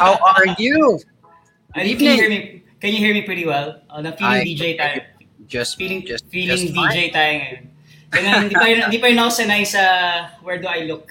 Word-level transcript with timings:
How 0.02 0.16
are 0.16 0.48
you? 0.58 0.98
Can 1.74 1.84
Good 1.86 1.90
you 1.90 1.96
hear 1.98 2.24
evening. 2.24 2.30
me? 2.30 2.62
Can 2.80 2.90
you 2.92 2.98
hear 2.98 3.12
me 3.14 3.22
pretty 3.22 3.44
well? 3.44 3.80
Oh, 3.92 4.00
na 4.00 4.12
feeling 4.16 4.40
I- 4.40 4.44
DJ 4.48 4.64
tayo. 4.80 4.98
Just 5.50 5.76
Feeling 5.76 6.06
just 6.06 6.24
feeling 6.30 6.56
just 6.56 6.74
fine. 6.74 6.94
DJ 6.94 7.10
tayo 7.10 7.32
ngayon. 7.42 7.62
Kaya 8.10 8.30
hindi 8.42 8.54
pa 8.54 8.64
hindi 8.70 8.98
pa 9.02 9.06
rin 9.10 9.18
ako 9.18 9.30
sanay 9.34 9.62
sa 9.66 9.82
where 10.46 10.58
do 10.62 10.66
I 10.70 10.86
look. 10.86 11.10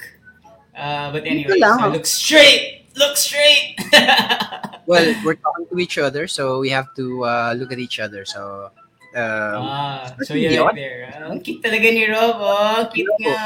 Uh, 0.72 1.12
but 1.12 1.28
anyway, 1.28 1.60
so 1.60 1.92
look 1.92 2.08
straight. 2.08 2.88
Look 2.96 3.16
straight. 3.16 3.76
Well, 4.90 5.06
we're 5.22 5.38
talking 5.38 5.70
to 5.70 5.78
each 5.78 6.02
other, 6.02 6.26
so 6.26 6.66
we 6.66 6.74
have 6.74 6.90
to 6.98 7.22
uh, 7.22 7.54
look 7.54 7.70
at 7.70 7.78
each 7.78 8.02
other. 8.02 8.26
So, 8.26 8.74
um, 9.14 9.62
ah, 9.70 10.10
so 10.26 10.34
you're 10.34 10.66
right 10.66 10.74
there. 10.74 11.14
Ah, 11.14 11.30
Ang 11.30 11.46
cute 11.46 11.62
talaga 11.62 11.94
ni 11.94 12.10
Rob. 12.10 12.42
Oh, 12.42 12.90
cute 12.90 13.06
nga. 13.22 13.38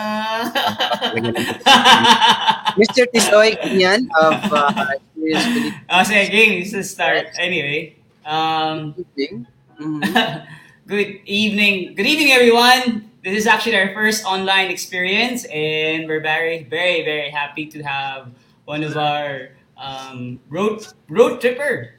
Mr. 2.79 3.03
Tisoy 3.11 3.59
Kinyan 3.59 4.07
of 4.23 4.39
uh, 4.55 4.87
Serious 5.23 5.43
Philippine 5.47 5.79
Ah, 5.87 6.03
sige, 6.03 6.27
game. 6.31 6.59
This 6.59 6.73
is 6.75 6.91
start. 6.95 7.31
Anyway, 7.39 7.95
um, 8.27 8.91
Evening. 9.15 9.47
Mhm. 9.79 10.01
Good 10.87 11.23
evening. 11.23 11.95
Good 11.95 12.05
evening, 12.05 12.35
everyone. 12.35 13.07
This 13.23 13.39
is 13.39 13.47
actually 13.47 13.79
our 13.79 13.95
first 13.95 14.27
online 14.27 14.67
experience, 14.67 15.47
and 15.47 16.11
we're 16.11 16.19
very, 16.19 16.67
very, 16.67 17.07
very 17.07 17.31
happy 17.31 17.71
to 17.71 17.79
have 17.81 18.27
one 18.67 18.83
of 18.83 18.99
our 18.99 19.55
um, 19.79 20.43
road 20.51 20.83
road 21.07 21.39
tripper. 21.39 21.95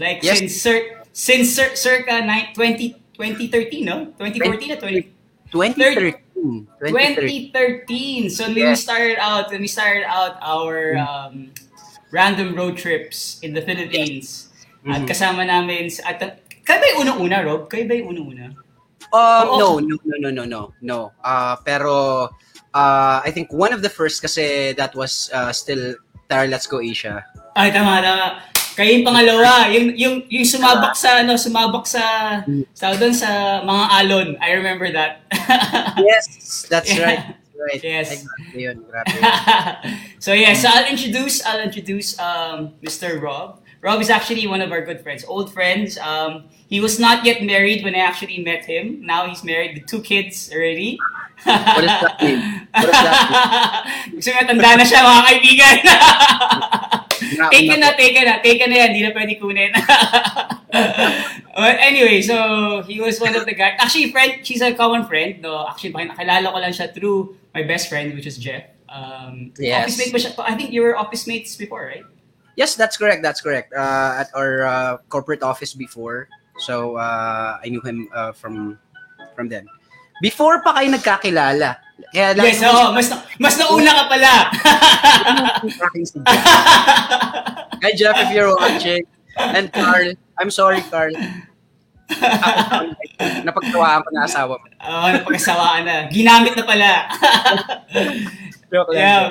Like 0.00 0.24
Yes. 0.24 0.40
since 0.40 0.56
cir- 0.56 1.04
since 1.12 1.52
cir- 1.52 1.76
circa 1.76 2.24
ni- 2.24 2.48
20, 2.56 2.96
2013, 3.12 3.84
no? 3.84 4.08
2014 4.16 4.72
or 4.72 4.80
20, 4.80 5.12
2013. 5.52 6.16
2013. 6.40 6.66
2013. 6.88 8.30
So 8.32 8.48
when 8.48 8.56
we 8.56 8.76
started 8.76 9.20
out, 9.20 9.52
when 9.52 9.60
we 9.60 9.68
started 9.68 10.08
out 10.08 10.40
our 10.40 10.96
um, 10.96 11.52
random 12.12 12.54
road 12.54 12.76
trips 12.76 13.40
in 13.40 13.50
the 13.52 13.64
Philippines, 13.64 14.52
at 14.84 15.02
Mhm. 15.02 15.08
kasama 15.08 15.42
namin, 15.42 15.88
sa- 15.88 16.12
at, 16.12 16.20
kayo 16.62 16.78
ba 16.78 16.86
yung 16.92 17.00
unang-una, 17.02 17.36
Rob? 17.42 17.66
Kayo 17.66 17.88
ba 17.88 17.94
yung 17.96 18.14
unang-una? 18.14 18.46
Um, 19.12 19.44
Oo. 19.48 19.58
no, 19.58 19.68
no, 19.80 19.96
no, 20.04 20.16
no, 20.20 20.30
no, 20.30 20.44
no, 20.44 20.60
no. 20.80 20.98
Uh, 21.20 21.56
pero 21.64 22.28
uh, 22.72 23.18
I 23.20 23.28
think 23.28 23.52
one 23.52 23.72
of 23.72 23.82
the 23.82 23.90
first 23.92 24.22
kasi 24.22 24.72
that 24.76 24.94
was 24.94 25.28
uh, 25.34 25.52
still 25.52 25.96
Tara 26.28 26.48
Let's 26.48 26.64
Go 26.64 26.80
Asia. 26.80 27.20
Ay, 27.52 27.68
tama, 27.68 28.00
tama. 28.00 28.40
Kayo 28.72 28.88
yung 28.88 29.04
pangalawa, 29.04 29.68
yung, 29.68 29.92
yung, 29.92 30.14
yung 30.32 30.46
sumabak 30.48 30.96
sa, 30.96 31.20
ano, 31.20 31.36
sumabak 31.36 31.84
sa, 31.84 32.00
sa 32.72 32.96
doon 32.96 33.12
sa 33.12 33.60
mga 33.60 33.84
alon. 34.00 34.28
I 34.40 34.56
remember 34.56 34.88
that. 34.88 35.28
Yes, 36.00 36.64
that's 36.72 36.88
Yeah. 36.88 37.04
right. 37.04 37.24
Right. 37.62 37.82
Yes. 37.82 38.26
Yun. 38.54 38.84
Grabe. 38.90 39.14
so 40.18 40.32
yeah, 40.32 40.54
so 40.54 40.68
I'll 40.70 40.90
introduce, 40.90 41.44
I'll 41.46 41.60
introduce 41.60 42.18
um, 42.18 42.74
Mr. 42.82 43.20
Rob. 43.20 43.60
Rob 43.82 44.00
is 44.00 44.10
actually 44.10 44.46
one 44.46 44.60
of 44.62 44.70
our 44.70 44.84
good 44.84 45.00
friends, 45.00 45.24
old 45.26 45.52
friends. 45.52 45.98
Um, 45.98 46.44
he 46.68 46.80
was 46.80 46.98
not 46.98 47.24
yet 47.24 47.42
married 47.42 47.84
when 47.84 47.94
I 47.94 47.98
actually 47.98 48.42
met 48.42 48.64
him. 48.64 49.04
Now 49.04 49.26
he's 49.28 49.44
married 49.44 49.74
with 49.74 49.86
two 49.86 50.00
kids 50.00 50.50
already. 50.52 50.98
what 51.44 51.84
is 51.84 51.90
that 51.90 52.16
mean? 52.22 52.68
What 52.72 52.86
does 52.86 52.90
that 52.92 54.08
Gusto 54.14 54.30
nga, 54.30 54.46
tanda 54.46 54.76
na 54.78 54.84
siya, 54.86 55.02
mga 55.02 55.22
kaibigan. 55.26 55.78
Na- 57.38 57.50
take 57.50 57.68
na, 57.68 57.76
na- 57.76 57.96
take 57.96 58.14
na, 58.16 58.38
take 58.42 58.62
na 58.66 58.76
yan, 58.76 58.88
hindi 58.94 59.02
na 59.06 59.12
pwede 59.14 59.34
kunin. 59.40 59.72
but 61.56 61.76
anyway, 61.80 62.22
so 62.22 62.82
he 62.86 63.00
was 63.00 63.20
one 63.20 63.34
of 63.36 63.44
the 63.46 63.54
guys. 63.54 63.74
Actually, 63.78 64.12
friend, 64.12 64.40
she's 64.46 64.60
a 64.62 64.72
common 64.74 65.04
friend. 65.06 65.42
No, 65.42 65.66
actually, 65.68 65.92
nakilala 65.92 66.52
ko 66.52 66.58
lang 66.58 66.72
siya 66.72 66.92
through 66.94 67.36
my 67.54 67.62
best 67.62 67.88
friend, 67.88 68.14
which 68.14 68.26
is 68.26 68.36
Jeff. 68.38 68.64
Um, 68.88 69.52
Yes. 69.56 69.88
Office 69.88 69.98
mate 69.98 70.12
ba 70.12 70.18
siya? 70.20 70.30
I 70.44 70.54
think 70.54 70.72
you 70.72 70.82
were 70.82 70.96
office 70.96 71.26
mates 71.26 71.56
before, 71.56 71.86
right? 71.88 72.04
Yes, 72.56 72.76
that's 72.76 72.96
correct. 73.00 73.22
That's 73.24 73.40
correct. 73.40 73.72
Uh, 73.72 74.20
at 74.20 74.28
our 74.36 74.62
uh, 74.68 74.92
corporate 75.08 75.42
office 75.42 75.72
before, 75.72 76.28
so 76.60 76.96
uh, 77.00 77.56
I 77.56 77.68
knew 77.72 77.80
him 77.80 78.12
uh, 78.12 78.32
from 78.36 78.76
from 79.32 79.48
then. 79.48 79.64
Before 80.20 80.60
pa 80.60 80.76
kayo 80.76 80.92
nagkakilala. 80.92 81.80
Kaya 82.12 82.36
lang 82.36 82.44
Yes, 82.44 82.60
oo. 82.60 82.92
mas, 82.92 83.08
na, 83.08 83.16
mas 83.40 83.54
nauna 83.56 83.92
ka 83.96 84.04
pala. 84.12 84.32
Hi 87.82 87.90
Jeff, 87.96 88.14
if 88.20 88.30
you're 88.36 88.52
watching, 88.54 89.02
and 89.40 89.72
Carl, 89.72 90.12
I'm 90.38 90.50
sorry 90.52 90.84
Carl. 90.92 91.10
Ako, 92.12 92.92
napagtawaan 93.48 94.04
ko 94.04 94.08
na 94.12 94.28
asawa 94.28 94.60
mo. 94.60 94.66
Oo, 94.68 95.06
napagkasawaan 95.08 95.82
na. 95.88 95.96
Ginamit 96.12 96.52
na 96.52 96.64
pala. 96.68 96.90
Joke 98.72 98.92
lang, 98.92 98.96
joke. 98.96 98.96
yeah. 98.96 99.24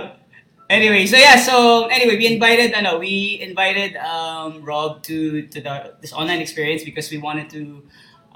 Anyway, 0.69 1.05
so 1.05 1.17
yeah, 1.17 1.35
so 1.37 1.85
anyway, 1.89 2.15
we 2.17 2.25
invited, 2.29 2.71
ano, 2.73 2.97
we 2.97 3.37
invited 3.43 3.97
um, 4.01 4.61
Rob 4.63 5.03
to 5.03 5.45
to 5.49 5.57
the, 5.61 5.93
this 6.01 6.13
online 6.13 6.39
experience 6.41 6.81
because 6.85 7.09
we 7.13 7.17
wanted 7.21 7.49
to. 7.53 7.85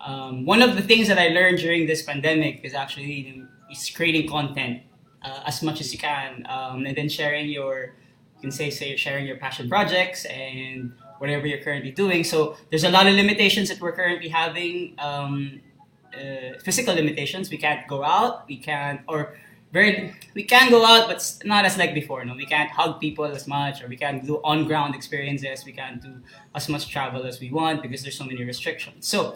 Um, 0.06 0.46
one 0.46 0.62
of 0.62 0.76
the 0.78 0.82
things 0.86 1.08
that 1.10 1.18
I 1.18 1.30
learned 1.34 1.58
during 1.58 1.86
this 1.90 2.06
pandemic 2.06 2.62
is 2.62 2.74
actually 2.78 3.42
is 3.72 3.90
creating 3.90 4.30
content 4.30 4.82
uh, 5.24 5.42
as 5.46 5.62
much 5.64 5.82
as 5.82 5.92
you 5.92 6.00
can, 6.00 6.46
um, 6.50 6.86
and 6.86 6.96
then 6.96 7.10
sharing 7.10 7.50
your, 7.50 7.96
you 8.36 8.42
can 8.42 8.52
say, 8.52 8.70
say 8.70 8.96
sharing 8.96 9.26
your 9.26 9.38
passion 9.38 9.68
projects 9.70 10.26
and 10.26 10.94
whatever 11.20 11.48
you're 11.48 11.62
currently 11.62 11.92
doing. 11.92 12.24
So 12.24 12.58
there's 12.70 12.84
a 12.84 12.90
lot 12.90 13.08
of 13.08 13.16
limitations 13.16 13.70
that 13.70 13.80
we're 13.80 13.94
currently 13.94 14.30
having. 14.30 14.96
Um, 15.00 15.62
uh, 16.16 16.58
physical 16.64 16.96
limitations. 16.96 17.50
We 17.50 17.58
can't 17.58 17.86
go 17.88 18.04
out. 18.04 18.48
We 18.48 18.58
can't, 18.58 19.02
or 19.08 19.36
very, 19.74 20.14
we 20.34 20.44
can 20.44 20.70
go 20.70 20.86
out, 20.86 21.10
but 21.10 21.40
not 21.44 21.66
as 21.66 21.78
like 21.78 21.94
before. 21.94 22.24
No, 22.24 22.36
we 22.36 22.46
can't 22.46 22.70
hug 22.70 23.02
people 23.02 23.26
as 23.26 23.48
much, 23.48 23.84
or 23.84 23.88
we 23.88 23.98
can't 23.98 24.26
do 24.26 24.38
on 24.44 24.66
ground 24.66 24.96
experiences. 24.96 25.66
We 25.66 25.74
can't 25.74 26.02
do 26.02 26.22
as 26.54 26.70
much 26.70 26.90
travel 26.90 27.26
as 27.26 27.42
we 27.42 27.52
want 27.52 27.82
because 27.82 28.02
there's 28.02 28.18
so 28.18 28.24
many 28.24 28.46
restrictions. 28.46 29.08
So, 29.08 29.36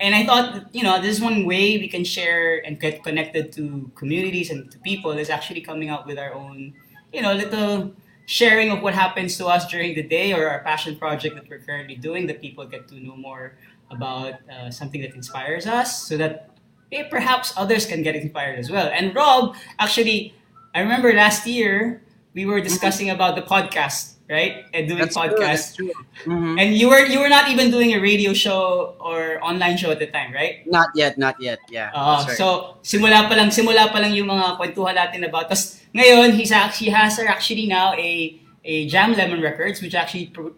and 0.00 0.14
I 0.14 0.24
thought, 0.26 0.74
you 0.74 0.82
know, 0.82 1.00
this 1.00 1.16
is 1.16 1.20
one 1.22 1.44
way 1.44 1.78
we 1.78 1.88
can 1.88 2.04
share 2.04 2.64
and 2.64 2.78
get 2.80 3.02
connected 3.02 3.52
to 3.52 3.90
communities 3.94 4.50
and 4.50 4.70
to 4.70 4.78
people 4.80 5.12
is 5.12 5.30
actually 5.30 5.60
coming 5.60 5.88
out 5.88 6.06
with 6.06 6.18
our 6.18 6.32
own, 6.34 6.74
you 7.12 7.22
know, 7.22 7.32
little 7.32 7.92
sharing 8.26 8.70
of 8.70 8.82
what 8.82 8.94
happens 8.94 9.36
to 9.38 9.46
us 9.46 9.66
during 9.70 9.94
the 9.94 10.02
day 10.02 10.32
or 10.32 10.48
our 10.48 10.60
passion 10.62 10.96
project 10.96 11.34
that 11.34 11.48
we're 11.48 11.58
currently 11.58 11.96
doing 11.96 12.26
that 12.26 12.40
people 12.40 12.64
get 12.66 12.88
to 12.88 13.00
know 13.00 13.16
more 13.16 13.54
about 13.90 14.34
uh, 14.50 14.70
something 14.70 15.02
that 15.02 15.14
inspires 15.14 15.66
us 15.66 16.06
so 16.08 16.16
that 16.16 16.50
eh, 16.92 17.04
perhaps 17.10 17.52
others 17.56 17.86
can 17.86 18.02
get 18.02 18.14
inspired 18.16 18.58
as 18.58 18.70
well. 18.70 18.86
And 18.92 19.14
Rob, 19.14 19.56
actually, 19.78 20.34
I 20.74 20.80
remember 20.80 21.12
last 21.12 21.46
year 21.46 22.02
we 22.34 22.46
were 22.46 22.60
discussing 22.60 23.10
about 23.10 23.36
the 23.36 23.42
podcast, 23.42 24.11
right? 24.32 24.64
And 24.72 24.88
doing 24.88 25.04
That's 25.04 25.12
true, 25.14 25.28
podcasts. 25.36 25.76
that's 25.76 25.76
true. 25.76 25.92
Mhm. 26.24 26.56
And 26.56 26.72
you 26.72 26.88
were 26.88 27.04
you 27.04 27.20
were 27.20 27.28
not 27.28 27.52
even 27.52 27.68
doing 27.68 27.92
a 27.92 28.00
radio 28.00 28.32
show 28.32 28.96
or 28.96 29.36
online 29.44 29.76
show 29.76 29.92
at 29.92 30.00
the 30.00 30.08
time, 30.08 30.32
right? 30.32 30.64
Not 30.64 30.88
yet, 30.96 31.20
not 31.20 31.36
yet. 31.36 31.60
Yeah. 31.68 31.92
Right. 31.92 32.32
so 32.40 32.80
simula 32.80 33.28
pa 33.28 33.36
lang 33.36 33.52
simula 33.52 33.92
pa 33.92 34.00
lang 34.00 34.16
yung 34.16 34.32
mga 34.32 34.56
kwentuhan 34.56 34.96
natin 34.96 35.28
about. 35.28 35.52
Tapos 35.52 35.84
ngayon 35.92 36.32
he's 36.32 36.48
actually 36.50 36.88
has 36.88 37.20
actually 37.20 37.68
now 37.68 37.92
a 38.00 38.40
a 38.64 38.88
Jam 38.88 39.12
Lemon 39.12 39.44
Records 39.44 39.84
which 39.84 39.92
actually 39.92 40.32
pro- 40.32 40.56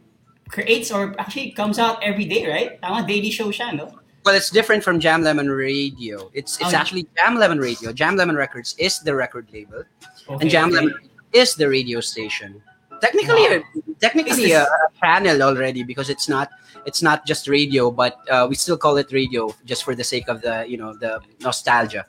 creates 0.53 0.93
or 0.95 1.17
actually 1.19 1.51
comes 1.57 1.81
out 1.83 1.99
every 2.05 2.29
day, 2.29 2.47
right? 2.47 2.79
Tama 2.79 3.03
daily 3.09 3.33
show 3.35 3.51
siya, 3.51 3.75
no? 3.75 3.91
Well, 4.25 4.33
it's 4.37 4.49
different 4.49 4.81
from 4.85 5.01
Jam 5.01 5.21
Lemon 5.21 5.49
Radio. 5.53 6.33
It's 6.33 6.57
it's 6.57 6.73
Oh. 6.73 6.81
actually 6.81 7.05
Jam 7.17 7.37
Lemon 7.37 7.61
Radio. 7.61 7.93
Jam 7.93 8.17
Lemon 8.17 8.37
Records 8.37 8.73
is 8.81 9.01
the 9.05 9.13
record 9.13 9.49
label, 9.53 9.85
Okay, 10.29 10.41
and 10.41 10.49
Jam 10.49 10.69
okay. 10.73 10.81
Lemon 10.81 10.97
is 11.37 11.57
the 11.57 11.69
radio 11.69 12.01
station. 12.01 12.63
Technically, 13.05 13.45
Wow. 13.49 13.63
technically 14.01 14.53
a, 14.53 14.65
a 14.65 14.89
channel 15.01 15.43
already 15.43 15.83
because 15.83 16.09
it's 16.09 16.29
not 16.29 16.49
it's 16.89 17.03
not 17.03 17.27
just 17.27 17.49
radio, 17.49 17.91
but 17.91 18.17
uh, 18.31 18.47
we 18.49 18.55
still 18.57 18.77
call 18.77 18.97
it 18.97 19.13
radio 19.13 19.53
just 19.65 19.85
for 19.85 19.95
the 19.95 20.05
sake 20.05 20.29
of 20.29 20.41
the 20.41 20.65
you 20.69 20.77
know 20.81 20.97
the 20.97 21.21
nostalgia. 21.41 22.07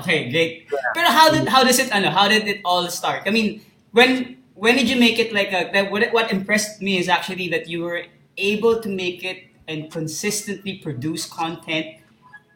Okay, 0.00 0.30
great. 0.32 0.66
Pero 0.96 1.08
how 1.12 1.30
did 1.30 1.48
how 1.48 1.62
does 1.62 1.78
it 1.78 1.92
ano? 1.92 2.10
How 2.10 2.26
did 2.28 2.48
it 2.48 2.60
all 2.64 2.88
start? 2.88 3.22
I 3.26 3.30
mean, 3.30 3.60
when 3.92 4.36
when 4.54 4.74
did 4.76 4.88
you 4.88 4.96
make 4.98 5.18
it 5.20 5.32
like 5.32 5.52
a 5.52 5.68
that 5.72 5.90
what 5.92 6.08
what 6.12 6.32
impressed 6.32 6.80
me 6.80 6.96
is 6.98 7.08
actually 7.08 7.48
that 7.52 7.68
you 7.68 7.84
were 7.84 8.04
able 8.36 8.80
to 8.80 8.88
make 8.88 9.22
it 9.24 9.52
and 9.68 9.90
consistently 9.92 10.80
produce 10.80 11.26
content 11.28 12.00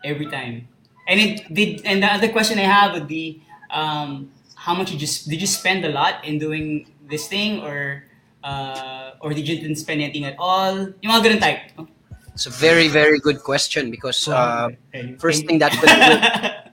every 0.04 0.26
time. 0.26 0.68
And 1.08 1.20
it 1.20 1.46
did 1.52 1.84
and 1.84 2.02
the 2.02 2.08
other 2.10 2.28
question 2.28 2.58
I 2.58 2.66
have 2.66 2.92
would 2.96 3.06
be 3.06 3.42
um 3.70 4.30
how 4.56 4.74
much 4.74 4.90
you 4.90 4.98
just 4.98 5.28
did 5.28 5.40
you 5.40 5.46
spend 5.46 5.84
a 5.84 5.92
lot 5.92 6.24
in 6.24 6.38
doing 6.38 6.90
this 7.08 7.28
thing 7.28 7.60
or 7.62 8.04
uh, 8.44 9.18
or 9.20 9.32
did 9.32 9.48
you 9.48 9.58
didn't 9.58 9.76
spend 9.76 10.00
anything 10.02 10.24
at 10.24 10.36
all? 10.38 10.74
Yung 11.02 11.10
mga 11.12 11.22
ganun 11.24 11.40
type. 11.40 11.60
no? 11.78 11.88
It's 12.34 12.46
a 12.46 12.52
very 12.52 12.88
very 12.88 13.18
good 13.18 13.40
question 13.40 13.90
because 13.90 14.28
uh, 14.28 14.68
Okay. 14.92 15.16
first 15.16 15.46
thing 15.46 15.58
that 15.58 15.72
will, 15.80 15.88
will 15.88 16.20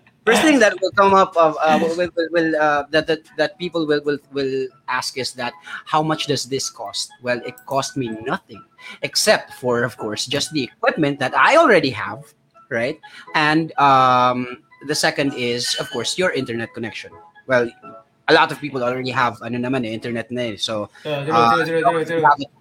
first 0.28 0.44
thing 0.44 0.60
that 0.60 0.76
will 0.82 0.92
come 0.92 1.14
up 1.16 1.32
of 1.40 1.56
uh, 1.64 1.80
will, 1.80 1.96
will, 1.96 2.12
will 2.36 2.52
uh, 2.60 2.84
that, 2.92 3.08
that 3.08 3.24
that 3.38 3.58
people 3.58 3.88
will, 3.88 4.04
will 4.04 4.20
will 4.36 4.68
ask 4.92 5.18
is 5.18 5.32
that 5.40 5.54
how 5.88 6.04
much 6.04 6.28
does 6.28 6.46
this 6.52 6.70
cost 6.70 7.12
well 7.24 7.40
it 7.48 7.56
cost 7.66 7.96
me 7.96 8.12
nothing 8.28 8.60
except 9.04 9.54
for 9.56 9.84
of 9.84 9.96
course 9.96 10.26
just 10.28 10.52
the 10.52 10.64
equipment 10.68 11.16
that 11.20 11.32
i 11.36 11.56
already 11.56 11.90
have 11.90 12.28
right 12.68 13.00
and 13.36 13.72
um, 13.80 14.64
the 14.88 14.96
second 14.96 15.32
is 15.36 15.76
of 15.80 15.90
course 15.92 16.18
your 16.20 16.32
internet 16.32 16.74
connection 16.74 17.12
well 17.48 17.72
a 18.28 18.34
lot 18.34 18.52
of 18.52 18.60
people 18.60 18.84
already 18.84 19.12
have 19.12 19.40
ano 19.42 19.58
naman 19.58 19.84
eh, 19.84 19.92
internet 19.92 20.32
na 20.32 20.54
eh. 20.54 20.56
So, 20.56 20.90
true, 21.04 21.28
uh, 21.28 21.60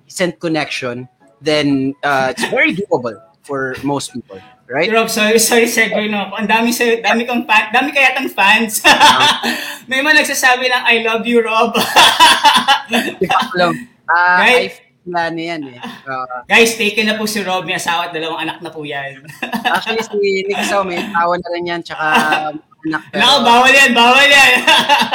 decent 0.07 0.39
connection, 0.39 1.09
then 1.41 1.95
uh, 2.03 2.35
it's 2.35 2.45
very 2.51 2.75
doable 2.75 3.19
for 3.43 3.75
most 3.83 4.15
people, 4.15 4.39
right? 4.71 4.91
Rob, 4.91 5.11
sorry, 5.11 5.39
sorry, 5.39 5.67
segue 5.67 6.11
no. 6.11 6.31
Ang 6.35 6.47
dami 6.47 6.71
sa 6.71 6.87
dami 6.99 7.27
kang 7.27 7.43
fan, 7.43 7.71
dami 7.71 7.91
kaya 7.91 8.15
tang 8.15 8.31
fans. 8.31 8.83
May 9.91 9.99
mga 9.99 10.23
nagsasabi 10.23 10.67
ng 10.67 10.83
I 10.87 10.97
love 11.03 11.27
you, 11.27 11.43
Rob. 11.43 11.75
Uh, 11.75 11.83
I 14.11 14.39
Right. 14.39 14.71
feel 15.03 15.11
na 15.11 15.31
yan 15.31 15.67
eh. 15.67 15.79
Uh, 16.07 16.47
Guys, 16.47 16.79
taken 16.79 17.11
na 17.11 17.17
po 17.17 17.27
si 17.27 17.43
Rob, 17.43 17.67
may 17.67 17.75
asawa 17.75 18.07
at 18.07 18.13
dalawang 18.15 18.47
anak 18.47 18.63
na 18.63 18.71
po 18.71 18.87
yan. 18.87 19.19
actually, 19.67 19.99
si 19.99 20.47
Nick 20.47 20.63
Sao, 20.63 20.87
may 20.87 21.03
tawa 21.11 21.35
na 21.35 21.49
rin 21.51 21.67
yan, 21.67 21.81
tsaka 21.83 22.07
anak. 22.87 23.03
pero- 23.13 23.23
Nako, 23.23 23.37
bawal 23.47 23.71
yan, 23.73 23.91
bawal 23.95 24.27
yan. 24.27 24.53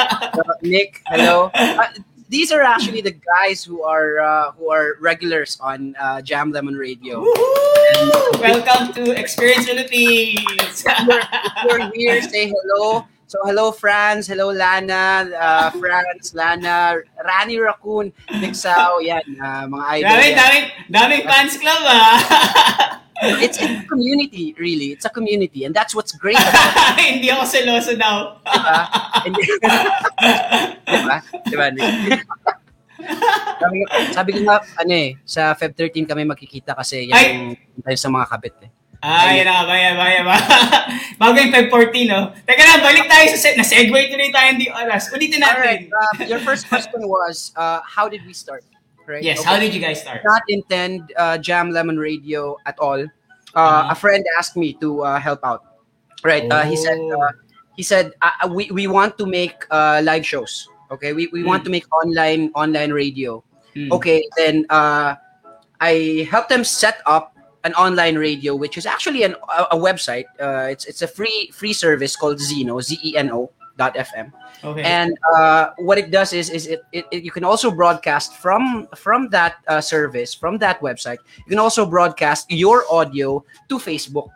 Nick, 0.62 1.00
hello. 1.08 1.50
Uh, 1.58 1.86
these 2.28 2.52
are 2.52 2.60
actually 2.60 3.00
the 3.00 3.14
guys 3.38 3.64
who 3.64 3.80
are 3.82 4.20
uh, 4.20 4.52
who 4.52 4.68
are 4.68 5.00
regulars 5.00 5.56
on 5.64 5.96
uh, 5.96 6.20
Jam 6.20 6.52
Lemon 6.52 6.76
Radio. 6.76 7.24
Woohoo! 7.24 8.36
Welcome 8.40 8.92
to 9.00 9.16
Experience 9.16 9.64
Philippines. 9.64 10.36
You're, 11.64 11.80
you're 11.80 11.92
here, 11.96 12.22
say 12.22 12.52
hello. 12.52 13.06
So 13.28 13.38
hello, 13.48 13.72
Franz. 13.72 14.26
Hello, 14.28 14.52
Lana. 14.52 15.24
Uh, 15.32 15.70
Franz, 15.80 16.34
Lana, 16.34 17.00
Rani 17.24 17.56
Raccoon, 17.60 18.12
Nick 18.40 18.54
Sao. 18.54 18.98
Yan, 19.00 19.24
uh, 19.40 19.64
mga 19.68 19.84
idol. 19.96 20.08
Dami, 20.12 20.26
yan. 20.28 20.36
dami, 20.36 20.58
daming 20.92 21.22
fans 21.24 21.56
club 21.56 21.80
ah. 21.88 22.16
It's, 23.22 23.58
a 23.58 23.82
community, 23.86 24.54
really. 24.58 24.94
It's 24.94 25.04
a 25.04 25.10
community. 25.10 25.64
And 25.64 25.74
that's 25.74 25.94
what's 25.94 26.12
great. 26.12 26.38
Hindi 26.98 27.30
ako 27.34 27.44
seloso 27.44 27.98
daw. 27.98 28.38
Diba? 30.86 31.16
Diba? 31.50 31.66
Diba, 31.74 32.18
sabi, 33.58 33.76
ko, 33.78 33.86
sabi 34.10 34.30
ko 34.34 34.40
nga, 34.46 34.58
ano 34.78 34.92
eh, 34.94 35.10
sa 35.22 35.54
Feb 35.54 35.72
13 35.74 36.06
kami 36.06 36.22
magkikita 36.26 36.74
kasi 36.74 37.10
yan 37.10 37.54
tayo 37.82 37.98
sa 37.98 38.10
mga 38.10 38.26
kabit 38.26 38.56
eh. 38.66 38.70
Ah, 38.98 39.30
yan 39.30 39.46
na, 39.46 39.62
bayan, 39.62 39.94
bayan, 39.94 40.26
ba. 40.26 40.34
Bago 41.22 41.38
yung 41.38 41.54
Feb 41.54 41.70
14, 41.70 42.10
no? 42.10 42.34
Teka 42.42 42.62
lang, 42.66 42.82
balik 42.82 43.06
tayo 43.06 43.30
sa 43.30 43.38
set. 43.38 43.54
Na-segue 43.54 44.10
tuloy 44.10 44.34
tayo 44.34 44.58
hindi 44.58 44.66
oras. 44.74 45.06
Ulitin 45.14 45.38
Alright, 45.38 45.86
natin. 45.86 46.26
uh, 46.26 46.26
your 46.26 46.42
first 46.42 46.66
question 46.66 47.06
was, 47.06 47.54
uh, 47.54 47.78
how 47.86 48.10
did 48.10 48.26
we 48.26 48.34
start? 48.34 48.66
Right? 49.08 49.22
Yes, 49.24 49.40
Okay. 49.40 49.48
how 49.48 49.56
did 49.58 49.72
you 49.74 49.80
guys 49.80 50.02
start? 50.04 50.20
not 50.24 50.42
intend 50.48 51.12
uh, 51.16 51.38
Jam 51.38 51.70
Lemon 51.72 51.96
Radio 51.98 52.56
at 52.66 52.76
all. 52.78 53.00
Uh, 53.56 53.82
Mhm. 53.88 53.92
A 53.92 53.94
friend 53.96 54.22
asked 54.38 54.54
me 54.56 54.76
to 54.84 55.00
uh, 55.02 55.18
help 55.18 55.40
out. 55.42 55.64
Right. 56.22 56.44
Uh, 56.50 56.62
he 56.68 56.76
said. 56.76 56.98
Oh. 57.00 57.16
Uh, 57.22 57.32
he 57.78 57.82
said 57.86 58.12
uh, 58.20 58.30
uh, 58.44 58.48
we, 58.52 58.68
we 58.74 58.86
want 58.86 59.16
to 59.18 59.24
make 59.26 59.64
uh, 59.70 60.02
live 60.04 60.26
shows. 60.26 60.68
Okay. 60.90 61.12
We, 61.14 61.28
we 61.32 61.42
want 61.44 61.64
to 61.64 61.70
make 61.70 61.86
online 61.94 62.50
online 62.54 62.92
radio. 62.92 63.42
Hmm. 63.72 63.88
Okay. 63.92 64.26
Then 64.36 64.66
uh, 64.68 65.14
I 65.80 66.26
helped 66.28 66.50
them 66.50 66.64
set 66.64 67.00
up 67.06 67.32
an 67.64 67.72
online 67.74 68.18
radio, 68.18 68.54
which 68.56 68.76
is 68.76 68.84
actually 68.84 69.22
an, 69.22 69.36
a, 69.48 69.72
a 69.72 69.78
website. 69.78 70.26
Uh, 70.42 70.68
it's 70.68 70.84
it's 70.86 71.02
a 71.02 71.08
free 71.08 71.50
free 71.54 71.72
service 71.72 72.16
called 72.16 72.38
Zeno 72.42 72.80
Z 72.82 72.98
E 73.04 73.16
N 73.16 73.30
O 73.30 73.50
dot 73.78 73.94
FM 73.94 74.34
Okay. 74.66 74.82
and 74.82 75.14
uh, 75.38 75.70
what 75.78 75.96
it 76.02 76.10
does 76.10 76.34
is 76.34 76.50
is 76.50 76.66
it, 76.66 76.82
it, 76.90 77.06
it 77.14 77.22
you 77.22 77.30
can 77.30 77.46
also 77.46 77.70
broadcast 77.70 78.34
from 78.42 78.90
from 78.98 79.30
that 79.30 79.62
uh, 79.70 79.78
service 79.80 80.34
from 80.34 80.58
that 80.58 80.82
website 80.82 81.22
you 81.46 81.50
can 81.54 81.62
also 81.62 81.86
broadcast 81.86 82.50
your 82.50 82.82
audio 82.90 83.38
to 83.70 83.78
facebook 83.78 84.34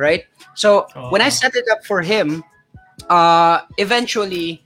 right 0.00 0.24
so 0.56 0.88
when 1.12 1.20
i 1.20 1.28
Oh. 1.28 1.36
set 1.36 1.52
it 1.52 1.68
up 1.68 1.84
for 1.84 2.00
him 2.00 2.40
uh 3.12 3.68
eventually 3.76 4.64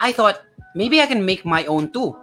i 0.00 0.12
thought 0.12 0.42
maybe 0.74 1.00
i 1.00 1.06
can 1.06 1.20
make 1.24 1.44
my 1.44 1.64
own 1.68 1.92
too 1.92 2.16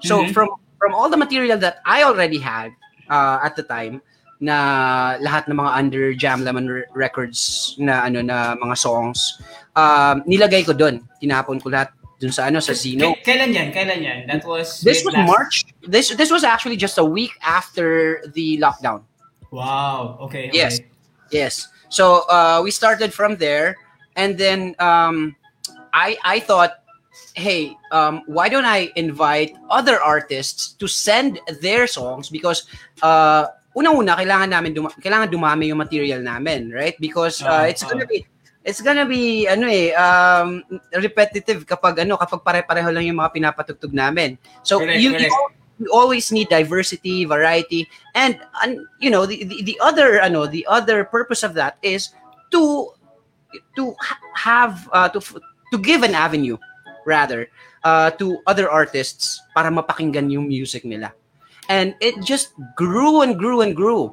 so 0.00 0.22
Mhm. 0.22 0.30
from 0.32 0.48
from 0.78 0.94
all 0.94 1.10
the 1.10 1.18
material 1.18 1.58
that 1.58 1.82
i 1.84 2.02
already 2.06 2.38
had 2.38 2.70
uh, 3.10 3.42
at 3.42 3.58
the 3.58 3.62
time 3.66 3.98
na 4.40 5.20
lahat 5.20 5.44
ng 5.52 5.56
mga 5.60 5.70
under 5.76 6.04
Jam 6.16 6.40
Lemon 6.40 6.64
Re- 6.64 6.88
Records 6.96 7.76
na 7.76 8.08
ano 8.08 8.24
na 8.24 8.56
mga 8.56 8.72
songs 8.72 9.36
um, 9.76 10.22
nilagay 10.26 10.66
ko 10.66 10.72
doon 10.72 11.02
tinapon 11.20 11.60
ko 11.60 11.70
lahat 11.70 11.92
dun 12.20 12.32
sa 12.32 12.52
ano 12.52 12.60
sa 12.60 12.76
Zeno 12.76 13.16
K- 13.20 13.32
kailan 13.32 13.50
yan? 13.52 13.68
Kailan 13.72 14.00
yan? 14.04 14.18
That 14.28 14.44
was... 14.44 14.84
this 14.84 15.00
was 15.04 15.16
last- 15.16 15.28
March 15.28 15.56
this 15.88 16.12
this 16.14 16.28
was 16.28 16.44
actually 16.44 16.76
just 16.76 17.00
a 17.00 17.04
week 17.04 17.32
after 17.40 18.20
the 18.36 18.60
lockdown 18.60 19.04
Wow. 19.50 20.18
Okay. 20.22 20.48
okay. 20.48 20.56
Yes. 20.56 20.80
Yes. 21.30 21.68
So 21.88 22.26
uh, 22.30 22.60
we 22.62 22.70
started 22.70 23.12
from 23.12 23.36
there, 23.36 23.76
and 24.16 24.38
then 24.38 24.74
um, 24.78 25.34
I 25.92 26.16
I 26.22 26.38
thought, 26.38 26.86
hey, 27.34 27.74
um, 27.90 28.22
why 28.26 28.48
don't 28.48 28.64
I 28.64 28.90
invite 28.94 29.54
other 29.68 30.00
artists 30.00 30.74
to 30.78 30.86
send 30.86 31.40
their 31.60 31.86
songs 31.86 32.30
because 32.30 32.66
uh, 33.02 33.50
unang-una 33.74 34.14
kailangan 34.14 34.50
namin 34.54 34.74
duma- 34.74 34.94
kailangan 35.02 35.34
dumami 35.34 35.74
yung 35.74 35.82
material 35.82 36.22
namin, 36.22 36.70
right? 36.70 36.94
Because 37.02 37.42
uh, 37.42 37.66
it's 37.66 37.82
gonna 37.82 38.06
ah. 38.06 38.10
be 38.10 38.26
it's 38.64 38.80
gonna 38.80 39.08
be 39.08 39.48
ano 39.48 39.66
eh 39.66 39.92
um, 39.96 40.60
repetitive 41.00 41.64
kapag 41.64 42.04
ano 42.04 42.16
kapag 42.20 42.44
pare-pareho 42.44 42.90
lang 42.92 43.04
yung 43.08 43.18
mga 43.20 43.32
pinapatugtog 43.32 43.92
namin. 43.92 44.36
So 44.62 44.80
Correct, 44.80 45.00
you, 45.00 45.16
you 45.16 45.28
correct. 45.28 45.56
we 45.80 45.86
always 45.88 46.28
need 46.28 46.52
diversity, 46.52 47.24
variety, 47.24 47.88
and, 48.14 48.36
and 48.62 48.84
you 49.00 49.08
know 49.08 49.24
the, 49.24 49.44
the 49.44 49.64
the 49.64 49.76
other 49.80 50.20
ano 50.20 50.44
the 50.44 50.66
other 50.68 51.04
purpose 51.04 51.40
of 51.40 51.56
that 51.56 51.80
is 51.80 52.12
to 52.52 52.92
to 53.76 53.96
ha- 53.96 54.20
have 54.36 54.88
uh, 54.92 55.08
to 55.08 55.20
to 55.72 55.76
give 55.80 56.04
an 56.04 56.12
avenue 56.12 56.60
rather 57.06 57.48
uh, 57.84 58.10
to 58.20 58.38
other 58.46 58.68
artists 58.68 59.40
para 59.56 59.72
mapakinggan 59.72 60.28
yung 60.28 60.46
music 60.46 60.84
nila. 60.84 61.16
And 61.70 61.94
it 62.02 62.18
just 62.26 62.52
grew 62.76 63.22
and 63.22 63.38
grew 63.38 63.62
and 63.62 63.74
grew. 63.74 64.12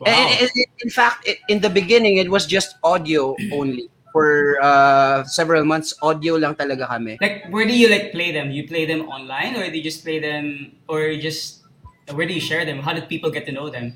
Wow. 0.00 0.12
And 0.12 0.26
it- 0.44 0.52
it- 0.54 0.72
in 0.82 0.90
fact, 0.90 1.24
it, 1.24 1.38
in 1.48 1.60
the 1.60 1.70
beginning, 1.70 2.16
it 2.18 2.28
was 2.28 2.44
just 2.44 2.76
audio 2.84 3.32
only. 3.52 3.88
For 4.16 4.56
uh, 4.64 5.28
several 5.28 5.68
months, 5.68 5.92
audio 6.00 6.40
lang 6.40 6.56
talaga 6.56 6.88
kami. 6.88 7.20
Like, 7.20 7.52
where 7.52 7.68
do 7.68 7.76
you 7.76 7.92
like 7.92 8.16
play 8.16 8.32
them? 8.32 8.48
You 8.48 8.64
play 8.64 8.88
them 8.88 9.04
online, 9.12 9.60
or 9.60 9.68
do 9.68 9.76
you 9.76 9.84
just 9.84 10.00
play 10.08 10.16
them, 10.16 10.72
or 10.88 11.12
you 11.12 11.20
just 11.20 11.60
where 12.16 12.24
do 12.24 12.32
you 12.32 12.40
share 12.40 12.64
them? 12.64 12.80
How 12.80 12.96
did 12.96 13.12
people 13.12 13.28
get 13.28 13.44
to 13.44 13.52
know 13.52 13.68
them? 13.68 13.92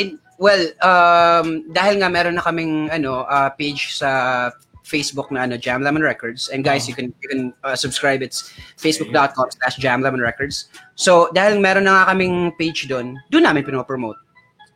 In, 0.00 0.16
well, 0.40 0.72
um, 0.80 1.68
dahil 1.68 2.00
nga 2.00 2.08
meron 2.08 2.40
na 2.40 2.42
kaming 2.48 2.88
ano 2.88 3.28
uh, 3.28 3.52
page 3.60 3.92
sa 4.00 4.48
Facebook 4.88 5.28
na 5.28 5.44
ano 5.44 5.60
Jam 5.60 5.84
Lemon 5.84 6.00
Records 6.00 6.48
and 6.48 6.64
guys 6.64 6.88
Oh. 6.88 6.88
you 6.88 6.94
can 6.96 7.12
you 7.20 7.28
can 7.28 7.42
uh, 7.60 7.76
subscribe 7.76 8.24
it's 8.24 8.48
facebook.com 8.80 9.52
slash 9.52 9.76
Jam 9.76 10.00
Lemon 10.00 10.24
Records 10.24 10.72
so 10.96 11.28
dahil 11.36 11.60
meron 11.60 11.84
na 11.84 11.92
nga 12.08 12.16
kaming 12.16 12.56
page 12.56 12.88
doon 12.88 13.20
doon 13.28 13.44
namin 13.44 13.68
pinopromote 13.68 14.16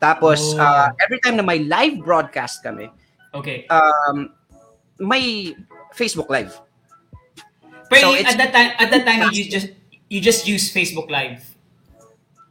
tapos 0.03 0.59
Oh. 0.59 0.59
uh, 0.59 0.91
every 0.99 1.23
time 1.23 1.39
na 1.39 1.47
may 1.47 1.63
live 1.63 2.03
broadcast 2.03 2.59
kami 2.67 2.91
Okay. 3.31 3.65
um, 3.71 4.35
may 4.99 5.55
Facebook 5.95 6.27
live 6.27 6.51
But 7.87 8.01
so 8.01 8.17
you- 8.17 8.25
at 8.25 8.41
that 8.41 8.51
time, 8.57 8.71
at 8.81 8.89
that 8.91 9.05
time, 9.05 9.21
you 9.37 9.45
just 9.53 9.69
you 10.09 10.17
just 10.21 10.49
use 10.49 10.73
Facebook 10.73 11.13
Live. 11.13 11.45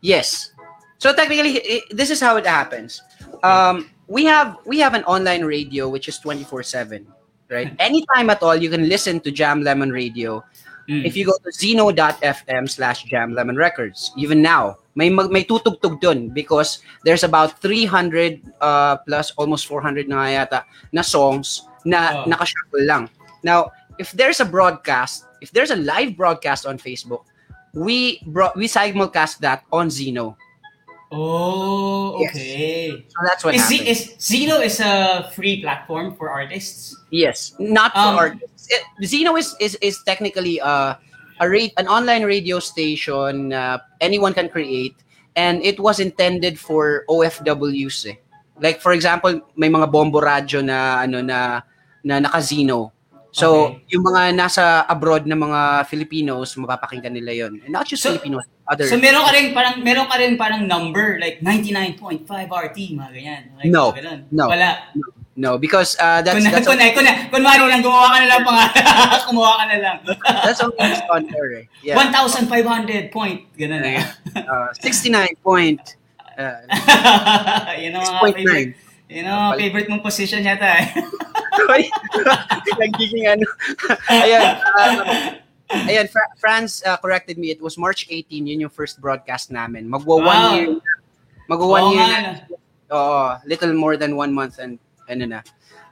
Yes. 0.02 0.54
So 1.02 1.14
technically, 1.18 1.82
this 1.90 2.14
is 2.14 2.22
how 2.22 2.38
it 2.38 2.46
happens. 2.46 3.02
Um, 3.42 3.90
we 4.06 4.22
have 4.30 4.62
we 4.70 4.78
have 4.86 4.94
an 4.94 5.02
online 5.10 5.42
radio 5.42 5.90
which 5.90 6.06
is 6.06 6.22
twenty 6.22 6.46
four 6.46 6.62
seven, 6.62 7.10
right? 7.50 7.74
Anytime 7.82 8.30
at 8.30 8.46
all, 8.46 8.54
you 8.54 8.70
can 8.70 8.86
listen 8.86 9.18
to 9.26 9.34
Jam 9.34 9.66
Lemon 9.66 9.90
Radio. 9.90 10.46
Mm. 10.92 11.08
If 11.08 11.16
you 11.16 11.24
go 11.24 11.32
to 11.40 11.52
zeno.fm 11.56 12.68
slash 12.68 13.08
Jam 13.08 13.32
Lemon 13.32 13.56
Records, 13.56 14.12
even 14.20 14.44
now, 14.44 14.76
may 15.00 15.08
mag, 15.08 15.32
may 15.32 15.48
tutugtog 15.48 16.04
dun 16.04 16.28
because 16.36 16.84
there's 17.08 17.24
about 17.24 17.56
300 17.64 18.44
uh, 18.60 18.98
plus 19.08 19.32
almost 19.40 19.72
400 19.72 20.12
na 20.12 20.28
yata 20.36 20.68
na 20.92 21.00
songs 21.00 21.64
na 21.88 22.12
Oh. 22.12 22.30
nakashuffle 22.30 22.84
lang. 22.84 23.08
Now, 23.40 23.72
if 24.04 24.12
there's 24.12 24.44
a 24.44 24.46
broadcast, 24.46 25.24
if 25.40 25.56
there's 25.56 25.72
a 25.72 25.80
live 25.80 26.20
broadcast 26.20 26.68
on 26.68 26.76
Facebook, 26.76 27.24
we 27.72 28.20
bro- 28.28 28.52
we 28.60 28.68
simulcast 28.68 29.40
that 29.40 29.64
on 29.72 29.88
Zeno. 29.88 30.36
Oh, 31.12 32.18
Yes. 32.24 32.32
okay. 32.32 33.06
So 33.12 33.18
that's 33.28 33.44
what 33.44 33.54
Is, 33.56 33.62
happens. 33.68 33.88
is 33.88 34.00
Zeno 34.18 34.64
is 34.64 34.80
a 34.80 35.28
free 35.36 35.62
platform 35.62 36.16
for 36.16 36.32
artists? 36.32 36.96
yes, 37.12 37.52
not 37.60 37.92
for 37.92 38.08
Um, 38.16 38.16
artists. 38.18 38.72
It, 38.72 38.82
Zeno 39.04 39.36
is 39.36 39.52
is 39.60 39.76
is 39.84 40.00
technically 40.08 40.64
uh, 40.64 40.96
a 41.40 41.46
rate 41.46 41.76
an 41.76 41.92
online 41.92 42.24
radio 42.24 42.64
station 42.64 43.52
uh, 43.52 43.84
anyone 44.00 44.32
can 44.32 44.48
create, 44.48 44.96
and 45.36 45.60
it 45.62 45.76
was 45.80 46.00
intended 46.00 46.56
for 46.56 47.04
OFWs. 47.12 48.08
Eh. 48.08 48.16
Like 48.62 48.80
for 48.80 48.96
example, 48.96 49.36
may 49.60 49.68
mga 49.68 49.92
bombo 49.92 50.24
radyo 50.24 50.64
na 50.64 51.04
ano 51.04 51.20
na 51.20 51.66
na 52.02 52.24
naka-Zeno. 52.24 52.96
So, 53.32 53.72
Okay. 53.80 53.96
yung 53.96 54.04
mga 54.04 54.36
nasa 54.36 54.84
abroad 54.86 55.24
na 55.24 55.40
mga 55.40 55.88
Filipinos, 55.88 56.52
mapapakinggan 56.60 57.16
nila 57.16 57.32
yon. 57.48 57.64
And 57.64 57.72
not 57.72 57.88
just 57.88 58.04
So- 58.04 58.12
Filipinos, 58.12 58.44
other 58.72 58.88
So 58.88 58.96
meron 58.96 59.22
ka 59.22 59.32
rin 59.36 59.52
parang 59.52 59.76
meron 59.84 60.08
ka 60.08 60.16
rin 60.16 60.40
parang 60.40 60.64
number 60.64 61.20
like 61.20 61.44
99.5 61.44 62.24
RT 62.48 62.78
mga 62.96 63.12
ganyan. 63.12 63.42
Like, 63.60 63.68
No. 63.68 63.92
ganun. 63.92 64.20
No. 64.32 64.48
Wala. 64.48 64.88
No, 65.32 65.56
because 65.58 65.96
uh, 65.96 66.20
that's 66.22 66.36
Kun, 66.38 66.52
that's 66.52 66.68
kun, 66.68 66.76
kun, 66.78 67.08
kunwari 67.32 67.64
lang, 67.64 67.80
gumawa 67.80 68.12
ka 68.12 68.18
na 68.20 68.28
lang 68.28 68.44
pangalan. 68.44 68.72
Gumawa 69.32 69.52
ka 69.58 69.66
na 69.66 69.78
lang. 69.80 69.98
that's 70.44 70.60
only 70.60 70.76
on 71.08 71.24
air. 71.32 71.48
eh. 71.56 71.66
Yeah. 71.82 71.96
1,500 71.96 72.52
point. 73.10 73.48
Ganun 73.56 73.80
eh. 73.82 74.04
Uh, 74.36 74.70
69 74.84 75.40
point. 75.40 75.80
Uh, 76.36 76.60
Yan 77.80 77.96
ang 77.96 78.04
mga 78.04 78.22
6.9. 78.28 78.36
favorite. 78.36 78.72
Yan 79.08 79.26
ang 79.26 79.56
favorite 79.56 79.88
mong 79.88 80.04
position 80.04 80.44
yata 80.44 80.68
eh. 80.68 80.86
Nagiging 82.84 83.26
ano. 83.32 83.46
Ayan. 84.12 84.44
Uh, 84.60 85.00
ayan, 85.88 86.10
Fra- 86.10 86.34
Franz 86.38 86.84
uh, 86.86 86.98
corrected 86.98 87.38
me. 87.38 87.52
It 87.52 87.62
was 87.62 87.78
March 87.78 88.08
18. 88.10 88.48
Yun 88.48 88.60
yung 88.68 88.74
first 88.74 89.00
broadcast 89.00 89.52
namin. 89.52 89.88
Magwa 89.88 90.20
one 90.20 90.26
Wow. 90.26 90.54
year. 90.56 90.68
Magwa 91.50 91.68
one 91.68 91.84
Oo 91.84 91.94
year. 91.96 92.48
Oo, 92.92 93.38
little 93.48 93.74
more 93.74 93.96
than 93.96 94.16
one 94.16 94.34
month 94.34 94.60
and 94.60 94.80
ano 95.08 95.26
na. 95.26 95.40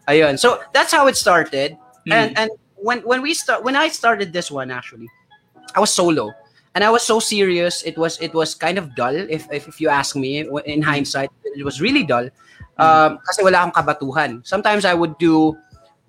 Ayun. 0.08 0.38
So 0.40 0.60
that's 0.74 0.92
how 0.92 1.08
it 1.08 1.16
started. 1.16 1.78
Hmm. 2.08 2.12
And 2.12 2.30
and 2.38 2.50
when 2.76 3.00
when 3.08 3.22
we 3.22 3.34
start 3.34 3.64
when 3.64 3.76
I 3.76 3.88
started 3.88 4.34
this 4.34 4.52
one 4.52 4.72
actually, 4.72 5.08
I 5.76 5.80
was 5.80 5.94
solo. 5.94 6.32
And 6.76 6.84
I 6.86 6.92
was 6.94 7.02
so 7.02 7.20
serious. 7.20 7.82
It 7.84 7.98
was 7.98 8.20
it 8.22 8.34
was 8.34 8.54
kind 8.54 8.78
of 8.78 8.94
dull 8.96 9.16
if 9.16 9.50
if, 9.52 9.68
if 9.68 9.82
you 9.82 9.90
ask 9.90 10.16
me 10.16 10.46
in 10.66 10.82
hindsight. 10.82 11.32
It 11.44 11.66
was 11.66 11.82
really 11.82 12.04
dull. 12.04 12.30
Um, 12.80 13.20
kasi 13.28 13.44
wala 13.44 13.68
akong 13.68 13.76
kabatuhan. 13.76 14.32
Sometimes 14.48 14.86
I 14.88 14.94
would 14.96 15.18
do 15.20 15.58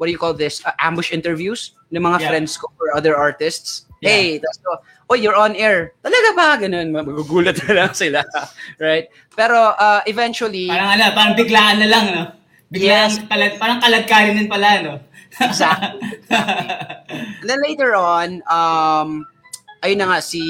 what 0.00 0.09
do 0.09 0.12
you 0.12 0.19
call 0.19 0.33
this? 0.33 0.64
Uh, 0.64 0.73
ambush 0.80 1.12
interviews 1.12 1.76
ng 1.92 2.00
mga 2.00 2.25
Yeah. 2.25 2.28
friends 2.33 2.57
ko 2.57 2.73
or 2.80 2.97
other 2.97 3.12
artists. 3.12 3.85
Yeah. 4.00 4.09
Hey, 4.09 4.26
that's 4.40 4.57
so, 4.64 4.80
oh, 5.12 5.14
you're 5.14 5.37
on 5.37 5.52
air. 5.61 5.92
Talaga 6.00 6.28
ba? 6.33 6.49
Ganun, 6.57 6.88
magugulat 6.97 7.61
na 7.69 7.85
lang 7.85 7.92
sila. 7.92 8.25
right? 8.80 9.12
Pero 9.37 9.76
uh, 9.76 10.00
eventually, 10.09 10.73
Parang 10.73 10.97
ano, 10.97 11.04
parang 11.12 11.35
biglaan 11.37 11.76
na 11.85 11.88
lang, 11.92 12.04
no? 12.16 12.23
Biglaan, 12.73 13.12
Yes. 13.12 13.21
palad, 13.28 13.61
parang 13.61 13.76
kaladkarin 13.85 14.40
din 14.40 14.49
pala, 14.49 14.71
no? 14.80 14.92
Exactly. 15.37 16.00
then 17.45 17.61
later 17.61 17.92
on, 17.92 18.40
um, 18.49 19.28
ayun 19.85 20.00
na 20.00 20.16
nga, 20.16 20.19
si, 20.25 20.42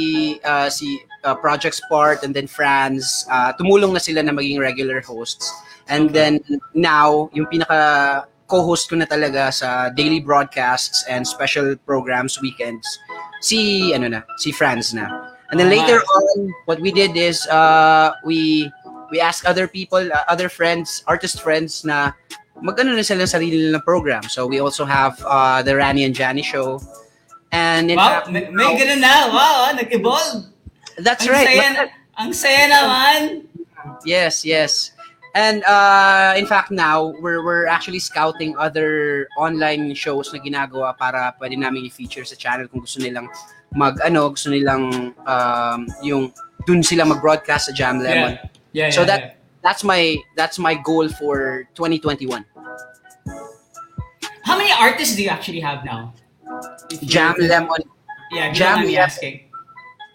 uh, 0.46 0.70
si 0.70 0.94
uh, 1.26 1.34
Project 1.34 1.74
Sport 1.74 2.22
and 2.22 2.30
then 2.30 2.46
Franz, 2.46 3.26
uh, 3.26 3.50
tumulong 3.58 3.92
na 3.92 3.98
sila 3.98 4.22
na 4.22 4.30
maging 4.30 4.62
regular 4.62 5.02
hosts. 5.02 5.50
And 5.90 6.06
Okay. 6.06 6.14
then 6.14 6.32
now, 6.70 7.28
yung 7.34 7.50
pinaka 7.50 8.29
co-host 8.50 8.90
ko 8.90 8.98
na 8.98 9.06
talaga 9.06 9.54
sa 9.54 9.88
daily 9.94 10.18
broadcasts 10.18 11.06
and 11.06 11.22
special 11.22 11.78
programs, 11.86 12.42
weekends, 12.42 12.82
si, 13.40 13.94
ano 13.94 14.10
na, 14.10 14.20
si 14.42 14.50
Franz 14.50 14.90
na. 14.90 15.06
And 15.50 15.58
then 15.58 15.70
Ah. 15.70 15.78
later 15.78 15.98
on, 16.02 16.50
what 16.66 16.82
we 16.82 16.90
did 16.90 17.14
is, 17.14 17.46
uh, 17.46 18.10
we, 18.26 18.66
we 19.10 19.22
asked 19.22 19.46
other 19.46 19.70
people, 19.70 20.02
uh, 20.02 20.26
other 20.26 20.50
friends, 20.50 21.06
artist 21.06 21.38
friends 21.38 21.86
na 21.86 22.12
mag-ano 22.60 22.98
na 22.98 23.06
sila 23.06 23.24
ng 23.24 23.30
sarili 23.30 23.56
nilang 23.56 23.86
program. 23.86 24.22
So 24.26 24.46
we 24.46 24.58
also 24.58 24.84
have 24.84 25.16
uh, 25.22 25.62
the 25.62 25.78
Rani 25.78 26.04
and 26.04 26.14
Jani 26.14 26.42
show. 26.42 26.82
And 27.50 27.90
in 27.90 27.98
wow, 27.98 28.22
fact, 28.22 28.30
may, 28.30 28.46
may 28.50 28.74
ganun 28.78 29.02
na. 29.02 29.30
Wow, 29.30 29.54
ah, 29.66 29.72
nag-evolve. 29.74 30.46
that's 31.02 31.26
ang 31.26 31.32
right. 31.34 31.48
Saya, 31.48 31.68
ang 32.14 32.30
saya 32.36 32.62
naman. 32.68 33.18
Yes, 34.04 34.44
yes. 34.44 34.92
And 35.34 35.62
uh, 35.64 36.34
in 36.36 36.46
fact 36.46 36.70
now, 36.70 37.14
we're, 37.22 37.44
we're 37.44 37.66
actually 37.66 38.00
scouting 38.00 38.56
other 38.58 39.28
online 39.38 39.94
shows 39.94 40.32
na 40.34 40.40
ginagawa 40.42 40.98
para 40.98 41.34
pwede 41.38 41.54
namin 41.58 41.86
i-feature 41.86 42.24
sa 42.26 42.34
channel 42.34 42.66
kung 42.66 42.80
gusto 42.82 42.98
nilang 42.98 43.30
mag, 43.70 43.94
ano, 44.02 44.30
gusto 44.34 44.50
nilang 44.50 45.14
um, 45.26 45.86
yung 46.02 46.34
dun 46.66 46.82
sila 46.82 47.04
mag-broadcast 47.06 47.70
sa 47.70 47.72
Jam 47.72 48.02
Lemon. 48.02 48.42
Yeah, 48.74 48.86
yeah, 48.86 48.90
So 48.90 49.02
yeah. 49.02 49.06
that- 49.06 49.36
That's 49.60 49.84
my 49.84 50.16
that's 50.40 50.56
my 50.56 50.72
goal 50.72 51.04
for 51.12 51.68
2021. 51.76 52.48
How 54.48 54.56
many 54.56 54.72
artists 54.72 55.16
do 55.16 55.22
you 55.22 55.28
actually 55.28 55.60
have 55.60 55.84
now? 55.84 56.16
Jam 57.04 57.36
Lemon 57.36 57.84
Yeah, 58.32 58.56
Jam 58.56 58.88
Lemon. 58.88 58.96
asking. 58.96 59.52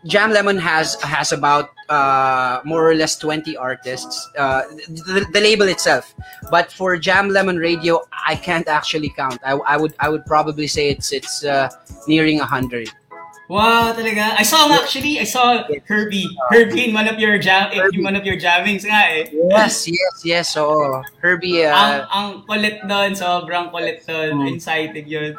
Jam 0.09 0.33
Lemon 0.33 0.57
has 0.57 0.97
has 1.05 1.29
about 1.29 1.69
uh, 1.89 2.61
more 2.63 2.89
or 2.89 2.95
less 2.95 3.17
20 3.17 3.57
artists, 3.57 4.29
uh, 4.37 4.63
the, 4.87 5.25
the 5.31 5.41
label 5.41 5.67
itself. 5.67 6.13
But 6.49 6.71
for 6.71 6.97
Jam 6.97 7.29
Lemon 7.29 7.57
Radio, 7.57 8.01
I 8.27 8.35
can't 8.35 8.67
actually 8.67 9.09
count. 9.09 9.39
I, 9.45 9.53
I 9.53 9.77
would 9.77 9.93
I 9.99 10.09
would 10.09 10.25
probably 10.25 10.67
say 10.67 10.89
it's 10.89 11.11
it's 11.11 11.43
uh, 11.43 11.69
nearing 12.07 12.39
100. 12.39 12.91
Wow, 13.47 13.93
talaga. 13.93 14.33
I 14.33 14.41
saw 14.41 14.65
actually. 14.73 15.19
I 15.21 15.23
saw 15.23 15.61
Herbie. 15.85 16.25
Herbie 16.49 16.89
in 16.89 16.93
one 16.97 17.07
of 17.07 17.19
your 17.19 17.37
jam, 17.37 17.69
in 17.93 18.01
one 18.01 18.15
of 18.15 18.25
your 18.25 18.41
jammings 18.41 18.81
nga 18.81 19.05
eh. 19.05 19.29
Yes, 19.29 19.85
yes, 19.85 20.13
yes. 20.25 20.45
So 20.49 20.73
Herbie, 21.21 21.61
ang 21.61 22.09
uh, 22.09 22.09
ang 22.09 22.29
kulit 22.49 22.81
doon, 22.89 23.13
sobrang 23.13 23.69
kulit 23.69 24.01
doon. 24.09 24.41
Mm. 24.41 24.57
Exciting 24.57 25.05
yun. 25.05 25.37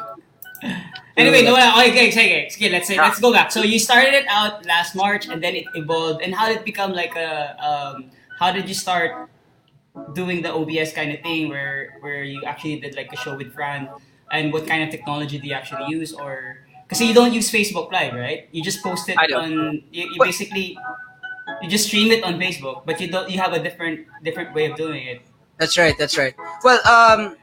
Anyway, 1.17 1.41
no, 1.41 1.53
wala. 1.53 1.73
Okay, 1.89 2.09
okay, 2.09 2.11
sige, 2.11 2.37
sige, 2.53 2.71
let's 2.71 2.87
say, 2.87 2.97
let's 2.97 3.19
go 3.19 3.33
back. 3.33 3.51
So 3.51 3.63
you 3.63 3.79
started 3.79 4.13
it 4.13 4.25
out 4.29 4.65
last 4.65 4.93
March, 4.95 5.27
and 5.27 5.41
then 5.41 5.55
it 5.55 5.65
evolved. 5.73 6.21
And 6.21 6.33
how 6.33 6.47
did 6.47 6.57
it 6.61 6.65
become 6.65 6.93
like 6.93 7.15
a? 7.15 7.57
Um, 7.57 8.11
how 8.39 8.51
did 8.51 8.69
you 8.69 8.75
start 8.77 9.29
doing 10.13 10.41
the 10.41 10.53
OBS 10.53 10.93
kind 10.93 11.11
of 11.11 11.21
thing, 11.21 11.49
where 11.49 11.97
where 12.01 12.21
you 12.23 12.43
actually 12.45 12.79
did 12.79 12.95
like 12.95 13.09
a 13.13 13.17
show 13.17 13.35
with 13.35 13.53
Fran? 13.53 13.89
And 14.31 14.51
what 14.53 14.67
kind 14.67 14.83
of 14.83 14.89
technology 14.91 15.39
do 15.39 15.47
you 15.47 15.53
actually 15.57 15.89
use, 15.89 16.13
or? 16.13 16.61
Because 16.85 17.01
you 17.01 17.13
don't 17.13 17.33
use 17.33 17.49
Facebook 17.51 17.91
Live, 17.91 18.13
right? 18.13 18.47
You 18.51 18.61
just 18.63 18.83
post 18.83 19.09
it 19.09 19.17
I 19.17 19.25
don't. 19.27 19.57
on. 19.57 19.83
You, 19.91 20.13
you 20.13 20.19
basically 20.21 20.77
you 21.61 21.69
just 21.69 21.87
stream 21.87 22.11
it 22.11 22.23
on 22.23 22.37
Facebook, 22.39 22.85
but 22.85 22.99
you 23.01 23.09
don't. 23.09 23.29
You 23.29 23.39
have 23.39 23.53
a 23.53 23.59
different 23.61 24.05
different 24.23 24.53
way 24.53 24.69
of 24.69 24.77
doing 24.77 25.07
it. 25.07 25.21
that's 25.57 25.77
right, 25.77 25.97
that's 25.97 26.17
right. 26.17 26.35
Well, 26.63 26.77
um, 26.85 27.35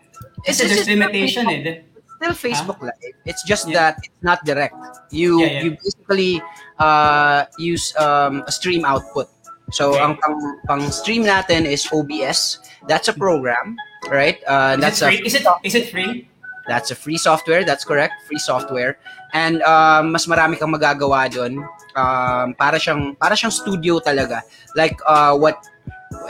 It's, 0.46 0.58
there's 0.58 0.70
just- 0.76 0.88
limitation, 0.88 1.48
eh. 1.48 1.82
Still 2.24 2.36
Facebook 2.50 2.80
Live. 2.80 2.96
It's 3.28 3.44
just 3.44 3.68
Yeah. 3.68 3.92
that 3.92 3.92
it's 4.00 4.22
not 4.24 4.40
direct. 4.48 4.74
You 5.12 5.40
Yeah, 5.44 5.46
yeah. 5.46 5.62
you 5.64 5.68
basically 5.76 6.32
uh, 6.80 7.44
use 7.60 7.92
um, 8.00 8.42
a 8.48 8.52
stream 8.52 8.84
output. 8.88 9.28
So 9.72 9.92
Okay. 9.92 10.00
ang 10.04 10.16
pang, 10.20 10.36
pang 10.68 10.82
stream 10.88 11.24
natin 11.24 11.68
is 11.68 11.84
OBS. 11.88 12.60
That's 12.88 13.08
a 13.08 13.16
program, 13.16 13.76
right? 14.08 14.36
Uh, 14.48 14.76
Is 14.76 14.80
that's 14.80 15.00
it 15.00 15.04
a 15.04 15.08
free? 15.08 15.20
Is 15.24 15.34
it 15.36 15.44
is 15.64 15.74
it 15.76 15.86
free? 15.92 16.28
that's 16.64 16.88
a 16.90 16.96
free 16.96 17.16
software. 17.20 17.64
That's 17.64 17.84
correct, 17.84 18.24
free 18.28 18.40
software. 18.40 18.96
And 19.36 19.60
um, 19.64 20.12
mas 20.16 20.24
marami 20.24 20.56
kang 20.56 20.72
magagawa 20.72 21.28
doon. 21.28 21.60
Um, 21.96 22.56
para 22.56 22.80
siyang 22.80 23.16
para 23.20 23.36
siyang 23.36 23.52
studio 23.52 24.00
talaga. 24.00 24.44
Like 24.76 24.96
uh, 25.08 25.36
what 25.36 25.60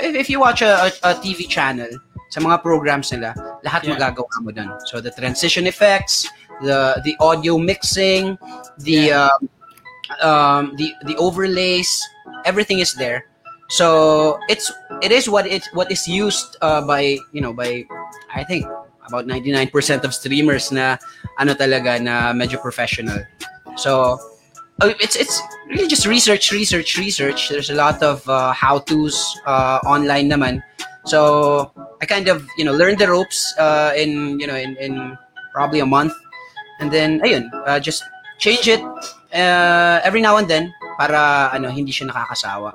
if, 0.03 0.15
if 0.15 0.27
you 0.31 0.39
watch 0.43 0.63
a, 0.63 0.91
a, 0.91 0.91
a 1.03 1.11
TV 1.23 1.47
channel 1.47 1.91
sa 2.31 2.39
mga 2.43 2.63
programs 2.67 3.11
nila, 3.15 3.35
lahat 3.65 3.89
Yeah. 3.89 3.97
magagawa 3.97 4.29
mo 4.45 4.51
doon. 4.53 4.71
So 4.87 5.01
the 5.01 5.11
transition 5.11 5.65
effects, 5.67 6.29
the 6.63 7.01
the 7.03 7.17
audio 7.19 7.57
mixing, 7.57 8.37
the 8.85 9.11
um, 9.13 9.41
um, 10.21 10.63
the 10.77 10.93
the 11.09 11.17
overlays, 11.17 11.89
everything 12.45 12.79
is 12.79 12.93
there. 12.95 13.25
So 13.73 14.37
it's 14.53 14.69
it 15.01 15.11
is 15.11 15.27
what 15.27 15.49
it 15.49 15.65
what 15.73 15.89
is 15.91 16.05
used 16.07 16.61
uh, 16.61 16.85
by 16.85 17.17
you 17.33 17.41
know 17.41 17.57
by 17.57 17.89
I 18.37 18.45
think 18.45 18.69
about 19.09 19.25
99% 19.29 19.73
of 20.05 20.13
streamers 20.17 20.73
na 20.73 20.97
ano 21.41 21.53
talaga 21.57 22.01
na 22.01 22.33
medyo 22.37 22.61
professional. 22.61 23.25
So 23.77 24.21
it's 24.83 25.17
it's 25.17 25.41
really 25.69 25.87
just 25.87 26.07
research 26.07 26.53
research 26.53 26.99
research. 26.99 27.49
There's 27.49 27.71
a 27.71 27.75
lot 27.75 28.03
of 28.03 28.27
uh, 28.29 28.53
how-tos 28.53 29.39
uh, 29.47 29.79
online 29.87 30.31
naman. 30.31 30.63
So 31.05 31.71
I 32.01 32.07
kind 32.07 32.29
of 32.29 32.47
you 32.59 32.65
know 32.65 32.73
learned 32.73 32.99
the 32.99 33.09
ropes 33.09 33.55
uh, 33.59 33.93
in 33.97 34.41
you 34.41 34.47
know 34.47 34.57
in, 34.57 34.77
in 34.77 35.19
probably 35.53 35.81
a 35.81 35.87
month 35.87 36.13
and 36.81 36.91
then 36.91 37.21
ayun 37.21 37.51
uh, 37.67 37.79
just 37.79 38.03
change 38.39 38.67
it 38.67 38.83
uh, 39.33 40.01
every 40.03 40.21
now 40.21 40.37
and 40.37 40.49
then 40.49 40.75
para 40.99 41.51
ano 41.53 41.71
hindi 41.71 41.93
siya 41.93 42.11
nakakasawa. 42.11 42.75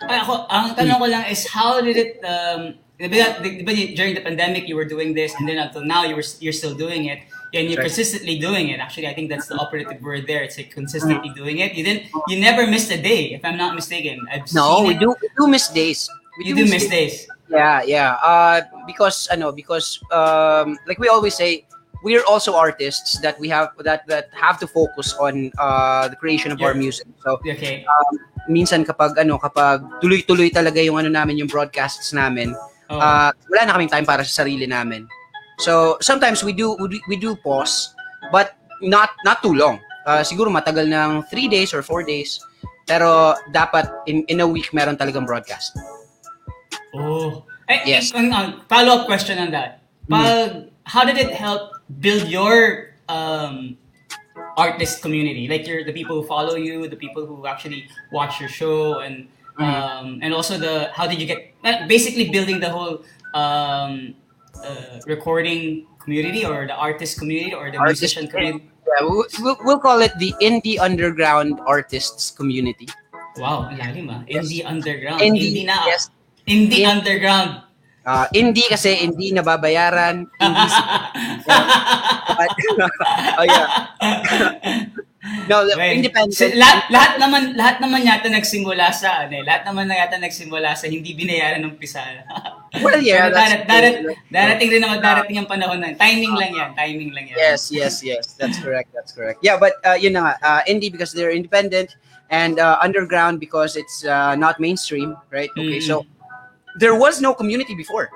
Ay, 0.00 0.16
ako, 0.24 0.48
ang 0.48 0.72
tanong 0.74 0.96
ko 0.96 1.06
lang 1.06 1.24
is 1.28 1.44
how 1.46 1.78
did 1.78 1.94
it 1.94 2.18
um 2.24 2.74
di 2.96 3.08
ba, 3.08 3.36
di 3.40 3.62
ba 3.62 3.72
during 3.96 4.16
the 4.16 4.24
pandemic 4.24 4.64
you 4.66 4.74
were 4.74 4.88
doing 4.88 5.12
this 5.12 5.32
and 5.38 5.48
then 5.48 5.60
until 5.60 5.84
now 5.84 6.02
you 6.04 6.16
were 6.16 6.24
you're 6.40 6.56
still 6.56 6.74
doing 6.74 7.06
it 7.06 7.20
and 7.54 7.68
you're 7.68 7.78
Right. 7.78 7.86
consistently 7.90 8.38
doing 8.38 8.68
it. 8.70 8.78
Actually, 8.78 9.08
I 9.08 9.14
think 9.14 9.28
that's 9.30 9.46
the 9.50 9.56
operative 9.58 10.00
word 10.02 10.26
there. 10.26 10.42
It's 10.42 10.56
like 10.58 10.70
consistently 10.70 11.30
doing 11.34 11.58
it. 11.58 11.74
You 11.74 11.82
didn't 11.84 12.10
you 12.30 12.38
never 12.38 12.66
missed 12.66 12.90
a 12.90 13.00
day 13.00 13.34
if 13.34 13.42
I'm 13.44 13.58
not 13.58 13.74
mistaken. 13.74 14.22
I've 14.30 14.46
No, 14.54 14.86
we 14.86 14.94
it. 14.94 15.00
do 15.02 15.14
we 15.18 15.28
do 15.38 15.44
miss 15.50 15.68
days. 15.68 16.06
We 16.38 16.50
You 16.50 16.54
do 16.54 16.64
miss 16.70 16.86
days. 16.86 17.26
Yeah, 17.50 17.82
yeah. 17.82 18.14
Uh, 18.22 18.62
because 18.86 19.26
ano, 19.28 19.50
because 19.50 19.98
um, 20.14 20.78
like 20.86 21.02
we 21.02 21.10
always 21.10 21.34
say, 21.34 21.66
we're 22.06 22.22
also 22.24 22.54
artists 22.54 23.18
that 23.20 23.34
we 23.42 23.50
have 23.50 23.74
that 23.82 24.06
that 24.06 24.30
have 24.32 24.56
to 24.62 24.66
focus 24.70 25.12
on 25.18 25.50
uh, 25.58 26.06
the 26.08 26.16
creation 26.16 26.54
of 26.54 26.62
our 26.62 26.72
Yeah. 26.72 26.82
music. 26.86 27.10
So 27.26 27.42
Okay. 27.42 27.82
minsan 28.48 28.86
kapag 28.86 29.18
ano, 29.18 29.36
kapag 29.36 29.82
tuloy-tuloy 30.00 30.48
talaga 30.54 30.78
yung 30.80 30.96
ano 30.96 31.10
namin, 31.12 31.42
yung 31.42 31.50
broadcasts 31.50 32.14
namin, 32.14 32.54
Oh. 32.90 32.98
uh, 32.98 33.30
wala 33.50 33.60
na 33.66 33.72
kaming 33.78 33.92
time 33.92 34.06
para 34.06 34.22
sa 34.26 34.42
sarili 34.42 34.66
namin. 34.66 35.06
So 35.60 35.96
sometimes 36.00 36.42
we 36.42 36.52
do 36.52 36.76
we, 37.08 37.16
do 37.16 37.36
pause, 37.36 37.92
but 38.32 38.56
not 38.80 39.10
not 39.24 39.42
too 39.44 39.52
long. 39.52 39.80
Uh, 40.08 40.24
siguro 40.24 40.48
matagal 40.48 40.88
ng 40.88 41.28
three 41.28 41.48
days 41.48 41.76
or 41.76 41.82
four 41.84 42.02
days. 42.02 42.40
Pero 42.88 43.36
dapat 43.54 43.86
in, 44.10 44.24
in 44.26 44.40
a 44.40 44.48
week 44.48 44.72
meron 44.74 44.96
talagang 44.96 45.28
broadcast. 45.28 45.76
oh. 46.96 47.44
Eh, 47.70 47.86
Yes. 47.86 48.10
eh, 48.10 48.18
ang- 48.18 48.34
ang 48.34 48.46
follow-up 48.66 49.06
question 49.06 49.38
on 49.38 49.54
that. 49.54 49.78
pag, 50.10 50.66
how 50.90 51.06
did 51.06 51.14
it 51.14 51.30
help 51.30 51.70
build 52.02 52.26
your 52.26 52.90
um, 53.06 53.78
artist 54.58 54.98
community? 55.06 55.46
Like 55.46 55.70
your 55.70 55.86
the 55.86 55.94
people 55.94 56.18
who 56.18 56.26
follow 56.26 56.58
you, 56.58 56.90
the 56.90 56.98
people 56.98 57.22
who 57.30 57.46
actually 57.46 57.86
watch 58.10 58.40
your 58.42 58.50
show, 58.50 58.98
and 59.06 59.28
Mm. 59.60 59.66
um, 59.66 60.06
and 60.24 60.32
also 60.32 60.56
the 60.56 60.88
how 60.96 61.04
did 61.06 61.20
you 61.20 61.28
get 61.28 61.52
uh, 61.62 61.84
basically 61.84 62.32
building 62.32 62.58
the 62.64 62.70
whole 62.72 63.04
um, 63.36 64.16
uh, 64.64 65.00
recording 65.06 65.86
community 66.02 66.44
or 66.44 66.66
the 66.66 66.74
artist 66.74 67.18
community 67.18 67.54
or 67.54 67.70
the 67.70 67.78
Artist- 67.78 68.02
musician 68.02 68.26
community? 68.28 68.70
Yeah, 68.90 69.06
we'll, 69.06 69.56
we'll, 69.62 69.78
call 69.78 70.02
it 70.02 70.12
the 70.18 70.34
indie 70.42 70.80
underground 70.80 71.60
artists 71.66 72.30
community. 72.30 72.88
Wow, 73.38 73.70
lalim 73.70 74.10
ah. 74.10 74.26
Indie 74.26 74.66
underground. 74.66 75.22
Indie, 75.22 75.62
Indie, 75.62 75.66
na. 75.66 75.78
ah. 75.78 75.86
yes. 75.86 76.10
Indie 76.48 76.82
In- 76.82 76.98
underground. 76.98 77.62
Uh, 78.00 78.26
indie 78.34 78.66
kasi 78.66 78.96
hindi 78.96 79.30
nababayaran. 79.30 80.26
Indie 80.40 80.70
oh 83.38 83.44
yeah. 83.46 83.70
No, 85.48 85.68
Well, 85.68 85.92
independent. 85.92 86.32
si- 86.32 86.56
lahat, 86.56 86.88
lahat 86.88 87.12
naman 87.20 87.52
lahat 87.52 87.76
naman 87.84 88.00
yata 88.08 88.32
nagsimula 88.32 88.88
sa 88.88 89.28
ano 89.28 89.36
eh, 89.36 89.44
lahat 89.44 89.68
naman 89.68 89.84
na 89.84 90.00
yata 90.00 90.16
nagsimula 90.16 90.72
sa 90.72 90.88
hindi 90.88 91.12
binayaran 91.12 91.60
ng 91.60 91.76
pisala. 91.76 92.24
well, 92.84 92.96
yeah. 92.96 93.28
That's- 93.28 93.68
darat, 93.68 93.68
darat, 93.68 93.94
darating 94.32 94.68
rin 94.72 94.80
naman 94.80 95.04
darating 95.04 95.36
ang 95.36 95.44
panahon 95.44 95.76
na 95.84 95.92
timing 95.92 96.32
lang 96.32 96.56
yan, 96.56 96.70
timing 96.72 97.12
lang 97.12 97.28
yan. 97.28 97.36
Yes, 97.36 97.68
yes, 97.68 98.00
yes. 98.00 98.32
That's 98.40 98.56
correct. 98.64 98.88
That's 98.96 99.12
correct. 99.12 99.44
Yeah, 99.44 99.60
but 99.60 99.76
uh, 99.84 100.00
yun 100.00 100.16
na 100.16 100.20
nga, 100.24 100.34
uh, 100.40 100.60
indie 100.64 100.88
because 100.88 101.12
they're 101.12 101.36
independent 101.36 102.00
and 102.32 102.56
uh, 102.56 102.80
underground 102.80 103.44
because 103.44 103.76
it's 103.76 104.08
uh, 104.08 104.32
not 104.40 104.56
mainstream, 104.56 105.20
right? 105.28 105.52
Okay, 105.52 105.84
Mm. 105.84 105.86
so 105.86 106.08
there 106.80 106.96
was 106.96 107.20
no 107.20 107.36
community 107.36 107.76
before. 107.76 108.08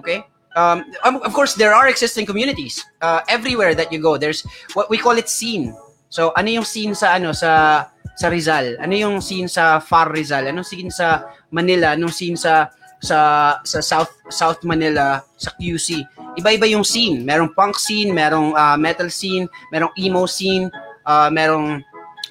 Okay. 0.00 0.24
Um, 0.56 0.88
of 1.04 1.30
course, 1.36 1.54
there 1.54 1.74
are 1.76 1.86
existing 1.86 2.24
communities 2.26 2.80
uh, 3.04 3.20
everywhere 3.28 3.74
that 3.76 3.92
you 3.92 4.00
go. 4.00 4.16
There's 4.16 4.40
what 4.72 4.88
we 4.90 4.96
call 4.98 5.14
it 5.20 5.28
scene. 5.28 5.76
So, 6.10 6.34
ano 6.34 6.50
yung 6.50 6.66
scene 6.66 6.92
sa 6.92 7.14
ano 7.14 7.30
sa 7.30 7.86
sa 8.18 8.26
Rizal? 8.28 8.76
Ano 8.82 8.92
yung 8.98 9.22
scene 9.22 9.46
sa 9.46 9.78
Far 9.78 10.10
Rizal? 10.10 10.50
Anong 10.50 10.66
scene 10.66 10.90
sa 10.90 11.30
Manila? 11.54 11.94
Anong 11.94 12.10
scene 12.12 12.34
sa 12.36 12.68
sa 13.00 13.16
sa 13.64 13.78
South 13.80 14.10
South 14.28 14.60
Manila 14.66 15.22
sa 15.38 15.54
QC? 15.56 16.02
Iba-iba 16.36 16.66
yung 16.66 16.82
scene. 16.84 17.22
Merong 17.24 17.54
punk 17.54 17.78
scene, 17.78 18.10
merong 18.12 18.52
uh, 18.58 18.76
metal 18.76 19.08
scene, 19.08 19.46
merong 19.72 19.90
emo 19.96 20.26
scene, 20.26 20.66
uh, 21.06 21.30
merong 21.30 21.80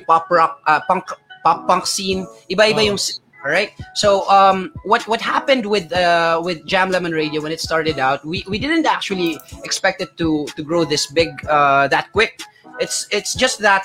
pop 0.05 0.27
rock, 0.29 0.59
uh, 0.67 0.79
punk 0.83 1.07
pop 1.43 1.63
punk 1.65 1.87
scene. 1.87 2.27
Iba-iba 2.51 2.83
Oh. 2.83 2.87
yung 2.93 2.99
scene. 2.99 3.23
All 3.39 3.51
right. 3.55 3.71
So 3.95 4.27
um, 4.27 4.75
what 4.83 5.07
what 5.07 5.23
happened 5.23 5.63
with 5.63 5.87
uh, 5.95 6.43
with 6.43 6.67
Jam 6.67 6.91
Lemon 6.91 7.15
Radio 7.15 7.39
when 7.39 7.55
it 7.55 7.63
started 7.63 7.95
out? 7.95 8.19
We 8.27 8.43
we 8.51 8.59
didn't 8.59 8.83
actually 8.83 9.39
expect 9.63 10.03
it 10.03 10.19
to 10.19 10.43
to 10.55 10.61
grow 10.61 10.83
this 10.83 11.07
big 11.07 11.31
uh, 11.47 11.87
that 11.87 12.11
quick. 12.11 12.43
It's 12.77 13.09
it's 13.09 13.33
just 13.33 13.59
that 13.65 13.83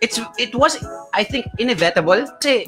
it's 0.00 0.16
it 0.40 0.56
was 0.56 0.80
I 1.12 1.22
think 1.24 1.46
inevitable. 1.60 2.24
Kasi 2.40 2.64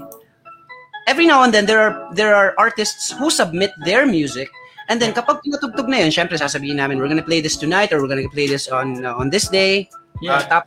every 1.08 1.26
now 1.26 1.42
and 1.42 1.52
then 1.54 1.66
there 1.66 1.80
are 1.80 2.12
there 2.14 2.34
are 2.34 2.52
artists 2.58 3.10
who 3.16 3.30
submit 3.30 3.70
their 3.86 4.06
music 4.06 4.50
and 4.90 5.00
then 5.02 5.14
kapag 5.14 5.42
tinutugtog 5.42 5.88
na 5.90 6.02
yun, 6.06 6.10
syempre 6.14 6.38
sasabihin 6.38 6.78
namin 6.78 6.98
we're 6.98 7.10
gonna 7.10 7.24
play 7.24 7.40
this 7.40 7.56
tonight 7.58 7.90
or 7.94 8.02
we're 8.02 8.10
gonna 8.10 8.28
play 8.30 8.46
this 8.46 8.68
on 8.68 9.02
uh, 9.06 9.14
on 9.16 9.30
this 9.30 9.48
day. 9.48 9.88
Uh, 10.22 10.40
Yeah. 10.40 10.40
tap, 10.48 10.64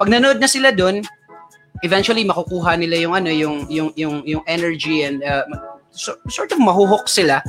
pag 0.00 0.08
nanood 0.08 0.40
na 0.40 0.48
sila 0.48 0.72
dun, 0.72 1.04
eventually 1.84 2.24
makukuha 2.24 2.78
nila 2.80 2.96
yung 3.04 3.14
ano 3.14 3.28
yung 3.28 3.68
yung 3.68 3.92
yung 4.00 4.24
yung 4.24 4.42
energy 4.48 5.04
and 5.04 5.20
uh, 5.22 5.44
so, 5.92 6.16
sort 6.32 6.48
of 6.54 6.58
mahuhook 6.58 7.04
sila 7.10 7.44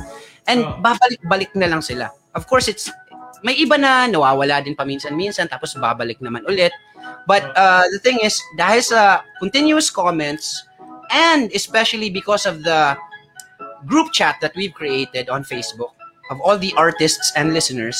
and 0.50 0.60
Oh. 0.66 0.76
babalik-balik 0.84 1.48
na 1.56 1.70
lang 1.70 1.80
sila. 1.80 2.12
Of 2.36 2.44
course 2.46 2.68
it's 2.68 2.92
may 3.40 3.56
iba 3.56 3.80
na 3.80 4.06
nawawala 4.06 4.60
din 4.64 4.76
paminsan-minsan 4.76 5.48
tapos 5.48 5.76
babalik 5.78 6.20
naman 6.20 6.44
ulit. 6.44 6.72
But 7.24 7.50
uh, 7.56 7.84
the 7.88 8.00
thing 8.02 8.20
is 8.20 8.36
dahil 8.60 8.82
sa 8.84 9.24
continuous 9.40 9.88
comments 9.88 10.64
and 11.10 11.48
especially 11.56 12.10
because 12.12 12.44
of 12.44 12.62
the 12.62 12.96
group 13.88 14.12
chat 14.12 14.36
that 14.44 14.52
we've 14.54 14.74
created 14.74 15.28
on 15.32 15.42
Facebook 15.42 15.96
of 16.30 16.38
all 16.40 16.56
the 16.56 16.72
artists 16.76 17.32
and 17.34 17.52
listeners, 17.52 17.98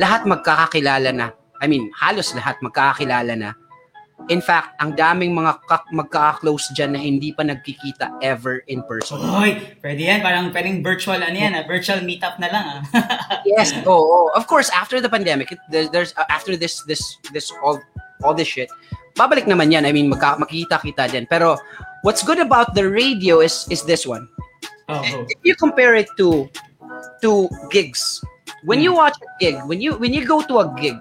lahat 0.00 0.26
magkakakilala 0.26 1.14
na. 1.14 1.30
I 1.62 1.66
mean, 1.70 1.90
halos 1.94 2.34
lahat 2.34 2.58
magkakakilala 2.64 3.34
na. 3.38 3.50
In 4.28 4.40
fact, 4.40 4.76
ang 4.78 4.92
daming 4.92 5.32
mga 5.32 5.56
kak- 5.64 5.88
magkaka-close 5.88 6.68
dyan 6.76 6.92
na 6.92 7.00
hindi 7.00 7.32
pa 7.32 7.42
nagkikita 7.42 8.20
ever 8.20 8.60
in 8.68 8.84
person. 8.84 9.16
Oy, 9.18 9.56
pwede 9.80 10.04
yan. 10.04 10.20
Parang 10.20 10.52
pwedeng 10.52 10.84
virtual 10.84 11.16
ano 11.16 11.32
yan, 11.32 11.56
ah, 11.56 11.64
virtual 11.64 12.04
meetup 12.04 12.36
na 12.36 12.48
lang 12.52 12.64
ah. 12.68 12.80
yes, 13.48 13.72
oh, 13.88 13.96
oh, 13.96 14.26
of 14.36 14.44
course, 14.44 14.68
after 14.76 15.00
the 15.00 15.08
pandemic, 15.08 15.48
it, 15.52 15.60
there- 15.72 15.88
there's 15.88 16.12
uh, 16.20 16.28
after 16.28 16.56
this 16.56 16.84
this 16.84 17.00
this 17.32 17.48
all 17.64 17.80
all 18.20 18.36
this 18.36 18.48
shit, 18.48 18.68
babalik 19.16 19.48
naman 19.48 19.72
yan. 19.72 19.88
I 19.88 19.92
mean, 19.96 20.12
magka, 20.12 20.36
makikita-kita 20.36 21.08
din. 21.08 21.24
Pero 21.24 21.56
what's 22.04 22.20
good 22.20 22.38
about 22.38 22.76
the 22.76 22.84
radio 22.84 23.40
is 23.40 23.64
is 23.72 23.82
this 23.88 24.04
one. 24.04 24.28
oh, 24.88 25.00
oh. 25.00 25.24
if 25.28 25.38
you 25.44 25.56
compare 25.56 25.96
it 25.96 26.08
to 26.16 26.48
to 27.20 27.44
gigs 27.68 28.24
when 28.64 28.80
you 28.80 28.88
watch 28.90 29.12
a 29.20 29.28
gig 29.36 29.60
when 29.68 29.84
you 29.84 29.92
when 30.00 30.16
you 30.16 30.24
go 30.24 30.40
to 30.40 30.64
a 30.64 30.66
gig 30.80 30.96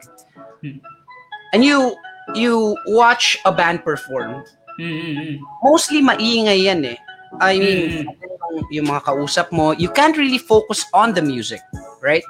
Hmm. 0.60 0.82
and 1.54 1.64
you 1.64 1.96
you 2.36 2.76
watch 2.88 3.38
a 3.46 3.52
band 3.52 3.84
perform 3.84 4.44
Mm, 4.78 4.94
mm, 4.94 5.14
mm. 5.18 5.36
mostly 5.66 6.06
maingay 6.06 6.70
yan 6.70 6.86
eh 6.86 6.98
I 7.42 7.60
mean, 7.60 8.08
yung, 8.08 8.66
yung 8.72 8.88
mga 8.88 9.04
kausap 9.04 9.52
mo, 9.52 9.72
you 9.76 9.92
can't 9.92 10.16
really 10.16 10.38
focus 10.40 10.86
on 10.94 11.14
the 11.14 11.22
music, 11.22 11.60
right? 12.02 12.24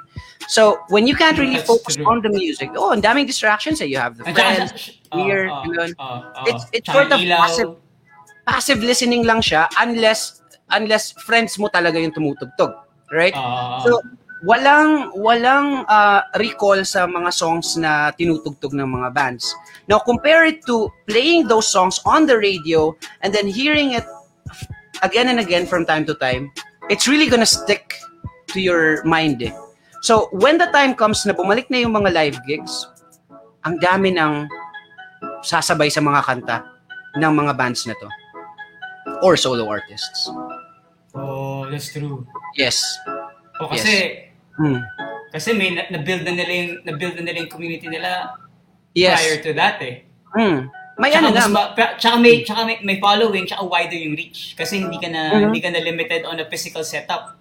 So, 0.48 0.80
when 0.88 1.06
you 1.06 1.14
can't 1.14 1.38
really 1.38 1.56
That's 1.56 1.68
focus 1.70 1.96
true. 1.96 2.06
on 2.10 2.20
the 2.20 2.28
music, 2.28 2.70
oh, 2.74 2.90
ang 2.92 3.00
daming 3.00 3.26
distractions 3.26 3.80
eh. 3.80 3.86
You 3.86 3.98
have 3.98 4.18
the 4.18 4.24
friends, 4.24 4.98
beer, 5.14 5.48
oh, 5.48 5.62
ganun. 5.64 5.94
oh, 6.02 6.24
oh. 6.34 6.48
It's- 6.50 6.66
it's 6.72 6.88
sort 6.90 7.12
of 7.12 7.20
ilaw. 7.22 7.46
passive. 7.46 7.70
passive 8.48 8.80
listening 8.80 9.22
lang 9.28 9.44
siya 9.44 9.68
unless 9.76 10.40
unless 10.72 11.12
friends 11.20 11.60
mo 11.60 11.68
talaga 11.68 12.00
yung 12.00 12.12
tumutugtog, 12.12 12.74
right? 13.12 13.36
Oh, 13.36 13.84
So, 13.84 13.90
walang 14.46 15.10
walang 15.18 15.82
uh, 15.90 16.22
recall 16.38 16.78
sa 16.86 17.06
mga 17.10 17.30
songs 17.34 17.74
na 17.74 18.12
tinutugtog 18.14 18.74
ng 18.74 18.86
mga 18.86 19.14
bands. 19.14 19.50
Now, 19.90 19.98
compare 19.98 20.44
it 20.46 20.62
to 20.66 20.92
playing 21.08 21.48
those 21.48 21.66
songs 21.66 21.98
on 22.06 22.26
the 22.26 22.38
radio 22.38 22.94
and 23.22 23.34
then 23.34 23.48
hearing 23.48 23.98
it 23.98 24.06
again 25.02 25.28
and 25.28 25.40
again 25.40 25.66
from 25.66 25.86
time 25.86 26.06
to 26.06 26.14
time. 26.14 26.52
It's 26.90 27.08
really 27.08 27.26
gonna 27.26 27.48
stick 27.48 27.98
to 28.54 28.60
your 28.60 29.02
mind 29.04 29.42
eh. 29.42 29.54
So, 30.02 30.30
when 30.30 30.58
the 30.58 30.70
time 30.70 30.94
comes 30.94 31.26
na 31.26 31.34
bumalik 31.34 31.66
na 31.70 31.82
yung 31.82 31.92
mga 31.92 32.14
live 32.14 32.38
gigs, 32.46 32.86
ang 33.66 33.82
dami 33.82 34.14
ng 34.14 34.46
sasabay 35.42 35.90
sa 35.90 35.98
mga 35.98 36.22
kanta 36.22 36.62
ng 37.18 37.32
mga 37.34 37.52
bands 37.58 37.82
na 37.86 37.98
to. 37.98 38.08
Or 39.24 39.34
solo 39.34 39.66
artists. 39.66 40.30
oh, 41.16 41.66
that's 41.66 41.90
true. 41.90 42.22
Yes. 42.54 42.78
O 43.58 43.66
kasi, 43.66 44.27
Hmm. 44.58 44.82
kasi 45.30 45.54
may 45.54 45.70
na- 45.70 45.86
na-build 45.88 46.26
na 46.26 46.34
nila 46.34 46.50
yung, 46.50 46.72
na-build 46.82 47.14
na 47.14 47.22
nila 47.30 47.46
yung 47.46 47.52
community 47.52 47.86
nila 47.86 48.34
Yes. 48.92 49.22
prior 49.22 49.38
to 49.38 49.50
that 49.54 49.78
eh. 49.86 50.02
Hmm. 50.34 50.66
May 50.98 51.14
Tsaka, 51.14 51.22
ano 51.22 51.28
na, 51.30 51.46
ma- 51.46 51.70
tsaka 51.94 52.16
may, 52.18 52.42
tsaka 52.42 52.66
may, 52.66 52.76
may 52.82 52.98
following, 52.98 53.46
tsaka 53.46 53.62
wider 53.62 53.94
yung 53.94 54.18
reach. 54.18 54.58
Kasi 54.58 54.82
hindi 54.82 54.98
ka 54.98 55.06
na, 55.06 55.30
Mhm. 55.30 55.42
hindi 55.46 55.60
ka 55.62 55.70
na 55.70 55.78
limited 55.78 56.26
on 56.26 56.42
a 56.42 56.46
physical 56.50 56.82
setup. 56.82 57.38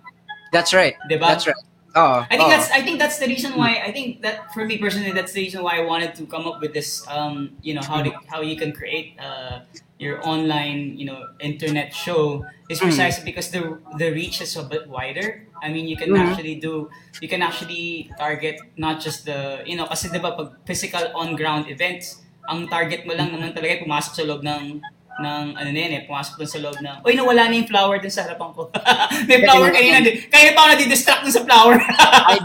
That's 0.53 0.77
right. 0.77 0.93
Diba? 1.09 1.25
That's 1.25 1.49
right. 1.49 1.57
Oh, 1.97 2.21
I 2.29 2.35
think 2.37 2.45
oh. 2.45 2.53
that's 2.53 2.69
I 2.69 2.81
think 2.85 3.01
that's 3.01 3.17
the 3.17 3.25
reason 3.25 3.57
why 3.57 3.81
I 3.81 3.89
think 3.89 4.21
that 4.21 4.53
for 4.53 4.61
me 4.69 4.77
personally 4.77 5.11
that's 5.17 5.33
the 5.33 5.41
reason 5.41 5.65
why 5.65 5.81
I 5.81 5.83
wanted 5.91 6.13
to 6.21 6.23
come 6.29 6.45
up 6.45 6.61
with 6.61 6.73
this 6.77 7.01
um 7.09 7.57
you 7.65 7.73
know 7.73 7.81
how 7.81 8.05
to, 8.05 8.11
how 8.29 8.39
you 8.45 8.53
can 8.53 8.69
create 8.71 9.17
uh 9.17 9.65
your 9.97 10.21
online 10.21 10.93
you 10.93 11.09
know 11.09 11.25
internet 11.41 11.89
show 11.89 12.45
is 12.69 12.77
Mm. 12.77 12.93
precisely 12.93 13.23
because 13.25 13.49
the 13.49 13.81
the 13.97 14.13
reach 14.13 14.37
is 14.45 14.53
a 14.53 14.63
bit 14.73 14.85
wider. 14.85 15.47
I 15.57 15.73
mean 15.73 15.89
you 15.89 15.97
can 15.97 16.13
Mhm. 16.13 16.21
actually 16.21 16.55
do 16.61 16.73
you 17.17 17.25
can 17.31 17.41
actually 17.41 18.13
target 18.13 18.61
not 18.77 19.01
just 19.01 19.25
the 19.25 19.65
you 19.65 19.73
know 19.73 19.89
kasi 19.89 20.13
'di 20.13 20.21
ba 20.21 20.37
pag 20.37 20.53
physical 20.69 21.01
on 21.17 21.33
ground 21.33 21.65
events 21.65 22.21
ang 22.45 22.69
target 22.69 23.03
mo 23.09 23.11
lang 23.17 23.33
naman 23.33 23.51
talaga 23.57 23.81
pumasok 23.83 24.13
sa 24.13 24.23
loob 24.23 24.45
ng 24.45 24.79
ng 25.17 25.57
ano 25.57 25.69
na 25.73 25.79
yun 25.81 25.93
eh, 25.97 26.01
pumasok 26.05 26.37
dun 26.37 26.49
sa 26.49 26.61
loob 26.61 26.77
ng, 26.77 26.97
uy, 27.01 27.17
nawala 27.17 27.49
na 27.49 27.57
yung 27.57 27.69
flower 27.69 27.97
dun 27.97 28.13
sa 28.13 28.25
harapan 28.25 28.49
ko. 28.53 28.69
May 29.29 29.41
flower 29.41 29.69
kanina, 29.73 30.05
di- 30.05 30.29
kaya 30.29 30.53
pa 30.53 30.59
ako 30.65 30.69
nadidistract 30.77 31.21
dun 31.25 31.33
sa 31.33 31.43
flower. 31.43 31.75
I 32.31 32.37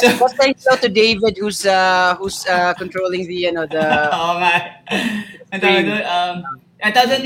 so, 0.00 0.06
Let's 0.16 0.36
thank 0.40 0.56
you 0.56 0.76
to 0.76 0.88
David 0.88 1.36
who's 1.36 1.68
uh 1.68 2.16
who's 2.16 2.48
uh 2.48 2.72
controlling 2.74 3.28
the 3.28 3.36
you 3.48 3.52
know 3.52 3.68
the 3.68 3.84
oo 3.84 4.32
nga. 4.40 4.80
Ang 5.52 5.60
tawag 5.60 5.84
doon, 5.84 6.04
um, 6.04 6.36
ang 6.80 6.92
tawag 6.92 7.20
doon, 7.20 7.24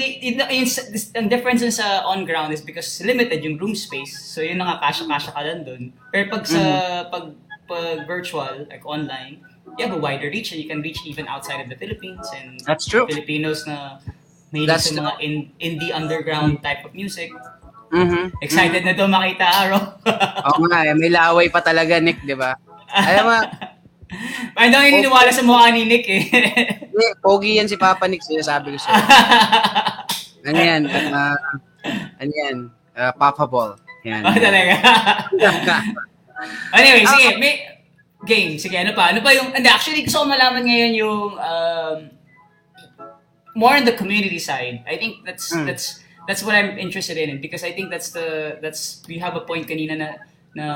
ang 1.18 1.26
difference 1.30 1.62
sa 1.74 2.06
on-ground 2.06 2.54
is 2.54 2.62
because 2.62 2.86
limited 3.02 3.42
yung 3.42 3.58
room 3.58 3.74
space. 3.74 4.14
So, 4.14 4.42
yun 4.42 4.62
nakakasya-kasya 4.62 5.30
ka 5.34 5.42
lang 5.42 5.62
dun. 5.66 5.82
Pero 6.10 6.30
pag 6.30 6.42
sa, 6.46 6.62
pag, 7.10 7.34
pag 7.66 8.06
virtual, 8.06 8.66
like 8.70 8.86
online, 8.86 9.42
you 9.78 9.82
have 9.86 9.94
a 9.94 10.00
wider 10.00 10.28
reach 10.30 10.52
and 10.52 10.60
you 10.60 10.68
can 10.68 10.82
reach 10.82 11.04
even 11.06 11.28
outside 11.28 11.60
of 11.60 11.68
the 11.68 11.76
Philippines 11.76 12.26
and 12.34 12.60
That's 12.66 12.86
true. 12.86 13.06
Filipinos 13.06 13.66
na 13.66 13.98
mahilig 14.50 14.66
That's 14.66 14.90
sa 14.90 14.98
mga 14.98 15.12
in, 15.22 15.32
indie 15.62 15.92
underground 15.94 16.62
type 16.62 16.82
of 16.84 16.92
music. 16.94 17.30
Mhm. 17.90 18.30
Excited 18.42 18.86
na 18.86 18.94
to 18.94 19.10
makita, 19.10 19.46
Aro. 19.50 19.78
Oo 20.50 20.60
nga, 20.70 20.86
eh, 20.86 20.94
may 20.94 21.10
laway 21.10 21.50
pa 21.50 21.58
talaga, 21.62 21.98
Nick, 21.98 22.22
di 22.22 22.38
ba? 22.38 22.54
Alam 22.90 23.24
mo, 23.26 23.38
Parang 24.58 24.74
daw 24.74 24.82
naniniwala 24.82 25.30
sa 25.30 25.46
mukha 25.46 25.70
ni 25.70 25.86
Nick 25.86 26.06
eh. 26.10 26.22
hindi, 26.90 27.06
pogi 27.22 27.62
yan 27.62 27.70
si 27.70 27.78
Papa 27.78 28.10
Nick, 28.10 28.26
sinasabi 28.26 28.74
ko 28.74 28.78
sa'yo. 28.82 29.02
Ano 30.50 30.58
yan? 30.58 30.82
ah, 31.14 31.38
ano 32.18 32.32
yan? 32.32 32.56
Ah, 32.98 33.14
Papa 33.14 33.46
Ball. 33.46 33.78
Yan. 34.02 34.26
oh, 34.26 34.34
talaga. 34.34 34.74
anyway, 36.74 37.04
sige, 37.06 37.28
may 37.38 37.54
game. 38.26 38.58
Sige, 38.58 38.76
ano 38.76 38.92
pa? 38.92 39.10
Ano 39.10 39.20
pa 39.22 39.32
yung, 39.32 39.52
hindi, 39.52 39.68
actually, 39.68 40.02
gusto 40.04 40.24
ko 40.24 40.26
malaman 40.28 40.64
ngayon 40.64 40.92
yung 40.94 41.20
um, 41.40 41.98
more 43.54 43.76
on 43.76 43.84
the 43.84 43.92
community 43.92 44.38
side. 44.38 44.84
I 44.86 44.96
think 44.96 45.24
that's, 45.24 45.52
Mm. 45.52 45.66
that's, 45.66 46.00
that's 46.28 46.42
what 46.42 46.54
I'm 46.54 46.78
interested 46.78 47.16
in 47.16 47.40
because 47.40 47.64
I 47.64 47.72
think 47.72 47.90
that's 47.90 48.10
the, 48.10 48.58
that's, 48.62 49.02
we 49.08 49.18
have 49.18 49.36
a 49.36 49.40
point 49.40 49.66
kanina 49.66 49.96
na, 49.98 50.08
na 50.54 50.66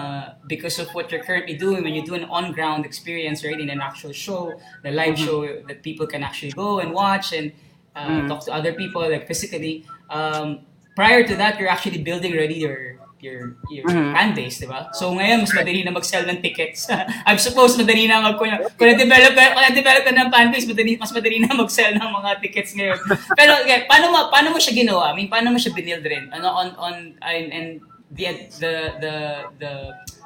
because 0.49 0.79
of 0.79 0.89
what 0.95 1.13
you're 1.13 1.23
currently 1.23 1.55
doing, 1.57 1.85
when 1.85 1.95
you 1.95 2.05
do 2.05 2.15
an 2.15 2.25
on-ground 2.25 2.87
experience, 2.87 3.45
right, 3.45 3.59
in 3.61 3.71
an 3.71 3.81
actual 3.81 4.13
show, 4.13 4.55
the 4.83 4.91
live 4.91 5.15
Mhm. 5.15 5.25
show 5.25 5.39
that 5.69 5.83
people 5.83 6.07
can 6.07 6.23
actually 6.23 6.53
go 6.53 6.79
and 6.81 6.93
watch 6.93 7.33
and 7.33 7.53
uh, 7.95 8.09
Mhm. 8.09 8.29
talk 8.29 8.45
to 8.45 8.53
other 8.53 8.73
people, 8.73 9.03
like 9.09 9.29
physically, 9.29 9.87
um, 10.11 10.67
prior 10.97 11.23
to 11.23 11.37
that, 11.37 11.59
you're 11.61 11.69
actually 11.71 11.99
building 12.03 12.33
already 12.35 12.55
your 12.67 12.99
your 13.25 13.57
your 13.73 13.89
Mhm. 13.89 14.13
fan 14.13 14.31
base, 14.37 14.61
di 14.61 14.69
ba? 14.69 14.93
So 14.93 15.09
ngayon, 15.17 15.49
mas 15.49 15.53
madali 15.57 15.81
na 15.81 15.97
mag-sell 15.97 16.29
ng 16.29 16.45
tickets. 16.45 16.85
I'm 17.29 17.41
supposed 17.41 17.81
madali 17.81 18.05
na 18.05 18.21
mag 18.21 18.37
kung, 18.37 18.53
kung 18.77 18.89
na-develop 18.93 19.33
kung 19.33 19.65
na-develop 19.65 20.03
ka 20.05 20.13
ng 20.13 20.29
fan 20.29 20.49
base, 20.53 20.69
madali, 20.69 21.01
mas 21.01 21.13
madali 21.17 21.37
na 21.41 21.57
mag-sell 21.57 21.97
ng 21.97 22.11
mga 22.13 22.31
tickets 22.45 22.77
ngayon. 22.77 23.01
Pero 23.41 23.51
okay, 23.65 23.89
paano 23.89 24.13
mo 24.13 24.19
paano 24.29 24.53
mo 24.53 24.61
siya 24.61 24.77
ginawa? 24.77 25.11
I 25.11 25.15
mean, 25.17 25.33
paano 25.33 25.49
mo 25.49 25.57
siya 25.57 25.73
binild 25.73 26.05
rin? 26.05 26.29
Ano 26.29 26.53
on 26.53 26.69
on 26.77 26.95
and, 27.25 27.47
and 27.49 27.69
the 28.13 28.29
the 28.61 28.73
the 29.01 29.15
the 29.57 29.73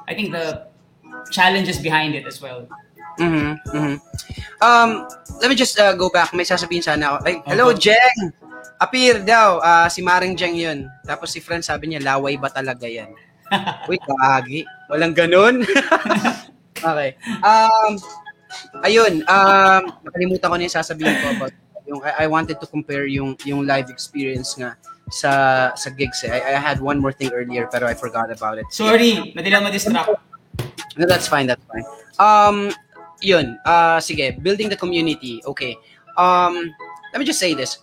I 0.03 0.13
think 0.13 0.35
the 0.35 0.67
challenges 1.31 1.79
behind 1.79 2.13
it 2.13 2.27
as 2.27 2.43
well. 2.43 2.67
Mhm, 3.19 3.59
mhm. 3.75 3.95
Um, 4.59 4.89
let 5.39 5.47
me 5.47 5.55
just 5.55 5.75
uh, 5.79 5.91
go 5.95 6.07
back. 6.07 6.31
May 6.31 6.43
sasabihin 6.43 6.83
sana 6.83 7.15
ako. 7.15 7.17
Ay, 7.27 7.35
hello, 7.47 7.71
Okay. 7.71 7.91
Jeng! 7.95 8.31
Appear 8.79 9.21
daw. 9.23 9.59
Ah, 9.59 9.87
si 9.91 9.99
Maring 9.99 10.35
Jeng 10.39 10.55
yun. 10.55 10.87
Tapos 11.03 11.35
si 11.35 11.43
friend 11.43 11.63
sabi 11.63 11.91
niya, 11.91 12.03
laway 12.03 12.39
ba 12.39 12.47
talaga 12.47 12.87
yan? 12.87 13.11
Uy, 13.89 13.97
kagi. 13.99 14.63
Walang 14.87 15.13
ganun. 15.17 15.65
okay. 16.89 17.17
Um, 17.43 17.99
ayun. 18.85 19.25
Um, 19.27 19.83
nakalimutan 20.05 20.47
ko 20.47 20.55
na 20.55 20.65
yung 20.65 20.77
sasabihin 20.77 21.15
ko 21.19 21.27
about 21.35 21.53
yung 21.89 21.99
I, 22.05 22.25
I 22.25 22.27
wanted 22.29 22.61
to 22.61 22.67
compare 22.69 23.09
yung 23.09 23.33
yung 23.43 23.65
live 23.65 23.89
experience 23.89 24.53
nga 24.53 24.77
sa 25.09 25.31
sa 25.73 25.89
gigs 25.89 26.21
eh. 26.21 26.29
I, 26.29 26.53
I 26.53 26.61
had 26.61 26.77
one 26.79 27.01
more 27.01 27.11
thing 27.11 27.33
earlier 27.33 27.65
pero 27.65 27.89
I 27.89 27.97
forgot 27.97 28.29
about 28.29 28.61
it. 28.61 28.69
Sorry, 28.69 29.33
madali 29.33 29.51
lang 29.51 29.65
ma-distract. 29.65 30.13
No, 30.95 31.05
that's 31.09 31.27
fine. 31.27 31.49
That's 31.49 31.63
fine. 31.65 31.85
Um, 32.21 32.69
yun. 33.19 33.57
Uh, 33.65 33.99
sige. 33.99 34.37
Building 34.39 34.69
the 34.69 34.77
community. 34.77 35.41
Okay. 35.45 35.75
Um, 36.19 36.69
let 37.11 37.19
me 37.19 37.25
just 37.25 37.39
say 37.39 37.53
this. 37.57 37.81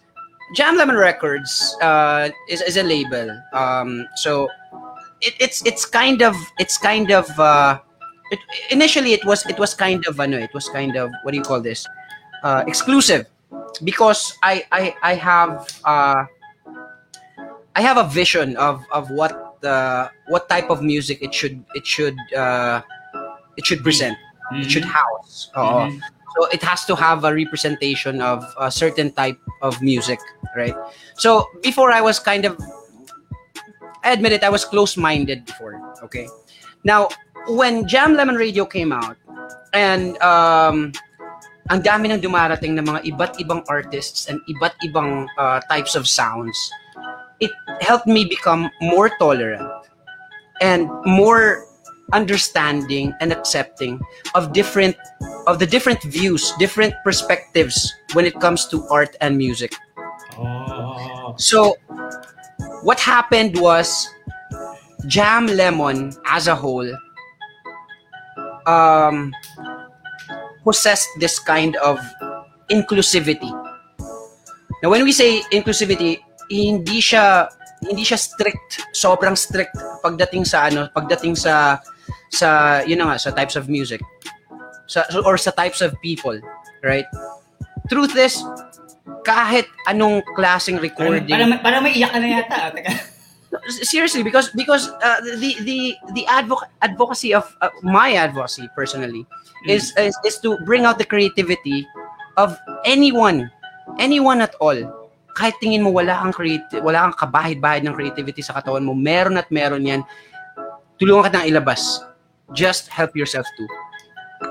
Jam 0.54 0.76
Lemon 0.76 0.96
Records 0.96 1.76
uh, 1.82 2.30
is, 2.48 2.62
is 2.62 2.76
a 2.76 2.82
label. 2.82 3.30
Um, 3.52 4.06
so 4.16 4.48
it, 5.20 5.35
it's 5.40 5.64
it's 5.66 5.85
kind 5.85 6.22
of 6.22 6.35
it's 6.59 6.78
kind 6.78 7.11
of 7.11 7.28
uh, 7.38 7.80
it, 8.30 8.38
initially 8.70 9.12
it 9.12 9.24
was 9.24 9.44
it 9.46 9.59
was 9.59 9.74
kind 9.74 10.06
of 10.06 10.20
ano, 10.20 10.38
it 10.38 10.52
was 10.54 10.68
kind 10.68 10.96
of 10.96 11.11
what 11.22 11.32
do 11.32 11.38
you 11.38 11.44
call 11.44 11.61
this? 11.61 11.87
Uh, 12.42 12.62
exclusive 12.66 13.26
because 13.82 14.38
I 14.42 14.64
I 14.70 14.94
I 15.02 15.14
have 15.14 15.66
uh, 15.85 16.24
I 17.74 17.80
have 17.80 17.96
a 17.98 18.04
vision 18.09 18.56
of 18.56 18.85
of 18.92 19.11
what 19.11 19.61
the 19.61 20.11
what 20.28 20.48
type 20.48 20.70
of 20.70 20.82
music 20.82 21.22
it 21.22 21.35
should 21.35 21.64
it 21.74 21.87
should 21.87 22.16
uh, 22.37 22.82
it 23.56 23.66
should 23.66 23.82
present 23.82 24.16
it 24.52 24.70
should 24.70 24.85
house 24.85 25.50
Oo. 25.59 25.90
Mhm. 25.90 26.00
So 26.37 26.46
it 26.53 26.62
has 26.62 26.85
to 26.85 26.94
have 26.94 27.25
a 27.25 27.33
representation 27.33 28.20
of 28.20 28.44
a 28.61 28.70
certain 28.70 29.11
type 29.11 29.40
of 29.62 29.81
music 29.81 30.20
right? 30.57 30.75
So 31.16 31.49
before 31.62 31.90
i 31.90 32.01
was 32.01 32.18
kind 32.18 32.44
of 32.44 32.57
i 34.05 34.12
admit 34.12 34.33
it 34.33 34.44
i 34.44 34.49
was 34.49 34.64
close-minded 34.64 35.44
before 35.46 35.81
okay? 36.05 36.29
Now 36.85 37.09
when 37.49 37.87
jam 37.88 38.14
lemon 38.14 38.37
radio 38.37 38.64
came 38.64 38.92
out 38.92 39.16
and 39.72 40.20
um 40.22 40.92
ang 41.66 41.83
dami 41.83 42.14
ng 42.14 42.22
dumarating 42.22 42.79
ng 42.79 42.87
mga 42.87 43.01
iba't 43.11 43.35
ibang 43.42 43.66
artists 43.66 44.31
and 44.31 44.38
iba't 44.46 44.75
ibang 44.87 45.27
uh, 45.35 45.59
types 45.66 45.99
of 45.99 46.07
sounds 46.07 46.55
it 47.40 47.51
helped 47.83 48.07
me 48.07 48.25
become 48.25 48.70
more 48.81 49.11
tolerant 49.18 49.66
and 50.62 50.88
more 51.05 51.66
understanding 52.14 53.12
and 53.20 53.33
accepting 53.33 53.99
of 54.35 54.55
different 54.55 54.96
of 55.46 55.59
the 55.59 55.66
different 55.66 56.02
views 56.02 56.52
different 56.59 56.94
perspectives 57.04 57.94
when 58.12 58.26
it 58.26 58.38
comes 58.40 58.66
to 58.66 58.82
art 58.90 59.16
and 59.20 59.38
music. 59.38 59.74
So 61.37 61.76
what 62.82 62.98
happened 63.00 63.59
was 63.61 64.09
jam 65.06 65.46
lemon 65.46 66.12
as 66.26 66.48
a 66.48 66.54
whole 66.54 66.88
um 68.66 69.32
possessed 70.64 71.09
this 71.20 71.38
kind 71.38 71.76
of 71.76 72.02
inclusivity. 72.70 73.50
Now 74.82 74.90
when 74.90 75.04
we 75.04 75.12
say 75.12 75.42
inclusivity 75.54 76.18
hindi 76.50 76.98
siya 76.98 77.46
hindi 77.87 78.02
siya 78.02 78.18
strict 78.18 78.82
sobrang 78.94 79.38
strict 79.38 79.74
pagdating 80.02 80.42
sa 80.46 80.66
ano 80.66 80.90
pagdating 80.90 81.38
sa 81.38 81.78
sa 82.30 82.80
yun 82.82 82.98
na 83.02 83.14
nga 83.14 83.18
sa 83.18 83.30
types 83.30 83.54
of 83.54 83.70
music 83.70 84.02
sa 84.87 85.05
or 85.27 85.37
sa 85.38 85.51
types 85.51 85.83
of 85.83 85.94
people 86.01 86.38
right? 86.87 87.07
Truth 87.90 88.14
is 88.18 88.42
kahit 89.27 89.66
anong 89.87 90.22
klaseng 90.35 90.79
Parang, 90.79 90.87
recording 90.87 91.27
parang, 91.27 91.51
parang 91.62 91.83
may 91.83 91.94
iyak 91.94 92.11
ka 92.14 92.18
na 92.18 92.29
yata. 92.31 92.57
ah. 92.70 92.99
Seriously 93.83 94.22
because 94.22 94.51
because 94.55 94.90
uh, 95.03 95.18
the 95.42 95.59
the 95.66 95.94
the 96.14 96.25
advoc- 96.31 96.70
advocacy 96.83 97.35
of 97.35 97.46
uh, 97.62 97.70
my 97.83 98.14
advocacy 98.14 98.70
personally 98.79 99.27
is, 99.66 99.90
is 99.99 100.14
is 100.22 100.38
to 100.42 100.59
bring 100.62 100.87
out 100.87 100.99
the 100.99 101.07
creativity 101.07 101.87
of 102.38 102.55
anyone 102.87 103.51
anyone 103.99 104.42
at 104.42 104.55
all. 104.62 104.77
Kahit 105.35 105.59
tingin 105.62 105.83
mo 105.83 105.90
wala 105.90 106.14
kang 106.20 106.35
creative 106.35 106.83
wala 106.83 107.11
kang 107.11 107.27
kabahid-bahid 107.27 107.83
ng 107.87 107.94
creativity 107.94 108.42
sa 108.42 108.55
katawan 108.55 108.87
mo 108.87 108.94
meron 108.94 109.38
at 109.38 109.51
meron 109.51 109.83
yan. 109.83 110.03
Tulungan 110.99 111.27
ka 111.27 111.31
nang 111.35 111.46
ilabas. 111.51 112.03
Just 112.55 112.87
help 112.92 113.18
yourself 113.18 113.46
too 113.59 113.66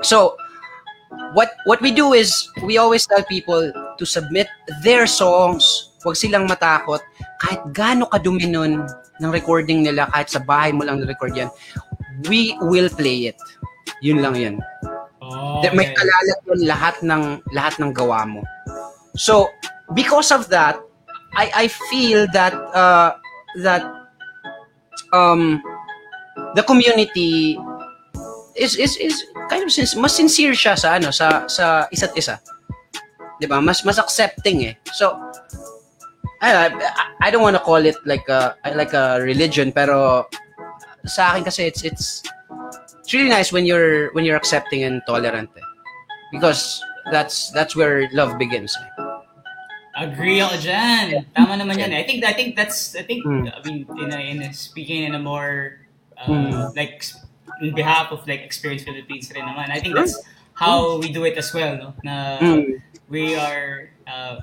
so 0.02 0.34
what 1.32 1.54
what 1.64 1.80
we 1.80 1.90
do 1.90 2.12
is 2.12 2.50
we 2.64 2.78
always 2.78 3.06
tell 3.06 3.22
people 3.24 3.70
to 3.98 4.04
submit 4.04 4.46
their 4.82 5.06
songs 5.06 5.94
huwag 6.02 6.18
silang 6.18 6.46
matakot 6.46 7.00
kahit 7.42 7.60
gaano 7.72 8.08
kadumi 8.08 8.48
nun 8.48 8.86
ng 9.20 9.30
recording 9.32 9.84
nila, 9.84 10.08
kahit 10.12 10.28
sa 10.28 10.40
bahay 10.40 10.72
mo 10.72 10.84
lang 10.84 11.00
record 11.04 11.32
yan, 11.32 11.48
we 12.28 12.56
will 12.68 12.88
play 12.92 13.32
it. 13.32 13.38
Yun 14.04 14.20
lang 14.20 14.34
yun. 14.36 14.56
Oh, 15.20 15.64
May 15.72 15.90
okay. 15.90 15.96
kalalat 15.96 16.38
yun 16.44 16.60
lahat 16.68 16.96
ng, 17.00 17.22
lahat 17.56 17.74
ng 17.80 17.90
gawa 17.96 18.28
mo. 18.28 18.40
So, 19.16 19.48
because 19.96 20.28
of 20.28 20.52
that, 20.52 20.76
I, 21.36 21.64
I 21.64 21.66
feel 21.88 22.28
that, 22.32 22.52
uh, 22.76 23.16
that, 23.64 23.84
um, 25.12 25.64
the 26.54 26.62
community 26.62 27.56
is, 28.56 28.76
is, 28.76 28.96
is 29.00 29.24
kind 29.48 29.62
of, 29.64 29.70
sin- 29.70 30.00
mas 30.00 30.12
sincere 30.16 30.54
siya 30.54 30.74
sa, 30.78 30.96
ano, 30.98 31.10
sa, 31.10 31.46
sa 31.46 31.86
isa't 31.92 32.14
isa. 32.16 32.38
'Di 33.36 33.44
ba 33.46 33.60
Mas, 33.60 33.84
mas 33.84 34.00
accepting 34.00 34.64
eh. 34.64 34.74
So, 34.96 35.12
I, 36.40 36.68
I, 37.20 37.28
don't 37.30 37.42
want 37.44 37.56
to 37.56 37.62
call 37.64 37.80
it 37.84 37.96
like 38.04 38.28
a 38.28 38.56
like 38.76 38.92
a 38.92 39.20
religion 39.20 39.72
pero 39.72 40.24
sa 41.08 41.32
akin 41.32 41.44
kasi 41.44 41.64
it's 41.68 41.80
it's 41.84 42.22
it's 43.00 43.12
really 43.12 43.28
nice 43.32 43.52
when 43.52 43.64
you're 43.64 44.12
when 44.12 44.24
you're 44.24 44.36
accepting 44.36 44.84
and 44.84 45.00
tolerant 45.08 45.48
eh. 45.56 45.64
because 46.32 46.80
that's 47.12 47.48
that's 47.56 47.72
where 47.76 48.08
love 48.12 48.36
begins 48.36 48.72
eh. 48.76 48.88
Agree 49.96 50.44
ako 50.44 50.60
dyan. 50.60 51.24
Tama 51.32 51.56
naman 51.56 51.80
yan. 51.80 51.88
eh. 51.96 52.00
I 52.00 52.04
think 52.04 52.20
I 52.20 52.36
think 52.36 52.52
that's 52.52 52.92
I 52.96 53.04
think 53.04 53.24
Mm. 53.24 53.48
I 53.48 53.58
mean 53.64 53.88
in 53.96 54.08
a, 54.12 54.20
in 54.20 54.36
a, 54.44 54.48
speaking 54.52 55.08
in 55.08 55.16
a 55.16 55.20
more 55.20 55.80
uh, 56.20 56.28
Mm. 56.28 56.76
like 56.76 57.00
in 57.62 57.74
behalf 57.74 58.12
of 58.12 58.26
like 58.26 58.40
Experience 58.42 58.84
Philippines 58.84 59.30
rin 59.34 59.44
naman. 59.44 59.70
I 59.70 59.80
think 59.80 59.94
that's 59.94 60.16
how 60.54 60.98
we 60.98 61.12
do 61.12 61.24
it 61.24 61.36
as 61.36 61.52
well, 61.54 61.76
no? 61.76 61.88
Na 62.04 62.38
Mm. 62.40 62.80
we 63.08 63.36
are 63.36 63.90
uh, 64.06 64.40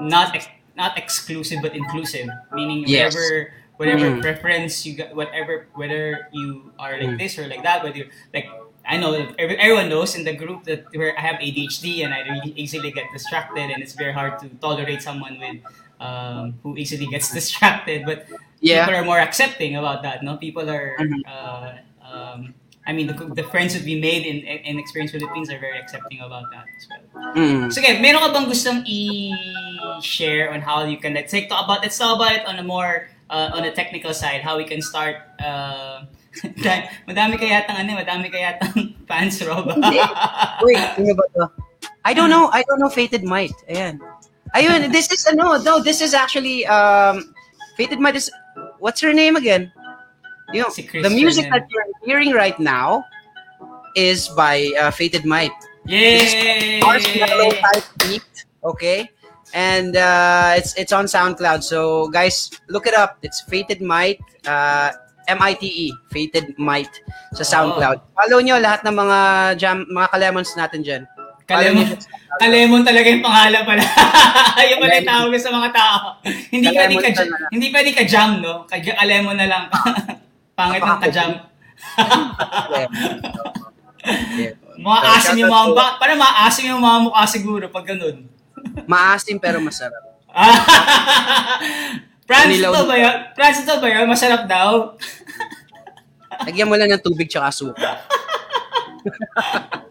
not 0.00 0.34
ex- 0.34 0.48
not 0.76 0.96
exclusive 0.98 1.60
but 1.62 1.76
inclusive, 1.76 2.28
meaning 2.52 2.84
Yes. 2.86 3.12
whatever 3.14 3.52
whatever 3.76 4.06
Mm. 4.14 4.22
preference 4.22 4.86
you 4.86 4.94
got, 4.94 5.10
whatever 5.16 5.66
whether 5.74 6.28
you 6.32 6.70
are 6.78 6.94
like 6.96 7.16
Mm. 7.16 7.18
this 7.18 7.34
or 7.38 7.48
like 7.48 7.62
that, 7.66 7.82
whether 7.82 7.98
you 7.98 8.08
like 8.32 8.46
I 8.82 8.98
know 8.98 9.14
every, 9.38 9.54
everyone 9.62 9.86
knows 9.88 10.18
in 10.18 10.26
the 10.26 10.34
group 10.34 10.64
that 10.66 10.90
where 10.98 11.14
I 11.14 11.22
have 11.22 11.38
ADHD 11.38 12.02
and 12.02 12.10
I 12.10 12.26
really 12.26 12.50
easily 12.58 12.90
get 12.90 13.06
distracted 13.14 13.70
and 13.70 13.78
it's 13.78 13.94
very 13.94 14.10
hard 14.10 14.42
to 14.42 14.50
tolerate 14.58 15.02
someone 15.02 15.38
with 15.38 15.62
um, 16.02 16.58
who 16.66 16.74
easily 16.76 17.06
gets 17.06 17.30
distracted. 17.38 18.02
But 18.02 18.26
Yeah. 18.58 18.82
people 18.86 18.98
are 18.98 19.06
more 19.06 19.18
accepting 19.22 19.74
about 19.78 20.02
that. 20.02 20.22
No, 20.26 20.34
people 20.38 20.66
are. 20.66 20.98
Mhm. 20.98 21.22
Uh, 21.26 21.81
um, 22.12 22.54
I 22.86 22.92
mean, 22.92 23.06
the, 23.06 23.14
the 23.34 23.44
friends 23.44 23.74
that 23.74 23.84
we 23.84 24.00
made 24.00 24.26
in, 24.26 24.38
in 24.42 24.78
Experience 24.78 25.12
Philippines 25.12 25.50
are 25.50 25.58
very 25.58 25.78
accepting 25.78 26.20
about 26.20 26.50
that 26.50 26.66
as 26.76 26.86
well. 26.90 27.34
Mm. 27.34 27.70
Sige, 27.70 28.00
meron 28.02 28.20
ka 28.20 28.32
bang 28.34 28.46
gustong 28.50 28.82
i-share 28.82 30.50
on 30.50 30.60
how 30.60 30.82
you 30.82 30.98
can 30.98 31.14
let's 31.14 31.30
say 31.30 31.46
talk 31.46 31.64
about 31.64 31.82
let's 31.82 31.96
talk 31.96 32.18
about 32.18 32.32
it 32.34 32.42
on 32.46 32.58
a 32.58 32.64
more 32.66 33.06
uh, 33.30 33.54
on 33.54 33.62
a 33.64 33.72
technical 33.72 34.12
side 34.12 34.42
how 34.42 34.58
we 34.58 34.66
can 34.66 34.82
start 34.82 35.22
uh, 35.38 36.02
madami 37.08 37.38
kaya 37.38 37.62
tang 37.70 37.86
ano, 37.86 38.02
madami 38.02 38.32
kaya 38.34 38.58
tang 38.58 38.98
fans 39.08 39.38
Rob. 39.46 39.70
Wait, 40.66 40.82
ano 40.98 41.14
ba 41.14 41.24
to? 41.38 41.46
I 42.02 42.14
don't 42.14 42.30
know. 42.30 42.50
I 42.50 42.66
don't 42.66 42.82
know 42.82 42.90
Fated 42.90 43.22
Might. 43.22 43.54
Ayan. 43.70 44.02
Ayun, 44.58 44.90
this 44.90 45.06
is 45.14 45.22
ano, 45.30 45.54
no, 45.62 45.78
this 45.78 46.02
is 46.02 46.18
actually 46.18 46.66
um 46.66 47.30
Fated 47.78 48.02
Might 48.02 48.18
is 48.18 48.26
what's 48.82 48.98
her 49.00 49.14
name 49.14 49.38
again? 49.38 49.70
You 50.52 50.62
know, 50.62 50.70
Si 50.70 50.84
the 50.84 51.10
music 51.10 51.48
that 51.50 51.66
you're 51.72 51.88
hearing 52.04 52.32
right 52.32 52.58
now 52.60 53.04
is 53.96 54.28
by 54.28 54.72
uh, 54.78 54.90
Fated 54.90 55.24
Might. 55.24 55.52
Yay! 55.86 56.80
Marshmallow 56.80 57.50
type 57.50 57.86
beat, 58.04 58.28
okay? 58.62 59.10
And 59.52 59.96
uh, 59.96 60.54
it's 60.56 60.76
it's 60.76 60.92
on 60.92 61.08
SoundCloud. 61.08 61.64
So 61.64 62.08
guys, 62.08 62.52
look 62.68 62.86
it 62.86 62.94
up. 62.94 63.18
It's 63.24 63.40
Fated 63.48 63.80
Might, 63.80 64.20
uh, 64.46 64.92
M-I-T-E, 65.28 65.92
Fated 66.12 66.56
Might 66.56 66.92
sa 67.32 67.44
SoundCloud. 67.44 68.00
Follow 68.16 68.40
nyo 68.40 68.56
lahat 68.60 68.84
ng 68.84 68.96
mga 68.96 69.18
jam, 69.60 69.84
mga 69.88 70.08
kalemons 70.12 70.52
natin 70.56 70.80
dyan. 70.84 71.02
Kalemon. 71.48 71.98
Kalemon 72.40 72.82
talaga 72.86 73.06
yung 73.12 73.24
pangalan 73.24 73.62
pala. 73.66 73.82
yung 74.70 74.80
pala 74.80 74.94
yung 74.96 75.08
tawag 75.10 75.32
sa 75.36 75.50
mga 75.52 75.68
tao. 75.74 75.96
hindi 76.48 76.68
Kalemon 76.72 77.00
pwede 77.02 77.08
ka 77.12 77.22
hindi 77.52 77.66
pwede 77.68 77.90
ka 77.92 78.02
jam, 78.08 78.40
no? 78.40 78.64
Ka 78.64 78.78
kalemon 78.80 79.36
na 79.36 79.46
lang. 79.48 79.64
Pangit 80.52 80.82
ng 80.82 81.00
ka-jam. 81.00 81.30
Yeah. 84.34 84.54
Mga 84.82 84.98
asim 85.14 85.36
yung 85.38 85.52
mga 85.52 85.66
ba, 85.78 85.86
para 85.96 86.12
mga 86.18 86.34
asim 86.48 86.64
yung 86.66 86.82
mga 86.82 86.98
mukha 87.06 87.24
siguro 87.28 87.64
pag 87.70 87.86
ganun. 87.86 88.26
Maasim 88.86 89.38
pero 89.38 89.62
masarap. 89.62 90.02
Franz, 92.28 92.48
Nilaw- 92.48 92.72
ito 92.72 92.82
ba 92.88 92.96
yun? 92.96 93.16
Franz, 93.36 93.56
ito 93.60 93.74
ba 93.78 93.88
yun? 93.90 94.06
Masarap 94.08 94.42
daw. 94.48 94.96
Lagyan 96.42 96.68
mo 96.70 96.74
lang 96.74 96.90
ng 96.90 97.02
tubig 97.02 97.28
tsaka 97.28 97.50
suka. 97.52 97.90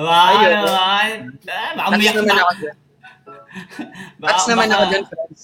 Wow, 0.00 0.32
Ayun. 0.32 0.64
naman. 0.64 1.08
Ah, 1.44 1.70
baka 1.76 1.88
umiyak 1.92 2.16
na. 2.24 2.34
That's 4.16 4.46
naman 4.50 4.72
ako 4.72 4.84
dyan, 4.88 5.04
friends. 5.04 5.42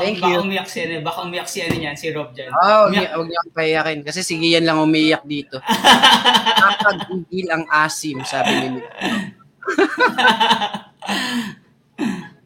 Thank 0.00 0.18
baka 0.20 0.30
you. 0.32 0.40
umiyak 0.42 0.68
si 0.68 0.78
ano, 0.82 0.94
baka 1.00 1.18
umiyak 1.22 1.48
si 1.48 1.58
ano 1.60 1.74
niyan, 1.74 1.96
si 1.96 2.06
Rob 2.10 2.30
dyan. 2.32 2.50
Oh, 2.52 2.88
Umiyak- 2.88 3.12
huwag 3.14 3.28
niyo 3.28 3.38
akong 3.40 3.56
pahiyakin. 3.56 4.00
Kasi 4.02 4.20
sige 4.22 4.46
yan 4.46 4.64
lang 4.64 4.78
umiiyak 4.78 5.24
dito. 5.24 5.56
Nakakagigil 5.60 7.46
ang 7.50 7.64
asim, 7.68 8.18
sabi 8.24 8.52
ni. 8.70 8.80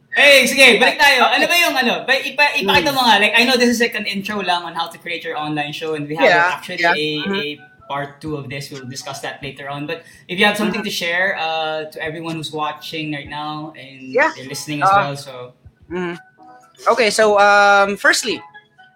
Hey, 0.09 0.43
sige, 0.43 0.75
balik 0.81 0.99
tayo. 0.99 1.23
Ano 1.31 1.45
ba 1.47 1.55
yung 1.55 1.75
ano? 1.79 2.03
Ipa, 2.03 2.51
ipakita 2.59 2.91
mo 2.91 3.07
nga, 3.07 3.23
like, 3.23 3.31
I 3.39 3.47
know 3.47 3.55
this 3.55 3.69
is 3.71 3.79
like 3.79 3.95
an 3.95 4.03
intro 4.03 4.41
lang 4.43 4.67
on 4.67 4.75
how 4.75 4.91
to 4.91 4.97
create 4.99 5.23
your 5.23 5.37
online 5.39 5.71
show 5.71 5.95
and 5.95 6.09
we 6.11 6.15
have 6.19 6.27
Yeah, 6.27 6.51
actually 6.59 6.83
yeah. 6.83 6.91
a, 6.91 7.07
Mhm. 7.23 7.35
a 7.39 7.45
part 7.87 8.19
two 8.19 8.35
of 8.35 8.51
this. 8.51 8.67
We'll 8.67 8.83
discuss 8.89 9.23
that 9.23 9.39
later 9.39 9.71
on. 9.71 9.87
But 9.87 10.03
if 10.27 10.35
you 10.35 10.43
have 10.43 10.59
something 10.59 10.83
to 10.83 10.91
share 10.91 11.39
uh, 11.39 11.87
to 11.87 11.97
everyone 12.03 12.35
who's 12.35 12.51
watching 12.51 13.15
right 13.15 13.31
now 13.31 13.71
and 13.79 14.11
Yeah. 14.11 14.35
they're 14.35 14.49
listening 14.49 14.83
as 14.83 14.91
Uh, 14.91 14.97
well, 14.99 15.15
so 15.15 15.33
Mhm. 15.87 16.19
Okay, 16.87 17.09
so 17.09 17.39
um, 17.39 17.97
firstly, 17.97 18.41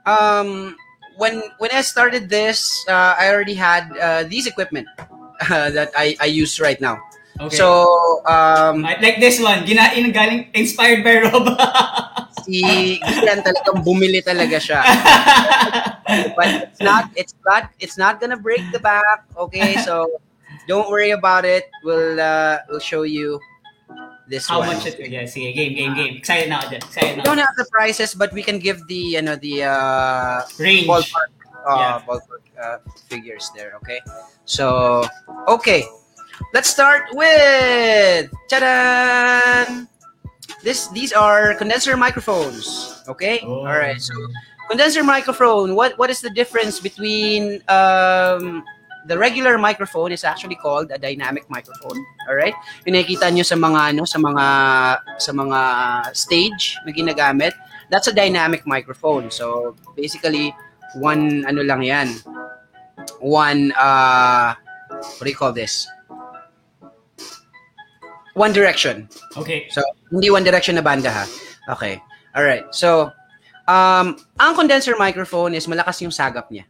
um, 0.05 0.75
when 1.17 1.43
when 1.59 1.71
I 1.71 1.81
started 1.81 2.29
this, 2.29 2.85
uh, 2.87 3.15
I 3.19 3.29
already 3.29 3.55
had 3.55 3.91
uh, 3.97 4.23
these 4.23 4.47
equipment 4.47 4.87
uh, 4.97 5.69
that 5.75 5.91
I, 5.97 6.15
I 6.19 6.25
use 6.25 6.59
right 6.59 6.79
now. 6.79 6.99
okay. 7.39 7.55
So 7.55 8.23
um, 8.25 8.81
like, 8.81 9.19
this 9.19 9.41
one, 9.41 9.65
ginain 9.65 10.11
galing 10.11 10.49
inspired 10.53 11.03
by 11.03 11.21
Rob. 11.27 11.49
si 12.43 12.99
Gian 12.99 13.39
talagang 13.39 13.83
bumili 13.83 14.19
talaga 14.19 14.59
siya. 14.59 14.83
But 16.37 16.47
it's 16.69 16.81
not 16.83 17.03
it's 17.15 17.35
not 17.47 17.63
it's 17.79 17.97
not 17.97 18.19
gonna 18.19 18.37
break 18.37 18.61
the 18.75 18.79
back. 18.79 19.23
Okay, 19.39 19.79
so 19.81 20.19
don't 20.67 20.91
worry 20.91 21.15
about 21.15 21.47
it. 21.47 21.71
We'll 21.81 22.19
uh, 22.19 22.67
we'll 22.69 22.83
show 22.83 23.07
you 23.07 23.39
this 24.33 24.49
How 24.49 24.65
one. 24.65 24.73
much 24.73 24.89
it? 24.89 24.97
Yeah, 24.97 25.29
sige, 25.29 25.53
game, 25.53 25.77
game, 25.77 25.93
game. 25.93 26.17
Excited 26.17 26.49
na 26.49 26.57
ako 26.65 26.73
dyan. 26.73 26.81
Excited 26.81 27.13
We 27.13 27.21
na 27.21 27.23
don't 27.29 27.37
ako. 27.37 27.45
have 27.45 27.55
the 27.61 27.67
prices, 27.69 28.17
but 28.17 28.33
we 28.33 28.41
can 28.41 28.57
give 28.57 28.81
the 28.89 29.13
you 29.13 29.21
know 29.21 29.37
the 29.37 29.61
uh, 29.69 30.41
Range. 30.57 30.89
ballpark 30.89 31.29
uh, 31.61 31.77
Yeah. 31.77 32.01
ballpark 32.01 32.41
uh, 32.57 32.77
figures 33.05 33.53
there. 33.53 33.77
Okay, 33.85 34.01
so 34.49 35.05
okay, 35.45 35.85
let's 36.57 36.67
start 36.73 37.13
with 37.13 38.33
ta 38.49 38.57
This 40.63 40.87
these 40.95 41.11
are 41.11 41.53
condenser 41.59 41.93
microphones. 41.99 42.65
Okay, 43.07 43.43
Oh. 43.43 43.67
all 43.67 43.75
right. 43.77 43.99
So 43.99 44.15
condenser 44.71 45.03
microphone. 45.03 45.75
What 45.75 45.99
what 45.99 46.07
is 46.09 46.23
the 46.23 46.31
difference 46.31 46.79
between 46.79 47.59
um, 47.67 48.63
the 49.07 49.17
regular 49.17 49.57
microphone 49.57 50.11
is 50.11 50.23
actually 50.23 50.55
called 50.55 50.91
a 50.91 50.97
dynamic 50.97 51.49
microphone. 51.49 51.99
All 52.29 52.35
right. 52.35 52.55
Yung 52.85 52.95
nakikita 52.95 53.31
nyo 53.33 53.43
sa 53.43 53.55
mga 53.55 53.79
ano 53.95 54.03
sa 54.05 54.19
mga 54.19 54.45
sa 55.19 55.31
mga 55.31 55.59
stage 56.15 56.77
na 56.85 56.91
ginagamit, 56.91 57.53
that's 57.91 58.07
a 58.07 58.15
dynamic 58.15 58.65
microphone. 58.65 59.31
So 59.31 59.75
basically 59.95 60.55
one 60.95 61.43
ano 61.45 61.61
lang 61.63 61.83
'yan. 61.83 62.09
One 63.19 63.75
uh 63.75 64.55
what 65.19 65.23
do 65.23 65.29
you 65.29 65.37
call 65.37 65.51
this? 65.51 65.87
One 68.33 68.51
direction. 68.51 69.09
Okay. 69.37 69.69
So, 69.69 69.85
hindi 70.09 70.33
one 70.33 70.41
direction 70.41 70.73
na 70.73 70.81
banda 70.81 71.13
ha. 71.13 71.25
Okay. 71.77 72.01
All 72.33 72.41
right. 72.41 72.65
So, 72.73 73.13
um, 73.69 74.17
ang 74.41 74.57
condenser 74.57 74.97
microphone 74.97 75.53
is 75.53 75.69
malakas 75.69 76.01
yung 76.01 76.09
sagap 76.09 76.49
niya. 76.49 76.65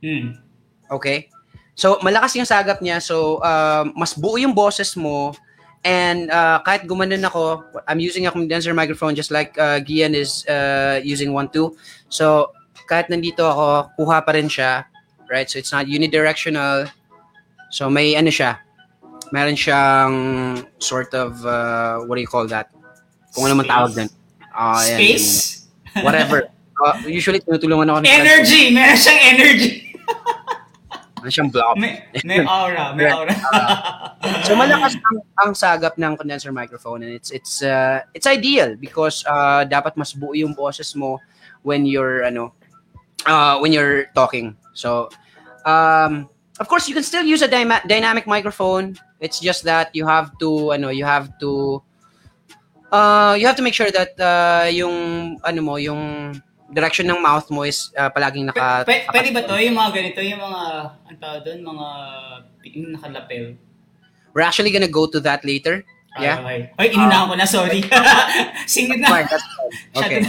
Hmm. 0.00 0.40
Okay? 0.88 1.28
So, 1.76 2.00
malakas 2.00 2.32
yung 2.40 2.48
sagap 2.48 2.80
niya. 2.80 3.04
So, 3.04 3.44
um, 3.44 3.92
mas 3.92 4.16
buo 4.16 4.40
yung 4.40 4.56
boses 4.56 4.96
mo. 4.96 5.36
And 5.84 6.32
uh, 6.32 6.64
kahit 6.64 6.88
gumanon 6.88 7.22
ako, 7.22 7.62
I'm 7.86 8.00
using 8.00 8.26
a 8.26 8.32
condenser 8.32 8.72
microphone 8.72 9.14
just 9.14 9.30
like 9.30 9.54
uh, 9.60 9.78
Gian 9.84 10.16
is 10.16 10.42
uh, 10.48 10.98
using 11.04 11.36
one 11.36 11.52
too. 11.52 11.76
So, 12.08 12.50
kahit 12.88 13.12
nandito 13.12 13.44
ako, 13.44 13.92
kuha 14.00 14.24
pa 14.24 14.32
rin 14.32 14.48
siya. 14.48 14.88
Right? 15.28 15.46
So, 15.46 15.60
it's 15.60 15.70
not 15.70 15.84
unidirectional. 15.84 16.88
So, 17.70 17.92
may 17.92 18.16
ano 18.16 18.32
siya. 18.32 18.56
Meron 19.36 19.54
siyang 19.54 20.14
sort 20.80 21.12
of, 21.12 21.44
uh, 21.44 22.08
what 22.08 22.16
do 22.16 22.24
you 22.24 22.30
call 22.30 22.48
that? 22.48 22.72
Kung 23.36 23.52
ano 23.52 23.60
man 23.60 23.68
tawag 23.68 23.92
din. 23.92 24.08
Ah, 24.48 24.80
yan, 24.80 24.96
Space? 24.96 25.28
ganyan. 25.92 26.04
Whatever. 26.08 26.38
Uh, 26.76 26.92
usually, 27.08 27.40
tinutulungan 27.40 27.88
ako 27.88 28.04
Energy! 28.04 28.68
Meron 28.68 29.00
siyang 29.00 29.20
energy! 29.32 29.96
Ano 31.16 31.32
siyang 31.32 31.48
blob. 31.48 31.80
may, 31.80 32.04
may 32.24 32.44
aura, 32.44 32.92
may 32.92 33.08
aura. 33.08 33.32
So 34.44 34.52
malakas 34.52 35.00
ang, 35.00 35.18
ang 35.40 35.52
sagap 35.56 35.96
ng 35.96 36.12
condenser 36.16 36.52
microphone 36.52 37.02
and 37.02 37.12
it's 37.16 37.32
it's 37.32 37.64
uh, 37.64 38.04
it's 38.12 38.28
ideal 38.28 38.76
because 38.76 39.24
uh, 39.24 39.64
dapat 39.64 39.96
mas 39.96 40.12
buo 40.12 40.36
yung 40.36 40.52
boses 40.52 40.92
mo 40.92 41.16
when 41.64 41.88
you're 41.88 42.22
ano 42.22 42.52
uh, 43.24 43.56
when 43.58 43.72
you're 43.72 44.12
talking. 44.12 44.54
So 44.76 45.08
um, 45.64 46.28
of 46.60 46.68
course 46.68 46.86
you 46.86 46.94
can 46.94 47.06
still 47.06 47.24
use 47.24 47.40
a 47.40 47.48
dyma- 47.48 47.84
dynamic 47.88 48.28
microphone. 48.28 49.00
It's 49.18 49.40
just 49.40 49.64
that 49.64 49.90
you 49.96 50.04
have 50.04 50.36
to 50.44 50.76
ano 50.76 50.92
you 50.92 51.08
have 51.08 51.32
to 51.40 51.80
uh, 52.92 53.34
you 53.40 53.46
have 53.48 53.56
to 53.56 53.64
make 53.64 53.74
sure 53.74 53.90
that 53.90 54.12
uh, 54.20 54.68
yung 54.68 55.38
ano 55.42 55.60
mo 55.64 55.74
yung 55.80 56.34
direction 56.70 57.06
ng 57.06 57.22
mouth 57.22 57.46
mo 57.50 57.62
is 57.62 57.90
uh, 57.94 58.10
palaging 58.10 58.46
naka 58.46 58.82
P- 58.82 59.06
pwede 59.10 59.30
ba 59.30 59.40
to? 59.46 59.54
Yung 59.54 59.76
mga 59.76 59.90
ganito, 59.94 60.18
yung 60.22 60.42
mga, 60.42 60.62
ang 61.06 61.16
tawag 61.18 61.40
doon, 61.46 61.60
mga, 61.62 61.86
yung 62.74 62.88
nakalapel. 62.98 63.44
We're 64.34 64.44
actually 64.44 64.70
gonna 64.74 64.90
go 64.90 65.06
to 65.06 65.18
that 65.22 65.44
later. 65.46 65.86
Ah, 66.16 66.22
Yeah. 66.22 66.36
Okay. 66.40 66.58
Ay, 66.80 66.86
inunahan 66.96 67.28
ko 67.28 67.34
na, 67.36 67.46
sorry. 67.46 67.80
Singit 68.68 68.98
na. 69.00 69.08
Fine, 69.08 69.26
that's 69.30 69.44
fine. 69.44 69.72
Okay. 70.00 70.20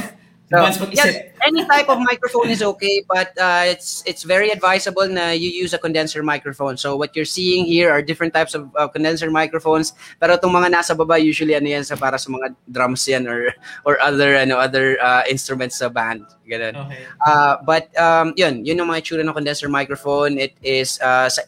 So, 0.47 0.63
yes, 0.95 1.35
any 1.43 1.67
type 1.67 1.89
of 1.89 1.99
microphone 1.99 2.47
is 2.47 2.63
okay, 2.63 3.03
but 3.03 3.35
uh, 3.35 3.67
it's 3.67 3.99
it's 4.07 4.23
very 4.23 4.47
advisable 4.47 5.03
na 5.03 5.35
you 5.35 5.51
use 5.51 5.75
a 5.75 5.77
condenser 5.77 6.23
microphone. 6.23 6.79
So 6.79 6.95
what 6.95 7.11
you're 7.19 7.27
seeing 7.27 7.67
here 7.67 7.91
are 7.91 7.99
different 7.99 8.31
types 8.31 8.55
of 8.55 8.71
uh, 8.79 8.87
condenser 8.87 9.27
microphones. 9.27 9.91
Pero 10.23 10.39
itong 10.39 10.55
mga 10.55 10.71
nasa 10.71 10.95
baba 10.95 11.19
usually 11.19 11.51
ano 11.51 11.67
yan 11.67 11.83
sa 11.83 11.99
para 11.99 12.15
sa 12.15 12.31
mga 12.31 12.55
drums 12.71 13.03
yan 13.11 13.27
or 13.27 13.51
or 13.83 13.99
other 13.99 14.39
ano 14.39 14.55
other 14.55 14.95
uh, 15.03 15.27
instruments 15.27 15.83
sa 15.83 15.91
band. 15.91 16.23
Ganun. 16.47 16.79
Okay. 16.79 17.03
Uh, 17.27 17.59
but 17.67 17.91
um, 17.99 18.31
yun, 18.39 18.63
yun 18.63 18.79
yung 18.79 18.87
mga 18.87 19.03
itsura 19.03 19.27
ng 19.27 19.35
condenser 19.35 19.67
microphone. 19.67 20.39
It 20.39 20.55
is 20.63 20.95
uh, 21.03 21.27
sa, 21.27 21.43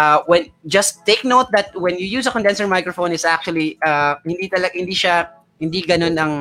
uh, 0.00 0.24
when 0.24 0.48
just 0.64 1.04
take 1.04 1.28
note 1.28 1.52
that 1.52 1.76
when 1.76 2.00
you 2.00 2.08
use 2.08 2.24
a 2.24 2.32
condenser 2.32 2.64
microphone 2.64 3.12
is 3.12 3.28
actually 3.28 3.76
uh, 3.84 4.16
hindi 4.24 4.48
talaga 4.48 4.72
hindi 4.72 4.96
siya 4.96 5.28
hindi 5.60 5.84
ganun 5.84 6.16
ang 6.16 6.32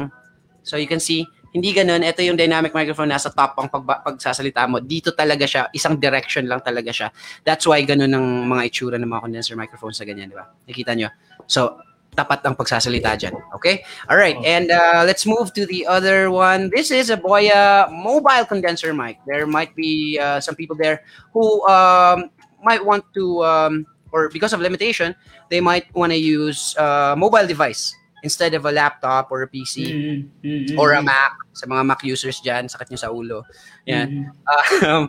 so 0.63 0.79
you 0.79 0.87
can 0.87 1.03
see 1.03 1.27
Hindi 1.49 1.69
ganun. 1.73 2.05
Ito 2.05 2.21
yung 2.21 2.37
dynamic 2.37 2.73
microphone. 2.73 3.09
Nasa 3.09 3.33
top 3.33 3.57
ang 3.57 3.69
pag, 3.69 4.05
pagsasalita 4.05 4.69
mo. 4.69 4.77
Dito 4.77 5.13
talaga 5.17 5.49
siya. 5.49 5.69
Isang 5.73 5.97
direction 5.97 6.45
lang 6.45 6.61
talaga 6.61 6.93
siya. 6.93 7.09
That's 7.41 7.65
why 7.65 7.81
ganun 7.81 8.13
ang 8.13 8.25
mga 8.45 8.69
itsura 8.69 8.97
ng 9.01 9.09
mga 9.09 9.21
condenser 9.25 9.55
microphone 9.57 9.93
sa 9.93 10.05
ganyan, 10.05 10.29
di 10.29 10.37
ba? 10.37 10.45
Nakita 10.69 10.93
nyo? 10.93 11.09
So, 11.49 11.81
tapat 12.13 12.45
ang 12.45 12.53
pagsasalita 12.53 13.17
dyan. 13.17 13.35
Okay? 13.55 13.81
Alright. 14.09 14.37
Oh. 14.37 14.45
And 14.45 14.69
uh, 14.69 15.03
let's 15.05 15.25
move 15.25 15.53
to 15.53 15.65
the 15.65 15.85
other 15.87 16.29
one. 16.29 16.69
This 16.69 16.91
is 16.91 17.09
a 17.09 17.17
Boya 17.17 17.89
mobile 17.89 18.45
condenser 18.45 18.93
mic. 18.93 19.17
There 19.25 19.47
might 19.47 19.75
be 19.75 20.19
uh, 20.19 20.39
some 20.39 20.55
people 20.55 20.75
there 20.75 21.01
who 21.33 21.65
um, 21.67 22.29
might 22.63 22.83
want 22.83 23.05
to, 23.15 23.43
um, 23.45 23.85
or 24.11 24.29
because 24.29 24.53
of 24.53 24.59
limitation, 24.59 25.15
they 25.49 25.61
might 25.61 25.87
want 25.95 26.11
to 26.11 26.19
use 26.19 26.75
uh, 26.77 27.15
mobile 27.17 27.47
device 27.47 27.95
instead 28.23 28.53
of 28.53 28.65
a 28.65 28.71
laptop 28.71 29.31
or 29.31 29.43
a 29.43 29.49
PC 29.49 29.77
Mm, 29.89 30.21
mm, 30.43 30.77
or 30.77 30.93
a 30.93 31.01
mm. 31.01 31.05
Mac 31.05 31.33
sa 31.53 31.65
mga 31.65 31.83
Mac 31.85 32.01
users 32.03 32.39
dyan, 32.41 32.67
sakit 32.67 32.91
nyo 32.91 32.99
sa 32.99 33.09
ulo. 33.11 33.43
Yan. 33.87 34.07
Mm. 34.07 34.85
Um, 34.85 35.03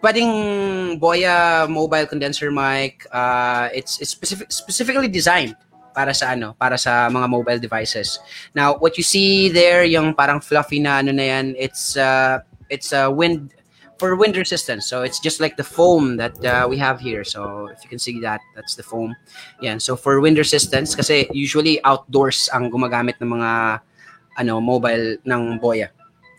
pwedeng 0.00 0.32
Boya 0.96 1.68
mobile 1.68 2.06
condenser 2.06 2.50
mic, 2.50 3.06
uh, 3.12 3.68
it's, 3.72 4.00
it's 4.00 4.10
specific, 4.10 4.48
specifically 4.52 5.08
designed 5.08 5.56
para 5.92 6.14
sa 6.14 6.32
ano, 6.32 6.54
para 6.56 6.78
sa 6.78 7.10
mga 7.10 7.26
mobile 7.28 7.60
devices. 7.60 8.18
Now, 8.54 8.78
what 8.78 8.96
you 8.96 9.04
see 9.04 9.50
there, 9.50 9.84
yung 9.84 10.14
parang 10.14 10.40
fluffy 10.40 10.80
na 10.80 11.02
ano 11.02 11.12
na 11.12 11.24
yan, 11.26 11.54
it's 11.58 11.96
uh, 11.96 12.40
it's 12.70 12.94
a 12.94 13.10
wind 13.10 13.52
for 14.00 14.16
wind 14.16 14.32
resistance. 14.40 14.88
So 14.88 15.04
it's 15.04 15.20
just 15.20 15.44
like 15.44 15.60
the 15.60 15.68
foam 15.76 16.16
that 16.16 16.32
uh, 16.40 16.64
we 16.64 16.80
have 16.80 16.96
here. 16.96 17.20
So 17.20 17.68
if 17.68 17.84
you 17.84 17.90
can 17.92 18.00
see 18.00 18.16
that, 18.24 18.40
that's 18.56 18.72
the 18.72 18.82
foam. 18.82 19.12
Yan. 19.60 19.76
So 19.76 19.92
for 19.92 20.24
wind 20.24 20.40
resistance 20.40 20.96
kasi 20.96 21.28
usually 21.36 21.84
outdoors 21.84 22.48
ang 22.56 22.72
gumagamit 22.72 23.20
ng 23.20 23.28
mga 23.36 23.84
ano 24.40 24.56
mobile 24.64 25.20
ng 25.28 25.60
Boya. 25.60 25.92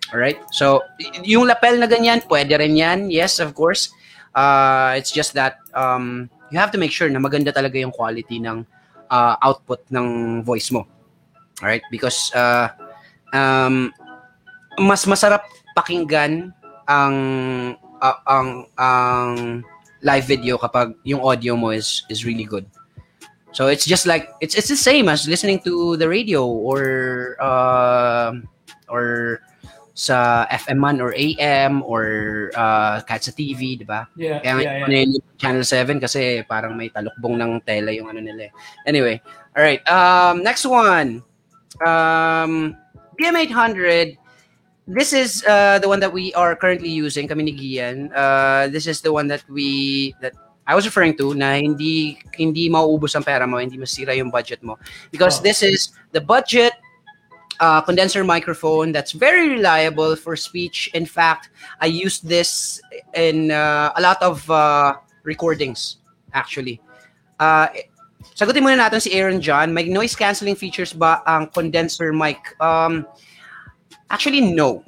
Alright? 0.09 0.41
So 0.49 0.81
yung 1.21 1.45
lapel 1.45 1.77
na 1.77 1.85
ganyan, 1.85 2.25
pwede 2.25 2.57
rin 2.57 2.73
yan. 2.73 3.13
Yes, 3.13 3.37
of 3.37 3.53
course. 3.53 3.93
Uh, 4.33 4.97
it's 4.97 5.13
just 5.13 5.37
that 5.37 5.61
um, 5.77 6.33
you 6.49 6.57
have 6.57 6.73
to 6.73 6.81
make 6.81 6.89
sure 6.89 7.13
na 7.13 7.21
maganda 7.21 7.53
talaga 7.53 7.77
yung 7.77 7.93
quality 7.93 8.41
ng 8.41 8.65
uh, 9.13 9.37
output 9.45 9.85
ng 9.93 10.41
voice 10.41 10.73
mo. 10.73 10.89
Alright? 11.61 11.85
Because 11.93 12.33
uh, 12.33 12.73
um, 13.37 13.93
mas 14.81 15.05
masarap 15.05 15.45
pakinggan 15.77 16.57
ang 16.91 17.15
uh, 18.03 18.19
ang 18.27 18.47
ang 18.75 19.31
live 20.03 20.25
video 20.27 20.59
kapag 20.59 20.91
yung 21.07 21.23
audio 21.23 21.55
mo 21.55 21.71
is 21.71 22.03
is 22.11 22.27
really 22.27 22.43
good. 22.43 22.67
So 23.55 23.67
it's 23.67 23.87
just 23.87 24.07
like 24.07 24.31
it's 24.43 24.55
it's 24.55 24.67
the 24.67 24.79
same 24.79 25.07
as 25.07 25.27
listening 25.27 25.63
to 25.67 25.95
the 25.95 26.07
radio 26.07 26.43
or 26.47 27.35
uh, 27.39 28.35
or 28.87 29.39
sa 29.91 30.47
FM 30.47 30.79
man 30.79 30.97
or 31.03 31.11
AM 31.13 31.83
or 31.83 32.49
uh, 32.55 33.03
kahit 33.03 33.27
sa 33.27 33.35
TV, 33.35 33.75
di 33.75 33.83
ba? 33.83 34.07
Yeah, 34.15 34.39
Kaya 34.39 34.63
yeah, 34.63 34.87
yeah, 34.87 35.19
Channel 35.35 35.67
7 35.67 35.99
kasi 35.99 36.47
parang 36.47 36.79
may 36.79 36.87
talukbong 36.89 37.35
ng 37.35 37.59
tela 37.67 37.91
yung 37.91 38.07
ano 38.07 38.23
nila. 38.23 38.49
eh. 38.49 38.51
Anyway, 38.87 39.19
all 39.53 39.61
right. 39.61 39.83
Um, 39.85 40.41
next 40.47 40.63
one. 40.63 41.21
Um, 41.83 42.79
BM800. 43.19 44.20
This 44.91 45.13
is 45.15 45.43
uh, 45.47 45.79
the 45.79 45.87
one 45.87 46.03
that 46.03 46.11
we 46.11 46.33
are 46.35 46.51
currently 46.55 46.91
using, 46.91 47.27
kami 47.27 47.47
ni 47.47 47.53
Gian. 47.55 48.11
Uh, 48.11 48.67
this 48.67 48.87
is 48.87 48.99
the 48.99 49.13
one 49.15 49.31
that 49.31 49.39
we 49.47 50.11
that 50.19 50.35
I 50.67 50.75
was 50.75 50.83
referring 50.83 51.15
to 51.23 51.31
na 51.31 51.55
hindi 51.55 52.19
hindi 52.35 52.67
mauubos 52.67 53.15
ang 53.15 53.23
pera 53.23 53.47
mo, 53.47 53.55
hindi 53.63 53.79
masira 53.79 54.11
yung 54.11 54.29
budget 54.29 54.59
mo. 54.59 54.75
Because 55.07 55.39
Oh. 55.39 55.43
this 55.47 55.63
is 55.63 55.95
the 56.11 56.19
budget 56.19 56.75
uh, 57.63 57.79
condenser 57.79 58.23
microphone 58.27 58.91
that's 58.91 59.15
very 59.15 59.47
reliable 59.47 60.19
for 60.19 60.35
speech. 60.35 60.91
In 60.91 61.07
fact, 61.07 61.49
I 61.79 61.87
used 61.87 62.27
this 62.27 62.81
in 63.15 63.51
uh, 63.51 63.95
a 63.95 64.01
lot 64.03 64.19
of 64.19 64.43
uh, 64.51 64.99
recordings, 65.23 66.03
actually. 66.35 66.83
Uh, 67.39 67.71
sagutin 68.35 68.67
muna 68.67 68.75
natin 68.75 68.99
si 68.99 69.15
Aaron 69.15 69.39
John. 69.39 69.71
May 69.71 69.87
noise 69.87 70.19
cancelling 70.19 70.59
features 70.59 70.91
ba 70.91 71.23
ang 71.23 71.47
condenser 71.47 72.11
mic? 72.11 72.43
Um, 72.59 73.07
actually, 74.11 74.41
no. 74.41 74.83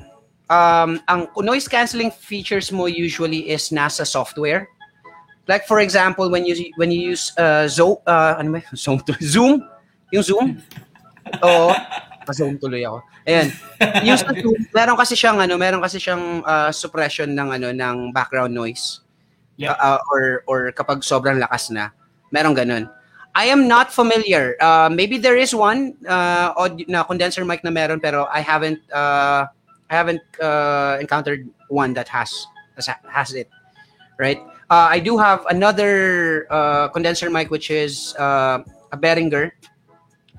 Um, 0.51 0.99
ang 1.07 1.31
noise 1.39 1.67
cancelling 1.67 2.11
features 2.11 2.69
mo 2.69 2.85
usually 2.85 3.49
is 3.49 3.71
nasa 3.71 4.05
software. 4.05 4.67
Like 5.47 5.67
for 5.67 5.79
example, 5.79 6.29
when 6.29 6.45
you 6.45 6.55
when 6.75 6.91
you 6.91 6.99
use 7.15 7.31
uh, 7.35 7.67
Zoom, 7.67 7.99
uh, 8.07 8.35
ano 8.37 8.59
ba? 8.59 8.61
Zoom, 8.75 9.01
Zoom, 9.19 9.63
yung 10.11 10.23
Zoom. 10.23 10.47
Oo. 11.47 11.71
Pa-Zoom 12.23 12.55
tuloy 12.55 12.87
ako. 12.87 13.03
Ayan. 13.27 13.51
Yung 14.07 14.15
sa 14.15 14.31
Zoom, 14.31 14.55
meron 14.71 14.95
kasi 14.95 15.13
siyang 15.15 15.43
ano, 15.43 15.59
meron 15.59 15.83
kasi 15.83 15.99
siyang 15.99 16.39
uh, 16.47 16.71
suppression 16.71 17.27
ng 17.35 17.49
ano 17.51 17.67
ng 17.75 18.15
background 18.15 18.55
noise. 18.55 19.03
Yeah. 19.59 19.75
Uh, 19.75 19.99
or 20.07 20.23
or 20.47 20.59
kapag 20.71 21.03
sobrang 21.03 21.37
lakas 21.39 21.67
na, 21.71 21.91
meron 22.31 22.55
ganun. 22.55 22.87
I 23.35 23.45
am 23.45 23.67
not 23.67 23.91
familiar. 23.91 24.55
Uh, 24.61 24.89
maybe 24.93 25.17
there 25.17 25.37
is 25.37 25.55
one 25.55 25.97
uh, 26.05 26.53
audio, 26.55 26.85
na 26.87 27.03
condenser 27.03 27.43
mic 27.45 27.63
na 27.63 27.71
meron 27.71 27.99
pero 27.99 28.29
I 28.29 28.41
haven't 28.41 28.79
uh, 28.93 29.49
I 29.89 29.93
haven't 29.93 30.21
uh, 30.39 30.97
encountered 31.01 31.49
one 31.69 31.93
that 31.93 32.07
has 32.09 32.29
has 33.09 33.33
it. 33.33 33.49
Right? 34.19 34.37
Uh, 34.69 34.87
I 34.89 34.99
do 34.99 35.17
have 35.17 35.45
another 35.49 36.45
uh, 36.49 36.87
condenser 36.89 37.29
mic 37.29 37.49
which 37.49 37.71
is 37.71 38.15
uh, 38.17 38.61
a 38.91 38.97
Behringer. 38.97 39.51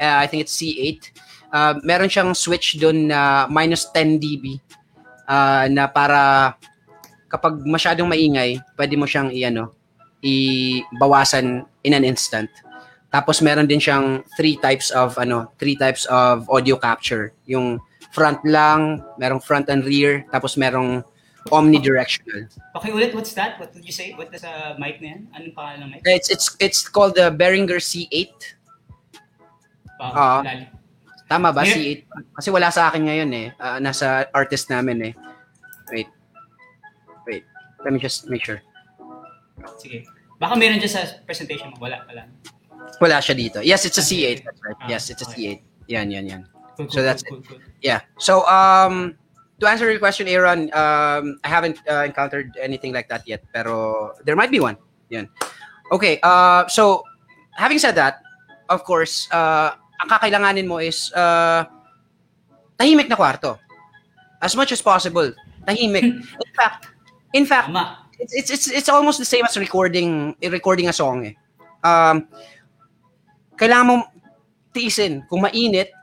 Uh, 0.01 0.23
I 0.23 0.27
think 0.27 0.43
it's 0.47 0.55
C8. 0.55 1.11
Uh, 1.55 1.75
meron 1.83 2.11
siyang 2.11 2.35
switch 2.35 2.79
doon 2.83 3.11
na 3.11 3.47
minus 3.47 3.87
10 3.95 4.19
dB 4.19 4.59
uh, 5.31 5.71
na 5.71 5.87
para 5.87 6.55
kapag 7.31 7.63
masyadong 7.67 8.11
maingay, 8.11 8.59
pwede 8.79 8.95
mo 8.99 9.07
siyang 9.07 9.31
i-ano, 9.31 9.75
i-bawasan 10.23 11.67
in 11.83 11.95
an 11.95 12.03
instant. 12.03 12.51
Tapos 13.15 13.39
meron 13.39 13.71
din 13.71 13.79
siyang 13.79 14.27
three 14.35 14.59
types 14.59 14.91
of 14.91 15.15
ano, 15.23 15.55
three 15.63 15.79
types 15.79 16.03
of 16.11 16.51
audio 16.51 16.75
capture. 16.75 17.31
Yung 17.47 17.79
front 18.11 18.43
lang, 18.43 19.07
merong 19.23 19.39
front 19.39 19.71
and 19.71 19.87
rear, 19.87 20.27
tapos 20.35 20.59
merong 20.59 21.07
omnidirectional. 21.55 22.51
Okay, 22.75 22.91
ulit, 22.91 23.15
what's 23.15 23.31
that? 23.39 23.55
What 23.63 23.71
did 23.71 23.87
you 23.87 23.95
say? 23.95 24.19
What 24.19 24.35
is 24.35 24.43
sa 24.43 24.75
mic 24.83 24.99
na 24.99 25.15
yan? 25.15 25.23
Anong 25.31 25.55
pangalan 25.55 25.79
ng 25.87 25.89
mic? 25.95 25.99
It's 26.11 26.27
it's 26.27 26.59
it's 26.59 26.81
called 26.91 27.15
the 27.15 27.31
Behringer 27.31 27.79
C8. 27.79 28.35
Ah. 30.03 30.11
Ah, 30.11 30.41
lalim. 30.43 30.67
Tama 31.31 31.55
ba? 31.55 31.63
Yeah. 31.63 32.03
C8. 32.03 32.35
Kasi 32.35 32.49
wala 32.51 32.69
sa 32.75 32.91
akin 32.91 33.07
ngayon 33.07 33.31
eh. 33.31 33.47
Ah, 33.63 33.79
nasa 33.79 34.27
artist 34.35 34.67
namin 34.75 35.11
eh. 35.11 35.15
Wait. 35.95 36.11
Wait. 37.31 37.47
Let 37.87 37.95
me 37.95 38.03
just 38.03 38.27
make 38.27 38.43
sure. 38.43 38.59
Sige. 39.79 40.03
Baka 40.43 40.59
meron 40.59 40.83
dyan 40.83 40.93
sa 40.93 41.03
presentation 41.23 41.71
mo. 41.71 41.79
Wala, 41.79 42.03
wala. 42.11 42.27
Wala 43.01 43.19
siya 43.19 43.35
dito. 43.35 43.59
Yes, 43.63 43.85
it's 43.85 43.99
a 43.99 44.05
Okay. 44.05 44.39
C8. 44.39 44.45
That's 44.45 44.61
right. 44.63 44.79
Ah, 44.81 44.89
Yes, 44.89 45.11
it's 45.11 45.23
a 45.23 45.29
okay. 45.29 45.61
C8. 45.63 45.91
Yan, 45.91 46.11
yan, 46.11 46.25
yan. 46.27 46.43
So 46.91 47.03
that's 47.03 47.23
cool. 47.23 47.43
Yeah. 47.83 48.01
So 48.19 48.43
um 48.51 49.15
to 49.61 49.69
answer 49.71 49.87
your 49.91 50.03
question, 50.03 50.27
Aaron, 50.27 50.71
um 50.75 51.39
I 51.45 51.49
haven't 51.49 51.79
uh, 51.87 52.03
encountered 52.03 52.51
anything 52.59 52.91
like 52.93 53.09
that 53.09 53.23
yet, 53.29 53.45
pero 53.55 54.13
there 54.27 54.35
might 54.35 54.51
be 54.51 54.59
one. 54.59 54.77
Yan. 55.11 55.29
Okay, 55.93 56.19
uh 56.25 56.67
so 56.67 57.05
having 57.55 57.79
said 57.79 57.95
that, 57.95 58.19
of 58.73 58.83
course, 58.83 59.29
uh 59.31 59.77
ang 60.03 60.09
kakailanganin 60.11 60.67
mo 60.67 60.83
is 60.83 61.13
uh 61.15 61.63
tahimik 62.81 63.07
na 63.07 63.15
kwarto. 63.15 63.59
As 64.43 64.57
much 64.59 64.73
as 64.75 64.83
possible, 64.83 65.31
tahimik. 65.69 66.05
In 66.15 66.53
fact, 66.59 66.81
in 67.35 67.45
fact, 67.47 67.71
it's 68.19 68.51
it's, 68.51 68.67
it's 68.71 68.89
almost 68.91 69.19
the 69.23 69.29
same 69.29 69.45
as 69.47 69.55
recording 69.59 70.35
recording 70.51 70.89
a 70.91 70.95
song 70.97 71.27
eh. 71.31 71.35
Um 71.87 72.27
kailangan 73.55 73.87
mo 73.87 73.95
tiisin 74.75 75.23
kung 75.31 75.47
mainit, 75.47 75.95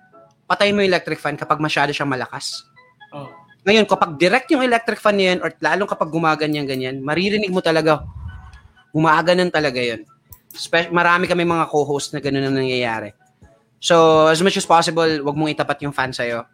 patayin 0.48 0.76
mo 0.76 0.84
yung 0.84 0.92
electric 0.92 1.20
fan 1.20 1.36
kapag 1.36 1.60
masyado 1.60 1.92
siyang 1.92 2.12
malakas. 2.12 2.68
Oh. 3.12 3.28
Ngayon, 3.62 3.86
kapag 3.86 4.18
direct 4.18 4.50
yung 4.50 4.66
electric 4.66 4.98
fan 4.98 5.16
na 5.20 5.26
yan, 5.36 5.40
or 5.46 5.54
lalong 5.62 5.86
kapag 5.86 6.10
gumaganyan 6.10 6.66
ganyan, 6.66 6.98
maririnig 7.04 7.54
mo 7.54 7.62
talaga, 7.62 8.02
gumaganan 8.90 9.54
talaga 9.54 9.78
yun. 9.78 10.02
Spe- 10.52 10.90
marami 10.90 11.30
kami 11.30 11.46
mga 11.46 11.70
co-host 11.70 12.12
na 12.12 12.20
gano'n 12.20 12.50
ang 12.50 12.58
nangyayari. 12.58 13.14
So, 13.78 14.28
as 14.28 14.42
much 14.42 14.58
as 14.58 14.66
possible, 14.66 15.08
wag 15.22 15.38
mong 15.38 15.54
itapat 15.54 15.78
yung 15.86 15.94
fan 15.94 16.10
sa'yo. 16.10 16.46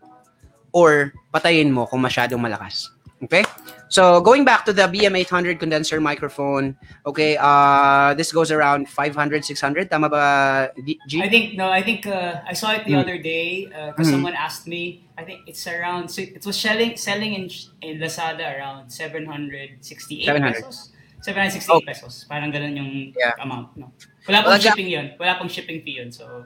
Or, 0.76 1.16
patayin 1.32 1.72
mo 1.72 1.88
kung 1.88 2.04
masyadong 2.04 2.39
malakas. 2.39 2.91
Okay? 3.24 3.41
So, 3.89 4.22
going 4.22 4.45
back 4.45 4.63
to 4.65 4.74
the 4.74 4.84
BM800 4.86 5.57
condenser 5.59 5.99
microphone, 5.99 6.78
okay, 7.05 7.38
uh, 7.39 8.13
this 8.13 8.32
goes 8.32 8.51
around 8.51 8.89
500, 8.89 9.43
600. 9.43 9.89
Tama 9.89 10.09
ba, 10.09 10.70
G? 11.07 11.22
I 11.24 11.30
think, 11.30 11.55
no, 11.57 11.72
I 11.72 11.82
think 11.82 12.05
uh, 12.05 12.41
I 12.45 12.53
saw 12.53 12.72
it 12.78 12.86
the 12.86 12.93
Mm. 12.93 13.01
other 13.01 13.18
day 13.18 13.65
because 13.89 14.07
Mhm. 14.07 14.22
someone 14.22 14.36
asked 14.38 14.68
me, 14.68 15.09
I 15.18 15.24
think 15.26 15.41
it's 15.49 15.65
around, 15.65 16.09
so 16.13 16.22
it 16.22 16.45
was 16.45 16.59
selling 16.59 16.93
selling 16.93 17.34
in, 17.34 17.49
in 17.82 17.97
Lazada 17.97 18.45
around 18.53 18.91
768 18.93 20.26
700. 20.26 20.53
pesos. 20.61 20.91
768 21.26 21.76
Okay. 21.82 21.86
pesos. 21.89 22.26
Parang 22.30 22.53
ganun 22.53 22.78
yung 22.78 22.91
Yeah. 23.18 23.34
amount. 23.41 23.74
No? 23.82 23.89
Wala 24.30 24.43
pong 24.45 24.61
ga- 24.61 24.70
shipping 24.70 24.88
yun. 24.93 25.18
Wala 25.18 25.39
pong 25.41 25.49
shipping 25.49 25.82
fee 25.82 25.97
yun. 26.03 26.11
So, 26.13 26.45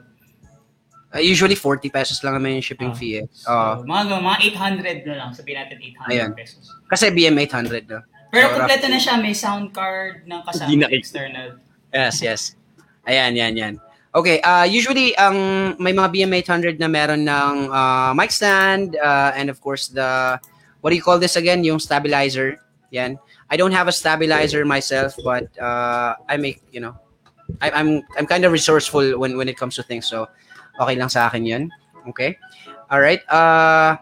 Uh, 1.12 1.20
usually 1.20 1.52
40 1.54 1.92
pesos 1.92 2.24
lang 2.24 2.32
naman 2.32 2.56
yung 2.56 2.64
shipping 2.64 2.88
Ah. 2.88 2.96
fee 2.96 3.14
eh. 3.20 3.26
Uh, 3.44 3.76
So, 3.76 3.84
mga, 3.84 4.16
mga 4.16 4.38
800 4.48 4.98
na 5.04 5.14
lang. 5.14 5.30
Sabihin 5.36 5.60
natin 5.60 5.76
800 5.78 6.08
Ayan. 6.10 6.30
pesos. 6.32 6.64
kasi 6.88 7.12
BM 7.12 7.36
800 7.38 7.84
no. 7.86 8.00
Pero 8.28 8.48
So, 8.48 8.56
kompleto 8.56 8.88
na 8.88 8.96
siya. 8.96 9.20
May 9.20 9.36
sound 9.36 9.72
card 9.72 10.24
ng 10.24 10.40
kasama 10.42 10.66
Hindi 10.66 10.80
na- 10.80 10.90
external. 10.90 11.48
Yes, 11.92 12.20
yes. 12.20 12.40
Ayan, 13.04 13.36
yan, 13.36 13.52
yan. 13.54 13.74
Okay, 14.12 14.40
uh, 14.40 14.64
usually 14.64 15.12
ang 15.16 15.36
may 15.76 15.92
mga 15.92 16.08
BM800 16.12 16.76
na 16.76 16.88
meron 16.88 17.24
ng 17.24 17.54
uh, 17.68 18.12
mic 18.12 18.28
stand 18.28 18.92
uh, 18.96 19.32
and 19.32 19.48
of 19.48 19.56
course 19.58 19.88
the 19.88 20.36
what 20.80 20.92
do 20.92 20.96
you 20.96 21.04
call 21.04 21.16
this 21.16 21.36
again? 21.36 21.64
Yung 21.64 21.80
stabilizer. 21.80 22.60
Yan. 22.90 23.16
I 23.48 23.56
don't 23.56 23.72
have 23.72 23.88
a 23.88 23.92
stabilizer 23.92 24.64
myself 24.64 25.16
but 25.20 25.48
uh, 25.56 26.12
I 26.24 26.36
make, 26.36 26.60
you 26.68 26.80
know, 26.80 26.92
I, 27.60 27.68
I'm 27.72 28.00
I'm 28.16 28.24
kind 28.24 28.44
of 28.44 28.52
resourceful 28.52 29.16
when 29.16 29.36
when 29.36 29.48
it 29.48 29.56
comes 29.56 29.76
to 29.76 29.82
things. 29.82 30.04
So 30.04 30.28
okay 30.82 30.96
lang 30.96 31.08
sa 31.08 31.26
akin 31.26 31.42
'yun. 31.42 31.62
Okay? 32.08 32.36
All 32.88 33.00
right. 33.00 33.22
Uh 33.26 33.96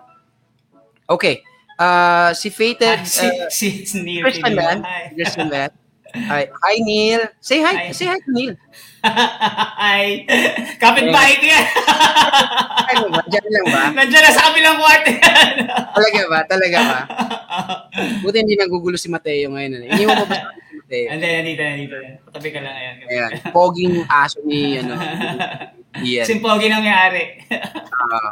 Okay. 1.06 1.42
Uh 1.74 2.30
si 2.32 2.48
Fated 2.48 3.00
Ah, 3.00 3.04
si, 3.04 3.26
uh, 3.26 3.48
si, 3.48 3.66
si 3.84 3.96
Neil. 4.00 4.22
Christian 4.22 4.52
Pinimo. 4.52 4.62
man. 4.62 4.78
Hi. 4.82 5.04
Christian 5.12 5.48
Matt. 5.52 5.72
Hi, 6.10 6.50
hi 6.50 6.74
Neil. 6.82 7.22
Say 7.38 7.62
hi. 7.62 7.86
Hi. 7.86 7.94
Say 7.94 8.10
hi 8.10 8.18
to 8.18 8.30
Neil. 8.34 8.58
Hi. 9.80 10.26
Kapit-bahay 10.76 11.38
ko 11.38 11.46
yan. 11.46 11.66
Ano 12.84 13.04
ba? 13.08 13.22
Diyan 13.24 13.46
lang 13.48 13.66
ba? 13.70 13.82
Nandiyan 13.94 14.22
na 14.26 14.32
sa 14.34 14.50
kabilang 14.50 14.76
kwarto 14.76 15.08
yan. 15.08 15.48
Talaga 15.88 16.20
ba? 16.28 16.38
Talaga 16.44 16.78
ba? 16.82 16.98
Buti 18.26 18.42
hindi 18.42 18.60
nagugulo 18.60 18.98
si 18.98 19.08
Mateo 19.08 19.54
ngayon. 19.54 19.72
ano. 19.72 19.86
Iniwan 19.88 20.14
mo 20.18 20.26
ba 20.26 20.52
Mateo? 20.90 21.06
Hindi, 21.14 21.26
nandito, 21.30 21.62
nandito. 21.62 21.94
Patabi 22.26 22.48
ka 22.50 22.58
lang. 22.58 22.74
Ayan. 22.74 22.94
Ayan. 23.06 23.30
Poging 23.54 23.94
aso 24.10 24.42
ni, 24.42 24.82
ano, 24.82 24.98
Ian. 26.06 26.26
Simpogi 26.26 26.66
nangyari. 26.66 27.38
Ah. 27.50 28.30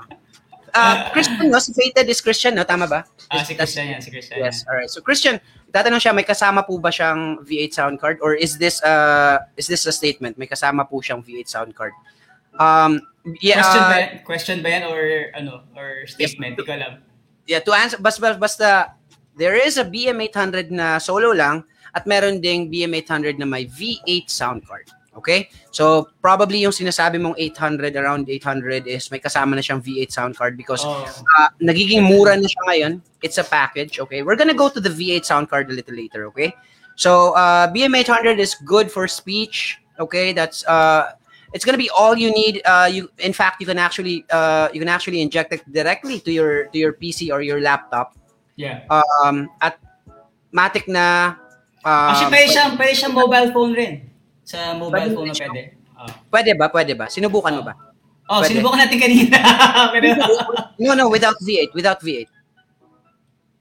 Ah, 0.74 1.10
Christian, 1.10 1.48
no? 1.50 1.58
Si 1.58 1.72
Fated 1.72 2.06
is 2.06 2.20
Christian, 2.20 2.54
no? 2.54 2.62
Tama 2.62 2.86
ba? 2.86 3.02
ah, 3.32 3.42
si 3.42 3.54
Christian 3.56 3.88
yan, 3.88 4.00
si 4.02 4.10
Christian. 4.12 4.38
Yes, 4.38 4.62
alright. 4.68 4.90
So 4.90 5.00
Christian, 5.00 5.40
tatanong 5.72 5.98
siya, 5.98 6.12
may 6.14 6.22
kasama 6.28 6.62
po 6.62 6.76
ba 6.78 6.92
siyang 6.92 7.40
V8 7.42 7.72
sound 7.72 7.96
card? 7.98 8.18
Or 8.20 8.36
is 8.36 8.58
this 8.60 8.78
uh 8.84 9.42
is 9.56 9.66
this 9.66 9.88
a 9.88 9.94
statement? 9.94 10.36
May 10.36 10.46
kasama 10.46 10.84
po 10.86 11.00
siyang 11.00 11.24
V8 11.24 11.48
sound 11.48 11.72
card? 11.74 11.96
Um, 12.60 13.00
yeah, 13.40 13.58
Question 13.64 13.80
ba, 13.80 13.90
uh, 13.90 13.98
yan? 13.98 14.10
question 14.26 14.56
ba 14.62 14.68
yan 14.68 14.82
or 14.90 15.00
ano 15.34 15.52
or 15.72 16.04
statement? 16.06 16.58
Di 16.58 16.62
ko 16.66 16.72
alam. 16.74 17.00
yeah, 17.48 17.62
to 17.64 17.72
answer, 17.72 17.96
basta, 17.96 18.36
basta, 18.36 18.68
there 19.40 19.56
is 19.56 19.78
a 19.80 19.86
BM800 19.88 20.68
na 20.68 20.98
solo 21.00 21.32
lang 21.32 21.64
at 21.98 22.06
meron 22.06 22.38
ding 22.38 22.70
BM800 22.70 23.42
na 23.42 23.46
may 23.50 23.66
V8 23.66 24.30
sound 24.30 24.62
card. 24.62 24.86
Okay? 25.18 25.50
So, 25.74 26.14
probably 26.22 26.62
yung 26.62 26.70
sinasabi 26.70 27.18
mong 27.18 27.34
800, 27.34 27.98
around 27.98 28.30
800 28.30 28.86
is 28.86 29.10
may 29.10 29.18
kasama 29.18 29.58
na 29.58 29.62
siyang 29.66 29.82
V8 29.82 30.14
sound 30.14 30.38
card 30.38 30.54
because 30.54 30.86
Oh. 30.86 31.02
uh, 31.42 31.50
nagiging 31.58 32.06
mura 32.06 32.38
na 32.38 32.46
siya 32.46 32.62
ngayon. 32.70 32.92
It's 33.18 33.34
a 33.34 33.42
package, 33.42 33.98
okay? 33.98 34.22
We're 34.22 34.38
gonna 34.38 34.54
go 34.54 34.70
to 34.70 34.78
the 34.78 34.94
V8 34.94 35.26
sound 35.26 35.50
card 35.50 35.66
a 35.66 35.74
little 35.74 35.98
later, 35.98 36.30
okay? 36.30 36.54
So, 36.94 37.34
uh, 37.34 37.66
BM800 37.66 38.38
is 38.38 38.54
good 38.62 38.94
for 38.94 39.10
speech, 39.10 39.82
okay? 39.98 40.30
That's, 40.30 40.62
uh, 40.70 41.18
it's 41.50 41.66
gonna 41.66 41.82
be 41.82 41.90
all 41.90 42.14
you 42.14 42.30
need. 42.30 42.62
Uh, 42.62 42.86
you, 42.86 43.10
in 43.18 43.34
fact, 43.34 43.58
you 43.58 43.66
can 43.66 43.82
actually, 43.82 44.22
uh, 44.30 44.70
you 44.70 44.78
can 44.78 44.86
actually 44.88 45.18
inject 45.18 45.50
it 45.50 45.66
directly 45.66 46.22
to 46.22 46.30
your, 46.30 46.70
to 46.70 46.78
your 46.78 46.94
PC 46.94 47.34
or 47.34 47.42
your 47.42 47.58
laptop. 47.58 48.14
Yeah. 48.54 48.86
Um, 48.86 49.50
at 49.58 49.82
matic 50.54 50.86
na, 50.86 51.34
um, 51.84 52.08
Actually, 52.10 52.32
pwede 52.34 52.46
siyang, 52.50 52.70
pwede 52.78 52.92
siyang 52.94 53.14
mobile 53.14 53.48
phone 53.54 53.72
rin. 53.74 53.92
Sa 54.42 54.58
mobile 54.74 55.12
Pwede 55.12 55.14
phone 55.14 55.28
na 55.28 55.34
pwede. 55.36 55.62
Oh, 55.98 56.10
pwede 56.30 56.50
ba? 56.54 56.66
Pwede 56.70 56.92
ba? 56.94 57.06
Sinubukan 57.10 57.52
mo 57.58 57.62
ba? 57.66 57.74
oh 58.28 58.40
Pwede. 58.40 58.48
sinubukan 58.54 58.78
natin 58.86 58.98
kanina. 59.00 59.38
No, 60.78 60.94
no, 60.94 61.10
without 61.10 61.34
V8, 61.42 61.74
without 61.74 61.98
V8. 61.98 62.30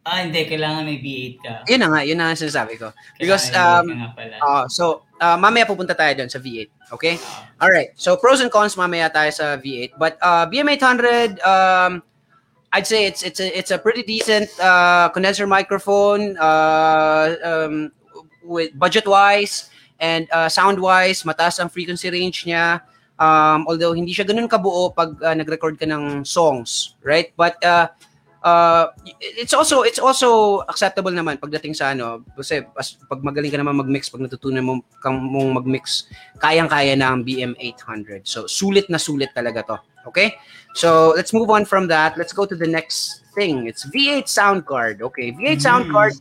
ah, 0.07 0.24
hindi. 0.24 0.47
Kailangan 0.47 0.88
may 0.88 1.01
V8 1.03 1.34
ka. 1.43 1.53
Yun 1.68 1.80
na 1.84 1.88
nga, 1.91 2.01
yun 2.07 2.15
na 2.15 2.32
nga 2.32 2.39
sinasabi 2.39 2.80
ko. 2.80 2.93
Because, 3.20 3.51
um, 3.51 3.89
V8 3.89 3.91
ka 3.91 3.97
nga 3.99 4.11
pala. 4.15 4.36
Uh, 4.39 4.65
so, 4.70 5.03
uh, 5.20 5.36
mamaya 5.36 5.68
pupunta 5.68 5.91
tayo 5.97 6.15
doon 6.15 6.30
sa 6.32 6.39
V8. 6.39 6.70
Okay? 6.95 7.20
Ah. 7.20 7.65
All 7.68 7.72
right. 7.74 7.91
So, 7.99 8.15
pros 8.15 8.39
and 8.39 8.53
cons 8.53 8.78
mamaya 8.80 9.11
tayo 9.11 9.34
sa 9.34 9.57
V8. 9.59 9.99
But 9.99 10.15
uh, 10.24 10.47
BM800, 10.47 11.43
um, 11.43 12.05
I'd 12.72 12.86
say 12.86 13.07
it's 13.07 13.24
it's 13.24 13.39
a 13.39 13.47
it's 13.57 13.72
a 13.72 13.80
pretty 13.80 14.03
decent 14.03 14.51
uh, 14.59 15.07
condenser 15.09 15.47
microphone 15.47 16.36
uh, 16.36 17.34
um, 17.41 17.95
with 18.48 18.72
budget 18.80 19.04
wise 19.04 19.68
and 20.00 20.32
uh, 20.32 20.48
sound 20.48 20.80
wise, 20.80 21.28
mataas 21.28 21.60
ang 21.60 21.68
frequency 21.68 22.08
range 22.08 22.48
niya. 22.48 22.82
Um, 23.20 23.66
although 23.68 23.91
hindi 23.91 24.14
siya 24.14 24.30
ganun 24.30 24.48
kabuo 24.48 24.93
pag 24.95 25.18
uh, 25.20 25.36
nag-record 25.36 25.76
ka 25.76 25.89
ng 25.89 26.24
songs, 26.24 26.95
right? 27.04 27.34
But 27.36 27.60
uh, 27.66 27.91
uh, 28.48 28.86
it's 29.20 29.54
also 29.54 29.82
it's 29.82 30.00
also 30.00 30.62
acceptable 30.70 31.12
naman 31.12 31.41
pagdating 31.41 31.76
sa 31.76 31.91
ano 31.91 32.24
kasi 32.36 32.64
as, 32.78 32.95
pag 33.12 33.20
magaling 33.20 33.52
ka 33.52 33.60
naman 33.60 33.76
mag-mix 33.76 34.08
pag 34.08 34.22
natutunan 34.22 34.64
mo 34.64 34.74
kang 35.04 35.20
mong 35.20 35.60
mag-mix 35.64 36.08
kayang-kaya 36.39 36.95
na 36.95 37.12
ang 37.12 37.28
BM800 37.28 38.24
so 38.24 38.45
sulit 38.45 38.88
na 38.88 39.02
sulit 39.02 39.34
talaga 39.36 39.76
to 39.76 39.78
okay 40.08 40.38
so 40.78 41.12
let's 41.18 41.34
move 41.34 41.50
on 41.52 41.66
from 41.66 41.89
that 41.89 42.16
let's 42.16 42.32
go 42.32 42.45
to 42.45 42.56
the 42.56 42.68
next 42.68 43.28
thing 43.36 43.68
it's 43.68 43.84
V8 43.89 44.28
sound 44.30 44.64
card 44.64 45.02
okay 45.04 45.34
V8 45.36 45.60
sound 45.60 45.86
Mm. 45.89 45.93
card 45.93 46.14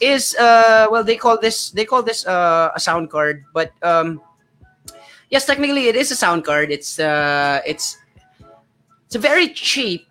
is 0.00 0.34
uh 0.36 0.86
well 0.90 1.04
they 1.04 1.16
call 1.16 1.38
this 1.40 1.70
they 1.70 1.84
call 1.84 2.02
this 2.02 2.26
uh, 2.26 2.70
a 2.74 2.80
sound 2.80 3.10
card 3.10 3.44
but 3.52 3.72
um 3.82 4.20
yes 5.30 5.46
technically 5.46 5.88
it 5.88 5.96
is 5.96 6.10
a 6.10 6.16
sound 6.16 6.44
card 6.44 6.70
it's 6.70 6.98
uh 6.98 7.60
it's 7.66 7.98
it's 9.06 9.16
very 9.16 9.48
cheap 9.48 10.06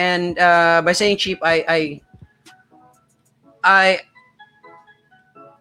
and 0.00 0.38
uh, 0.38 0.80
by 0.82 0.92
saying 0.92 1.18
cheap, 1.18 1.38
I, 1.42 1.64
I, 1.68 2.00
I, 3.62 4.00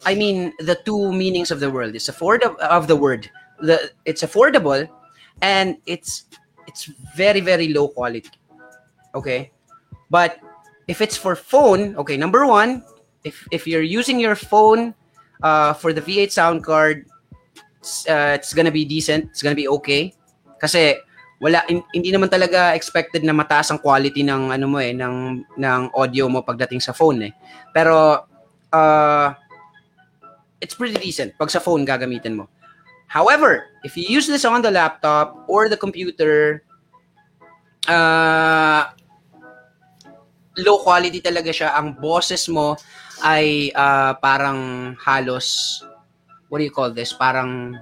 I 0.05 0.15
mean 0.15 0.53
the 0.59 0.79
two 0.85 1.11
meanings 1.11 1.51
of 1.51 1.59
the 1.59 1.69
word. 1.69 1.93
It's 1.93 2.09
affordable 2.09 2.57
of 2.59 2.87
the 2.87 2.95
word. 2.95 3.29
The 3.59 3.91
it's 4.05 4.23
affordable, 4.23 4.87
and 5.41 5.75
it's 5.85 6.23
it's 6.67 6.85
very 7.17 7.41
very 7.41 7.73
low 7.73 7.89
quality. 7.89 8.31
Okay, 9.13 9.51
but 10.09 10.39
if 10.87 11.01
it's 11.01 11.17
for 11.17 11.35
phone, 11.35 11.97
okay. 11.97 12.15
Number 12.15 12.47
one, 12.47 12.85
if 13.23 13.47
if 13.51 13.67
you're 13.67 13.85
using 13.85 14.19
your 14.19 14.35
phone 14.35 14.95
uh, 15.43 15.73
for 15.73 15.93
the 15.93 16.01
V8 16.01 16.31
sound 16.31 16.63
card, 16.63 17.05
it's, 17.79 18.07
uh, 18.07 18.35
it's 18.35 18.53
gonna 18.53 18.71
be 18.71 18.85
decent. 18.85 19.31
It's 19.31 19.41
gonna 19.41 19.57
be 19.57 19.67
okay. 19.81 20.13
Kasi 20.59 20.99
wala 21.39 21.63
hin- 21.71 21.87
hindi 21.95 22.11
naman 22.11 22.27
talaga 22.27 22.75
expected 22.75 23.23
na 23.23 23.31
mataas 23.31 23.71
ang 23.71 23.79
quality 23.79 24.27
ng 24.27 24.51
ano 24.51 24.65
mo 24.67 24.77
eh 24.83 24.91
ng 24.91 25.39
ng 25.55 25.81
audio 25.95 26.27
mo 26.27 26.43
pagdating 26.43 26.83
sa 26.83 26.91
phone 26.91 27.31
eh. 27.31 27.33
Pero 27.71 28.27
uh, 28.75 29.27
it's 30.59 30.75
pretty 30.75 30.99
decent 30.99 31.35
pag 31.39 31.47
sa 31.47 31.63
phone 31.63 31.87
gagamitin 31.87 32.35
mo. 32.35 32.51
However, 33.09 33.65
if 33.81 33.97
you 33.97 34.05
use 34.05 34.29
this 34.29 34.45
on 34.45 34.61
the 34.61 34.69
laptop 34.69 35.47
or 35.49 35.65
the 35.65 35.79
computer, 35.79 36.61
uh, 37.89 38.93
low 40.61 40.77
quality 40.83 41.17
talaga 41.17 41.49
siya. 41.49 41.73
Ang 41.73 41.97
boses 41.97 42.45
mo 42.51 42.77
ay 43.23 43.71
uh, 43.75 44.15
parang 44.19 44.93
halos 44.99 45.79
what 46.49 46.59
do 46.59 46.65
you 46.65 46.73
call 46.73 46.91
this? 46.91 47.13
Parang 47.13 47.77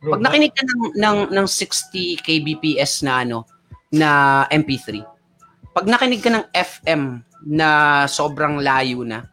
pag 0.00 0.22
nakinig 0.22 0.54
ka 0.54 0.62
ng, 0.62 0.82
ng, 0.94 1.18
ng 1.34 1.46
60 1.46 2.22
kbps 2.22 3.02
na 3.02 3.26
ano, 3.26 3.42
na 3.90 4.44
MP3, 4.54 5.02
pag 5.74 5.86
nakinig 5.90 6.22
ka 6.22 6.30
ng 6.30 6.44
FM 6.54 7.26
na 7.46 7.68
sobrang 8.06 8.62
layo 8.62 9.02
na, 9.02 9.26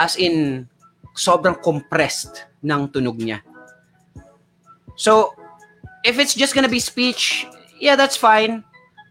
as 0.00 0.16
in, 0.16 0.64
sobrang 1.12 1.58
compressed 1.60 2.48
ng 2.64 2.88
tunog 2.88 3.20
niya. 3.20 3.44
So, 4.96 5.36
if 6.04 6.16
it's 6.16 6.32
just 6.32 6.56
gonna 6.56 6.70
be 6.70 6.80
speech, 6.80 7.44
yeah, 7.76 7.96
that's 7.96 8.16
fine. 8.16 8.64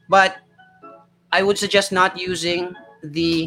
But, 0.10 0.42
I 1.30 1.46
would 1.46 1.62
suggest 1.62 1.94
not 1.94 2.18
using 2.18 2.74
the, 3.06 3.46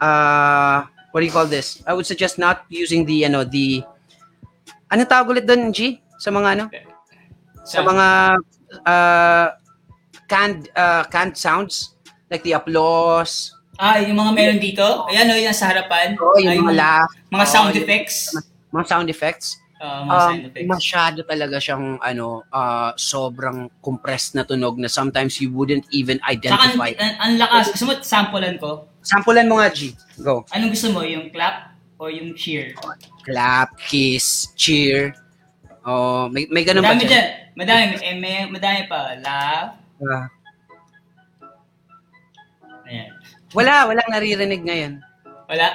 uh, 0.00 0.82
what 1.10 1.20
do 1.20 1.26
you 1.26 1.32
call 1.32 1.46
this? 1.46 1.82
I 1.86 1.92
would 1.92 2.06
suggest 2.06 2.38
not 2.38 2.64
using 2.68 3.04
the, 3.04 3.24
ano, 3.24 3.44
the, 3.44 3.82
ano 4.90 5.02
tawag 5.04 5.30
ulit 5.30 5.46
doon, 5.46 5.70
G? 5.70 6.00
Sa 6.18 6.30
mga 6.30 6.48
ano? 6.56 6.64
Sa 7.64 7.80
mga 7.80 8.06
uh, 8.82 9.46
canned 10.24 10.68
uh, 10.72 11.04
canned 11.04 11.36
sounds 11.36 11.96
like 12.30 12.42
the 12.42 12.52
applause, 12.52 13.52
Ah, 13.74 13.98
yung 13.98 14.14
mga 14.14 14.32
meron 14.32 14.60
dito. 14.62 14.86
Ayan 15.10 15.26
o, 15.26 15.34
yan 15.34 15.50
sa 15.50 15.66
harapan. 15.66 16.14
oh, 16.14 16.38
yung 16.38 16.54
Ay, 16.54 16.62
mga 16.62 16.74
laugh, 16.78 17.10
mga 17.26 17.42
oh, 17.42 17.50
sound 17.50 17.70
yung- 17.74 17.82
effects. 17.82 18.30
mga 18.70 18.86
sound 18.86 19.08
effects. 19.10 19.46
Ah, 19.82 20.06
mga 20.06 20.14
Um, 20.14 20.22
sound 20.30 20.42
effects. 20.46 20.68
masyado 20.70 21.18
talaga 21.26 21.56
siyang 21.58 21.98
ano 21.98 22.46
uh, 22.54 22.94
sobrang 22.94 23.66
compressed 23.82 24.38
na 24.38 24.46
tunog 24.46 24.78
na 24.78 24.86
sometimes 24.86 25.42
you 25.42 25.50
wouldn't 25.50 25.82
even 25.90 26.22
identify. 26.22 26.94
ang, 26.94 27.02
ang, 27.02 27.14
ang 27.18 27.32
lakas. 27.34 27.74
Gusto 27.74 27.84
mo, 27.84 27.92
samplean 27.98 28.62
ko? 28.62 28.86
Sampulan 29.04 29.46
mo 29.46 29.60
nga 29.60 29.68
G. 29.68 29.92
Go. 30.18 30.48
Anong 30.50 30.72
gusto 30.72 30.88
mo? 30.90 31.04
Yung 31.04 31.28
clap 31.28 31.76
o 32.00 32.08
yung 32.08 32.32
cheer? 32.32 32.72
Clap, 33.22 33.76
kiss, 33.78 34.48
cheer. 34.56 35.12
Oh, 35.84 36.32
may 36.32 36.48
may 36.48 36.64
ganun 36.64 36.80
ba 36.80 36.96
Dami 36.96 37.04
dyan? 37.04 37.12
dyan. 37.12 37.26
Madami, 37.54 37.82
eh, 38.00 38.16
may, 38.16 38.48
madami 38.48 38.80
pa. 38.88 39.12
La, 39.20 39.38
Ah, 40.02 40.26
ayan. 42.84 43.08
wala, 43.52 43.86
walang 43.86 44.10
naririnig 44.10 44.62
ngayon. 44.64 44.92
Wala? 45.46 45.68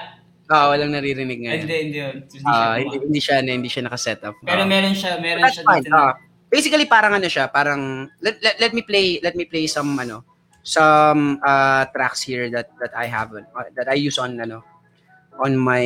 Ah, 0.49 0.65
walang 0.67 0.91
naririnig 0.91 1.39
Ay, 1.39 1.43
ngayon. 1.45 1.59
Hindi, 1.61 1.75
hindi 1.79 1.97
yun. 1.99 2.15
Hindi 2.19 2.37
siya 2.41 2.49
Ah, 2.49 2.75
hindi, 2.75 2.95
hindi 2.99 3.19
siya 3.21 3.35
hindi 3.39 3.69
siya 3.69 3.83
naka-set 3.85 4.19
up. 4.25 4.35
Pero 4.41 4.65
Ah. 4.65 4.67
meron 4.67 4.93
siya, 4.93 5.21
meron 5.21 5.45
That's 5.45 5.61
siya 5.61 5.65
fine. 5.65 5.83
dito 5.85 5.93
na. 5.93 6.01
Ah, 6.01 6.13
basically 6.49 6.85
parang 6.85 7.13
ano 7.13 7.27
siya, 7.29 7.45
parang 7.47 7.81
let, 8.19 8.41
let, 8.41 8.55
let 8.59 8.71
me 8.73 8.81
play 8.81 9.21
let 9.21 9.37
me 9.37 9.45
play 9.45 9.69
some 9.69 9.93
ano 9.93 10.25
some 10.63 11.39
uh 11.45 11.85
tracks 11.95 12.21
here 12.21 12.49
that 12.51 12.69
that 12.79 12.91
I 12.95 13.05
have 13.07 13.33
uh, 13.33 13.69
that 13.75 13.87
I 13.87 13.95
use 13.95 14.19
on 14.19 14.39
ano 14.39 14.63
on 15.39 15.55
my 15.55 15.83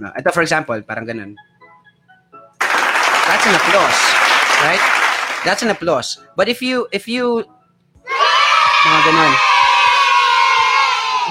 no, 0.00 0.12
ito 0.12 0.28
for 0.32 0.44
example, 0.44 0.76
parang 0.84 1.08
ganun. 1.08 1.32
That's 3.26 3.46
an 3.48 3.56
applause, 3.56 4.00
right? 4.62 4.84
That's 5.44 5.62
an 5.64 5.70
applause. 5.72 6.20
But 6.36 6.48
if 6.48 6.60
you 6.60 6.88
if 6.92 7.08
you 7.08 7.44
mga 8.86 9.00
ganun. 9.08 9.32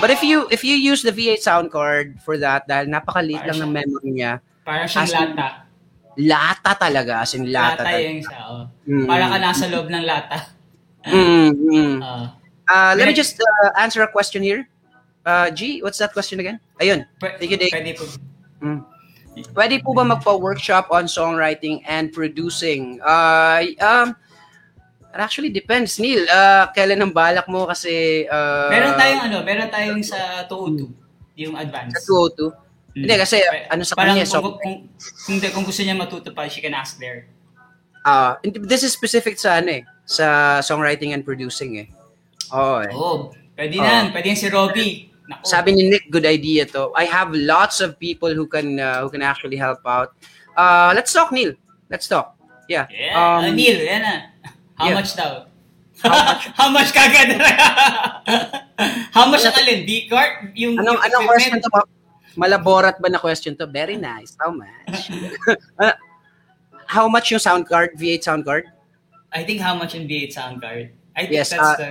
But 0.03 0.11
if 0.11 0.21
you 0.21 0.43
if 0.51 0.61
you 0.67 0.75
use 0.75 1.01
the 1.07 1.15
V8 1.15 1.39
sound 1.39 1.67
card 1.71 2.19
for 2.19 2.35
that 2.41 2.67
dahil 2.67 2.91
napakaliit 2.91 3.47
lang 3.47 3.63
ng 3.63 3.71
memory 3.71 4.11
niya, 4.11 4.43
Parang 4.65 4.89
siyang 4.89 5.37
lata. 5.37 5.47
lata 6.19 6.71
talaga, 6.75 7.13
as 7.23 7.31
in 7.37 7.47
lata. 7.47 7.79
Lata, 7.79 7.83
talaga. 7.85 8.03
yung 8.03 8.23
siya. 8.25 8.39
Oh. 8.49 8.63
Mm. 8.89 9.07
Para 9.07 9.25
ka 9.29 9.37
nasa 9.39 9.65
loob 9.71 9.87
ng 9.87 10.03
lata. 10.03 10.37
Mm, 11.05 11.49
mm. 11.53 11.95
Ah. 12.01 12.33
Uh, 12.65 12.93
let 12.97 13.05
me 13.07 13.13
just 13.13 13.37
uh, 13.37 13.69
answer 13.77 14.01
a 14.01 14.09
question 14.09 14.41
here. 14.41 14.65
Uh, 15.25 15.49
G, 15.49 15.81
what's 15.81 15.97
that 15.97 16.13
question 16.13 16.39
again? 16.39 16.59
Ayun. 16.81 17.05
Pwede, 17.21 17.37
Thank 17.37 17.51
you, 17.51 17.57
Dave. 17.57 17.73
pwede 17.73 17.91
po. 17.97 18.05
Mm. 18.61 18.79
Pwede 19.53 19.75
po 19.83 19.91
ba 19.93 20.05
magpa-workshop 20.05 20.87
on 20.89 21.05
songwriting 21.05 21.83
and 21.85 22.13
producing? 22.13 23.01
Uh, 23.03 23.67
um, 23.83 24.15
it 25.11 25.19
actually 25.19 25.49
depends, 25.51 25.99
Neil. 25.99 26.23
Uh, 26.29 26.71
kailan 26.71 27.01
ang 27.03 27.11
balak 27.13 27.45
mo 27.51 27.67
kasi... 27.67 28.25
Uh, 28.31 28.69
Meron 28.71 28.95
tayong 28.95 29.21
ano, 29.27 29.37
meron 29.43 29.69
tayong 29.69 30.01
sa 30.01 30.47
202, 30.47 30.87
yung 31.41 31.53
advance. 31.59 31.99
Sa 31.99 32.15
202? 32.33 32.49
Mm. 32.95 33.03
Hindi, 33.03 33.15
kasi 33.19 33.37
Pa- 33.43 33.75
ano 33.75 33.81
sa 33.83 33.93
Parang 33.99 34.15
kanya, 34.15 34.25
kung, 34.25 34.31
so- 34.31 34.57
kung, 34.63 34.75
kung, 35.27 35.37
kung, 35.51 35.65
gusto 35.67 35.81
niya 35.83 35.99
matuto 35.99 36.31
pa, 36.31 36.47
she 36.47 36.63
can 36.63 36.71
ask 36.73 36.95
there. 36.95 37.27
Uh, 38.05 38.37
this 38.69 38.85
is 38.85 38.93
specific 38.93 39.35
sa 39.35 39.57
ano 39.59 39.81
eh, 39.81 39.83
sa 40.05 40.59
songwriting 40.61 41.11
and 41.11 41.25
producing 41.25 41.81
eh. 41.81 41.87
Oo 42.53 42.81
eh. 42.81 42.91
Oh, 42.93 43.33
pwede 43.57 43.75
Oh. 43.77 43.83
na. 43.83 44.09
Pwede 44.09 44.29
yan 44.29 44.37
si 44.37 44.47
Robbie. 44.47 44.93
Naku. 45.25 45.41
Sabi 45.41 45.73
ni 45.73 45.89
Nick, 45.89 46.13
good 46.13 46.21
idea 46.23 46.69
to. 46.69 46.93
I 46.93 47.09
have 47.09 47.33
lots 47.33 47.81
of 47.81 47.97
people 47.97 48.29
who 48.29 48.45
can 48.45 48.77
uh, 48.77 49.01
who 49.01 49.09
can 49.09 49.25
actually 49.25 49.57
help 49.57 49.81
out. 49.81 50.13
Uh, 50.53 50.93
let's 50.93 51.09
talk, 51.09 51.33
Neil. 51.33 51.57
Let's 51.89 52.05
talk. 52.05 52.37
Yeah. 52.69 52.85
Yeah, 52.93 53.17
Um, 53.17 53.41
uh, 53.41 53.51
Neil, 53.51 53.77
yan 53.81 54.01
na. 54.05 54.15
How 54.77 54.93
yeah. 54.93 54.97
much 54.97 55.17
daw? 55.17 55.49
How 56.05 56.13
much? 56.29 56.43
How 56.53 56.69
much 56.69 56.89
kagad? 56.93 57.29
How 59.15 59.25
much 59.25 59.41
ang 59.41 59.55
alin? 59.57 59.87
Di, 59.87 60.05
card? 60.05 60.51
Yung, 60.53 60.75
Anong, 60.77 60.99
yung 60.99 61.05
anong 61.07 61.25
question 61.25 61.57
to? 61.57 61.69
Ma- 61.73 61.89
Malaborat 62.35 62.99
ba 62.99 63.07
na 63.07 63.17
question 63.17 63.55
to? 63.55 63.65
Very 63.65 63.95
nice. 63.95 64.35
How 64.37 64.51
much? 64.51 65.09
Uh, 65.81 65.95
how 66.85 67.07
much 67.07 67.31
yung 67.31 67.39
sound 67.41 67.65
card, 67.65 67.95
V8 67.97 68.21
sound 68.21 68.43
card? 68.45 68.67
I 69.33 69.43
think 69.43 69.61
how 69.61 69.75
much 69.75 69.95
in 69.95 70.07
V8 70.07 70.31
sound 70.33 70.61
card? 70.61 70.91
I 71.15 71.21
think 71.21 71.33
Yes, 71.33 71.49
that's 71.49 71.61
uh, 71.63 71.75
the... 71.77 71.89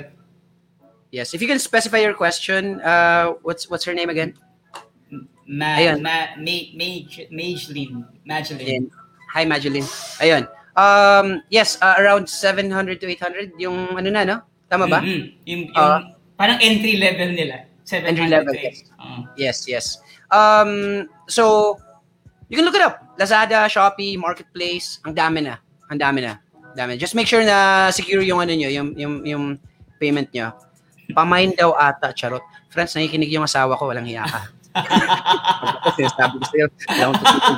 Yes. 1.10 1.34
If 1.34 1.40
you 1.42 1.48
can 1.48 1.58
specify 1.58 1.98
your 1.98 2.14
question, 2.14 2.80
uh, 2.82 3.34
what's 3.42 3.70
what's 3.70 3.84
her 3.84 3.94
name 3.94 4.10
again? 4.10 4.34
Ma, 5.46 5.76
Ayan. 5.78 6.00
ma, 6.02 6.34
ma, 6.40 6.56
Mage, 6.74 7.28
Mageline. 7.30 8.02
Mageline. 8.26 8.66
Ayan. 8.66 8.84
Hi, 9.34 9.44
Madeline. 9.44 9.86
Ayun. 10.22 10.46
Um, 10.74 11.42
yes, 11.50 11.78
uh, 11.82 11.94
around 11.98 12.26
700 12.26 12.98
to 13.02 13.06
800 13.06 13.52
yung 13.58 13.94
ano 13.94 14.08
na, 14.10 14.22
no? 14.26 14.36
Tama 14.70 14.86
ba? 14.90 14.98
Mhm. 15.02 15.22
Yung, 15.46 15.62
yung 15.70 15.74
Ah. 15.74 16.02
parang 16.38 16.58
entry 16.58 16.98
level 16.98 17.30
nila. 17.30 17.66
700 17.84 18.10
Entry 18.10 18.26
level, 18.30 18.54
yes. 18.56 18.76
Uh, 18.98 19.22
Yes, 19.36 19.56
yes. 19.68 19.84
Um, 20.32 21.06
so, 21.28 21.76
you 22.48 22.56
can 22.56 22.64
look 22.64 22.74
it 22.74 22.82
up. 22.82 23.14
Lazada, 23.20 23.68
Shopee, 23.70 24.16
Marketplace, 24.18 24.98
ang 25.04 25.14
dami 25.14 25.44
na. 25.46 25.60
Ang 25.92 26.00
dami 26.00 26.24
na. 26.24 26.40
Dami. 26.74 26.98
Just 26.98 27.14
make 27.14 27.30
sure 27.30 27.46
na 27.46 27.88
secure 27.94 28.22
yung 28.22 28.42
ano 28.42 28.52
nyo, 28.52 28.68
yung, 28.68 28.98
yung, 28.98 29.14
yung 29.22 29.44
payment 30.02 30.28
nyo. 30.34 30.52
Pamain 31.14 31.54
daw 31.54 31.72
ata, 31.78 32.10
charot. 32.10 32.42
Friends, 32.68 32.98
nakikinig 32.98 33.30
yung 33.30 33.46
asawa 33.46 33.78
ko, 33.78 33.86
walang 33.86 34.06
hiya 34.06 34.26
ka. 34.26 34.40
Kasi 35.86 36.02
sabi 36.18 36.34
ko 36.42 36.44
sa'yo, 36.50 36.66
wala 36.90 37.02
akong 37.06 37.18
tututin. 37.22 37.56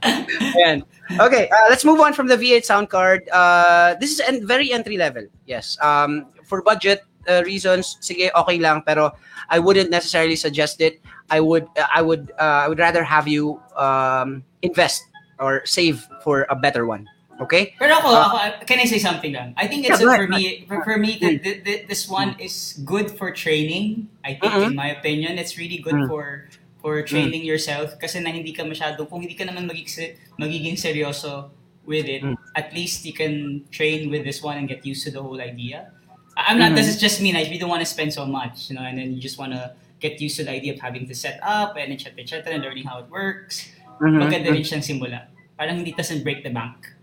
Ayan. 0.56 0.78
Okay, 1.20 1.50
uh, 1.50 1.66
let's 1.68 1.84
move 1.84 2.00
on 2.00 2.14
from 2.14 2.28
the 2.28 2.38
V8 2.38 2.64
sound 2.64 2.88
card. 2.88 3.28
Uh, 3.28 3.94
this 4.00 4.12
is 4.14 4.20
en- 4.24 4.46
very 4.46 4.72
entry 4.72 4.96
level. 4.96 5.26
Yes. 5.44 5.76
Um, 5.82 6.32
for 6.44 6.62
budget 6.62 7.04
uh, 7.28 7.42
reasons, 7.44 7.98
sige, 8.00 8.30
okay 8.32 8.58
lang. 8.58 8.80
Pero 8.86 9.12
I 9.50 9.58
wouldn't 9.58 9.90
necessarily 9.90 10.36
suggest 10.36 10.80
it. 10.80 11.02
I 11.28 11.40
would, 11.40 11.66
uh, 11.76 11.90
I 11.92 12.00
would, 12.00 12.32
uh, 12.38 12.64
I 12.64 12.68
would 12.68 12.78
rather 12.78 13.04
have 13.04 13.28
you 13.28 13.60
um, 13.76 14.44
invest 14.62 15.09
or 15.40 15.64
save 15.64 16.06
for 16.22 16.46
a 16.48 16.54
better 16.54 16.84
one. 16.86 17.08
Okay. 17.40 17.72
Pero 17.80 17.96
ako, 17.96 18.08
Ah. 18.12 18.24
ako, 18.28 18.36
can 18.68 18.78
I 18.78 18.84
say 18.84 19.00
something 19.00 19.32
lang? 19.32 19.56
I 19.56 19.64
think 19.64 19.88
it's 19.88 19.96
Yeah, 19.96 20.12
go 20.12 20.12
for 20.12 20.28
me, 20.28 20.68
for, 20.68 20.84
for 20.84 20.96
me, 21.00 21.16
th- 21.16 21.88
this 21.88 22.04
one 22.04 22.36
is 22.36 22.76
good 22.84 23.16
for 23.16 23.32
training. 23.32 24.12
I 24.20 24.36
think, 24.36 24.52
Mhm. 24.52 24.66
in 24.70 24.76
my 24.76 24.92
opinion, 24.92 25.40
it's 25.40 25.56
really 25.56 25.80
good 25.80 25.96
Mm. 26.04 26.08
for 26.08 26.52
for 26.80 26.96
training 27.04 27.44
yourself 27.44 28.00
kasi 28.00 28.24
na 28.24 28.32
hindi 28.32 28.56
ka 28.56 28.64
masyado, 28.64 29.04
kung 29.04 29.20
hindi 29.20 29.36
ka 29.36 29.44
naman 29.44 29.68
magiging, 29.68 30.16
magiging 30.40 30.80
seryoso 30.80 31.52
with 31.84 32.08
it, 32.08 32.24
Mm. 32.24 32.40
at 32.56 32.72
least 32.72 33.04
you 33.04 33.12
can 33.12 33.64
train 33.68 34.08
with 34.08 34.24
this 34.24 34.40
one 34.40 34.56
and 34.56 34.64
get 34.64 34.80
used 34.80 35.04
to 35.04 35.12
the 35.12 35.20
whole 35.20 35.36
idea. 35.44 35.92
I- 36.40 36.48
I'm 36.48 36.56
not, 36.56 36.72
this 36.72 36.88
is 36.88 36.96
just 36.96 37.20
me, 37.20 37.36
like, 37.36 37.52
we 37.52 37.60
don't 37.60 37.68
want 37.68 37.84
to 37.84 37.88
spend 37.88 38.16
so 38.16 38.24
much, 38.24 38.72
you 38.72 38.76
know, 38.80 38.84
and 38.84 38.96
then 38.96 39.12
you 39.12 39.20
just 39.20 39.36
want 39.36 39.52
to 39.52 39.76
get 40.00 40.24
used 40.24 40.40
to 40.40 40.44
the 40.48 40.56
idea 40.56 40.72
of 40.72 40.80
having 40.80 41.04
to 41.04 41.12
set 41.12 41.36
up 41.44 41.76
and 41.76 41.92
et 41.92 42.00
cetera, 42.00 42.24
et 42.24 42.28
cetera, 42.32 42.56
and 42.56 42.64
learning 42.64 42.88
how 42.88 42.96
it 43.04 43.12
works. 43.12 43.68
Mhm. 44.00 44.18
Maganda 44.18 44.48
rin 44.50 44.64
siyang 44.64 44.84
simula. 44.84 45.28
Parang 45.54 45.76
hindi 45.84 45.92
doesn't 45.92 46.24
break 46.24 46.40
the 46.40 46.50
bank. 46.50 46.96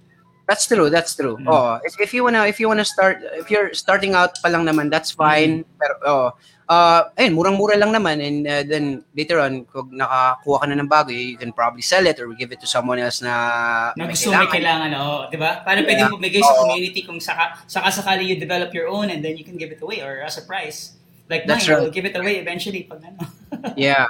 That's 0.48 0.64
true. 0.66 0.88
That's 0.88 1.12
true. 1.14 1.36
Mm. 1.38 1.52
Oh, 1.52 1.76
if, 1.84 2.00
if 2.00 2.16
you 2.16 2.24
wanna 2.24 2.48
if 2.48 2.56
you 2.58 2.72
wanna 2.72 2.88
start 2.88 3.20
if 3.36 3.52
you're 3.52 3.76
starting 3.76 4.16
out 4.16 4.40
pa 4.40 4.48
lang 4.48 4.64
naman, 4.64 4.88
that's 4.88 5.12
fine. 5.12 5.68
Mm. 5.68 5.76
Pero 5.76 5.94
oh, 6.08 6.28
uh, 6.72 7.12
ayun, 7.20 7.36
murang-mura 7.36 7.76
lang 7.76 7.92
naman 7.92 8.24
and 8.24 8.48
uh, 8.48 8.64
then 8.64 9.04
later 9.12 9.44
on 9.44 9.68
kung 9.68 9.92
nakakuha 9.92 10.64
ka 10.64 10.66
na 10.72 10.80
ng 10.80 10.88
bago, 10.88 11.12
you 11.12 11.36
can 11.36 11.52
probably 11.52 11.84
sell 11.84 12.08
it 12.08 12.16
or 12.24 12.32
give 12.40 12.56
it 12.56 12.64
to 12.64 12.70
someone 12.70 12.96
else 12.96 13.20
na 13.20 13.92
na 14.00 14.08
may 14.08 14.16
gusto 14.16 14.32
may 14.32 14.48
kailangan, 14.48 14.90
oo, 14.96 15.28
di 15.28 15.36
ba? 15.36 15.68
Para 15.68 15.84
Yeah. 15.84 16.08
mo 16.08 16.16
bigay 16.16 16.40
sa 16.40 16.56
Oo. 16.56 16.62
community 16.72 17.04
kung 17.04 17.20
saka, 17.20 17.60
saka 17.68 17.92
sakali 17.92 18.24
you 18.24 18.40
develop 18.40 18.72
your 18.72 18.88
own 18.88 19.12
and 19.12 19.20
then 19.20 19.36
you 19.36 19.44
can 19.44 19.60
give 19.60 19.72
it 19.72 19.84
away 19.84 20.00
or 20.00 20.24
as 20.24 20.40
a 20.40 20.44
prize. 20.48 20.96
Like 21.28 21.44
That's 21.44 21.68
mine, 21.68 21.92
right. 21.92 21.92
give 21.92 22.08
it 22.08 22.16
away 22.16 22.40
eventually 22.40 22.88
pag 22.88 23.04
ano. 23.04 23.20
Yeah. 23.76 24.08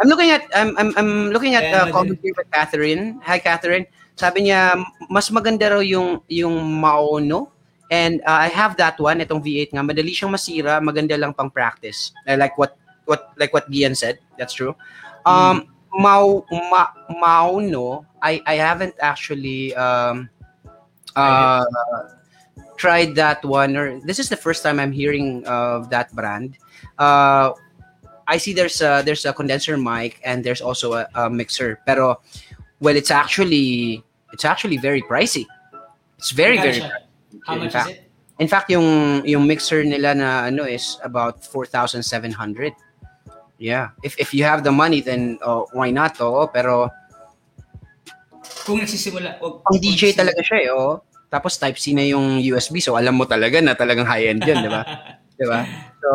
I'm 0.00 0.08
looking 0.08 0.30
at 0.30 0.46
I'm 0.54 0.76
I'm, 0.78 0.90
I'm 0.96 1.12
looking 1.30 1.54
at 1.54 1.66
Kaya 1.66 1.74
uh, 1.74 1.84
madali. 1.86 1.92
comment 1.92 2.18
here 2.22 2.34
with 2.36 2.50
Catherine. 2.50 3.18
Hi 3.26 3.38
Catherine. 3.38 3.86
Sabi 4.14 4.50
niya 4.50 4.78
mas 5.10 5.30
maganda 5.30 5.74
raw 5.74 5.82
yung 5.82 6.22
yung 6.30 6.54
Maono 6.58 7.50
and 7.90 8.22
uh, 8.22 8.38
I 8.46 8.48
have 8.48 8.76
that 8.78 8.98
one 9.00 9.18
itong 9.18 9.42
V8 9.42 9.74
nga 9.74 9.82
madali 9.82 10.14
siyang 10.14 10.30
masira, 10.34 10.78
maganda 10.78 11.18
lang 11.18 11.34
pang 11.34 11.50
practice. 11.50 12.12
I 12.26 12.38
like 12.38 12.54
what 12.58 12.78
what 13.10 13.34
like 13.38 13.50
what 13.50 13.66
Gian 13.70 13.94
said. 13.94 14.18
That's 14.38 14.54
true. 14.54 14.74
Um 15.26 15.66
Mau 15.88 16.44
ma, 16.52 16.92
Maono 17.08 18.04
I 18.20 18.44
I 18.44 18.60
haven't 18.60 18.94
actually 19.00 19.74
um 19.74 20.28
uh 21.16 21.64
tried 22.76 23.16
that 23.18 23.42
one 23.42 23.74
or 23.74 23.98
this 24.06 24.20
is 24.20 24.28
the 24.28 24.38
first 24.38 24.62
time 24.62 24.78
I'm 24.78 24.92
hearing 24.92 25.42
of 25.48 25.90
that 25.90 26.14
brand. 26.14 26.60
Uh 27.00 27.56
I 28.28 28.36
see 28.36 28.52
there's 28.52 28.84
a 28.84 29.00
there's 29.00 29.24
a 29.24 29.32
condenser 29.32 29.80
mic 29.80 30.20
and 30.22 30.44
there's 30.44 30.60
also 30.60 30.92
a, 31.00 31.08
a 31.16 31.30
mixer. 31.32 31.80
Pero 31.88 32.20
well, 32.78 32.94
it's 32.94 33.10
actually 33.10 34.04
it's 34.36 34.44
actually 34.44 34.76
very 34.76 35.00
pricey. 35.00 35.48
It's 36.20 36.30
very 36.30 36.60
very. 36.60 36.84
siya? 36.84 37.08
How 37.48 37.56
in 37.56 37.64
much 37.64 37.72
fact, 37.72 37.90
is 37.90 37.96
it? 37.96 38.04
In 38.38 38.46
fact, 38.46 38.68
yung 38.70 38.86
yung 39.24 39.48
mixer 39.48 39.80
nila 39.82 40.12
na 40.14 40.28
ano 40.46 40.68
is 40.68 41.00
about 41.02 41.40
4,700. 41.42 42.76
Yeah. 43.58 43.90
If 44.04 44.14
if 44.20 44.30
you 44.36 44.44
have 44.44 44.62
the 44.62 44.70
money 44.70 45.00
then 45.00 45.40
oh, 45.42 45.66
why 45.72 45.88
not? 45.90 46.20
Oh, 46.20 46.46
pero 46.46 46.92
Kung 48.68 48.78
nagsisimula, 48.84 49.40
pang 49.40 49.64
kung 49.64 49.80
DJ 49.80 50.12
nagsisimula- 50.12 50.18
talaga 50.20 50.40
siya 50.44 50.58
eh, 50.60 50.70
oh. 50.70 51.00
Tapos 51.28 51.56
type 51.56 51.76
C 51.80 51.92
na 51.92 52.04
yung 52.04 52.40
USB 52.40 52.80
so 52.80 52.96
alam 52.96 53.16
mo 53.16 53.24
talaga 53.24 53.60
na 53.64 53.72
talagang 53.72 54.04
high 54.04 54.28
end 54.28 54.44
'yun, 54.44 54.60
'di 54.64 54.70
ba? 54.70 54.82
'Di 55.36 55.44
ba? 55.48 55.60
So 56.00 56.08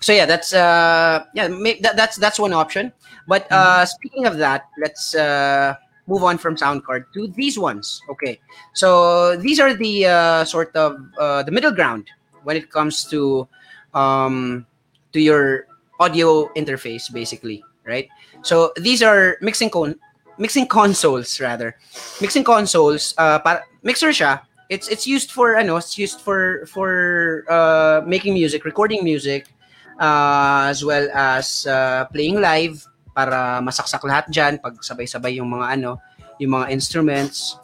so 0.00 0.12
yeah, 0.12 0.24
that's 0.24 0.52
uh 0.52 1.24
yeah, 1.34 1.48
that, 1.48 1.94
that's 1.96 2.16
that's 2.16 2.38
one 2.38 2.52
option. 2.52 2.92
But 3.28 3.50
uh 3.52 3.84
speaking 3.84 4.26
of 4.26 4.38
that, 4.38 4.68
let's 4.80 5.14
uh 5.14 5.74
move 6.06 6.24
on 6.24 6.38
from 6.38 6.56
sound 6.56 6.84
card 6.84 7.04
to 7.14 7.28
these 7.28 7.58
ones. 7.58 8.02
Okay. 8.08 8.40
So 8.72 9.36
these 9.36 9.60
are 9.60 9.74
the 9.74 10.06
uh 10.06 10.44
sort 10.44 10.74
of 10.74 10.96
uh 11.18 11.42
the 11.42 11.52
middle 11.52 11.70
ground 11.70 12.08
when 12.44 12.56
it 12.56 12.70
comes 12.70 13.04
to 13.10 13.46
um 13.92 14.66
to 15.12 15.20
your 15.20 15.66
audio 16.00 16.48
interface 16.54 17.12
basically, 17.12 17.62
right? 17.84 18.08
So 18.42 18.72
these 18.76 19.02
are 19.02 19.36
mixing 19.42 19.68
con 19.68 20.00
mixing 20.38 20.66
consoles 20.66 21.38
rather. 21.40 21.76
Mixing 22.22 22.44
consoles 22.44 23.12
uh 23.18 23.38
para 23.38 23.64
mixer 23.82 24.16
siya. 24.16 24.40
It's 24.70 24.88
it's 24.88 25.06
used 25.06 25.30
for 25.30 25.58
I 25.58 25.62
know 25.62 25.76
it's 25.76 25.98
used 25.98 26.22
for 26.22 26.64
for 26.64 27.44
uh 27.52 28.00
making 28.06 28.32
music, 28.32 28.64
recording 28.64 29.04
music 29.04 29.52
uh, 30.00 30.72
as 30.72 30.82
well 30.82 31.06
as 31.12 31.68
uh, 31.68 32.08
playing 32.10 32.40
live 32.40 32.82
para 33.12 33.60
masaksak 33.60 34.00
lahat 34.08 34.26
diyan 34.32 34.56
pag 34.58 34.80
sabay-sabay 34.80 35.36
yung 35.36 35.52
mga 35.52 35.76
ano, 35.76 36.00
yung 36.40 36.56
mga 36.56 36.72
instruments. 36.72 37.60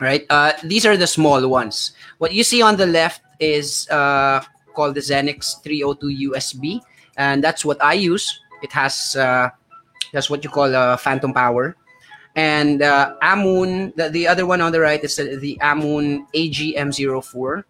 Right? 0.00 0.24
Uh 0.32 0.56
these 0.64 0.88
are 0.88 0.96
the 0.96 1.04
small 1.04 1.44
ones. 1.44 1.92
What 2.16 2.32
you 2.32 2.40
see 2.40 2.64
on 2.64 2.80
the 2.80 2.88
left 2.88 3.20
is 3.36 3.84
uh 3.92 4.40
called 4.72 4.96
the 4.96 5.04
Zenix 5.04 5.60
302 5.60 6.32
USB 6.32 6.80
and 7.20 7.44
that's 7.44 7.68
what 7.68 7.76
I 7.84 8.00
use. 8.00 8.32
It 8.64 8.72
has 8.72 9.12
uh 9.12 9.52
that's 10.12 10.30
what 10.30 10.42
you 10.44 10.50
call 10.50 10.74
uh, 10.74 10.96
phantom 10.96 11.32
power. 11.32 11.76
And 12.36 12.82
uh, 12.82 13.14
Amun, 13.22 13.92
the, 13.96 14.08
the 14.08 14.26
other 14.26 14.46
one 14.46 14.60
on 14.60 14.72
the 14.72 14.80
right 14.80 15.02
is 15.02 15.16
the, 15.16 15.36
the 15.36 15.58
Amun 15.60 16.26
AGM04. 16.34 17.64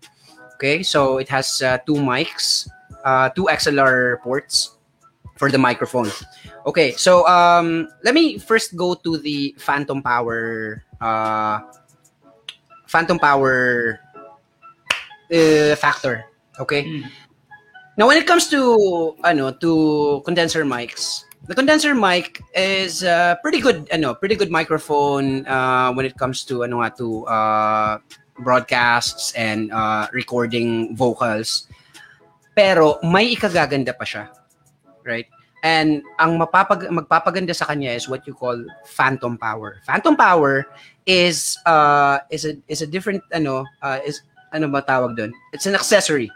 Okay, 0.55 0.83
so 0.83 1.19
it 1.19 1.29
has 1.29 1.63
uh, 1.63 1.79
two 1.87 1.95
mics, 1.95 2.69
uh, 3.05 3.29
two 3.31 3.49
XLR 3.51 4.21
ports 4.23 4.77
for 5.37 5.51
the 5.51 5.59
microphone. 5.59 6.11
Okay, 6.67 6.93
so 6.93 7.27
um, 7.27 7.89
let 8.05 8.15
me 8.15 8.39
first 8.39 8.77
go 8.77 8.95
to 8.95 9.17
the 9.17 9.55
phantom 9.59 10.03
power, 10.03 10.85
uh, 11.01 11.61
phantom 12.87 13.19
power 13.19 13.99
uh, 15.33 15.75
factor. 15.77 16.25
Okay. 16.59 16.85
Mm. 16.85 17.05
Now, 17.97 18.07
when 18.07 18.17
it 18.17 18.27
comes 18.27 18.49
to 18.49 19.17
ano 19.25 19.53
to 19.65 20.23
condenser 20.25 20.65
mics, 20.65 21.25
the 21.49 21.55
condenser 21.55 21.95
mic 21.95 22.41
is 22.55 23.05
uh, 23.05 23.37
pretty 23.43 23.61
good. 23.61 23.89
Ano, 23.93 24.15
pretty 24.15 24.37
good 24.37 24.51
microphone 24.51 25.47
uh, 25.47 25.93
when 25.93 26.05
it 26.05 26.17
comes 26.17 26.45
to 26.53 26.65
ano 26.65 26.85
nga 26.85 26.97
to 26.97 27.25
uh, 27.27 27.99
broadcasts 28.41 29.33
and 29.33 29.73
uh, 29.73 30.09
recording 30.13 30.97
vocals. 30.97 31.69
Pero 32.55 32.99
may 33.07 33.31
ikagaganda 33.33 33.95
pa 33.95 34.05
siya, 34.05 34.29
right? 35.07 35.27
And 35.61 36.01
ang 36.17 36.41
mapapag 36.41 36.89
magpapaganda 36.89 37.53
sa 37.53 37.69
kanya 37.69 37.93
is 37.93 38.09
what 38.09 38.25
you 38.25 38.33
call 38.33 38.57
phantom 38.89 39.37
power. 39.37 39.77
Phantom 39.85 40.17
power 40.17 40.65
is 41.05 41.61
uh 41.69 42.25
is 42.33 42.49
a 42.49 42.57
is 42.65 42.81
a 42.81 42.89
different 42.89 43.21
ano 43.29 43.69
uh, 43.85 44.01
is 44.01 44.25
ano 44.57 44.73
ba 44.73 44.81
tawag 44.81 45.21
doon? 45.21 45.33
It's 45.53 45.69
an 45.69 45.77
accessory. 45.77 46.33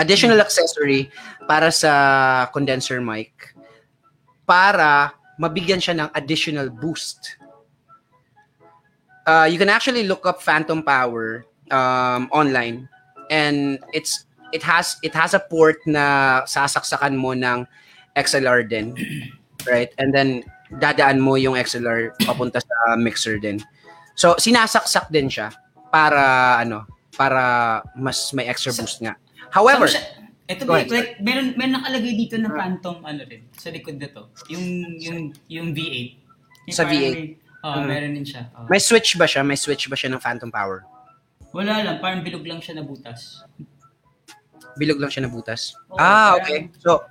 Additional 0.00 0.40
accessory 0.40 1.08
para 1.48 1.72
sa 1.72 2.48
condenser 2.52 3.00
mic 3.00 3.56
para 4.48 5.12
mabigyan 5.36 5.80
siya 5.80 5.96
ng 6.00 6.08
additional 6.16 6.68
boost. 6.72 7.36
Uh, 9.26 9.44
you 9.50 9.58
can 9.58 9.68
actually 9.68 10.06
look 10.06 10.24
up 10.24 10.40
phantom 10.40 10.80
power 10.80 11.44
um, 11.74 12.30
online 12.30 12.88
and 13.28 13.82
it's 13.90 14.25
it 14.50 14.62
has 14.62 14.98
it 15.00 15.10
has 15.10 15.32
a 15.32 15.40
port 15.40 15.78
na 15.86 16.04
sasaksakan 16.44 17.14
mo 17.14 17.32
ng 17.32 17.66
XLR 18.14 18.64
din 18.64 18.94
right 19.64 19.90
and 19.98 20.14
then 20.14 20.42
dadaan 20.78 21.18
mo 21.18 21.34
yung 21.34 21.54
XLR 21.54 22.14
papunta 22.22 22.58
sa 22.58 22.94
mixer 22.96 23.38
din 23.38 23.58
so 24.14 24.34
sinasaksak 24.36 25.10
din 25.10 25.26
siya 25.26 25.50
para 25.90 26.56
ano 26.58 26.86
para 27.14 27.42
mas 27.94 28.30
may 28.32 28.46
extra 28.46 28.70
boost 28.70 29.00
nga 29.00 29.14
however 29.50 29.86
ito 30.46 30.62
ba, 30.62 30.78
like, 30.78 31.18
meron, 31.18 31.58
meron 31.58 31.82
nakalagay 31.82 32.14
dito 32.14 32.38
na 32.38 32.46
phantom, 32.46 33.02
ano 33.02 33.26
rin, 33.26 33.50
sa 33.50 33.66
likod 33.66 33.98
na 33.98 34.06
to. 34.06 34.30
Yung, 34.46 34.62
yung, 34.94 35.18
yung 35.50 35.74
V8. 35.74 36.22
Yung 36.70 36.76
Sa 36.78 36.86
parang 36.86 36.94
V8. 36.94 37.14
may- 37.18 37.34
Oo, 37.66 37.78
Mm. 37.82 37.86
meron 37.90 38.12
din 38.14 38.22
siya. 38.22 38.42
Oo. 38.54 38.70
may 38.70 38.78
switch 38.78 39.18
ba 39.18 39.26
siya 39.26 39.42
may 39.42 39.58
switch 39.58 39.90
ba 39.90 39.98
siya 39.98 40.06
ng 40.14 40.22
phantom 40.22 40.54
power 40.54 40.86
Wala 41.50 41.82
lang, 41.82 41.98
parang 41.98 42.22
bilog 42.22 42.46
lang 42.46 42.62
siya 42.62 42.78
na 42.78 42.86
butas. 42.86 43.42
Bilog 44.76 45.00
lang 45.00 45.10
siya 45.10 45.24
na 45.24 45.30
butas 45.32 45.72
Oo, 45.90 45.96
ah 45.98 46.36
parang- 46.36 46.40
okay 46.40 46.58
so 46.78 47.02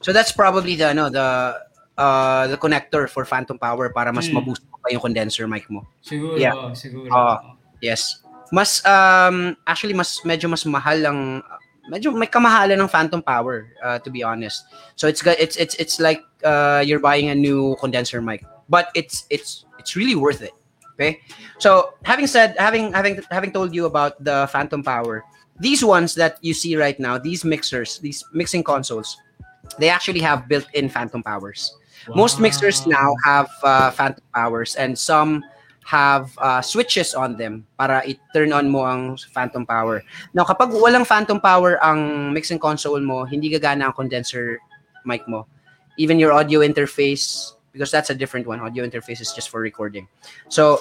so 0.00 0.12
that's 0.12 0.32
probably 0.32 0.76
the 0.76 0.88
ano 0.92 1.08
the 1.08 1.26
uh 1.96 2.44
the 2.50 2.58
connector 2.58 3.06
for 3.06 3.24
phantom 3.24 3.56
power 3.56 3.88
para 3.88 4.10
mas 4.10 4.26
Hmm. 4.28 4.38
maboost 4.42 4.62
pa 4.82 4.92
yung 4.92 5.00
condenser 5.00 5.48
mic 5.48 5.64
mo 5.72 5.86
Siguro, 6.04 6.36
Yeah. 6.36 6.52
siguro. 6.76 7.08
Oo. 7.08 7.36
Yes. 7.80 8.20
Mas 8.52 8.84
um 8.84 9.56
actually 9.64 9.96
mas 9.96 10.20
medyo 10.22 10.44
mas 10.52 10.60
mahal 10.68 11.00
ang 11.00 11.40
medyo 11.88 12.12
may 12.12 12.28
kamahalan 12.28 12.76
ng 12.76 12.88
phantom 12.88 13.20
power 13.20 13.72
uh, 13.80 13.96
to 14.00 14.12
be 14.12 14.20
honest. 14.20 14.68
So 14.96 15.08
it's 15.08 15.24
it's 15.24 15.56
it's 15.56 15.74
it's 15.80 15.96
like 16.00 16.20
uh, 16.44 16.84
you're 16.84 17.00
buying 17.00 17.32
a 17.32 17.36
new 17.36 17.72
condenser 17.80 18.20
mic, 18.20 18.44
but 18.68 18.92
it's 18.92 19.24
it's 19.32 19.64
it's 19.80 19.96
really 19.96 20.16
worth 20.16 20.40
it. 20.44 20.52
Okay? 20.96 21.20
So 21.60 21.96
having 22.04 22.28
said 22.28 22.52
having 22.60 22.92
having 22.92 23.20
having 23.32 23.52
told 23.52 23.72
you 23.72 23.84
about 23.88 24.16
the 24.20 24.44
phantom 24.52 24.84
power, 24.84 25.24
these 25.60 25.84
ones 25.84 26.14
that 26.14 26.38
you 26.42 26.54
see 26.54 26.76
right 26.76 26.98
now, 26.98 27.18
these 27.18 27.44
mixers, 27.44 27.98
these 27.98 28.24
mixing 28.32 28.64
consoles, 28.64 29.16
they 29.78 29.88
actually 29.88 30.20
have 30.20 30.48
built-in 30.48 30.88
phantom 30.88 31.22
powers. 31.22 31.74
Most 32.14 32.40
mixers 32.40 32.86
now 32.86 33.14
have 33.24 33.48
uh, 33.62 33.90
phantom 33.90 34.24
powers 34.34 34.76
and 34.76 34.98
some 34.98 35.42
have 35.84 36.32
uh, 36.38 36.60
switches 36.60 37.14
on 37.14 37.36
them 37.36 37.66
para 37.78 38.02
i-turn 38.08 38.52
on 38.52 38.68
mo 38.68 38.84
ang 38.84 39.16
phantom 39.32 39.64
power. 39.64 40.02
Now, 40.32 40.44
kapag 40.44 40.72
walang 40.72 41.06
phantom 41.06 41.40
power 41.40 41.76
ang 41.84 42.32
mixing 42.32 42.58
console 42.58 43.00
mo, 43.00 43.24
hindi 43.24 43.52
gagana 43.52 43.88
ang 43.88 43.92
condenser 43.92 44.58
mic 45.04 45.28
mo. 45.28 45.46
Even 45.96 46.18
your 46.18 46.32
audio 46.32 46.60
interface, 46.60 47.52
because 47.72 47.90
that's 47.92 48.10
a 48.10 48.16
different 48.16 48.46
one. 48.46 48.60
Audio 48.60 48.84
interface 48.84 49.20
is 49.20 49.32
just 49.32 49.48
for 49.48 49.60
recording. 49.60 50.08
So, 50.48 50.80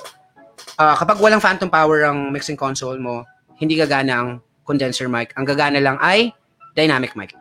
uh, 0.80 0.96
kapag 0.96 1.20
walang 1.20 1.44
phantom 1.44 1.70
power 1.70 2.04
ang 2.04 2.32
mixing 2.32 2.58
console 2.58 2.98
mo, 2.98 3.28
hindi 3.60 3.76
gagana 3.76 4.14
ang 4.16 4.30
condenser 4.66 5.08
mic. 5.08 5.34
Ang 5.36 5.46
gagana 5.46 5.80
lang 5.82 5.98
ay 6.00 6.34
dynamic 6.76 7.16
mic. 7.16 7.36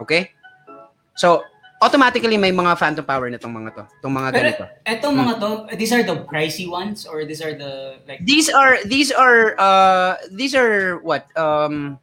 Okay? 0.00 0.30
So, 1.14 1.44
automatically 1.84 2.36
may 2.40 2.50
mga 2.50 2.78
phantom 2.78 3.04
power 3.04 3.28
na 3.28 3.36
tong 3.36 3.52
mga 3.52 3.70
to. 3.76 3.84
Tong 4.00 4.14
mga 4.16 4.28
Pero 4.32 4.48
ganito. 4.48 4.64
etong 4.88 5.14
mga 5.14 5.34
to, 5.36 5.48
these 5.76 5.92
are 5.92 6.02
the 6.02 6.16
pricey 6.24 6.64
ones 6.64 7.04
or 7.04 7.28
these 7.28 7.44
are 7.44 7.52
the 7.52 8.00
like 8.08 8.24
These 8.24 8.48
are 8.48 8.80
these 8.88 9.12
are 9.12 9.52
uh 9.60 10.16
these 10.32 10.56
are 10.56 10.98
what 11.04 11.28
um 11.36 12.00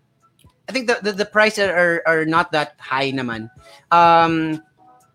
I 0.69 0.71
think 0.71 0.85
the 0.87 1.01
the, 1.01 1.11
the 1.11 1.27
prices 1.27 1.67
are 1.67 2.05
are 2.05 2.23
not 2.29 2.53
that 2.53 2.77
high 2.77 3.09
naman. 3.11 3.49
Um 3.89 4.61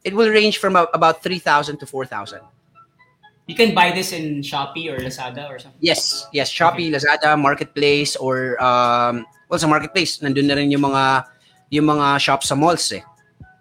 it 0.02 0.14
will 0.14 0.30
range 0.30 0.58
from 0.58 0.74
about 0.76 1.22
3,000 1.22 1.78
to 1.78 1.86
4,000. 1.86 2.38
You 3.46 3.54
can 3.54 3.74
buy 3.74 3.94
this 3.94 4.10
in 4.10 4.42
Shopee 4.42 4.90
or 4.90 4.98
Lazada 4.98 5.46
or 5.46 5.58
something. 5.58 5.78
Yes, 5.80 6.26
yes, 6.34 6.50
Shopee, 6.50 6.90
Lazada, 6.90 7.38
Marketplace 7.38 8.14
or 8.18 8.58
um 8.62 9.22
well 9.46 9.58
sa 9.58 9.70
Marketplace 9.70 10.18
nandun 10.18 10.50
na 10.50 10.58
rin 10.58 10.70
yung 10.70 10.82
mga 10.82 11.24
yung 11.70 11.86
mga 11.86 12.18
shops 12.18 12.50
sa 12.50 12.58
malls 12.58 12.90
eh. 12.94 13.02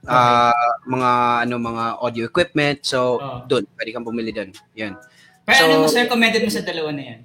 Uh, 0.05 0.53
mga 0.85 1.09
ano 1.49 1.57
mga 1.57 1.83
audio 1.97 2.29
equipment 2.29 2.77
so 2.85 3.17
Oo. 3.17 3.41
doon 3.49 3.65
pwede 3.73 3.89
kang 3.89 4.05
bumili 4.05 4.29
doon. 4.29 4.53
Yan. 4.77 4.93
Pero 5.45 5.57
So- 5.57 5.65
ano 5.65 5.75
mas 5.85 5.97
recommended 5.97 6.41
mo 6.45 6.51
sa 6.53 6.61
dalawa 6.61 6.89
na 6.93 7.03
yan? 7.13 7.19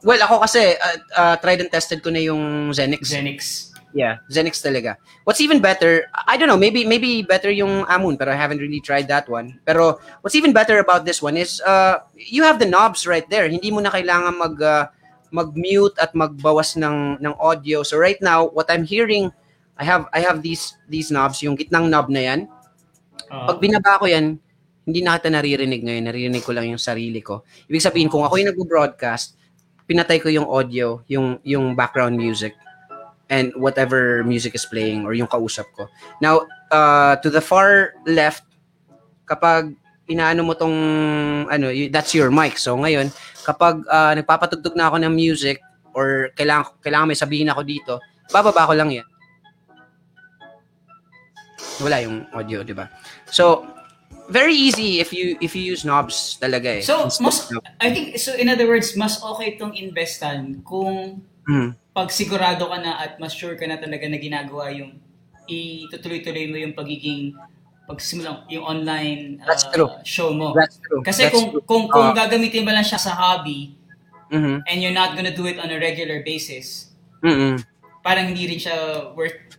Well, 0.00 0.16
ako 0.24 0.40
kasi 0.48 0.80
uh, 0.80 0.96
uh, 1.12 1.36
tried 1.44 1.60
and 1.60 1.68
tested 1.68 2.00
ko 2.00 2.08
na 2.08 2.24
yung 2.24 2.72
Zenix. 2.72 3.04
Zenix. 3.12 3.68
Yeah, 3.90 4.22
Zenix 4.30 4.62
talaga. 4.62 4.94
What's 5.26 5.42
even 5.42 5.58
better, 5.58 6.06
I 6.14 6.38
don't 6.38 6.46
know, 6.46 6.60
maybe 6.60 6.86
maybe 6.86 7.26
better 7.26 7.50
yung 7.50 7.82
Amun, 7.90 8.14
pero 8.14 8.30
I 8.30 8.38
haven't 8.38 8.62
really 8.62 8.78
tried 8.78 9.10
that 9.10 9.26
one. 9.26 9.58
Pero 9.66 9.98
what's 10.22 10.38
even 10.38 10.54
better 10.54 10.78
about 10.78 11.02
this 11.02 11.18
one 11.18 11.34
is 11.34 11.58
uh 11.66 11.98
you 12.14 12.46
have 12.46 12.62
the 12.62 12.70
knobs 12.70 13.02
right 13.02 13.26
there. 13.26 13.50
Hindi 13.50 13.74
mo 13.74 13.82
na 13.82 13.90
kailangan 13.90 14.34
mag 14.38 14.56
uh, 14.62 14.86
mag-mute 15.34 15.94
at 15.98 16.14
magbawas 16.14 16.78
ng 16.78 17.18
ng 17.18 17.34
audio. 17.38 17.82
So 17.82 17.98
right 17.98 18.18
now, 18.22 18.46
what 18.50 18.70
I'm 18.70 18.86
hearing, 18.86 19.30
I 19.74 19.84
have 19.86 20.06
I 20.14 20.22
have 20.22 20.42
these 20.42 20.78
these 20.86 21.10
knobs, 21.10 21.42
yung 21.42 21.58
gitnang 21.58 21.90
knob 21.90 22.10
na 22.14 22.22
yan. 22.22 22.40
Oo. 23.30 23.46
Pag 23.50 23.58
binaba 23.58 23.98
ko 23.98 24.06
yan, 24.06 24.38
hindi 24.86 25.00
na 25.02 25.18
kita 25.18 25.34
naririnig 25.34 25.82
ngayon. 25.82 26.04
Naririnig 26.10 26.42
ko 26.46 26.54
lang 26.54 26.70
yung 26.70 26.82
sarili 26.82 27.22
ko. 27.22 27.42
Ibig 27.66 27.82
sabihin, 27.82 28.10
kung 28.10 28.26
ako 28.26 28.38
yung 28.42 28.50
nag-broadcast, 28.54 29.38
pinatay 29.86 30.18
ko 30.22 30.30
yung 30.30 30.46
audio, 30.46 31.02
yung 31.10 31.42
yung 31.42 31.74
background 31.74 32.14
music 32.14 32.54
and 33.30 33.54
whatever 33.54 34.26
music 34.26 34.58
is 34.58 34.66
playing 34.66 35.06
or 35.06 35.14
yung 35.14 35.30
kausap 35.30 35.70
ko. 35.78 35.86
Now, 36.18 36.44
uh, 36.74 37.16
to 37.22 37.30
the 37.30 37.40
far 37.40 37.94
left, 38.04 38.42
kapag 39.24 39.78
inaano 40.10 40.42
mo 40.42 40.58
tong 40.58 40.74
ano, 41.46 41.70
that's 41.88 42.12
your 42.12 42.34
mic. 42.34 42.58
So 42.58 42.74
ngayon, 42.74 43.14
kapag 43.46 43.86
uh, 43.86 44.12
nagpapatugtog 44.18 44.74
na 44.74 44.90
ako 44.90 44.98
ng 45.06 45.14
music 45.14 45.62
or 45.94 46.34
kailangan 46.34 46.74
kailangan 46.82 47.14
may 47.14 47.18
sabihin 47.18 47.48
ako 47.54 47.62
dito, 47.62 47.94
bababa 48.34 48.66
ko 48.66 48.74
lang 48.74 48.90
'yan. 48.90 49.06
Wala 51.78 52.02
yung 52.02 52.26
audio, 52.34 52.66
'di 52.66 52.74
ba? 52.74 52.90
So 53.30 53.62
very 54.26 54.54
easy 54.54 54.98
if 54.98 55.14
you 55.14 55.38
if 55.38 55.54
you 55.54 55.62
use 55.62 55.86
knobs 55.86 56.38
talaga 56.42 56.82
eh. 56.82 56.82
So, 56.82 57.06
mas, 57.22 57.46
I 57.78 57.94
think, 57.94 58.18
so 58.18 58.34
in 58.34 58.50
other 58.50 58.66
words, 58.66 58.98
mas 58.98 59.22
okay 59.22 59.54
itong 59.54 59.78
investan 59.78 60.62
kung 60.66 61.22
Mm. 61.50 61.74
Pag 62.00 62.08
sigurado 62.08 62.64
ka 62.64 62.80
na 62.80 62.96
at 62.96 63.20
mas 63.20 63.36
sure 63.36 63.60
ka 63.60 63.68
na 63.68 63.76
talaga 63.76 64.08
na 64.08 64.16
ginagawa 64.16 64.72
yung 64.72 64.96
itutuloy-tuloy 65.44 66.48
mo 66.48 66.56
yung 66.56 66.72
pagiging 66.72 67.36
pagsimula 67.84 68.46
yung 68.48 68.64
online 68.64 69.36
uh, 69.42 69.46
That's 69.50 69.68
true. 69.68 69.90
show 70.06 70.32
mo. 70.32 70.56
That's 70.56 70.80
true. 70.80 71.02
Kasi 71.04 71.28
That's 71.28 71.34
kung 71.36 71.46
true. 71.52 71.62
kung 71.68 71.84
kung 71.92 72.08
Ah. 72.14 72.16
gagamitin 72.16 72.64
mo 72.64 72.72
lang 72.72 72.86
siya 72.86 72.96
sa 72.96 73.12
hobby 73.12 73.76
Mhm. 74.32 74.64
and 74.64 74.76
you're 74.80 74.94
not 74.96 75.12
gonna 75.12 75.34
do 75.34 75.44
it 75.44 75.58
on 75.60 75.68
a 75.68 75.76
regular 75.76 76.22
basis, 76.24 76.94
Mhm. 77.20 77.60
parang 78.00 78.30
hindi 78.32 78.46
rin 78.48 78.62
siya 78.62 79.10
worth 79.12 79.58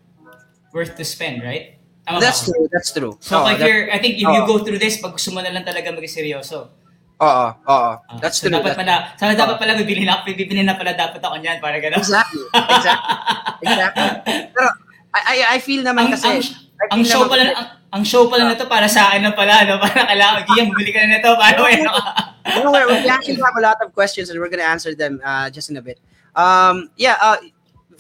worth 0.72 0.96
to 0.96 1.04
spend, 1.04 1.44
right? 1.44 1.76
Tama 2.08 2.18
ba 2.18 2.22
That's 2.26 2.42
ako? 2.42 2.56
true. 2.56 2.66
That's 2.72 2.90
true. 2.90 3.14
So 3.22 3.44
Oo, 3.44 3.52
if 3.52 3.60
that- 3.60 3.68
you're, 3.68 3.86
I 3.92 4.00
think 4.02 4.16
if 4.18 4.26
you 4.26 4.42
Oo. 4.42 4.48
go 4.50 4.56
through 4.64 4.80
this, 4.80 4.98
pag 4.98 5.14
gusto 5.14 5.30
mo 5.30 5.44
na 5.44 5.52
lang 5.52 5.68
talaga 5.68 5.92
maging 5.92 6.24
seryoso. 6.24 6.72
Oo, 7.22 7.48
oo. 7.54 7.92
Ah, 8.02 8.18
That's 8.18 8.42
so 8.42 8.50
true. 8.50 8.58
Dapat 8.58 8.74
pala, 8.74 9.14
sana 9.14 9.38
dapat 9.38 9.62
pala 9.62 9.78
bibili 9.78 10.10
na, 10.10 10.26
bibili 10.26 10.66
na 10.66 10.74
pala 10.74 10.98
dapat 10.98 11.22
ako 11.22 11.38
niyan 11.38 11.62
para 11.62 11.78
gano'n. 11.78 12.02
Exactly. 12.02 12.46
Exactly. 12.50 13.16
exactly. 13.62 14.10
Pero 14.50 14.68
I, 15.14 15.22
I, 15.22 15.38
I 15.54 15.58
feel 15.62 15.86
naman 15.86 16.10
ang, 16.10 16.14
kasi 16.18 16.26
ang, 16.26 16.42
ang 16.90 17.02
show 17.06 17.22
naman 17.22 17.30
pala 17.30 17.44
ang, 17.54 17.68
ang 17.92 18.04
show 18.08 18.24
pala 18.26 18.44
na 18.50 18.58
to 18.58 18.66
para 18.66 18.90
sa 18.90 19.14
akin 19.14 19.22
na 19.22 19.38
pala 19.38 19.68
no 19.70 19.78
para 19.78 20.08
kailangan 20.08 20.48
Giyang 20.50 20.70
bumili 20.74 20.92
ka 20.96 21.00
na 21.06 21.20
nito 21.20 21.30
para 21.38 21.62
ano 21.62 21.92
ka. 21.94 22.12
No, 22.58 22.74
we 22.74 22.82
we 22.90 23.06
actually 23.06 23.38
have 23.38 23.54
a 23.54 23.62
lot 23.62 23.78
of 23.86 23.94
questions 23.94 24.34
and 24.34 24.42
we're 24.42 24.50
gonna 24.50 24.66
answer 24.66 24.98
them 24.98 25.22
uh, 25.22 25.46
just 25.54 25.70
in 25.70 25.78
a 25.78 25.84
bit. 25.84 26.02
Um, 26.34 26.90
yeah, 26.98 27.22
uh, 27.22 27.38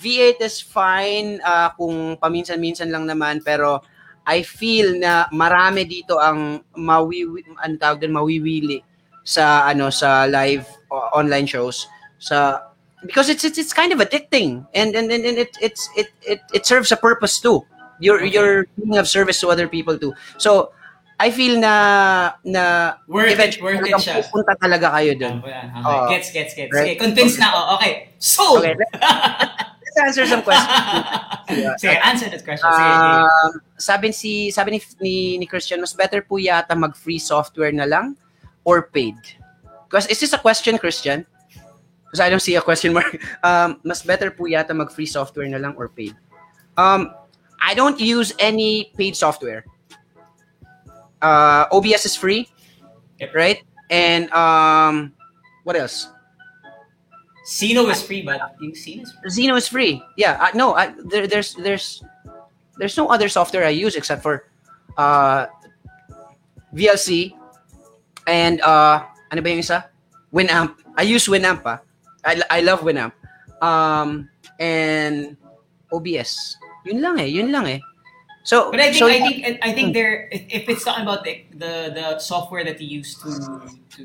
V8 0.01 0.41
is 0.41 0.63
fine 0.65 1.37
uh, 1.45 1.69
kung 1.77 2.17
paminsan-minsan 2.17 2.89
lang 2.89 3.05
naman 3.05 3.45
pero 3.45 3.85
I 4.25 4.41
feel 4.41 4.97
na 4.97 5.29
marami 5.29 5.85
dito 5.85 6.17
ang 6.17 6.65
mawiwi 6.73 7.53
ano 7.61 7.73
tawag 7.77 8.01
din 8.01 8.15
mawiwili 8.15 8.81
sa 9.23 9.69
ano 9.69 9.89
sa 9.89 10.25
live 10.25 10.65
uh, 10.91 11.09
online 11.13 11.45
shows 11.45 11.85
sa 12.17 12.65
because 13.05 13.29
it's 13.29 13.43
it's 13.43 13.57
it's 13.57 13.73
kind 13.73 13.93
of 13.93 13.99
addicting 13.99 14.65
and 14.73 14.93
and 14.93 15.09
and, 15.11 15.25
and 15.25 15.37
it 15.37 15.53
it's 15.61 15.89
it, 15.97 16.09
it 16.25 16.41
it 16.53 16.65
serves 16.65 16.91
a 16.91 16.97
purpose 16.97 17.39
too. 17.39 17.61
You're 18.01 18.17
Okay. 18.21 18.33
you're 18.33 18.65
being 18.77 18.97
of 18.97 19.05
service 19.07 19.37
to 19.45 19.49
other 19.53 19.69
people 19.69 19.97
too. 19.97 20.13
So 20.37 20.73
I 21.21 21.29
feel 21.29 21.61
na 21.61 22.33
na 22.41 22.97
Worth 23.05 23.37
it, 23.37 23.61
worth 23.61 23.85
it 23.85 23.93
siya. 24.01 24.25
pupunta 24.25 24.57
talaga 24.57 24.89
kayo 24.89 25.13
dun. 25.13 25.45
Okay, 25.45 25.53
okay. 25.53 25.85
Oo. 25.85 26.09
gets, 26.09 26.27
gets, 26.33 26.53
gets. 26.57 26.73
Right. 26.73 26.97
Sige, 26.97 27.01
convinced 27.01 27.37
na 27.37 27.53
ako. 27.53 27.61
Okay. 27.77 27.93
So, 28.17 28.57
Okay, 28.57 28.73
Let's 28.73 29.97
answer 30.01 30.25
some 30.25 30.41
questions. 30.41 30.71
Sige, 31.83 31.93
answer 32.01 32.25
that 32.31 32.41
question. 32.41 32.71
Sige. 32.73 32.89
Um, 32.97 33.51
sabi 33.77 34.09
si 34.15 34.49
sabi 34.49 34.77
ni, 34.77 34.79
ni 35.03 35.13
ni 35.37 35.45
Christian, 35.45 35.77
mas 35.77 35.93
better 35.93 36.25
po 36.25 36.41
yata 36.41 36.73
mag 36.73 36.95
free 36.97 37.19
software 37.21 37.75
na 37.75 37.85
lang 37.85 38.17
or 38.63 38.89
paid. 38.93 39.15
Because 39.89 40.07
is 40.07 40.19
this 40.19 40.33
a 40.33 40.37
question, 40.37 40.77
Christian? 40.77 41.25
Because 42.05 42.19
I 42.19 42.29
don't 42.29 42.39
see 42.39 42.55
a 42.55 42.61
question 42.61 42.93
mark. 42.93 43.17
Um, 43.43 43.79
mas 43.83 44.03
better 44.03 44.31
po 44.31 44.45
yata 44.45 44.75
mag 44.75 44.91
free 44.91 45.05
software 45.05 45.47
na 45.47 45.57
lang 45.57 45.75
or 45.75 45.89
paid. 45.89 46.15
Um, 46.77 47.13
I 47.61 47.73
don't 47.73 47.99
use 47.99 48.33
any 48.39 48.91
paid 48.97 49.15
software. 49.15 49.65
Uh, 51.21 51.65
OBS 51.71 52.05
is 52.05 52.15
free, 52.15 52.49
right? 53.33 53.61
And 53.89 54.31
um, 54.33 55.13
what 55.63 55.75
else? 55.75 56.09
Sino 57.43 57.87
is 57.89 58.01
free, 58.01 58.21
but 58.21 58.55
yung 58.61 58.73
Sino 58.73 59.03
is 59.03 59.11
free. 59.11 59.29
Zeno 59.29 59.55
is 59.55 59.67
free. 59.67 60.01
Yeah, 60.15 60.37
uh, 60.39 60.51
no, 60.55 60.73
I, 60.73 60.93
there, 61.05 61.27
there's 61.27 61.53
there's 61.55 62.03
there's 62.77 62.97
no 62.97 63.07
other 63.09 63.29
software 63.29 63.65
I 63.65 63.75
use 63.75 63.95
except 63.95 64.23
for 64.23 64.47
uh, 64.97 65.47
VLC 66.73 67.33
and 68.27 68.61
uh, 68.61 69.05
ano 69.31 69.41
ba 69.41 69.49
yung 69.49 69.59
isa? 69.59 69.89
Winamp. 70.33 70.75
I 70.97 71.03
use 71.03 71.27
Winamp. 71.27 71.61
Ah. 71.65 71.79
I, 72.23 72.41
I 72.49 72.59
love 72.61 72.81
Winamp. 72.81 73.13
Um, 73.61 74.29
and 74.59 75.37
OBS. 75.91 76.57
Yun 76.85 77.01
lang 77.01 77.19
eh. 77.19 77.27
Yun 77.27 77.51
lang 77.51 77.65
eh. 77.67 77.79
So, 78.43 78.71
But 78.71 78.79
I 78.79 78.89
think 78.89 78.97
so, 78.97 79.07
I 79.07 79.19
think 79.21 79.59
I 79.61 79.71
think 79.71 79.93
there 79.93 80.25
if 80.31 80.65
it's 80.65 80.83
talking 80.83 81.03
about 81.03 81.23
the 81.23 81.45
the, 81.53 81.73
the 81.93 82.07
software 82.19 82.63
that 82.65 82.81
you 82.81 82.87
use 82.89 83.13
to 83.21 83.29
to 83.97 84.01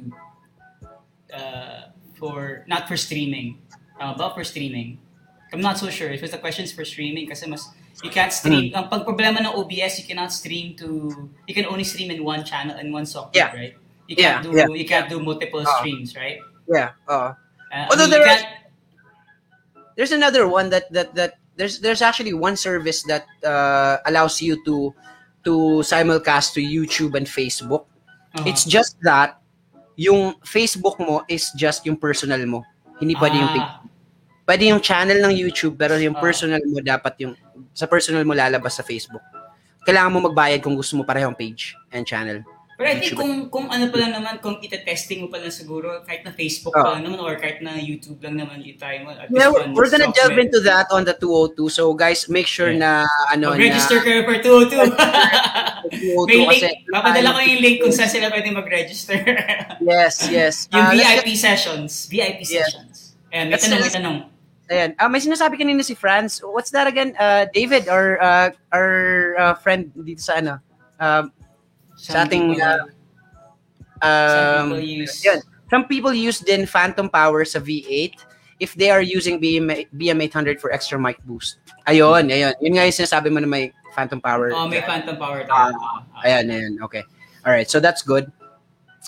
uh, 1.32 1.80
for 2.20 2.64
not 2.68 2.86
for 2.88 2.96
streaming, 2.96 3.58
uh, 4.00 4.12
but 4.12 4.34
for 4.34 4.44
streaming. 4.44 4.98
I'm 5.52 5.62
not 5.62 5.78
so 5.78 5.88
sure 5.88 6.10
if 6.10 6.22
it's 6.22 6.32
the 6.32 6.42
questions 6.42 6.72
for 6.72 6.84
streaming 6.84 7.28
kasi 7.28 7.48
mas 7.48 7.64
you 8.04 8.10
can't 8.10 8.32
stream. 8.32 8.76
Hmm. 8.76 8.76
Ang 8.76 8.86
pag 8.92 9.08
problema 9.08 9.40
ng 9.40 9.56
OBS, 9.56 10.04
you 10.04 10.04
cannot 10.04 10.28
stream 10.32 10.76
to 10.76 11.08
you 11.48 11.54
can 11.56 11.64
only 11.64 11.84
stream 11.84 12.12
in 12.12 12.20
one 12.20 12.44
channel 12.44 12.76
in 12.76 12.92
one 12.92 13.06
software, 13.08 13.40
Yeah. 13.40 13.56
right? 13.56 13.74
You 14.06 14.14
can't 14.16 14.40
Yeah, 14.40 14.42
do 14.42 14.50
yeah. 14.54 14.68
you 14.70 14.86
can't 14.86 15.08
do 15.10 15.18
multiple 15.18 15.62
Uh. 15.66 15.76
streams, 15.78 16.14
right? 16.14 16.38
yeah. 16.68 16.94
Uh, 17.06 17.34
Uh, 17.66 17.90
Although 17.90 18.06
there 18.06 18.22
can't- 18.22 18.46
there's 19.98 20.12
another 20.14 20.46
one 20.46 20.70
that 20.70 20.86
that 20.92 21.14
that 21.18 21.34
there's 21.58 21.80
there's 21.80 22.00
actually 22.00 22.32
one 22.32 22.54
service 22.56 23.02
that 23.10 23.26
uh, 23.42 23.98
allows 24.06 24.40
you 24.40 24.60
to 24.64 24.94
to 25.42 25.82
simulcast 25.82 26.54
to 26.54 26.60
YouTube 26.62 27.18
and 27.18 27.26
Facebook. 27.26 27.86
uh-huh. 28.38 28.46
It's 28.46 28.62
just 28.62 28.96
that 29.02 29.42
yung 29.96 30.36
Facebook 30.46 31.00
mo 31.02 31.26
is 31.26 31.50
just 31.56 31.82
yung 31.88 31.96
personal 31.98 32.38
mo. 32.46 32.62
Hindi 33.02 33.18
pwede 33.18 33.34
yung 33.34 33.50
Ah, 33.56 33.82
pwede 34.46 34.68
yung 34.70 34.80
channel 34.80 35.18
ng 35.26 35.34
YouTube 35.34 35.74
pero 35.74 35.96
yung 35.98 36.14
Ah. 36.16 36.22
personal 36.22 36.62
mo 36.70 36.78
dapat 36.78 37.18
yung 37.18 37.34
sa 37.74 37.90
personal 37.90 38.22
mo 38.22 38.32
lalabas 38.36 38.78
sa 38.78 38.84
Facebook. 38.86 39.22
Kailangan 39.82 40.12
mo 40.12 40.18
magbayad 40.30 40.62
kung 40.62 40.74
gusto 40.78 40.94
mo 40.98 41.02
parehong 41.02 41.34
page 41.34 41.74
and 41.90 42.06
channel. 42.06 42.42
Pero 42.76 42.86
I 42.86 43.00
think 43.00 43.16
kung 43.16 43.48
kung 43.48 43.66
ano 43.66 43.88
pa 43.88 43.96
lang 43.96 44.12
naman, 44.12 44.36
kung 44.38 44.60
ita-testing 44.60 45.24
mo 45.24 45.28
pa 45.28 45.40
lang 45.40 45.48
siguro, 45.48 46.04
kahit 46.04 46.20
na 46.22 46.30
Facebook 46.30 46.76
Oh. 46.76 46.84
pa 46.84 46.92
lang 46.92 47.08
naman 47.08 47.18
or 47.18 47.32
kahit 47.34 47.58
na 47.58 47.72
YouTube 47.74 48.20
lang 48.20 48.36
naman 48.36 48.60
i-try 48.60 49.00
mo. 49.00 49.10
At 49.10 49.32
Yeah, 49.32 49.48
we're, 49.48 49.72
we're 49.72 49.88
gonna 49.88 50.12
software. 50.12 50.28
delve 50.28 50.44
into 50.44 50.60
that 50.60 50.92
on 50.92 51.02
the 51.02 51.16
202. 51.16 51.72
So 51.72 51.90
guys, 51.92 52.28
make 52.28 52.44
sure 52.44 52.68
Yeah. 52.68 52.76
na 52.76 52.90
ano 53.32 53.56
Mag-register 53.56 53.96
na 53.96 54.04
kayo 54.04 54.20
for 54.22 54.36
202. 54.36 54.92
202 55.88 56.26
May 56.28 56.36
kasi 56.44 56.60
link. 56.68 56.78
Papadala 56.92 57.28
ko 57.32 57.40
yung 57.40 57.60
link 57.60 57.76
kung 57.80 57.94
saan 57.94 58.10
sila 58.10 58.28
pwede 58.28 58.48
mag-register. 58.52 59.18
Yes, 59.80 60.26
yes. 60.28 60.54
yung 60.68 60.82
Ah, 60.82 60.92
let's 60.92 61.22
VIP 61.22 61.28
sessions. 61.32 61.92
VIP 62.06 62.40
Yes. 62.42 62.50
sessions. 62.50 62.96
Ayan, 63.30 63.46
may 63.48 63.56
tanong, 63.56 63.80
may 63.80 63.92
tanong. 63.92 64.16
Ayan. 64.66 64.90
Ah, 64.98 65.06
may 65.06 65.22
sinasabi 65.22 65.54
kanina 65.54 65.78
si 65.80 65.94
Franz. 65.94 66.42
What's 66.42 66.74
that 66.74 66.84
again? 66.84 67.14
Uh, 67.14 67.46
David, 67.48 67.86
our 67.86 68.18
uh, 68.18 68.48
our 68.68 68.90
uh, 69.38 69.54
friend 69.54 69.94
dito 69.94 70.18
sa 70.18 70.42
ano? 70.42 70.58
Um, 70.98 71.30
Some 71.96 72.14
Sa 72.14 72.24
ating, 72.24 72.44
people- 72.54 72.92
uh, 74.00 74.28
some 74.28 74.46
um, 74.46 74.68
people 74.76 74.84
use... 74.84 75.24
yun. 75.24 75.40
Some 75.66 75.84
people 75.90 76.14
use 76.14 76.38
din 76.38 76.62
Phantom 76.62 77.10
Power 77.10 77.42
sa 77.44 77.58
V8 77.58 78.14
if 78.60 78.72
they 78.78 78.88
are 78.90 79.02
using 79.02 79.40
BM, 79.40 79.88
BM800 79.92 80.60
for 80.60 80.70
extra 80.72 80.98
mic 80.98 81.18
boost. 81.26 81.58
Ayun, 81.88 82.30
ayun. 82.30 82.54
Yun 82.62 82.72
nga 82.78 82.86
yung 82.86 82.96
sinasabi 82.96 83.28
mo 83.34 83.40
na 83.42 83.50
may 83.50 83.72
Phantom 83.96 84.20
Power. 84.20 84.52
Oh, 84.52 84.68
may 84.68 84.84
phantom 84.84 85.16
power. 85.16 85.42
Ah, 85.48 85.72
ah. 85.72 86.04
Ayan, 86.20 86.52
ayan. 86.52 86.72
Okay. 86.84 87.00
Alright, 87.48 87.72
so 87.72 87.80
that's 87.80 88.04
good. 88.04 88.28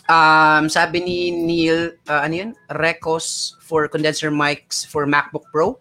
Um, 0.08 0.72
sabi 0.72 1.04
ni 1.04 1.18
Neil, 1.28 1.92
uh, 2.08 2.24
ano 2.24 2.34
yun? 2.34 2.50
Recos 2.72 3.58
for 3.60 3.84
condenser 3.92 4.32
mics 4.32 4.88
for 4.88 5.04
MacBook 5.04 5.44
Pro. 5.52 5.76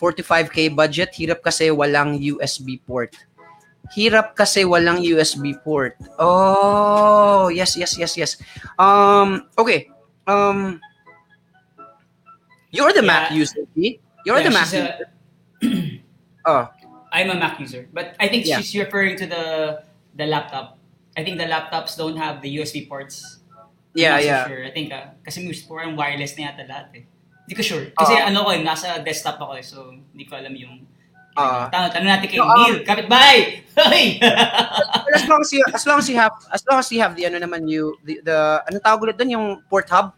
45k 0.00 0.72
budget. 0.72 1.12
Hirap 1.12 1.44
kasi 1.44 1.68
walang 1.68 2.16
USB 2.16 2.80
port. 2.80 3.12
Hirap 3.94 4.34
kasi 4.34 4.64
walang 4.64 4.98
USB 4.98 5.54
port. 5.62 5.94
Oh, 6.18 7.46
yes, 7.48 7.76
yes, 7.76 7.94
yes, 7.94 8.16
yes. 8.16 8.30
Um, 8.78 9.46
okay. 9.56 9.88
Um, 10.26 10.80
you're 12.70 12.92
the 12.92 13.02
Mac 13.02 13.30
Yeah. 13.30 13.36
user, 13.36 13.62
Pete. 13.74 14.00
You're 14.24 14.38
Yeah, 14.42 14.48
the 14.48 14.54
Mac 14.54 14.66
she's 14.66 14.74
a- 14.74 14.98
user. 15.62 16.02
Oh, 16.46 16.70
I'm 17.10 17.30
a 17.30 17.34
Mac 17.34 17.58
user, 17.58 17.88
but 17.90 18.14
I 18.22 18.28
think 18.28 18.46
Yeah. 18.46 18.62
she's 18.62 18.70
referring 18.78 19.18
to 19.18 19.26
the 19.26 19.44
the 20.14 20.26
laptop. 20.30 20.78
I 21.18 21.26
think 21.26 21.42
the 21.42 21.48
laptops 21.50 21.98
don't 21.98 22.14
have 22.14 22.38
the 22.38 22.50
USB 22.58 22.86
ports. 22.86 23.42
I'm 23.50 23.66
yeah, 23.98 24.14
not 24.14 24.22
so 24.22 24.26
yeah. 24.30 24.42
Sure. 24.46 24.62
I 24.62 24.70
think 24.70 24.86
ah, 24.94 25.04
kasi 25.26 25.42
most 25.42 25.66
parang 25.66 25.98
wireless 25.98 26.38
na 26.38 26.52
yata 26.52 26.62
lahat 26.62 26.86
eh. 26.94 27.04
Hindi 27.46 27.54
ko 27.56 27.62
sure. 27.66 27.84
Kasi 27.98 28.14
Ah. 28.14 28.30
ano 28.30 28.46
ko 28.46 28.50
eh, 28.54 28.62
nasa 28.62 29.02
desktop 29.02 29.42
ako 29.42 29.58
eh, 29.58 29.64
so 29.66 29.90
hindi 29.90 30.22
ko 30.22 30.38
alam 30.38 30.54
yung 30.54 30.86
Ah. 31.36 31.68
Tanong, 31.68 31.90
tanong 31.92 32.10
natin 32.16 32.26
kay 32.32 32.38
No, 32.40 32.48
um, 32.48 32.56
Neil, 32.64 32.76
kapitbahay! 32.80 33.38
Hoy! 33.76 34.06
As 35.16 35.24
long 35.28 35.40
as 35.44 35.50
you 35.52 35.62
as 35.68 35.84
long 35.84 35.98
as 36.00 36.08
you 36.08 36.16
have 36.16 36.32
as 36.48 36.62
long 36.64 36.78
as 36.80 36.88
you 36.88 37.00
have 37.04 37.12
the 37.12 37.28
ano 37.28 37.36
naman 37.36 37.68
you 37.68 37.96
the, 38.08 38.24
the 38.24 38.36
anong 38.68 38.84
tawag 38.84 39.00
ulit 39.04 39.16
doon 39.20 39.36
yung 39.36 39.46
port 39.68 39.84
hub. 39.92 40.16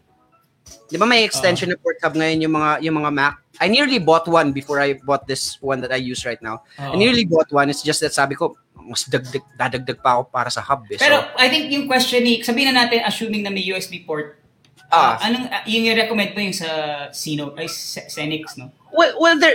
'Di 0.87 0.95
ba 0.95 1.03
may 1.03 1.27
extension 1.27 1.67
ng 1.67 1.79
port 1.83 1.99
hub 1.99 2.15
ngayon 2.15 2.39
yung 2.47 2.53
mga 2.55 2.71
yung 2.87 2.95
mga 3.03 3.11
Mac? 3.11 3.35
I 3.59 3.67
nearly 3.67 3.99
bought 3.99 4.23
one 4.31 4.55
before 4.55 4.79
I 4.79 4.95
bought 5.03 5.27
this 5.27 5.59
one 5.59 5.83
that 5.83 5.91
I 5.91 5.99
use 5.99 6.23
right 6.23 6.39
now. 6.39 6.63
Oo. 6.79 6.95
I 6.95 6.95
nearly 6.95 7.27
bought 7.27 7.51
one. 7.51 7.67
It's 7.67 7.83
just 7.83 7.99
that 7.99 8.15
sabi 8.15 8.39
ko 8.39 8.55
mas 8.79 9.05
dagdag 9.05 9.43
dadagdag 9.59 9.99
pa 9.99 10.17
ako 10.17 10.21
para 10.31 10.49
sa 10.49 10.63
hub 10.63 10.87
eh. 10.89 10.97
Pero 10.97 11.21
so, 11.21 11.35
I 11.37 11.51
think 11.51 11.69
yung 11.69 11.85
question 11.85 12.23
ni, 12.23 12.41
sabihin 12.41 12.73
na 12.73 12.87
natin, 12.87 13.05
assuming 13.05 13.45
na 13.45 13.53
may 13.53 13.61
USB 13.69 14.01
port, 14.01 14.41
ah, 14.89 15.19
anong, 15.21 15.45
ah, 15.51 15.61
yung 15.69 15.85
i-recommend 15.85 16.33
mo 16.33 16.41
yung 16.41 16.57
sa 16.57 16.69
Sino, 17.13 17.53
ay 17.53 17.69
Se- 17.69 18.09
Xenix, 18.09 18.57
no? 18.57 18.73
well, 18.89 19.13
well 19.21 19.37
there 19.37 19.53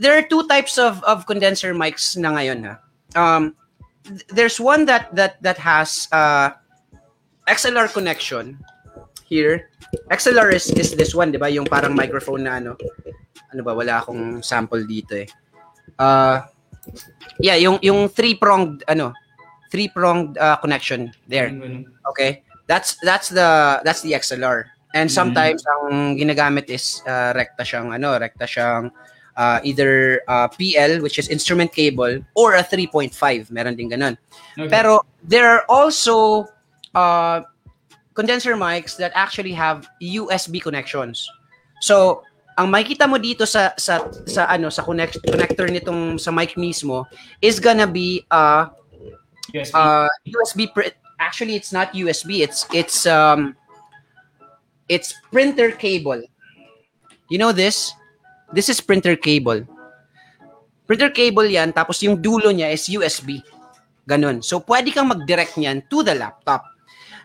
there 0.00 0.16
are 0.16 0.24
two 0.24 0.48
types 0.48 0.80
of 0.80 1.04
of 1.04 1.28
condenser 1.28 1.76
mics 1.76 2.16
na 2.16 2.32
ngayon 2.32 2.64
ha. 2.64 2.74
Um 3.12 3.52
th- 4.08 4.24
there's 4.32 4.56
one 4.56 4.88
that 4.88 5.12
that 5.12 5.36
that 5.44 5.60
has 5.60 6.08
uh 6.10 6.56
XLR 7.44 7.92
connection 7.92 8.56
here. 9.26 9.68
XLR 10.10 10.54
is, 10.54 10.70
is 10.72 10.94
this 10.96 11.12
one, 11.14 11.30
'di 11.30 11.38
ba? 11.38 11.50
Yung 11.52 11.66
parang 11.68 11.92
microphone 11.92 12.48
na 12.48 12.56
ano. 12.62 12.74
Ano 13.52 13.60
ba 13.60 13.74
wala 13.74 14.00
akong 14.00 14.40
sample 14.40 14.86
dito 14.88 15.20
eh. 15.20 15.28
Uh 16.00 16.42
yeah, 17.42 17.58
yung 17.60 17.76
yung 17.84 18.08
three-pronged 18.08 18.86
ano, 18.88 19.12
three-pronged 19.68 20.38
uh, 20.38 20.56
connection 20.62 21.12
there. 21.28 21.50
Okay? 22.14 22.42
That's 22.70 22.96
that's 23.02 23.28
the 23.28 23.82
that's 23.84 24.00
the 24.00 24.14
XLR. 24.14 24.70
And 24.94 25.06
Mhm. 25.10 25.14
sometimes 25.14 25.60
ang 25.66 26.14
ginagamit 26.18 26.66
is 26.70 27.02
uh, 27.06 27.30
rekta 27.34 27.62
siyang 27.66 27.90
ano, 27.94 28.14
rekta 28.18 28.46
siyang 28.46 28.90
uh, 29.36 29.60
either 29.62 30.22
uh, 30.28 30.48
PL 30.48 31.02
which 31.02 31.18
is 31.18 31.28
instrument 31.28 31.72
cable 31.72 32.20
or 32.34 32.54
a 32.54 32.62
3.5. 32.62 33.14
Meron 33.50 33.76
din 33.76 33.90
ganun. 33.90 34.16
Okay. 34.58 34.68
Pero 34.68 35.04
there 35.22 35.46
are 35.48 35.64
also 35.68 36.46
uh, 36.94 37.42
condenser 38.14 38.54
mics 38.54 38.96
that 38.96 39.12
actually 39.14 39.52
have 39.52 39.88
USB 40.02 40.60
connections. 40.60 41.28
So, 41.80 42.22
ang 42.58 42.68
makikita 42.68 43.08
mo 43.08 43.16
dito 43.16 43.48
sa 43.48 43.72
sa 43.80 44.04
sa 44.28 44.44
ano 44.50 44.68
sa 44.68 44.84
connect, 44.84 45.16
connector 45.24 45.72
nitong 45.72 46.20
sa 46.20 46.28
mic 46.28 46.60
mismo 46.60 47.08
is 47.40 47.56
gonna 47.56 47.88
be 47.88 48.26
uh 48.28 48.68
USB. 49.56 49.72
uh 49.72 50.10
USB 50.28 50.68
pr- 50.68 50.92
actually 51.16 51.56
it's 51.56 51.72
not 51.72 51.88
USB 51.96 52.44
it's 52.44 52.68
it's 52.76 53.08
um 53.08 53.56
it's 54.92 55.14
printer 55.32 55.72
cable. 55.72 56.20
You 57.32 57.38
know 57.38 57.54
this? 57.54 57.94
This 58.50 58.68
is 58.68 58.82
printer 58.82 59.14
cable. 59.14 59.62
Printer 60.90 61.10
cable 61.14 61.46
'yan 61.46 61.70
tapos 61.70 62.02
yung 62.02 62.18
dulo 62.18 62.50
niya 62.50 62.74
is 62.74 62.90
USB. 62.90 63.42
Ganun. 64.10 64.42
So 64.42 64.58
pwede 64.66 64.90
kang 64.90 65.06
mag-direct 65.06 65.54
niyan 65.54 65.86
to 65.86 66.02
the 66.02 66.18
laptop. 66.18 66.66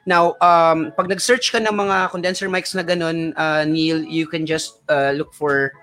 Now, 0.06 0.38
um, 0.38 0.94
pag 0.94 1.10
nag-search 1.10 1.50
ka 1.50 1.58
ng 1.58 1.74
mga 1.74 2.14
condenser 2.14 2.46
mics 2.46 2.78
na 2.78 2.86
ganun, 2.86 3.34
uh, 3.34 3.66
Neil, 3.66 4.06
you 4.06 4.30
can 4.30 4.46
just 4.46 4.86
uh, 4.86 5.10
look 5.18 5.34
for 5.34 5.74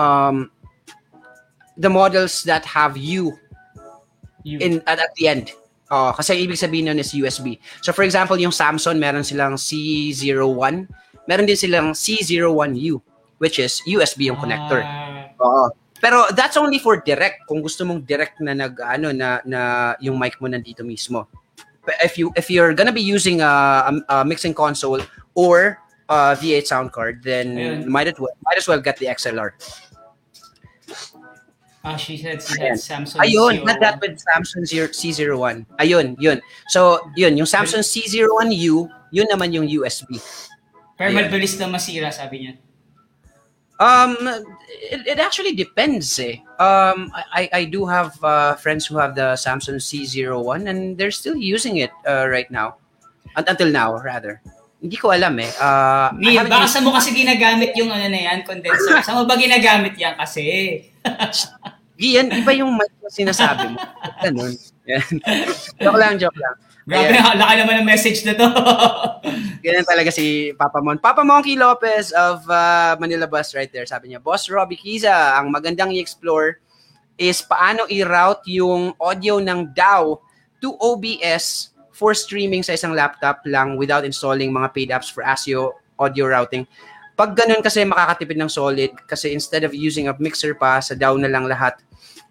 um, 0.00 0.48
the 1.76 1.92
models 1.92 2.48
that 2.48 2.64
have 2.64 2.96
U 2.96 3.36
You. 4.40 4.56
in 4.56 4.80
at, 4.88 5.04
at 5.04 5.12
the 5.20 5.28
end. 5.28 5.52
Oh, 5.92 6.16
kasi 6.16 6.32
ibig 6.40 6.56
sabihin 6.56 6.88
nun 6.88 6.96
is 6.96 7.12
USB. 7.12 7.60
So 7.84 7.92
for 7.92 8.08
example, 8.08 8.40
yung 8.40 8.56
Samsung 8.56 8.96
meron 8.96 9.20
silang 9.20 9.60
C01, 9.60 10.88
meron 11.28 11.44
din 11.44 11.60
silang 11.60 11.92
C01U 11.92 13.04
which 13.42 13.58
is 13.58 13.82
USB 13.82 14.30
yung 14.30 14.38
connector. 14.38 14.86
Ah, 14.86 15.34
Oo. 15.42 15.74
Pero 15.98 16.30
that's 16.34 16.54
only 16.54 16.78
for 16.78 16.98
direct 16.98 17.46
kung 17.46 17.58
gusto 17.58 17.82
mong 17.82 18.06
direct 18.06 18.38
na 18.38 18.54
nag 18.54 18.78
ano 18.78 19.10
na 19.10 19.42
na 19.42 19.60
yung 19.98 20.14
mic 20.18 20.38
mo 20.38 20.46
nandito 20.46 20.86
mismo. 20.86 21.26
But 21.82 21.98
if 22.02 22.14
you 22.14 22.30
if 22.38 22.46
you're 22.46 22.74
gonna 22.74 22.94
be 22.94 23.02
using 23.02 23.42
a, 23.42 23.50
a, 23.86 23.92
a 24.06 24.16
mixing 24.22 24.54
console 24.54 25.02
or 25.34 25.78
a 26.06 26.34
V8 26.38 26.66
sound 26.66 26.94
card, 26.94 27.22
then 27.22 27.54
Ayun. 27.54 27.86
might 27.86 28.06
as 28.06 28.18
well 28.18 28.30
might 28.46 28.58
as 28.58 28.66
well 28.66 28.78
get 28.78 28.98
the 28.98 29.06
XLR. 29.10 29.54
ah, 31.82 31.98
she 31.98 32.14
said 32.18 32.38
she 32.42 32.54
Ayan. 32.58 32.74
had 32.74 32.78
Samsung 32.78 33.18
Ayun, 33.22 33.54
not 33.66 33.78
that 33.82 33.98
with 33.98 34.18
Samsung 34.22 34.62
zero- 34.66 34.90
C01. 34.94 35.66
Ayun, 35.82 36.14
yun. 36.18 36.38
So, 36.70 36.98
yun, 37.18 37.34
yung 37.34 37.46
Samsung 37.50 37.82
C01U, 37.82 38.86
yun 39.10 39.26
naman 39.26 39.50
yung 39.50 39.66
USB. 39.66 40.18
Pero 40.94 41.10
mabilis 41.10 41.58
na 41.58 41.66
masira, 41.66 42.14
sabi 42.14 42.46
niya. 42.46 42.52
Um, 43.82 44.14
it, 44.94 45.02
it 45.06 45.18
actually 45.18 45.58
depends 45.58 46.06
eh. 46.22 46.38
Um, 46.62 47.10
I, 47.34 47.50
I 47.52 47.62
do 47.66 47.82
have 47.86 48.14
uh, 48.22 48.54
friends 48.54 48.86
who 48.86 48.96
have 49.02 49.18
the 49.18 49.34
Samsung 49.34 49.82
C01 49.82 50.70
and 50.70 50.94
they're 50.96 51.10
still 51.10 51.34
using 51.34 51.78
it 51.82 51.90
uh, 52.06 52.28
right 52.30 52.46
now. 52.50 52.76
Un- 53.34 53.48
until 53.48 53.70
now, 53.74 53.98
rather. 53.98 54.38
Hindi 54.78 54.96
ko 54.98 55.10
alam 55.10 55.34
eh. 55.42 55.50
Uh, 55.58 56.14
Neil, 56.14 56.46
baka 56.46 56.66
used- 56.66 56.74
sa 56.78 56.80
mo 56.82 56.94
kasi 56.94 57.10
ginagamit 57.10 57.74
yung 57.74 57.90
ano 57.90 58.06
na 58.06 58.20
yan, 58.30 58.46
condenser. 58.46 59.02
Sa 59.02 59.18
mo 59.18 59.26
ba 59.26 59.34
ginagamit 59.34 59.98
yan 59.98 60.14
kasi? 60.14 60.86
Yan, 62.02 62.34
iba 62.34 62.50
yung 62.58 62.74
mic 62.74 62.90
na 62.98 63.06
sinasabi 63.06 63.70
mo. 63.70 63.78
Ganun. 64.18 64.52
Yan. 64.90 65.06
joke 65.78 65.98
lang, 66.02 66.14
joke 66.18 66.34
lang. 66.34 66.54
Grabe, 66.82 67.14
Ayan. 67.14 67.38
laki 67.38 67.54
naman 67.62 67.74
ang 67.78 67.86
message 67.86 68.26
na 68.26 68.34
to. 68.34 68.46
Ganyan 69.64 69.86
talaga 69.86 70.10
si 70.10 70.50
Papa 70.58 70.82
Mon. 70.82 70.98
Papa 70.98 71.22
Monkey 71.22 71.54
Lopez 71.54 72.10
of 72.10 72.42
uh, 72.50 72.98
Manila 72.98 73.30
Bus 73.30 73.54
right 73.54 73.70
there. 73.70 73.86
Sabi 73.86 74.10
niya, 74.10 74.18
Boss 74.18 74.50
Robbie 74.50 74.74
Kiza, 74.74 75.38
ang 75.38 75.54
magandang 75.54 75.94
i-explore 75.94 76.58
is 77.14 77.38
paano 77.46 77.86
i-route 77.86 78.42
yung 78.50 78.98
audio 78.98 79.38
ng 79.38 79.70
DAW 79.70 80.18
to 80.58 80.74
OBS 80.82 81.70
for 81.94 82.18
streaming 82.18 82.66
sa 82.66 82.74
isang 82.74 82.98
laptop 82.98 83.46
lang 83.46 83.78
without 83.78 84.02
installing 84.02 84.50
mga 84.50 84.68
paid 84.74 84.90
apps 84.90 85.06
for 85.06 85.22
ASIO 85.22 85.78
audio 86.02 86.26
routing. 86.26 86.66
Pag 87.14 87.38
ganun 87.38 87.62
kasi 87.62 87.86
makakatipid 87.86 88.42
ng 88.42 88.50
solid 88.50 88.90
kasi 89.06 89.30
instead 89.30 89.62
of 89.62 89.70
using 89.70 90.10
a 90.10 90.16
mixer 90.18 90.58
pa 90.58 90.82
sa 90.82 90.98
DAW 90.98 91.14
na 91.14 91.30
lang 91.30 91.46
lahat, 91.46 91.78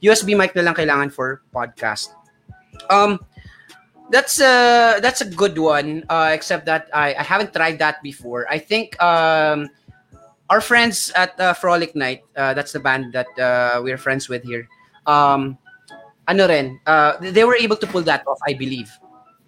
USB 0.01 0.35
mic 0.35 0.55
na 0.55 0.65
lang 0.65 0.73
kailangan 0.73 1.13
for 1.13 1.41
podcast. 1.53 2.13
Um, 2.89 3.21
that's 4.09 4.41
a 4.41 4.99
that's 4.99 5.21
a 5.21 5.29
good 5.29 5.57
one. 5.57 6.03
Uh, 6.09 6.31
except 6.33 6.65
that 6.65 6.89
I, 6.93 7.13
I 7.13 7.23
haven't 7.23 7.53
tried 7.53 7.79
that 7.79 8.03
before. 8.03 8.45
I 8.49 8.57
think 8.57 9.01
um, 9.01 9.69
our 10.49 10.59
friends 10.59 11.13
at 11.15 11.39
uh, 11.39 11.53
Frolic 11.53 11.95
Night, 11.95 12.21
uh, 12.35 12.53
that's 12.53 12.73
the 12.73 12.79
band 12.79 13.13
that 13.13 13.29
uh, 13.39 13.79
we're 13.81 13.97
friends 13.97 14.27
with 14.27 14.43
here. 14.43 14.67
Um, 15.07 15.57
ano 16.27 16.47
rin, 16.47 16.79
uh, 16.85 17.17
they 17.21 17.43
were 17.43 17.55
able 17.55 17.77
to 17.77 17.87
pull 17.87 18.03
that 18.03 18.25
off, 18.27 18.39
I 18.47 18.53
believe. 18.53 18.91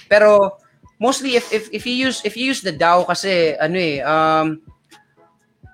Pero 0.10 0.58
mostly 1.00 1.36
if 1.36 1.52
if 1.52 1.68
if 1.74 1.84
you 1.86 1.94
use 1.94 2.24
if 2.24 2.38
you 2.38 2.46
use 2.46 2.62
the 2.62 2.72
DAW 2.72 3.04
kasi 3.04 3.60
ano 3.60 3.76
eh 3.76 4.00
um 4.06 4.64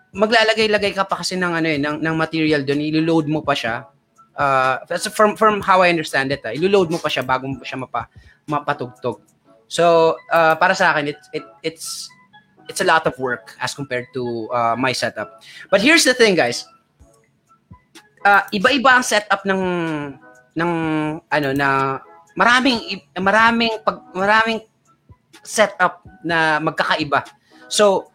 maglalagay-lagay 0.09 0.97
ka 0.97 1.05
pa 1.05 1.21
kasi 1.21 1.37
ng 1.37 1.53
ano 1.53 1.67
eh 1.69 1.77
ng, 1.77 2.01
ng 2.01 2.15
material 2.17 2.65
doon, 2.65 2.81
i-load 2.81 3.29
mo 3.29 3.45
pa 3.45 3.53
siya. 3.53 3.85
Uh, 4.39 4.79
that's 4.87 5.03
from 5.11 5.35
from 5.35 5.59
how 5.59 5.83
I 5.83 5.91
understand 5.91 6.31
it, 6.31 6.39
ah, 6.47 6.55
i-load 6.55 6.87
mo 6.87 6.95
pa 6.95 7.11
siya 7.11 7.27
bago 7.27 7.43
mo 7.43 7.59
siya 7.59 7.83
mapa 7.83 8.07
mapatugtog. 8.47 9.19
So, 9.67 10.15
uh, 10.31 10.55
para 10.55 10.71
sa 10.71 10.95
akin, 10.95 11.11
it, 11.11 11.19
it, 11.35 11.43
it's 11.61 12.07
it's 12.71 12.79
a 12.79 12.87
lot 12.87 13.03
of 13.03 13.19
work 13.19 13.59
as 13.59 13.75
compared 13.75 14.07
to 14.15 14.47
uh, 14.55 14.79
my 14.79 14.95
setup. 14.95 15.43
But 15.67 15.83
here's 15.83 16.07
the 16.07 16.15
thing, 16.15 16.39
guys. 16.39 16.63
Uh, 18.23 18.47
iba-iba 18.55 18.95
ang 18.95 19.03
setup 19.03 19.43
ng 19.43 19.63
ng 20.55 20.71
ano 21.19 21.49
na 21.51 21.99
maraming 22.39 23.03
maraming 23.19 23.75
pag 23.83 23.99
maraming 24.15 24.63
setup 25.43 25.99
na 26.23 26.63
magkakaiba. 26.63 27.27
So, 27.67 28.07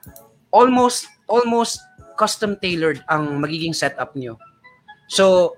almost 0.48 1.04
almost 1.28 1.84
custom 2.16 2.56
tailored 2.56 3.04
ang 3.12 3.44
magiging 3.44 3.76
setup 3.76 4.16
niyo. 4.16 4.40
So, 5.12 5.54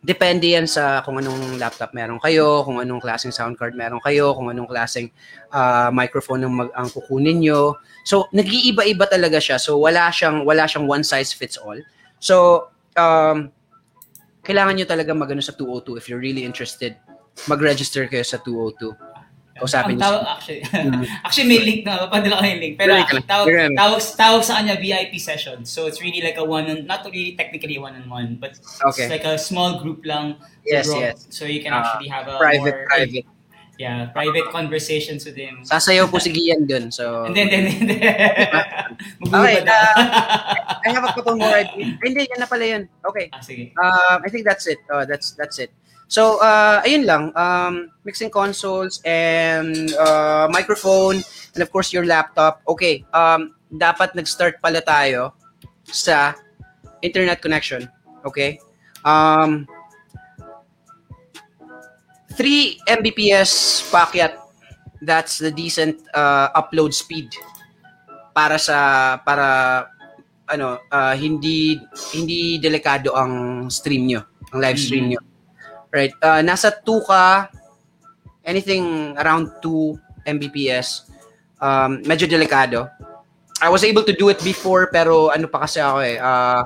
depende 0.00 0.48
yan 0.56 0.64
sa 0.64 1.04
kung 1.04 1.20
anong 1.20 1.60
laptop 1.60 1.92
meron 1.92 2.16
kayo, 2.16 2.64
kung 2.64 2.80
anong 2.80 3.04
klaseng 3.04 3.32
sound 3.32 3.60
card 3.60 3.76
meron 3.76 4.00
kayo, 4.00 4.32
kung 4.32 4.48
anong 4.48 4.68
klaseng 4.68 5.12
ah, 5.52 5.92
microphone 5.92 6.48
ang, 6.48 6.54
mag, 6.56 6.70
ang 6.72 6.88
kukunin 6.88 7.40
nyo. 7.40 7.76
So, 8.04 8.26
nag-iiba-iba 8.32 9.04
talaga 9.04 9.36
siya. 9.36 9.60
So, 9.60 9.76
wala 9.76 10.08
siyang, 10.08 10.48
wala 10.48 10.64
siyang 10.64 10.88
one 10.88 11.04
size 11.04 11.36
fits 11.36 11.60
all. 11.60 11.76
So, 12.16 12.68
um, 12.96 13.52
kailangan 14.40 14.80
nyo 14.80 14.86
talaga 14.88 15.12
magano 15.12 15.44
sa 15.44 15.52
202 15.52 16.00
if 16.00 16.04
you're 16.08 16.22
really 16.22 16.48
interested. 16.48 16.96
Mag-register 17.44 18.08
kayo 18.08 18.24
sa 18.24 18.40
202. 18.40 19.09
Kausapin 19.60 19.94
Ang 19.94 20.00
tawag, 20.00 20.22
actually, 20.24 20.60
actually 21.28 21.48
may 21.52 21.60
link 21.60 21.80
na, 21.84 22.08
papadala 22.08 22.40
ko 22.40 22.44
yung 22.48 22.60
link. 22.64 22.74
Pero 22.80 22.96
tawag, 23.28 23.46
tawag, 23.76 24.00
tawag 24.16 24.42
sa 24.42 24.56
kanya 24.56 24.80
VIP 24.80 25.20
session. 25.20 25.68
So 25.68 25.84
it's 25.84 26.00
really 26.00 26.24
like 26.24 26.40
a 26.40 26.44
one, 26.44 26.64
on, 26.72 26.88
not 26.88 27.04
really 27.04 27.36
technically 27.36 27.76
one-on-one, 27.76 28.40
but 28.40 28.56
Okay. 28.88 29.04
it's 29.04 29.12
like 29.12 29.28
a 29.28 29.36
small 29.36 29.84
group 29.84 30.00
lang. 30.08 30.40
Yes, 30.64 30.88
yes. 30.88 31.28
So 31.28 31.44
you 31.44 31.60
can 31.60 31.76
Ah, 31.76 31.84
actually 31.84 32.08
have 32.08 32.24
a 32.24 32.40
Private, 32.40 32.76
more, 32.80 32.88
private. 32.88 33.26
Yeah, 33.80 34.12
private 34.12 34.52
conversations 34.52 35.24
with 35.24 35.40
him. 35.40 35.64
Sasayaw 35.64 36.04
po 36.12 36.20
si 36.24 36.28
Gian 36.36 36.68
dun. 36.68 36.92
So, 36.92 37.24
And 37.24 37.32
then, 37.32 37.48
then, 37.48 37.64
then, 37.88 37.96
Okay, 39.40 39.64
ako. 39.64 39.72
I 40.84 40.88
have 40.92 41.04
a 41.08 41.12
couple 41.16 41.36
more. 41.40 41.48
Ay, 41.48 41.64
Hindi, 42.04 42.28
yan 42.28 42.44
na 42.44 42.48
pala 42.48 42.64
yun. 42.68 42.92
Okay. 43.08 43.32
ah, 43.32 43.40
sige. 43.40 43.72
Um, 43.80 44.20
I 44.20 44.28
think 44.28 44.44
that's 44.44 44.68
it. 44.68 44.84
Uh, 44.92 45.08
that's 45.08 45.32
that's 45.32 45.56
it. 45.56 45.72
So, 46.10 46.42
uh, 46.42 46.82
ayun 46.82 47.06
lang. 47.06 47.30
Um, 47.38 47.94
mixing 48.02 48.34
consoles 48.34 48.98
and 49.06 49.94
uh, 49.94 50.50
microphone 50.50 51.22
and 51.54 51.60
of 51.62 51.70
course 51.70 51.94
your 51.94 52.02
laptop. 52.02 52.66
Okay. 52.66 53.06
Um, 53.14 53.54
dapat 53.70 54.18
nag-start 54.18 54.58
pala 54.58 54.82
tayo 54.82 55.38
sa 55.86 56.34
internet 57.06 57.38
connection. 57.38 57.86
Okay? 58.26 58.58
Um, 59.06 59.70
3 62.34 62.82
Mbps 62.90 63.86
packet. 63.94 64.34
That's 65.00 65.38
the 65.38 65.54
decent 65.54 66.02
uh, 66.10 66.50
upload 66.58 66.90
speed 66.92 67.30
para 68.34 68.58
sa 68.58 69.16
para 69.22 69.86
ano 70.50 70.76
uh, 70.90 71.14
hindi 71.14 71.78
hindi 72.12 72.58
delikado 72.58 73.14
ang 73.14 73.64
stream 73.70 74.10
nyo, 74.10 74.26
ang 74.52 74.58
live 74.60 74.76
stream 74.76 75.06
Mhm. 75.06 75.10
nyo. 75.14 75.29
Right. 75.90 76.14
Uh, 76.22 76.38
nasa 76.42 76.70
2 76.70 76.86
ka 77.02 77.50
anything 78.46 79.14
around 79.18 79.50
2 79.62 79.98
Mbps 80.26 81.10
um, 81.58 81.98
medyo 82.06 82.30
delikado. 82.30 82.86
I 83.60 83.68
was 83.68 83.84
able 83.84 84.06
to 84.06 84.14
do 84.16 84.30
it 84.32 84.40
before 84.40 84.88
pero 84.88 85.28
ano 85.34 85.50
pa 85.50 85.66
kasi 85.68 85.82
ako 85.82 85.98
eh 86.00 86.16
uh, 86.16 86.64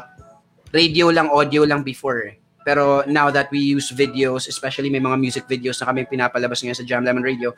radio 0.70 1.10
lang 1.10 1.32
audio 1.32 1.66
lang 1.66 1.82
before 1.82 2.20
eh. 2.30 2.36
Pero 2.64 3.04
now 3.04 3.28
that 3.28 3.52
we 3.52 3.60
use 3.60 3.92
videos, 3.92 4.48
especially 4.48 4.88
may 4.88 5.02
mga 5.02 5.20
music 5.20 5.44
videos 5.44 5.76
na 5.80 5.92
kami 5.92 6.08
pinapalabas 6.08 6.64
ngayon 6.64 6.80
sa 6.80 6.86
Jam 6.88 7.04
Lemon 7.04 7.20
Radio, 7.20 7.52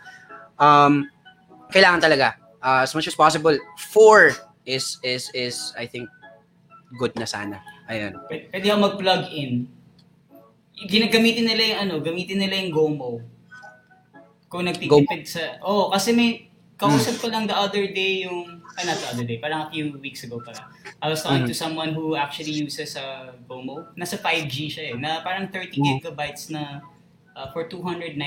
um, 0.59 1.07
kailangan 1.71 2.03
talaga 2.03 2.35
uh, 2.59 2.83
as 2.83 2.91
much 2.91 3.07
as 3.07 3.15
possible 3.15 3.55
four 3.79 4.35
is 4.67 4.99
is 5.07 5.31
is 5.31 5.71
I 5.79 5.87
think 5.87 6.11
good 6.99 7.15
na 7.15 7.27
sana. 7.27 7.63
Ayun. 7.87 8.19
P- 8.27 8.51
pwede 8.51 8.67
ako 8.67 8.79
mag-plug 8.83 9.23
in. 9.31 9.71
Ginagamitin 10.77 11.49
nila 11.49 11.63
yung 11.73 11.81
ano, 11.89 11.95
gamitin 12.05 12.37
nila 12.37 12.61
yung 12.61 12.73
GoMo. 12.73 13.25
Kung 14.53 14.69
nagtitipid 14.69 15.25
sa... 15.25 15.57
Oo, 15.65 15.89
oh, 15.89 15.91
kasi 15.91 16.13
may... 16.13 16.53
Kausap 16.77 17.25
ko 17.25 17.33
lang 17.33 17.49
the 17.49 17.57
other 17.57 17.89
day 17.89 18.29
yung... 18.29 18.61
Ay, 18.77 18.85
not 18.85 19.01
the 19.01 19.09
other 19.09 19.25
day. 19.25 19.41
Parang 19.41 19.65
a 19.65 19.69
few 19.73 19.97
weeks 19.97 20.29
ago 20.29 20.37
pala. 20.45 20.69
I 21.01 21.09
was 21.09 21.25
talking 21.25 21.49
to 21.49 21.57
someone 21.57 21.97
who 21.97 22.13
actually 22.13 22.53
uses 22.53 22.93
uh, 23.01 23.33
GoMo. 23.49 23.97
Nasa 23.97 24.21
5G 24.21 24.57
siya 24.69 24.85
eh. 24.93 24.95
Na 25.01 25.25
parang 25.25 25.49
30 25.49 25.73
gigabytes 25.73 26.53
na 26.53 26.85
uh, 27.33 27.49
for 27.57 27.65
299 27.65 28.21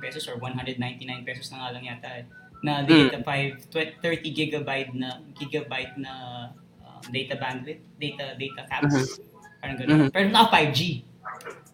pesos 0.00 0.24
or 0.32 0.40
199 0.40 0.80
pesos 1.28 1.52
na 1.52 1.68
nga 1.68 1.76
lang 1.76 1.84
yata 1.84 2.08
eh. 2.08 2.24
Na 2.64 2.80
data 2.80 3.20
5, 3.20 3.68
30 3.68 4.00
gigabyte 4.32 4.96
na 4.96 5.20
gigabyte 5.36 6.00
na 6.00 6.12
um, 6.80 7.04
data 7.12 7.36
bandwidth, 7.36 7.84
data 8.00 8.32
data 8.40 8.64
cap. 8.64 8.88
Parang 9.60 9.76
ganun. 9.76 10.08
Pero 10.08 10.24
naka 10.32 10.56
5G. 10.56 11.09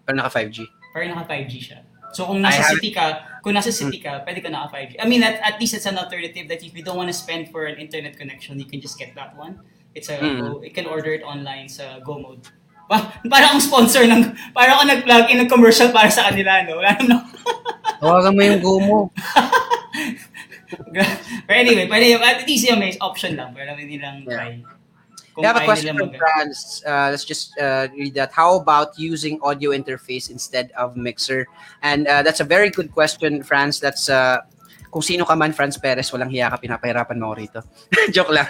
Pero 0.07 0.15
naka 0.17 0.31
5G. 0.39 0.57
Pero 0.95 1.03
naka 1.11 1.25
5G 1.35 1.53
siya. 1.59 1.79
So 2.15 2.25
kung 2.31 2.41
nasa 2.41 2.63
city 2.65 2.95
ka, 2.95 3.37
kung 3.43 3.53
nasa 3.53 3.69
city 3.69 4.01
ka, 4.01 4.25
pwede 4.25 4.41
ka 4.41 4.49
naka 4.49 4.73
5G. 4.73 5.03
I 5.03 5.05
mean, 5.05 5.21
at, 5.21 5.43
at 5.43 5.61
least 5.61 5.75
it's 5.75 5.85
an 5.85 5.99
alternative 5.99 6.49
that 6.49 6.63
if 6.63 6.73
you 6.73 6.81
don't 6.81 6.97
want 6.97 7.11
to 7.11 7.17
spend 7.17 7.51
for 7.53 7.67
an 7.67 7.77
internet 7.77 8.17
connection, 8.17 8.57
you 8.57 8.65
can 8.65 8.81
just 8.81 8.97
get 8.97 9.13
that 9.19 9.37
one. 9.37 9.59
It's 9.93 10.09
a 10.09 10.17
Mm. 10.17 10.41
Go, 10.41 10.63
you 10.63 10.73
can 10.73 10.87
order 10.87 11.13
it 11.13 11.27
online 11.27 11.69
sa 11.69 11.99
Go 12.01 12.17
Mode. 12.17 12.47
Pa, 12.87 13.03
parang 13.27 13.59
ang 13.59 13.61
sponsor 13.61 14.07
ng, 14.07 14.31
parang 14.55 14.79
ako 14.79 14.85
nag-plug 14.87 15.27
in 15.35 15.43
ng 15.43 15.51
commercial 15.51 15.91
para 15.91 16.07
sa 16.07 16.31
kanila, 16.31 16.63
no? 16.63 16.79
Wala 16.79 16.95
naman 16.95 17.27
Tawagan 18.01 18.33
mo 18.37 18.41
yung 18.45 18.61
go 18.63 18.75
mo. 18.79 18.99
But 21.47 21.57
anyway, 21.57 21.87
pwede 21.89 22.05
yung, 22.15 22.23
at 22.23 22.47
least 22.47 22.69
yung 22.69 22.79
may 22.79 22.95
option 23.01 23.35
lang, 23.35 23.55
pero 23.55 23.75
hindi 23.75 23.99
lang 23.99 24.23
Yeah. 24.27 24.37
try. 24.37 24.53
I 25.39 25.47
have 25.47 25.57
a 25.57 25.65
question 25.65 25.97
from 25.97 26.13
Franz. 26.15 26.83
Uh, 26.87 27.09
let's 27.11 27.25
just 27.25 27.59
uh, 27.59 27.89
read 27.93 28.15
that. 28.15 28.33
How 28.33 28.57
about 28.57 28.99
using 28.99 29.39
audio 29.43 29.71
interface 29.71 30.31
instead 30.31 30.73
of 30.73 30.97
mixer? 30.97 31.47
And 31.83 32.07
uh, 32.07 32.23
that's 32.23 32.41
a 32.41 32.45
very 32.45 32.71
good 32.71 32.93
question, 32.93 33.43
Franz. 33.43 33.81
That's 33.81 34.09
uh, 34.09 34.41
kung 34.91 35.03
sino 35.03 35.25
ka 35.25 35.37
man, 35.37 35.53
Franz 35.53 35.77
Perez, 35.77 36.11
walang 36.11 36.31
hiya 36.31 36.49
ka, 36.49 36.57
pinapahirapan 36.57 37.19
mo 37.21 37.35
rito. 37.35 37.61
Joke 38.17 38.33
lang. 38.33 38.49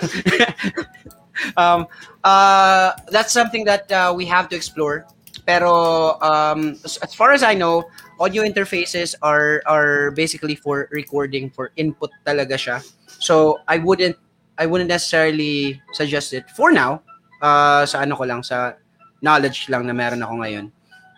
um, 1.56 1.86
uh, 2.22 2.92
that's 3.10 3.32
something 3.32 3.64
that 3.64 3.90
uh, 3.90 4.14
we 4.14 4.24
have 4.26 4.48
to 4.48 4.56
explore. 4.56 5.06
Pero 5.46 6.18
um, 6.22 6.78
as, 6.84 6.98
as 6.98 7.14
far 7.14 7.32
as 7.32 7.42
I 7.42 7.54
know, 7.54 7.84
audio 8.18 8.42
interfaces 8.42 9.14
are 9.22 9.62
are 9.66 10.10
basically 10.12 10.54
for 10.54 10.88
recording, 10.90 11.50
for 11.50 11.70
input 11.76 12.10
talaga 12.26 12.54
siya. 12.54 12.78
So 13.06 13.58
I 13.68 13.78
wouldn't 13.78 14.16
I 14.56 14.64
wouldn't 14.64 14.88
necessarily 14.88 15.80
suggest 15.92 16.32
it 16.32 16.48
for 16.52 16.72
now. 16.72 17.04
Uh, 17.40 17.84
sa 17.84 18.02
ano 18.02 18.16
ko 18.16 18.24
lang, 18.24 18.40
sa 18.40 18.76
knowledge 19.20 19.68
lang 19.68 19.84
na 19.84 19.92
meron 19.92 20.24
ako 20.24 20.34
ngayon. 20.40 20.66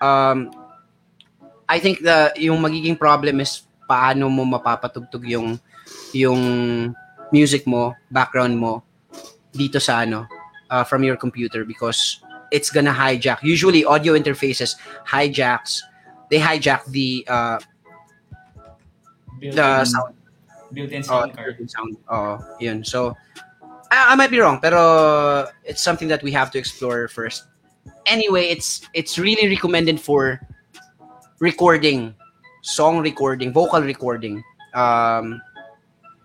Um, 0.03 0.51
I 1.69 1.79
think 1.79 2.03
the 2.03 2.35
yung 2.39 2.59
magiging 2.59 2.99
problem 2.99 3.39
is 3.39 3.67
paano 3.87 4.27
mo 4.31 4.43
mapapatugtog 4.47 5.25
yung 5.27 5.61
yung 6.13 6.41
music 7.31 7.69
mo, 7.69 7.95
background 8.11 8.57
mo 8.57 8.83
dito 9.55 9.79
sa 9.79 10.03
ano 10.03 10.27
uh, 10.71 10.83
from 10.83 11.05
your 11.05 11.17
computer 11.17 11.63
because 11.63 12.21
it's 12.51 12.73
gonna 12.73 12.95
hijack. 12.95 13.39
Usually 13.45 13.85
audio 13.85 14.17
interfaces 14.17 14.75
hijacks 15.07 15.85
they 16.31 16.39
hijack 16.39 16.85
the 16.89 17.25
uh, 17.29 17.59
the 19.41 19.85
built-in, 20.73 21.03
sound 21.03 21.35
built-in 21.35 21.65
Oh, 21.65 21.67
sound 21.67 21.97
card. 22.07 22.39
Oo, 22.41 22.57
yun. 22.61 22.85
So, 22.85 23.17
I, 23.91 24.13
I 24.13 24.15
might 24.15 24.31
be 24.31 24.39
wrong, 24.41 24.61
pero 24.61 25.47
it's 25.65 25.81
something 25.83 26.09
that 26.09 26.23
we 26.23 26.33
have 26.33 26.51
to 26.53 26.59
explore 26.59 27.09
first. 27.09 27.45
Anyway, 28.07 28.49
it's 28.49 28.83
it's 28.95 29.19
really 29.19 29.49
recommended 29.49 30.01
for 30.01 30.41
recording, 31.41 32.15
song 32.63 33.01
recording, 33.01 33.53
vocal 33.53 33.81
recording. 33.83 34.43
Um, 34.75 35.41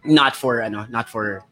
not 0.06 0.36
for 0.36 0.62
ano, 0.62 0.86
not 0.90 1.08
for 1.10 1.44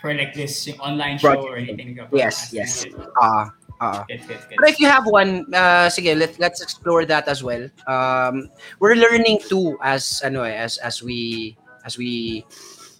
For 0.00 0.14
like 0.14 0.32
this 0.32 0.68
online 0.78 1.18
show 1.18 1.42
or 1.42 1.56
anything. 1.58 1.98
yes, 2.12 2.52
yes. 2.54 2.86
Uh, 3.20 3.50
uh, 3.80 4.04
Good, 4.08 4.22
good, 4.26 4.38
good. 4.48 4.58
But 4.62 4.68
if 4.70 4.78
you 4.80 4.86
have 4.88 5.04
one, 5.06 5.46
uh, 5.52 5.90
sige, 5.90 6.14
let, 6.16 6.38
let's 6.38 6.62
explore 6.62 7.04
that 7.06 7.26
as 7.28 7.42
well. 7.42 7.68
Um, 7.86 8.48
we're 8.80 8.94
learning 8.94 9.40
too 9.48 9.76
as 9.82 10.22
ano 10.24 10.42
eh, 10.46 10.54
as 10.54 10.78
as 10.78 11.02
we 11.02 11.56
as 11.88 11.96
we 11.96 12.44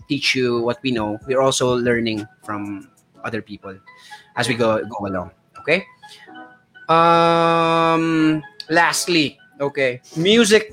teach 0.09 0.32
you 0.32 0.64
what 0.64 0.80
we 0.80 0.89
know. 0.91 1.20
We're 1.28 1.45
also 1.45 1.76
learning 1.76 2.24
from 2.41 2.89
other 3.20 3.45
people 3.45 3.76
as 4.41 4.49
we 4.49 4.57
go 4.57 4.80
go 4.80 5.05
along. 5.05 5.36
Okay. 5.61 5.84
Um. 6.89 8.41
Lastly, 8.72 9.36
okay, 9.61 10.01
music. 10.16 10.72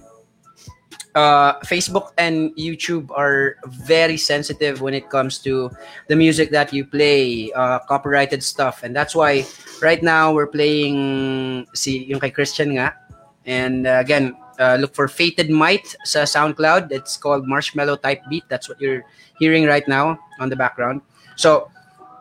Uh, 1.16 1.56
Facebook 1.64 2.12
and 2.20 2.52
YouTube 2.60 3.08
are 3.16 3.56
very 3.72 4.20
sensitive 4.20 4.84
when 4.84 4.92
it 4.92 5.08
comes 5.08 5.40
to 5.40 5.72
the 6.12 6.16
music 6.16 6.52
that 6.52 6.76
you 6.76 6.84
play, 6.84 7.48
uh, 7.56 7.80
copyrighted 7.88 8.44
stuff, 8.44 8.84
and 8.84 8.92
that's 8.92 9.16
why 9.16 9.48
right 9.80 10.04
now 10.04 10.36
we're 10.36 10.52
playing 10.52 11.64
si 11.72 12.04
yung 12.04 12.20
kay 12.20 12.36
Christian 12.36 12.76
nga. 12.76 13.00
And 13.48 13.88
uh, 13.88 14.04
again, 14.04 14.36
uh, 14.60 14.78
look 14.80 14.96
for 14.96 15.08
Fated 15.08 15.50
Might 15.50 15.96
sa 16.04 16.24
SoundCloud. 16.24 16.92
It's 16.92 17.18
called 17.18 17.48
Marshmallow 17.48 17.98
Type 17.98 18.22
Beat. 18.30 18.44
That's 18.50 18.70
what 18.70 18.80
you're 18.80 19.04
hearing 19.40 19.66
right 19.66 19.88
now 19.88 20.20
on 20.40 20.50
the 20.50 20.56
background. 20.56 21.02
So, 21.36 21.72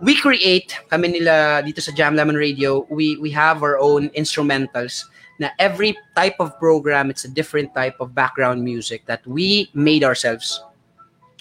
we 0.01 0.19
create 0.19 0.77
kami 0.91 1.09
nila 1.09 1.63
dito 1.63 1.81
sa 1.81 1.93
Jam 1.93 2.17
Lemon 2.17 2.37
Radio, 2.37 2.87
we 2.91 3.17
we 3.19 3.31
have 3.31 3.63
our 3.63 3.79
own 3.79 4.11
instrumentals 4.19 5.07
na 5.39 5.51
every 5.59 5.97
type 6.15 6.39
of 6.39 6.55
program 6.59 7.11
it's 7.11 7.25
a 7.25 7.31
different 7.31 7.75
type 7.75 7.99
of 7.99 8.15
background 8.15 8.63
music 8.63 9.07
that 9.07 9.25
we 9.27 9.71
made 9.75 10.05
ourselves. 10.05 10.63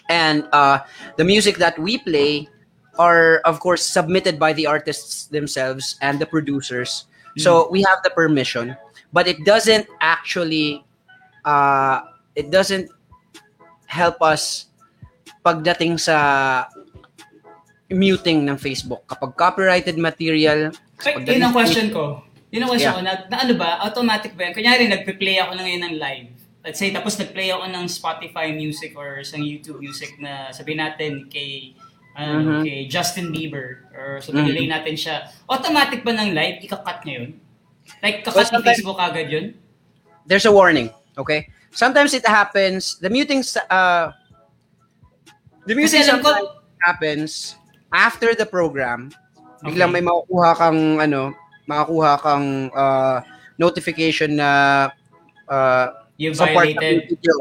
And 0.09 0.45
uh, 0.51 0.83
the 1.17 1.23
music 1.23 1.57
that 1.57 1.77
we 1.79 1.97
play 1.97 2.49
are 2.99 3.41
of 3.45 3.59
course 3.59 3.81
submitted 3.81 4.37
by 4.37 4.53
the 4.53 4.67
artists 4.67 5.25
themselves 5.25 5.97
and 6.01 6.19
the 6.19 6.25
producers 6.25 7.05
so 7.37 7.67
we 7.71 7.81
have 7.81 7.97
the 8.03 8.11
permission 8.11 8.77
but 9.13 9.29
it 9.29 9.45
doesn't 9.45 9.85
actually 10.01 10.81
uh 11.45 12.01
it 12.33 12.49
doesn't 12.49 12.89
help 13.85 14.17
us 14.19 14.67
pagdating 15.45 16.01
sa 16.01 16.17
muting 17.93 18.41
ng 18.41 18.57
Facebook 18.57 19.05
kapag 19.05 19.37
copyrighted 19.37 19.95
material 19.95 20.73
Ay, 21.03 21.13
pagdating 21.19 21.37
yun 21.37 21.45
ang 21.45 21.53
question 21.53 21.87
ko. 21.91 22.03
Yun 22.49 22.61
ang 22.63 22.69
question 22.71 22.89
Yeah. 22.89 22.97
ko. 22.97 23.05
Na, 23.05 23.13
na 23.27 23.37
ano 23.43 23.53
ba, 23.53 23.69
automatic 23.83 24.33
ba 24.33 24.49
yan? 24.49 24.53
Kunyari, 24.55 24.87
nagpe-play 24.87 25.37
ako 25.41 25.51
na 25.57 25.61
ngayon 25.67 25.83
ng 25.89 25.95
live. 25.99 26.29
Let's 26.63 26.79
say, 26.79 26.95
tapos 26.95 27.19
nag-play 27.19 27.51
ako 27.51 27.67
ng 27.67 27.85
Spotify 27.91 28.55
music 28.55 28.95
or 28.95 29.19
sa 29.27 29.35
YouTube 29.35 29.83
music 29.83 30.15
na 30.15 30.47
sabihin 30.55 30.79
natin 30.79 31.27
kay 31.27 31.75
ano, 32.15 32.61
Mhm. 32.61 32.63
kay 32.63 32.79
Justin 32.87 33.33
Bieber 33.33 33.89
or 33.91 34.21
so 34.21 34.31
pinilay 34.31 34.69
natin 34.69 34.93
siya. 34.95 35.27
Automatic 35.49 36.05
ba 36.05 36.13
ng 36.13 36.31
live, 36.31 36.61
ikakat 36.63 37.03
niya 37.03 37.25
yun? 37.25 37.31
Like, 38.03 38.27
kakat 38.27 38.51
Well, 38.51 38.61
Facebook 38.67 38.99
agad 38.99 39.31
yun? 39.31 39.45
there's 40.27 40.43
a 40.45 40.51
warning 40.51 40.91
okay 41.17 41.47
sometimes 41.71 42.13
it 42.13 42.23
happens 42.27 42.99
the 42.99 43.09
muting 43.09 43.43
uh 43.71 44.11
the 45.67 45.73
Kasi 45.75 46.03
muting 46.03 46.19
ko, 46.19 46.31
sometimes 46.31 46.47
happens 46.83 47.31
after 47.91 48.35
the 48.35 48.45
program 48.45 49.07
biglang 49.63 49.91
Okay. 49.95 49.99
may 49.99 50.03
makukuha 50.03 50.51
kang 50.59 50.79
ano 50.99 51.31
makakuha 51.67 52.19
kang 52.19 52.67
uh, 52.75 53.23
notification 53.55 54.35
na 54.35 54.91
uh, 55.47 55.85
you 56.19 56.35
some 56.35 56.51
parts 56.51 56.75
of 56.75 56.83
your 56.83 56.99
video 57.07 57.35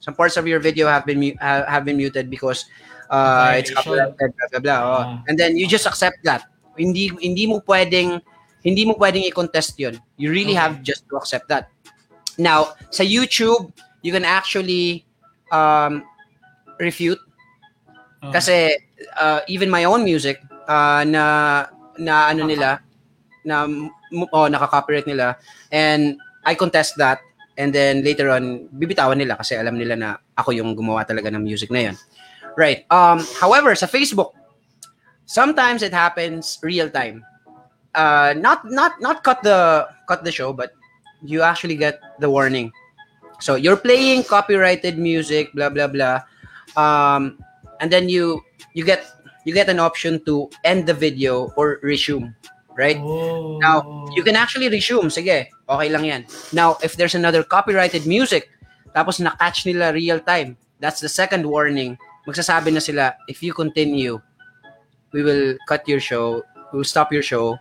some 0.00 0.16
parts 0.16 0.36
of 0.40 0.44
your 0.48 0.60
video 0.60 0.88
have 0.88 1.04
been 1.04 1.20
mu- 1.20 1.36
ha- 1.36 1.68
have 1.68 1.84
been 1.84 2.00
muted 2.00 2.32
because 2.32 2.64
uh, 3.12 3.52
it's 3.56 3.68
Violation. 3.68 3.76
copyrighted 3.76 4.30
blah 4.36 4.48
blah 4.48 4.60
blah 4.64 4.80
oh. 4.80 4.88
Ah. 4.88 5.04
and 5.28 5.36
then 5.36 5.56
you 5.60 5.68
just 5.68 5.84
accept 5.84 6.16
that 6.24 6.48
hindi 6.80 7.12
hindi 7.20 7.44
mo 7.44 7.60
pwedeng 7.68 8.20
hindi 8.64 8.82
mo 8.86 8.94
pwedeng 8.98 9.22
i-contest 9.26 9.78
yun 9.78 9.94
you 10.18 10.30
really 10.30 10.54
Okay. 10.54 10.62
have 10.62 10.74
just 10.82 11.06
to 11.06 11.14
accept 11.16 11.46
that 11.46 11.70
now 12.38 12.74
sa 12.90 13.02
YouTube 13.02 13.70
you 14.02 14.10
can 14.10 14.24
actually 14.26 15.06
um, 15.50 16.02
refute 16.78 17.18
Oh. 18.18 18.34
kasi 18.34 18.74
uh, 19.14 19.46
even 19.46 19.70
my 19.70 19.86
own 19.86 20.02
music 20.02 20.42
uh, 20.66 21.06
na 21.06 21.22
na 22.02 22.34
ano 22.34 22.50
nila 22.50 22.82
na 23.46 23.62
oh, 24.34 24.50
naka-copyright 24.50 25.06
nila 25.06 25.38
and 25.70 26.18
I 26.42 26.58
contest 26.58 26.98
that 26.98 27.22
and 27.54 27.70
then 27.70 28.02
later 28.02 28.26
on 28.34 28.66
bibitawan 28.74 29.22
nila 29.22 29.38
kasi 29.38 29.54
alam 29.54 29.78
nila 29.78 29.94
na 29.94 30.08
ako 30.34 30.50
yung 30.50 30.74
gumawa 30.74 31.06
talaga 31.06 31.30
ng 31.30 31.46
music 31.46 31.70
na 31.70 31.90
yun. 31.90 31.96
Right. 32.58 32.90
Um 32.90 33.22
however 33.38 33.78
sa 33.78 33.86
Facebook 33.86 34.34
sometimes 35.22 35.86
it 35.86 35.94
happens 35.94 36.58
real 36.58 36.90
time. 36.90 37.22
Uh 37.94 38.34
not 38.36 38.68
not 38.68 39.00
not 39.00 39.24
cut 39.24 39.42
the 39.42 39.88
cut 40.06 40.24
the 40.24 40.32
show 40.32 40.52
but 40.52 40.72
you 41.22 41.42
actually 41.42 41.76
get 41.76 42.00
the 42.20 42.30
warning. 42.30 42.72
So 43.40 43.54
you're 43.54 43.78
playing 43.78 44.24
copyrighted 44.24 44.98
music, 44.98 45.54
blah 45.54 45.70
blah 45.70 45.86
blah, 45.86 46.22
um, 46.76 47.38
and 47.80 47.90
then 47.90 48.08
you 48.08 48.42
you 48.74 48.84
get 48.84 49.06
you 49.46 49.54
get 49.54 49.68
an 49.68 49.78
option 49.78 50.20
to 50.26 50.50
end 50.64 50.86
the 50.86 50.94
video 50.94 51.54
or 51.56 51.80
resume, 51.82 52.34
right? 52.76 52.98
Oh. 52.98 53.58
Now, 53.58 54.06
you 54.14 54.22
can 54.22 54.36
actually 54.36 54.68
resume. 54.68 55.08
Sige, 55.08 55.48
okay 55.68 55.88
lang 55.88 56.04
yan. 56.04 56.26
Now, 56.52 56.76
if 56.82 57.00
there's 57.00 57.14
another 57.14 57.42
copyrighted 57.42 58.04
music, 58.04 58.50
tapos 58.92 59.22
na-catch 59.22 59.64
nila 59.64 59.94
real 59.94 60.20
time, 60.20 60.58
that's 60.80 61.00
the 61.00 61.08
second 61.08 61.46
warning. 61.46 61.96
Magsasabi 62.26 62.74
na 62.74 62.82
sila, 62.82 63.16
if 63.24 63.40
you 63.40 63.54
continue, 63.54 64.20
we 65.16 65.22
will 65.22 65.56
cut 65.64 65.86
your 65.88 66.00
show, 66.02 66.44
we 66.74 66.82
will 66.82 66.88
stop 66.88 67.08
your 67.08 67.24
show, 67.24 67.56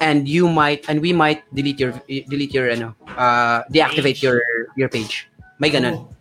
and 0.00 0.28
you 0.28 0.48
might, 0.48 0.84
and 0.88 1.00
we 1.00 1.12
might 1.12 1.42
delete 1.54 1.78
your, 1.78 1.92
delete 2.06 2.54
your, 2.54 2.70
ano, 2.70 2.94
uh, 3.16 3.62
deactivate 3.70 4.18
Page. 4.18 4.22
your, 4.22 4.42
your 4.76 4.88
page. 4.88 5.28
May 5.62 5.70
ganun. 5.70 5.94
Oh. 5.94 6.12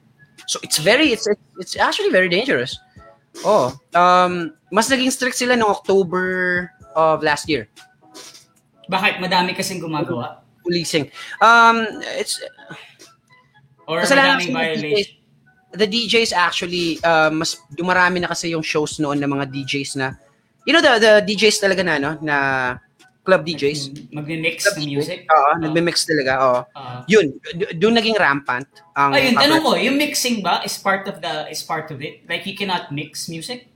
So 0.46 0.60
it's 0.62 0.78
very 0.78 1.16
it's 1.16 1.32
it's 1.58 1.80
actually 1.80 2.12
very 2.12 2.30
dangerous. 2.30 2.76
Oh, 3.48 3.72
um 3.96 4.52
mas 4.68 4.92
naging 4.92 5.10
strict 5.10 5.40
sila 5.40 5.56
noong 5.56 5.82
October 5.82 6.70
of 6.94 7.24
last 7.24 7.48
year. 7.48 7.72
Bakit 8.92 9.24
madami 9.24 9.56
kasing 9.56 9.80
gumagawa? 9.80 10.44
Policing. 10.62 11.08
Um 11.40 11.88
it's 12.20 12.44
Or 13.88 14.04
madaming 14.04 14.52
violation? 14.52 15.18
The 15.72 15.88
DJs 15.88 16.36
actually 16.36 17.00
uh, 17.00 17.32
mas 17.32 17.56
dumarami 17.72 18.20
na 18.20 18.28
kasi 18.28 18.52
yung 18.52 18.62
shows 18.62 19.00
noon 19.00 19.24
ng 19.24 19.32
mga 19.32 19.56
DJs 19.56 20.04
na 20.04 20.20
you 20.68 20.76
know 20.76 20.84
the 20.84 21.00
the 21.00 21.14
DJs 21.24 21.64
talaga 21.64 21.80
na 21.80 21.96
no 21.96 22.12
na 22.20 22.36
club 23.22 23.46
DJs. 23.46 24.10
Magmi-mix 24.10 24.66
Club 24.66 24.78
ng 24.78 24.84
DJs. 24.84 24.94
music? 24.98 25.20
Oo, 25.30 25.38
Oh. 25.38 25.56
nagme-mix 25.62 25.98
talaga. 26.04 26.32
Oo. 26.42 26.60
Ah. 26.74 27.02
Yun, 27.06 27.38
doon 27.78 27.94
naging 27.94 28.18
rampant 28.18 28.66
ang 28.98 29.14
Ayun, 29.14 29.38
copyright. 29.38 29.42
tanong 29.46 29.62
ko, 29.62 29.72
yung 29.78 29.98
mixing 29.98 30.42
ba 30.42 30.66
is 30.66 30.74
part 30.76 31.06
of 31.06 31.22
the 31.22 31.46
is 31.48 31.62
part 31.62 31.94
of 31.94 32.02
it? 32.02 32.26
Like 32.26 32.50
you 32.50 32.58
cannot 32.58 32.90
mix 32.90 33.30
music? 33.30 33.70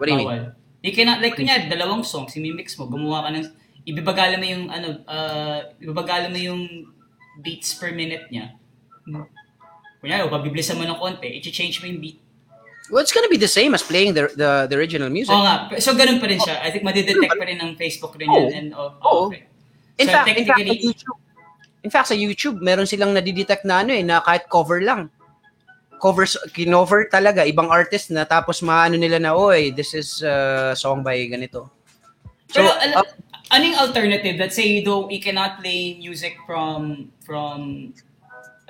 What 0.00 0.08
do 0.08 0.16
you 0.16 0.24
mean? 0.24 0.28
Bawal. 0.28 0.44
You 0.80 0.92
cannot, 0.92 1.18
like 1.18 1.34
kunyari, 1.34 1.66
dalawang 1.66 2.06
songs, 2.06 2.36
mix 2.36 2.78
mo, 2.78 2.86
gumawa 2.86 3.26
ka 3.26 3.30
ng, 3.34 3.46
ibibagala 3.84 4.38
mo 4.38 4.46
yung, 4.46 4.70
ano, 4.70 5.02
uh, 5.04 5.58
ibibagala 5.82 6.30
mo 6.30 6.38
yung 6.38 6.62
beats 7.42 7.74
per 7.74 7.90
minute 7.90 8.28
niya. 8.30 8.54
Kunyari, 9.98 10.22
o 10.22 10.30
pabiblisan 10.30 10.78
mo 10.78 10.86
ng 10.86 10.94
konti, 10.94 11.26
i-change 11.42 11.82
mo 11.82 11.90
yung 11.90 11.98
beat. 11.98 12.18
Well, 12.86 13.02
it's 13.02 13.10
gonna 13.10 13.28
be 13.30 13.36
the 13.40 13.50
same 13.50 13.74
as 13.74 13.82
playing 13.82 14.14
the 14.14 14.30
the, 14.34 14.50
the 14.70 14.76
original 14.78 15.10
music. 15.10 15.34
Oo 15.34 15.42
nga, 15.42 15.74
so 15.82 15.90
ganun 15.98 16.22
pa 16.22 16.30
rin 16.30 16.38
siya. 16.38 16.62
I 16.62 16.70
think 16.70 16.86
madidetect 16.86 17.34
pa 17.34 17.42
rin 17.42 17.58
ng 17.58 17.74
Facebook 17.74 18.14
rin 18.14 18.30
yun. 18.30 18.48
And, 18.54 18.68
oh, 18.78 18.94
Oo. 19.02 19.26
okay. 19.26 19.50
In 19.98 20.06
So, 20.06 20.14
fact, 20.14 20.28
in 20.30 20.46
fact, 20.46 20.60
sa 20.60 20.70
YouTube, 20.70 21.18
in 21.82 21.90
fact, 21.90 22.08
sa 22.12 22.16
YouTube, 22.16 22.56
meron 22.62 22.86
silang 22.86 23.10
nadidetect 23.10 23.66
na 23.66 23.82
ano 23.82 23.90
eh, 23.90 24.06
na 24.06 24.22
kahit 24.22 24.46
cover 24.46 24.78
lang. 24.84 25.10
Covers, 25.98 26.36
kinover 26.52 27.08
talaga, 27.08 27.48
ibang 27.48 27.72
artist 27.72 28.12
na 28.12 28.28
tapos 28.28 28.60
maano 28.60 29.00
nila 29.00 29.16
na, 29.16 29.32
oy, 29.32 29.72
this 29.72 29.96
is 29.96 30.20
uh, 30.20 30.76
song 30.76 31.00
by 31.02 31.16
ganito. 31.26 31.72
So, 32.52 32.62
Pero 32.62 32.70
uh, 32.70 33.02
ano 33.50 33.62
yung 33.64 33.80
alternative? 33.80 34.36
Let's 34.36 34.54
say 34.54 34.84
don't, 34.84 35.10
you 35.10 35.18
cannot 35.18 35.58
play 35.64 35.96
music 35.98 36.36
from, 36.44 37.10
from, 37.24 37.90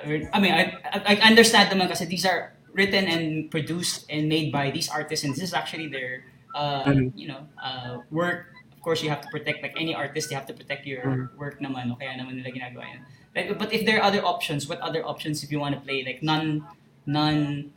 I 0.01 0.39
mean, 0.39 0.55
I, 0.55 0.79
I 0.87 1.19
I 1.19 1.27
understand 1.27 1.69
naman 1.69 1.91
kasi 1.91 2.07
these 2.07 2.25
are 2.25 2.56
written 2.77 3.09
and 3.09 3.49
produced 3.49 4.05
and 4.07 4.29
made 4.29 4.53
by 4.53 4.69
these 4.69 4.87
artists 4.87 5.25
and 5.25 5.33
this 5.33 5.41
is 5.41 5.53
actually 5.57 5.89
their, 5.89 6.23
uh, 6.53 6.93
you 7.17 7.27
know, 7.27 7.41
uh, 7.57 8.05
work. 8.13 8.53
Of 8.71 8.85
course, 8.85 9.01
you 9.01 9.09
have 9.09 9.19
to 9.25 9.27
protect, 9.33 9.65
like 9.65 9.73
any 9.75 9.97
artist, 9.97 10.29
you 10.29 10.37
have 10.37 10.45
to 10.47 10.53
protect 10.53 10.85
your 10.85 11.03
Mhm. 11.03 11.35
work 11.35 11.57
naman, 11.59 11.89
no? 11.89 11.97
kaya 11.97 12.13
naman 12.15 12.37
nila 12.37 12.53
ginagawa 12.53 12.85
yan. 12.85 13.01
Like, 13.35 13.57
but 13.57 13.73
if 13.73 13.83
there 13.83 13.97
are 13.97 14.05
other 14.05 14.23
options, 14.23 14.69
what 14.69 14.79
other 14.79 15.01
options 15.03 15.43
if 15.43 15.51
you 15.51 15.59
want 15.59 15.73
to 15.75 15.81
play? 15.81 16.05
Like 16.05 16.21
non, 16.21 16.63
non, 17.09 17.69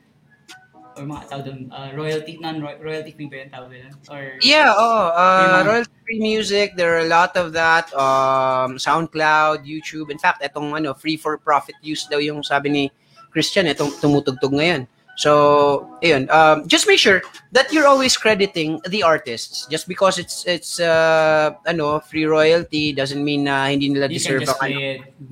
or 0.96 1.04
mga 1.08 1.22
tawag 1.32 1.44
doon, 1.48 1.60
uh, 1.72 1.90
royalty, 1.96 2.36
non-royalty 2.40 3.16
free 3.16 3.28
ba 3.30 3.46
yung 3.46 3.52
tawag 3.52 3.70
doon? 3.72 3.92
Or, 4.12 4.22
yeah, 4.44 4.74
oh, 4.76 5.10
uh, 5.16 5.62
royalty-free 5.64 6.20
music, 6.20 6.76
there 6.76 6.92
are 6.98 7.04
a 7.06 7.10
lot 7.10 7.32
of 7.40 7.52
that. 7.56 7.88
Um, 7.96 8.76
SoundCloud, 8.76 9.64
YouTube. 9.64 10.10
In 10.10 10.18
fact, 10.20 10.42
etong 10.44 10.76
ano, 10.76 10.92
free 10.92 11.16
for 11.16 11.38
profit 11.38 11.74
use 11.80 12.04
daw 12.10 12.18
yung 12.20 12.42
sabi 12.42 12.68
ni 12.68 12.84
Christian, 13.30 13.66
etong 13.66 13.94
tumutugtog 14.02 14.52
ngayon. 14.52 14.86
So, 15.20 15.84
ayun, 16.00 16.32
um, 16.32 16.64
just 16.66 16.88
make 16.88 16.98
sure 16.98 17.20
that 17.52 17.70
you're 17.72 17.86
always 17.86 18.16
crediting 18.16 18.80
the 18.88 19.02
artists. 19.02 19.66
Just 19.68 19.84
because 19.84 20.16
it's 20.16 20.46
it's 20.48 20.80
uh, 20.80 21.52
ano, 21.68 22.00
free 22.00 22.24
royalty 22.24 22.96
doesn't 22.96 23.20
mean 23.20 23.44
na 23.44 23.68
hindi 23.68 23.92
nila 23.92 24.08
you 24.08 24.16
can 24.16 24.40
deserve 24.40 24.48
just 24.48 24.56
ang 24.64 24.72
ano. 24.72 24.80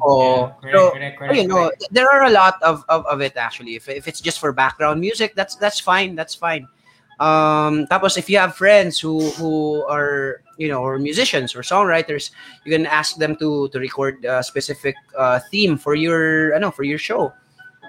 Oh, 0.04 0.52
Yeah, 0.52 0.52
correct, 0.60 0.76
so, 0.76 0.90
correct, 0.92 1.14
correct, 1.16 1.32
Ayun, 1.32 1.46
no, 1.48 1.58
correct. 1.72 1.88
there 1.88 2.04
are 2.04 2.28
a 2.28 2.34
lot 2.34 2.60
of, 2.60 2.84
of, 2.92 3.06
of 3.08 3.24
it 3.24 3.32
actually. 3.40 3.80
If, 3.80 3.88
if 3.88 4.04
it's 4.04 4.20
just 4.20 4.40
for 4.40 4.52
background 4.52 5.00
music, 5.00 5.32
that's 5.32 5.56
that's 5.56 5.80
fine. 5.80 6.12
That's 6.12 6.36
fine. 6.36 6.68
Um, 7.16 7.88
tapos 7.88 8.20
if 8.20 8.28
you 8.28 8.36
have 8.38 8.54
friends 8.54 9.00
who 9.00 9.30
who 9.40 9.82
are 9.88 10.42
you 10.60 10.68
know 10.68 10.84
or 10.84 10.98
musicians 11.00 11.56
or 11.56 11.64
songwriters, 11.64 12.30
you 12.68 12.76
can 12.76 12.84
ask 12.84 13.16
them 13.16 13.40
to 13.40 13.72
to 13.72 13.80
record 13.80 14.20
a 14.28 14.44
specific 14.44 15.00
uh, 15.16 15.40
theme 15.50 15.80
for 15.80 15.96
your 15.96 16.52
ano 16.52 16.70
for 16.70 16.84
your 16.84 17.00
show. 17.00 17.32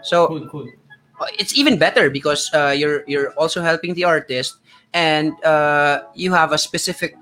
So 0.01 0.27
Cool, 0.27 0.47
cool. 0.49 0.67
it's 1.37 1.51
even 1.55 1.75
better 1.77 2.09
because 2.09 2.47
uh, 2.53 2.71
you're 2.71 3.03
you're 3.07 3.31
also 3.35 3.59
helping 3.61 3.93
the 3.93 4.03
artist 4.07 4.57
and 4.95 5.33
uh, 5.43 6.07
you 6.15 6.31
have 6.33 6.51
a 6.51 6.57
specific 6.57 7.15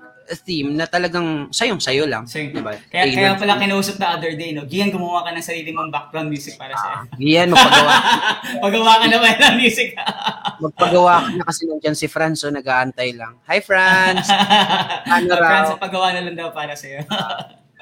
theme 0.44 0.76
na 0.76 0.84
talagang 0.84 1.48
sayong 1.48 1.80
sayo 1.80 2.04
lang. 2.04 2.28
So, 2.28 2.36
Diba? 2.36 2.76
kaya, 2.92 3.08
kaya 3.08 3.32
Tailored. 3.32 3.40
pala 3.40 3.56
kinausap 3.56 3.96
na 3.96 4.12
other 4.12 4.36
day, 4.36 4.52
no? 4.52 4.68
Gian, 4.68 4.92
gumawa 4.92 5.24
ka 5.24 5.32
ng 5.32 5.40
sarili 5.40 5.72
mong 5.72 5.88
background 5.88 6.28
music 6.28 6.60
para 6.60 6.76
sa 6.76 7.08
Yan, 7.16 7.48
magpagawa. 7.48 7.92
Pagawa 8.68 8.92
ka 9.00 9.06
naman 9.08 9.32
ng 9.40 9.56
music. 9.56 9.96
Magpagawa 10.68 11.12
ka 11.24 11.28
na 11.32 11.44
kasi 11.48 11.64
nandiyan 11.64 11.96
si 11.96 12.12
Franz, 12.12 12.44
so 12.44 12.52
nag-aantay 12.52 13.16
lang. 13.16 13.40
Hi, 13.48 13.64
Franz! 13.64 14.28
Ano 15.16 15.32
raw? 15.32 15.48
Friends, 15.64 15.80
pagawa 15.80 16.12
na 16.12 16.20
lang 16.20 16.36
daw 16.36 16.52
para 16.52 16.76
sa'yo. 16.76 17.00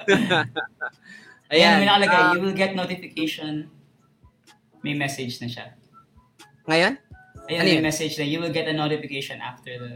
Ayan, 0.06 0.46
Ayan. 1.50 1.74
may 1.82 1.86
nakalagay, 1.86 2.20
ah, 2.20 2.32
you 2.34 2.40
will 2.42 2.54
get 2.54 2.78
notification. 2.78 3.66
May 4.86 4.94
message 4.94 5.42
na 5.42 5.50
siya. 5.50 5.74
ngayon, 6.70 6.94
Ayan, 7.50 7.62
Ano 7.62 7.66
may 7.66 7.78
yun? 7.78 7.86
message 7.90 8.14
na 8.18 8.26
you 8.26 8.38
will 8.38 8.54
get 8.54 8.70
a 8.70 8.74
notification 8.74 9.42
after 9.42 9.74
the... 9.82 9.90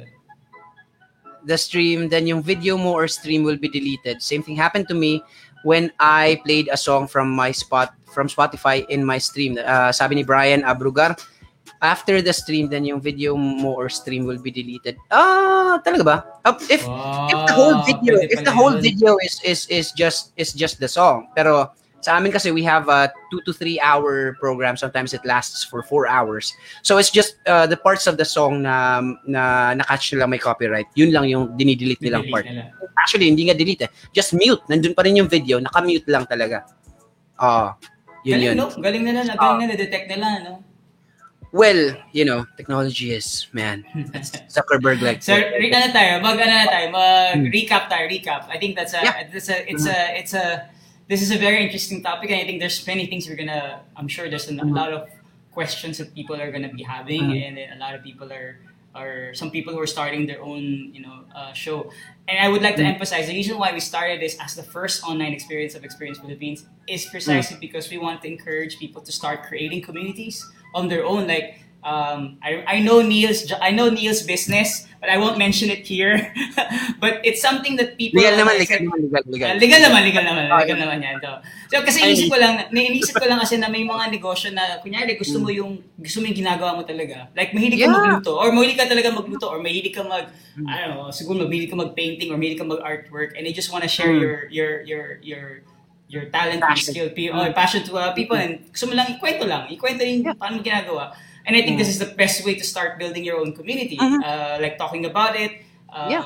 the 1.47 1.59
stream, 1.59 2.11
then 2.11 2.27
yung 2.27 2.43
video 2.43 2.75
mo 2.75 2.95
or 2.99 3.07
stream 3.07 3.47
will 3.47 3.59
be 3.59 3.71
deleted. 3.71 4.19
Same 4.19 4.43
thing 4.43 4.59
happened 4.59 4.91
to 4.91 4.95
me 4.99 5.23
when 5.63 5.95
I 6.03 6.43
played 6.43 6.69
a 6.71 6.77
song 6.77 7.07
from 7.07 7.31
my 7.31 7.55
spot 7.55 7.95
from 8.11 8.27
Spotify 8.27 8.83
in 8.91 9.07
my 9.07 9.19
stream. 9.19 9.59
Uh, 9.63 9.95
sabi 9.95 10.19
ni 10.19 10.23
Brian 10.27 10.67
Abrugar, 10.67 11.15
after 11.81 12.21
the 12.21 12.35
stream, 12.35 12.69
then 12.69 12.85
yung 12.85 13.01
video 13.01 13.39
mo 13.39 13.73
or 13.79 13.89
stream 13.89 14.27
will 14.27 14.39
be 14.39 14.51
deleted. 14.51 14.99
Ah, 15.11 15.81
talaga 15.81 16.03
ba? 16.05 16.17
Uh, 16.45 16.59
if 16.69 16.83
if 17.31 17.39
the 17.47 17.55
whole 17.55 17.79
video, 17.87 18.19
if 18.21 18.43
the 18.43 18.53
whole 18.53 18.75
yun. 18.77 18.83
video 18.83 19.17
is 19.23 19.41
is 19.47 19.65
is 19.71 19.95
just 19.95 20.35
is 20.37 20.53
just 20.53 20.77
the 20.83 20.91
song. 20.91 21.31
Pero 21.33 21.73
sa 22.01 22.17
amin 22.17 22.33
kasi 22.33 22.51
we 22.51 22.65
have 22.65 22.89
a 22.89 23.13
two 23.31 23.41
to 23.45 23.53
three 23.53 23.77
hour 23.81 24.37
program. 24.41 24.77
Sometimes 24.77 25.13
it 25.13 25.21
lasts 25.25 25.65
for 25.65 25.83
four 25.85 26.09
hours. 26.09 26.53
So 26.83 26.97
it's 26.97 27.11
just 27.13 27.37
uh, 27.47 27.67
the 27.69 27.77
parts 27.77 28.09
of 28.09 28.17
the 28.17 28.25
song 28.25 28.63
na 28.65 29.01
na 29.29 29.75
na-catch 29.77 30.13
nila 30.17 30.27
may 30.27 30.41
copyright. 30.41 30.89
Yun 30.97 31.13
lang 31.13 31.29
yung 31.29 31.57
dinidelete 31.61 32.01
nilang 32.01 32.29
part. 32.33 32.45
nila. 32.49 32.73
Actually, 33.01 33.29
hindi 33.29 33.49
nga 33.49 33.57
delete 33.57 33.85
eh. 33.85 33.91
Just 34.13 34.33
mute. 34.33 34.61
Nandun 34.69 34.93
pa 34.97 35.05
rin 35.05 35.17
yung 35.17 35.29
video. 35.29 35.61
Naka-mute 35.61 36.05
lang 36.09 36.25
talaga. 36.25 36.65
Ah, 37.41 37.77
yun 38.25 38.37
Galing, 38.37 38.49
yun. 38.53 38.57
no? 38.61 38.69
Galing 38.77 39.05
nila, 39.05 39.21
na, 39.25 39.33
galing 39.37 39.61
nila, 39.65 39.75
detect 39.81 40.07
nila, 40.13 40.29
no? 40.45 40.53
Well, 41.53 41.97
you 42.13 42.23
know, 42.25 42.47
technology 42.57 43.11
is, 43.11 43.49
man, 43.51 43.83
Zuckerberg 44.55 45.03
like 45.03 45.19
So, 45.19 45.35
re- 45.35 45.73
ano 45.75 45.91
tayo, 45.91 46.23
mag 46.23 46.39
ano 46.39 46.47
na 46.53 46.67
tayo, 46.71 46.87
mag 46.95 47.43
recap 47.51 47.91
tayo, 47.91 48.07
recap. 48.07 48.47
I 48.47 48.57
think 48.61 48.77
that's 48.79 48.95
a, 48.95 49.03
Yeah. 49.03 49.27
it's 49.27 49.49
a, 49.51 49.59
it's 49.67 49.87
a, 49.87 49.99
it's 50.15 50.35
a, 50.35 50.47
this 51.11 51.21
is 51.27 51.31
a 51.33 51.39
very 51.47 51.59
interesting 51.67 51.99
topic 52.09 52.31
and 52.31 52.39
I 52.43 52.45
think 52.49 52.61
there's 52.65 52.81
many 52.87 53.05
things 53.11 53.23
we're 53.29 53.41
gonna, 53.43 53.81
I'm 53.99 54.07
sure 54.17 54.25
there's 54.33 54.49
a 54.49 54.55
lot 54.81 54.91
of 54.93 55.03
questions 55.59 55.99
that 55.99 56.15
people 56.15 56.37
are 56.43 56.51
gonna 56.55 56.73
be 56.81 56.85
having 56.97 57.23
Mhm. 57.23 57.43
and 57.47 57.55
a 57.77 57.79
lot 57.85 57.93
of 57.97 58.01
people 58.09 58.29
are, 58.39 58.51
are 58.95 59.35
some 59.35 59.51
people 59.57 59.71
who 59.75 59.81
are 59.81 59.93
starting 59.99 60.23
their 60.31 60.41
own, 60.51 60.63
you 60.95 61.03
know, 61.07 61.17
uh, 61.35 61.53
show. 61.65 61.79
And 62.29 62.37
I 62.39 62.49
would 62.53 62.63
like 62.67 62.77
to 62.77 62.83
Mm. 62.87 62.95
emphasize 62.95 63.25
the 63.31 63.35
reason 63.41 63.55
why 63.63 63.71
we 63.73 63.81
started 63.93 64.17
this 64.25 64.35
as 64.45 64.55
the 64.61 64.63
first 64.77 64.97
online 65.11 65.33
experience 65.39 65.75
of 65.79 65.83
Experience 65.89 66.19
Philippines 66.25 66.61
is 66.87 67.03
precisely 67.15 67.57
because 67.67 67.85
we 67.91 67.99
want 68.07 68.23
to 68.23 68.29
encourage 68.35 68.79
people 68.79 69.01
to 69.09 69.13
start 69.21 69.37
creating 69.51 69.81
communities 69.89 70.37
on 70.79 70.85
their 70.93 71.05
own. 71.13 71.27
Like 71.35 71.49
um, 71.83 72.39
I, 72.43 72.65
I 72.67 72.77
know 72.81 73.03
Neil's 73.03 73.51
I 73.61 73.71
know 73.71 73.89
Neil's 73.89 74.23
business, 74.23 74.87
but 75.01 75.09
I 75.09 75.17
won't 75.17 75.39
mention 75.41 75.73
it 75.73 75.87
here. 75.89 76.21
but 77.03 77.25
it's 77.25 77.41
something 77.41 77.77
that 77.81 77.97
people 77.97 78.21
Legal 78.21 78.37
naman, 78.37 78.61
legal 78.61 78.79
naman, 78.85 78.99
legal, 79.01 79.23
legal. 79.27 79.49
Ah, 79.49 79.57
legal 79.57 79.81
naman, 79.81 80.01
legal 80.05 80.25
naman, 80.25 80.45
legal 80.53 80.77
yeah. 80.77 80.85
naman 80.85 80.99
yan. 81.01 81.17
So, 81.25 81.31
so 81.73 81.75
kasi 81.81 81.99
inisip 82.05 82.29
ko 82.29 82.37
lang, 82.37 82.69
naiisip 82.69 83.17
ko 83.17 83.25
lang 83.25 83.41
kasi 83.41 83.57
na 83.57 83.73
may 83.73 83.81
mga 83.81 84.13
negosyo 84.13 84.53
na, 84.53 84.77
kunyari, 84.85 85.17
gusto 85.17 85.41
mo 85.41 85.49
yung, 85.49 85.81
gusto 85.97 86.21
mo 86.21 86.29
yung 86.29 86.37
ginagawa 86.37 86.77
mo 86.77 86.83
talaga. 86.85 87.33
Like, 87.33 87.57
mahilig 87.57 87.81
ka 87.81 87.89
Yeah. 87.89 87.97
magluto, 87.97 88.37
or 88.37 88.53
mahilig 88.53 88.77
ka 88.77 88.85
talaga 88.85 89.09
magluto, 89.09 89.47
or 89.49 89.59
mahilig 89.65 89.97
ka 89.97 90.05
mag, 90.05 90.29
I 90.69 90.85
don't 90.85 91.01
know, 91.01 91.09
siguro 91.09 91.49
mahilig 91.49 91.73
ka 91.73 91.77
mag-painting, 91.81 92.29
or 92.29 92.37
mahilig 92.37 92.61
ka 92.61 92.69
mag-artwork, 92.69 93.33
and 93.41 93.49
you 93.49 93.57
just 93.57 93.73
wanna 93.73 93.89
share 93.89 94.13
Mm. 94.13 94.21
your, 94.21 94.37
your, 94.53 94.73
your, 94.85 95.05
your, 95.25 95.45
your 96.13 96.25
talent, 96.29 96.61
your 96.61 96.69
Passion. 96.77 96.93
skill, 96.93 97.09
pe- 97.17 97.33
oh, 97.33 97.49
passion 97.57 97.81
to 97.89 97.97
uh, 97.97 98.13
people, 98.13 98.37
and 98.37 98.69
gusto 98.69 98.85
mo 98.91 98.93
lang 98.99 99.09
ikwento 99.17 99.49
lang, 99.49 99.65
ikwento 99.73 100.05
yung 100.05 100.29
Yeah. 100.29 100.37
paano 100.37 100.61
ginagawa. 100.61 101.17
And 101.47 101.57
I 101.57 101.63
think 101.63 101.79
this 101.81 101.89
is 101.89 101.99
the 101.99 102.13
best 102.15 102.45
way 102.45 102.55
to 102.55 102.65
start 102.65 102.99
building 102.99 103.25
your 103.25 103.41
own 103.41 103.57
community. 103.57 103.97
Mhm. 103.97 104.21
Uh, 104.23 104.59
like 104.61 104.77
talking 104.77 105.07
about 105.09 105.35
it, 105.35 105.65
um, 105.91 106.11
Yeah. 106.11 106.23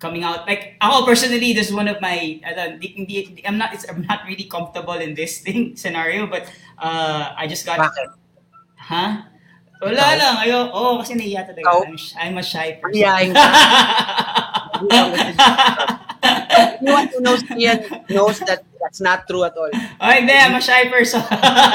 coming 0.00 0.24
out. 0.24 0.48
Like 0.48 0.80
ako 0.80 1.04
personally, 1.04 1.52
this 1.52 1.68
is 1.68 1.74
one 1.76 1.88
of 1.90 2.00
my. 2.00 2.40
Uh, 2.40 2.78
di, 2.80 2.88
hindi, 2.96 3.44
I'm 3.44 3.58
not. 3.60 3.74
It's, 3.76 3.84
I'm 3.84 4.06
not 4.08 4.24
really 4.24 4.48
comfortable 4.48 4.96
in 4.96 5.12
this 5.12 5.40
thing 5.44 5.76
scenario, 5.76 6.24
but 6.30 6.48
uh, 6.80 7.36
I 7.36 7.44
just 7.50 7.66
got. 7.68 7.82
Bakit? 7.84 8.16
Ha? 8.88 9.28
Wala 9.80 9.96
Ikaw? 9.96 10.20
lang. 10.20 10.34
Ayo, 10.44 10.58
oh, 10.72 11.00
kasi 11.00 11.16
nahiya 11.16 11.44
talaga. 11.44 11.64
Ikaw? 11.68 11.78
I'm, 11.88 11.96
sh- 11.96 12.16
I'm 12.16 12.36
a 12.36 12.44
shy 12.44 12.76
person. 12.80 13.00
Mahihain 13.00 13.32
Anyone 16.80 17.08
who 17.08 17.20
knows 17.20 17.42
Ian 17.56 17.78
knows 18.08 18.38
that 18.44 18.64
that's 18.90 18.98
not 19.00 19.30
true 19.30 19.46
at 19.46 19.54
all. 19.54 19.70
Oh, 20.02 20.10
hindi. 20.10 20.34
I'm 20.34 20.58
a 20.58 20.60
shy 20.60 20.90
person. 20.90 21.22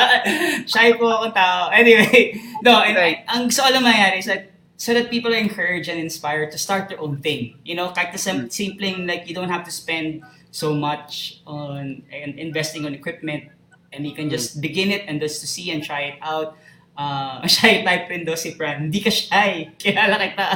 shy 0.68 0.92
po 1.00 1.08
akong 1.08 1.32
tao. 1.32 1.70
Anyway, 1.72 2.36
no, 2.60 2.84
and, 2.84 2.98
Right. 2.98 3.24
ang 3.32 3.48
gusto 3.48 3.64
ko 3.64 3.70
lang 3.72 3.88
mangyari 3.88 4.20
is 4.20 4.28
that 4.28 4.52
so 4.76 4.92
that 4.92 5.08
people 5.08 5.32
are 5.32 5.40
encouraged 5.40 5.88
and 5.88 5.96
inspired 5.96 6.52
to 6.52 6.60
start 6.60 6.92
their 6.92 7.00
own 7.00 7.24
thing. 7.24 7.56
You 7.64 7.80
know, 7.80 7.96
kahit 7.96 8.12
na 8.12 8.20
sim- 8.20 8.52
simpleng 8.52 9.08
like 9.08 9.30
you 9.30 9.36
don't 9.38 9.48
have 9.48 9.64
to 9.64 9.72
spend 9.72 10.28
so 10.52 10.76
much 10.76 11.40
on 11.48 12.04
and 12.12 12.36
investing 12.36 12.84
on 12.84 12.92
equipment 12.92 13.48
and 13.96 14.04
you 14.04 14.12
can 14.12 14.28
just 14.28 14.60
begin 14.60 14.92
it 14.92 15.08
and 15.08 15.24
just 15.24 15.40
to 15.40 15.48
see 15.48 15.72
and 15.72 15.80
try 15.80 16.12
it 16.12 16.20
out. 16.20 16.60
Uh, 16.98 17.40
shy 17.52 17.84
type 17.88 18.12
rin 18.12 18.28
daw 18.28 18.36
si 18.36 18.52
Fran. 18.52 18.92
Hindi 18.92 19.00
ka 19.00 19.12
shy. 19.14 19.72
Kilala 19.80 20.16
kita. 20.20 20.48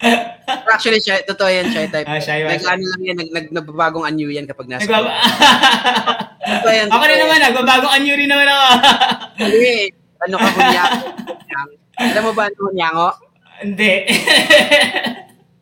Actually, 0.00 1.00
shy, 1.04 1.20
totoo 1.28 1.46
yan, 1.52 1.68
shy 1.68 1.86
type. 1.92 2.08
Ah, 2.08 2.16
shy? 2.16 2.40
Nag, 2.40 2.64
ano 2.64 2.82
lang 2.82 3.02
yan, 3.04 3.16
nag, 3.20 3.30
nag, 3.30 3.46
nagbabagong 3.52 4.04
anyo 4.08 4.32
yan 4.32 4.48
kapag 4.48 4.66
nasa. 4.66 4.88
Nagbaba- 4.88 5.12
Totoo 6.50 6.72
yan. 6.72 6.88
ako 6.88 7.04
rin 7.04 7.18
naman, 7.20 7.38
nagbabagong 7.38 7.92
anyo 7.92 8.12
rin 8.16 8.28
naman 8.32 8.48
ako. 8.48 8.66
Hindi, 9.44 9.74
ano 10.24 10.34
ka? 10.40 10.48
Hunyango. 10.56 10.98
Alam 12.00 12.22
mo 12.24 12.32
ba 12.32 12.42
ano 12.48 12.58
hunyango? 12.64 13.08
Hindi. 13.60 13.92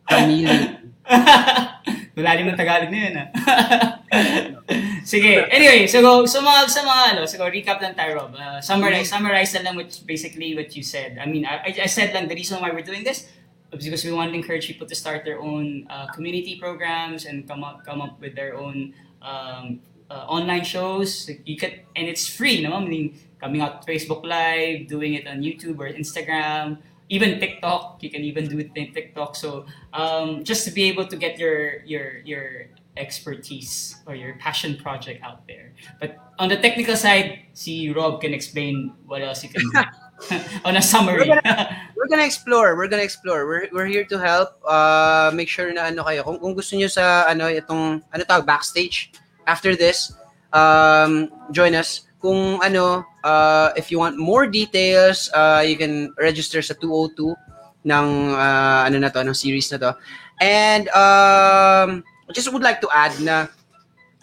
Kamili. 0.07 0.57
Malalim 2.19 2.51
ng 2.51 2.59
Tagalog 2.59 2.91
na 2.91 2.99
yun, 2.99 3.15
ah. 3.15 3.27
Sige. 5.11 5.47
Anyway, 5.51 5.87
so 5.87 6.03
go, 6.03 6.27
sa 6.27 6.43
mga, 6.43 6.59
sa 6.67 6.81
mga, 6.83 7.03
ano, 7.15 7.21
so 7.23 7.39
go, 7.39 7.47
recap 7.47 7.79
lang 7.79 7.95
tayo, 7.95 8.19
Rob. 8.19 8.31
Uh, 8.35 8.59
summarize, 8.59 9.07
summarize 9.07 9.55
na 9.55 9.71
lang 9.71 9.75
what, 9.79 9.87
basically 10.03 10.51
what 10.51 10.67
you 10.75 10.83
said. 10.83 11.15
I 11.15 11.25
mean, 11.27 11.47
I, 11.47 11.71
I 11.71 11.87
said 11.87 12.11
lang 12.11 12.27
the 12.27 12.35
reason 12.35 12.59
why 12.59 12.71
we're 12.75 12.85
doing 12.85 13.07
this 13.07 13.23
is 13.23 13.31
because 13.71 14.03
we 14.03 14.11
want 14.11 14.31
to 14.31 14.37
encourage 14.37 14.67
people 14.67 14.87
to 14.87 14.95
start 14.95 15.25
their 15.25 15.39
own 15.39 15.85
uh, 15.89 16.07
community 16.07 16.57
programs 16.59 17.25
and 17.25 17.47
come 17.47 17.63
up, 17.63 17.85
come 17.85 18.01
up 18.01 18.19
with 18.19 18.35
their 18.35 18.57
own 18.57 18.93
um, 19.21 19.79
uh, 20.09 20.25
online 20.27 20.63
shows. 20.63 21.29
You 21.45 21.57
could, 21.57 21.81
and 21.95 22.07
it's 22.07 22.27
free, 22.27 22.61
no? 22.61 22.73
I 22.73 22.85
mean, 22.85 23.19
coming 23.39 23.61
out 23.61 23.85
Facebook 23.85 24.25
Live, 24.25 24.87
doing 24.87 25.13
it 25.13 25.27
on 25.27 25.41
YouTube 25.41 25.79
or 25.79 25.89
Instagram, 25.89 26.79
even 27.09 27.39
TikTok. 27.39 28.01
You 28.01 28.09
can 28.09 28.21
even 28.21 28.47
do 28.47 28.59
it 28.59 28.71
in 28.75 28.93
TikTok. 28.93 29.35
So 29.35 29.65
um, 29.93 30.43
just 30.43 30.65
to 30.65 30.71
be 30.71 30.83
able 30.83 31.05
to 31.07 31.15
get 31.15 31.37
your 31.37 31.81
your 31.83 32.19
your 32.25 32.67
expertise 32.97 33.95
or 34.05 34.13
your 34.13 34.35
passion 34.35 34.75
project 34.75 35.23
out 35.23 35.47
there. 35.47 35.71
But 36.01 36.17
on 36.37 36.49
the 36.49 36.57
technical 36.57 36.95
side, 36.95 37.39
see 37.53 37.89
Rob 37.91 38.21
can 38.21 38.33
explain 38.33 38.93
what 39.05 39.21
else 39.21 39.43
you 39.43 39.49
can 39.49 39.63
do 39.69 39.81
on 40.65 40.75
a 40.75 40.81
summary. 40.81 41.29
We're 41.95 42.07
gonna 42.09 42.25
explore. 42.25 42.75
We're 42.75 42.87
gonna 42.87 43.03
explore. 43.03 43.45
We're, 43.47 43.67
we're 43.71 43.85
here 43.85 44.05
to 44.05 44.17
help. 44.19 44.59
Uh, 44.65 45.31
make 45.33 45.47
sure 45.47 45.71
na 45.73 45.91
ano 45.91 46.03
kayo. 46.03 46.23
Kung, 46.23 46.39
kung 46.39 46.53
gusto 46.53 46.75
niyo 46.75 46.89
sa 46.91 47.25
ano 47.27 47.47
itong 47.47 48.03
ano 48.11 48.23
tawag 48.23 48.45
backstage 48.45 49.11
after 49.47 49.75
this, 49.75 50.13
um, 50.53 51.29
join 51.51 51.75
us. 51.75 52.07
Kung 52.19 52.59
ano, 52.59 53.05
uh, 53.23 53.71
if 53.79 53.91
you 53.91 53.99
want 53.99 54.19
more 54.19 54.45
details, 54.45 55.31
uh, 55.33 55.63
you 55.63 55.77
can 55.79 56.11
register 56.19 56.61
sa 56.61 56.75
202 56.75 57.31
ng 57.87 58.07
uh, 58.35 58.83
ano 58.83 58.97
na 58.99 59.07
to, 59.07 59.23
ng 59.23 59.35
series 59.35 59.71
na 59.71 59.77
to. 59.79 59.91
And 60.43 60.87
um, 60.91 62.03
I 62.27 62.31
just 62.35 62.51
would 62.51 62.63
like 62.63 62.83
to 62.83 62.89
add 62.91 63.15
na 63.23 63.47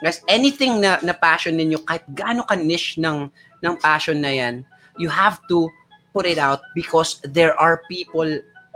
guys, 0.02 0.20
anything 0.28 0.80
na, 0.80 1.00
na 1.00 1.16
passion 1.16 1.56
ninyo, 1.56 1.80
kahit 1.88 2.04
gaano 2.12 2.44
ka 2.44 2.54
niche 2.56 3.00
ng, 3.00 3.32
ng 3.64 3.74
passion 3.80 4.20
na 4.20 4.28
yan, 4.28 4.64
you 5.00 5.08
have 5.08 5.40
to 5.48 5.68
put 6.16 6.24
it 6.24 6.40
out 6.40 6.64
because 6.72 7.20
there 7.28 7.52
are 7.60 7.84
people 7.92 8.24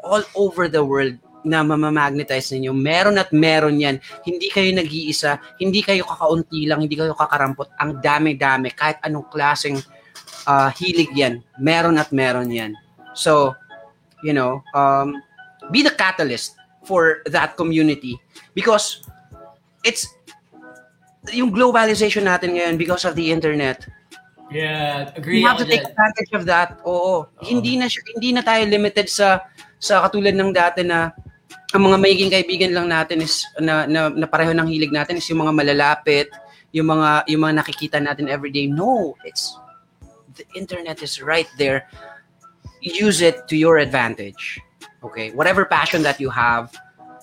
all 0.05 0.21
over 0.37 0.69
the 0.69 0.85
world 0.85 1.17
na 1.41 1.65
mamamagnetize 1.65 2.53
ninyo. 2.53 2.77
Meron 2.77 3.17
at 3.17 3.33
meron 3.33 3.81
yan. 3.81 3.97
Hindi 4.21 4.53
kayo 4.53 4.69
nag-iisa. 4.77 5.41
Hindi 5.57 5.81
kayo 5.81 6.05
kakaunti 6.05 6.69
lang. 6.69 6.85
Hindi 6.85 7.01
kayo 7.01 7.17
kakarampot. 7.17 7.73
Ang 7.81 8.05
dami-dami. 8.05 8.77
Kahit 8.77 9.01
anong 9.01 9.33
klaseng 9.33 9.81
uh, 10.45 10.69
hilig 10.77 11.09
yan. 11.17 11.41
Meron 11.57 11.97
at 11.97 12.12
meron 12.12 12.53
yan. 12.53 12.77
So, 13.17 13.57
you 14.21 14.37
know, 14.37 14.61
um, 14.77 15.17
be 15.73 15.81
the 15.81 15.97
catalyst 15.97 16.61
for 16.85 17.25
that 17.33 17.57
community 17.57 18.21
because 18.53 19.01
it's 19.81 20.09
yung 21.33 21.53
globalization 21.53 22.29
natin 22.29 22.57
ngayon 22.57 22.77
because 22.81 23.05
of 23.05 23.17
the 23.17 23.29
internet 23.33 23.85
yeah, 24.51 25.10
agree 25.16 25.40
we 25.40 25.47
have 25.47 25.59
to 25.59 25.64
take 25.64 25.82
dyan. 25.82 25.94
advantage 25.94 26.32
of 26.35 26.44
that. 26.47 26.78
Oo. 26.85 27.27
Hindi 27.40 27.78
na 27.78 27.86
siya- 27.86 28.06
hindi 28.14 28.31
na 28.35 28.43
tayo 28.43 28.66
limited 28.66 29.06
sa 29.09 29.47
sa 29.81 30.05
katulad 30.05 30.36
ng 30.36 30.52
dati 30.52 30.85
na 30.85 31.14
ang 31.70 31.82
mga 31.86 31.97
magiging 32.02 32.31
kaibigan 32.35 32.72
lang 32.74 32.90
natin 32.90 33.22
is 33.22 33.47
na, 33.62 33.86
na, 33.86 34.10
na 34.10 34.27
pareho 34.27 34.51
ng 34.51 34.66
hilig 34.66 34.90
natin 34.90 35.16
is 35.16 35.27
yung 35.31 35.47
mga 35.47 35.55
malalapit, 35.55 36.28
yung 36.74 36.90
mga 36.90 37.31
yung 37.31 37.40
mga 37.47 37.55
nakikita 37.62 37.98
natin 38.02 38.27
everyday. 38.27 38.66
No, 38.66 39.14
it's 39.22 39.55
the 40.35 40.44
internet 40.59 40.98
is 41.02 41.22
right 41.22 41.48
there. 41.56 41.86
Use 42.82 43.22
it 43.22 43.47
to 43.47 43.55
your 43.55 43.78
advantage. 43.78 44.59
Okay? 45.05 45.31
Whatever 45.32 45.64
passion 45.64 46.02
that 46.02 46.18
you 46.18 46.28
have, 46.28 46.74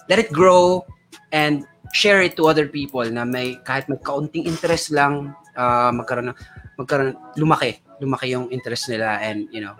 let 0.07 0.17
it 0.17 0.31
grow 0.31 0.85
and 1.31 1.67
share 1.91 2.21
it 2.21 2.35
to 2.35 2.47
other 2.47 2.67
people 2.67 3.03
na 3.03 3.23
may 3.23 3.59
kahit 3.67 3.87
may 3.91 3.99
kaunting 3.99 4.47
interest 4.47 4.91
lang 4.91 5.35
uh, 5.55 5.91
magkaroon 5.91 6.31
ng 6.31 6.39
magkaroon 6.77 7.17
lumaki 7.35 7.81
lumaki 7.99 8.31
yung 8.31 8.47
interest 8.53 8.89
nila 8.89 9.17
and 9.19 9.49
you 9.51 9.61
know 9.61 9.73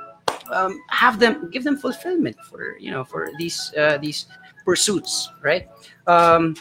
um, 0.51 0.73
have 0.89 1.19
them 1.19 1.49
give 1.53 1.63
them 1.63 1.77
fulfillment 1.77 2.35
for 2.49 2.75
you 2.81 2.91
know 2.91 3.03
for 3.03 3.29
these 3.37 3.73
uh, 3.77 3.97
these 3.97 4.25
pursuits 4.65 5.29
right? 5.41 5.69
Um 6.05 6.57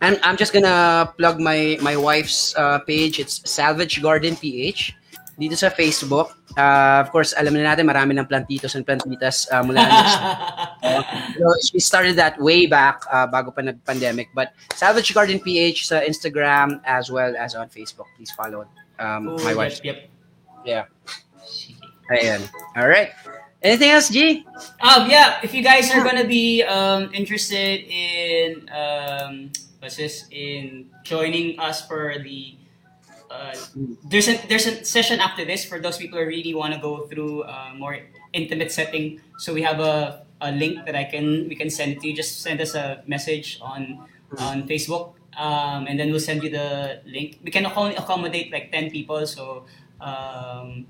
I'm, 0.00 0.16
I'm 0.22 0.36
just 0.36 0.52
gonna 0.52 1.12
plug 1.18 1.40
my 1.40 1.78
my 1.82 1.96
wife's 1.96 2.54
uh, 2.54 2.78
page. 2.86 3.18
It's 3.18 3.42
Salvage 3.50 3.98
Garden 3.98 4.36
PH 4.38 4.94
dito 5.38 5.54
sa 5.54 5.70
Facebook. 5.70 6.34
Uh, 6.58 6.98
of 7.02 7.14
course 7.14 7.34
alam 7.34 7.54
na 7.54 7.74
natin 7.74 7.86
marami 7.86 8.14
ng 8.14 8.26
plantitos 8.26 8.74
and 8.74 8.82
plantitas 8.82 9.46
uh, 9.50 9.62
mula 9.62 9.78
So, 11.38 11.46
she 11.62 11.78
started 11.78 12.18
that 12.18 12.38
way 12.42 12.66
back 12.66 13.06
uh, 13.10 13.26
bago 13.30 13.54
pa 13.54 13.62
nag-pandemic. 13.62 14.34
But 14.34 14.54
Salvage 14.74 15.14
Garden 15.14 15.38
PH 15.38 15.86
sa 15.86 16.02
Instagram 16.02 16.82
as 16.82 17.10
well 17.10 17.34
as 17.38 17.54
on 17.54 17.70
Facebook. 17.70 18.10
Please 18.18 18.34
follow 18.34 18.66
um, 18.98 19.28
Oh, 19.28 19.38
my 19.44 19.54
wife. 19.54 19.80
Yep. 19.82 20.08
Yeah. 20.64 20.84
Ayan. 22.10 22.48
All 22.76 22.88
right. 22.88 23.10
Anything 23.62 23.90
else, 23.90 24.08
G? 24.08 24.46
Um, 24.80 25.10
yeah, 25.10 25.40
if 25.42 25.52
you 25.52 25.62
guys 25.62 25.90
are 25.90 26.04
gonna 26.04 26.26
be 26.26 26.62
um, 26.62 27.10
interested 27.12 27.82
in 27.90 28.70
um, 28.70 29.50
what's 29.80 29.96
this 29.96 30.26
in 30.30 30.90
joining 31.02 31.58
us 31.58 31.84
for 31.86 32.14
the 32.22 32.54
uh, 33.30 33.54
there's 34.08 34.28
a 34.28 34.38
there's 34.48 34.66
a 34.66 34.84
session 34.84 35.20
after 35.20 35.44
this 35.44 35.64
for 35.64 35.78
those 35.80 35.98
people 35.98 36.18
who 36.18 36.24
really 36.24 36.54
want 36.54 36.72
to 36.72 36.80
go 36.80 37.04
through 37.10 37.42
a 37.44 37.74
more 37.76 37.98
intimate 38.32 38.70
setting. 38.72 39.20
So 39.38 39.52
we 39.52 39.62
have 39.62 39.80
a, 39.80 40.22
a 40.40 40.52
link 40.52 40.86
that 40.86 40.94
I 40.94 41.04
can 41.04 41.48
we 41.48 41.56
can 41.56 41.68
send 41.68 41.92
it 41.92 42.00
to 42.00 42.08
you. 42.08 42.14
Just 42.14 42.40
send 42.40 42.60
us 42.60 42.74
a 42.74 43.02
message 43.06 43.58
on 43.60 44.06
on 44.38 44.68
Facebook, 44.68 45.17
um, 45.38 45.86
and 45.86 45.98
then 45.98 46.10
we'll 46.10 46.20
send 46.20 46.42
you 46.42 46.50
the 46.50 47.00
link. 47.06 47.38
We 47.42 47.50
can 47.50 47.64
only 47.66 47.94
accommodate 47.94 48.52
like 48.52 48.72
ten 48.72 48.90
people, 48.90 49.26
so. 49.26 49.64
Um, 50.00 50.86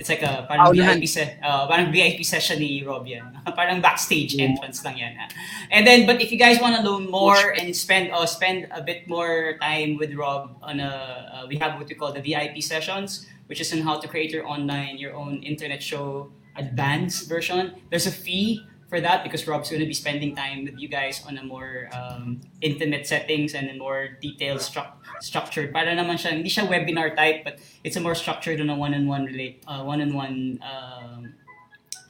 it's 0.00 0.08
like 0.08 0.22
a 0.22 0.46
parang. 0.48 0.72
VIP 0.72 1.04
se- 1.06 1.36
uh, 1.44 1.68
parang 1.68 1.92
VIP 1.92 2.24
session 2.24 2.58
ni 2.58 2.82
Rob 2.82 3.06
yan. 3.06 3.36
parang 3.58 3.84
backstage 3.84 4.32
entrance 4.40 4.80
lang 4.82 4.96
yan. 4.96 5.12
ah. 5.20 5.28
And 5.70 5.86
then 5.86 6.08
but 6.08 6.24
if 6.24 6.32
you 6.32 6.40
guys 6.40 6.56
want 6.58 6.74
to 6.74 6.82
learn 6.82 7.06
more 7.12 7.52
and 7.52 7.76
spend 7.76 8.10
uh, 8.10 8.24
spend 8.24 8.66
a 8.72 8.80
bit 8.80 9.06
more 9.06 9.60
time 9.60 10.00
with 10.00 10.16
Rob 10.16 10.56
on 10.64 10.80
a 10.80 10.88
uh, 10.88 11.44
we 11.46 11.60
have 11.60 11.76
what 11.76 11.86
we 11.86 11.94
call 11.94 12.16
the 12.16 12.24
VIP 12.24 12.64
sessions, 12.64 13.28
which 13.46 13.60
is 13.60 13.68
on 13.76 13.84
how 13.84 14.00
to 14.00 14.08
create 14.08 14.32
your 14.32 14.48
online 14.48 14.96
your 14.96 15.12
own 15.12 15.44
internet 15.44 15.84
show 15.84 16.32
advanced 16.56 17.28
version. 17.28 17.76
There's 17.92 18.08
a 18.08 18.14
fee 18.14 18.64
for 18.90 19.00
that 19.00 19.22
because 19.22 19.46
Rob's 19.46 19.70
going 19.70 19.80
to 19.80 19.86
be 19.86 19.94
spending 19.94 20.34
time 20.34 20.66
with 20.66 20.76
you 20.76 20.88
guys 20.88 21.22
on 21.26 21.38
a 21.38 21.44
more 21.44 21.88
um, 21.94 22.42
intimate 22.60 23.06
settings 23.06 23.54
and 23.54 23.70
a 23.70 23.78
more 23.78 24.18
detailed 24.20 24.58
stru- 24.58 24.90
structured. 25.22 25.72
Para 25.72 25.94
naman 25.94 26.18
siya, 26.18 26.34
hindi 26.34 26.50
siya 26.50 26.66
webinar 26.66 27.14
type, 27.14 27.46
but 27.46 27.62
it's 27.86 27.94
a 27.94 28.02
more 28.02 28.18
structured 28.18 28.60
on 28.60 28.68
a 28.68 28.74
one-on-one 28.74 29.24
relate, 29.24 29.62
uh, 29.70 29.86
one-on-one 29.86 30.58
um, 30.60 31.32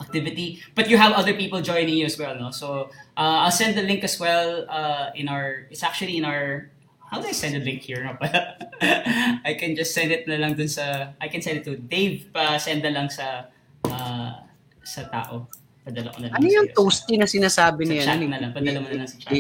activity. 0.01 0.65
But 0.74 0.89
you 0.89 0.97
have 0.97 1.12
other 1.12 1.36
people 1.36 1.61
joining 1.61 2.01
you 2.01 2.09
as 2.09 2.19
well, 2.19 2.35
no? 2.35 2.51
So 2.51 2.89
uh, 3.15 3.44
I'll 3.44 3.52
send 3.52 3.77
the 3.77 3.85
link 3.85 4.02
as 4.02 4.19
well 4.19 4.65
uh, 4.66 5.12
in 5.15 5.28
our. 5.28 5.69
It's 5.70 5.85
actually 5.85 6.16
in 6.16 6.24
our 6.24 6.73
how 7.11 7.20
do 7.20 7.27
I 7.27 7.32
send 7.32 7.55
the 7.55 7.61
link 7.61 7.82
here 7.82 8.07
pala? 8.19 8.57
I 9.44 9.59
can 9.59 9.74
just 9.74 9.93
send 9.93 10.12
it 10.12 10.27
na 10.31 10.39
lang 10.39 10.55
dun 10.55 10.69
sa, 10.69 11.11
I 11.20 11.27
can 11.27 11.43
send 11.43 11.59
it 11.59 11.65
to 11.66 11.77
Dave 11.77 12.31
pa 12.32 12.57
send 12.57 12.86
na 12.86 12.94
lang 12.94 13.11
sa, 13.11 13.51
uh, 13.85 14.47
sa 14.86 15.02
tao. 15.11 15.51
Padala 15.91 16.09
ko 16.15 16.19
na 16.23 16.27
lang. 16.31 16.37
Ano 16.39 16.47
yung 16.47 16.69
toasty 16.71 17.15
na 17.19 17.27
sinasabi 17.27 17.83
Sa 17.83 17.91
niya? 17.91 18.03
chat 18.07 18.19
Ano 18.23 18.27
na 18.31 18.39
lang, 18.39 18.51
padala 18.55 18.79
mo 18.79 18.87
na 18.87 18.97
lang 19.03 19.11
sa 19.11 19.19
chat. 19.19 19.35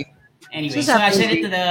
Anyway, 0.50 0.82
So, 0.82 0.98
I 0.98 1.14
sent 1.14 1.30
it 1.30 1.46
to 1.46 1.50
the, 1.50 1.66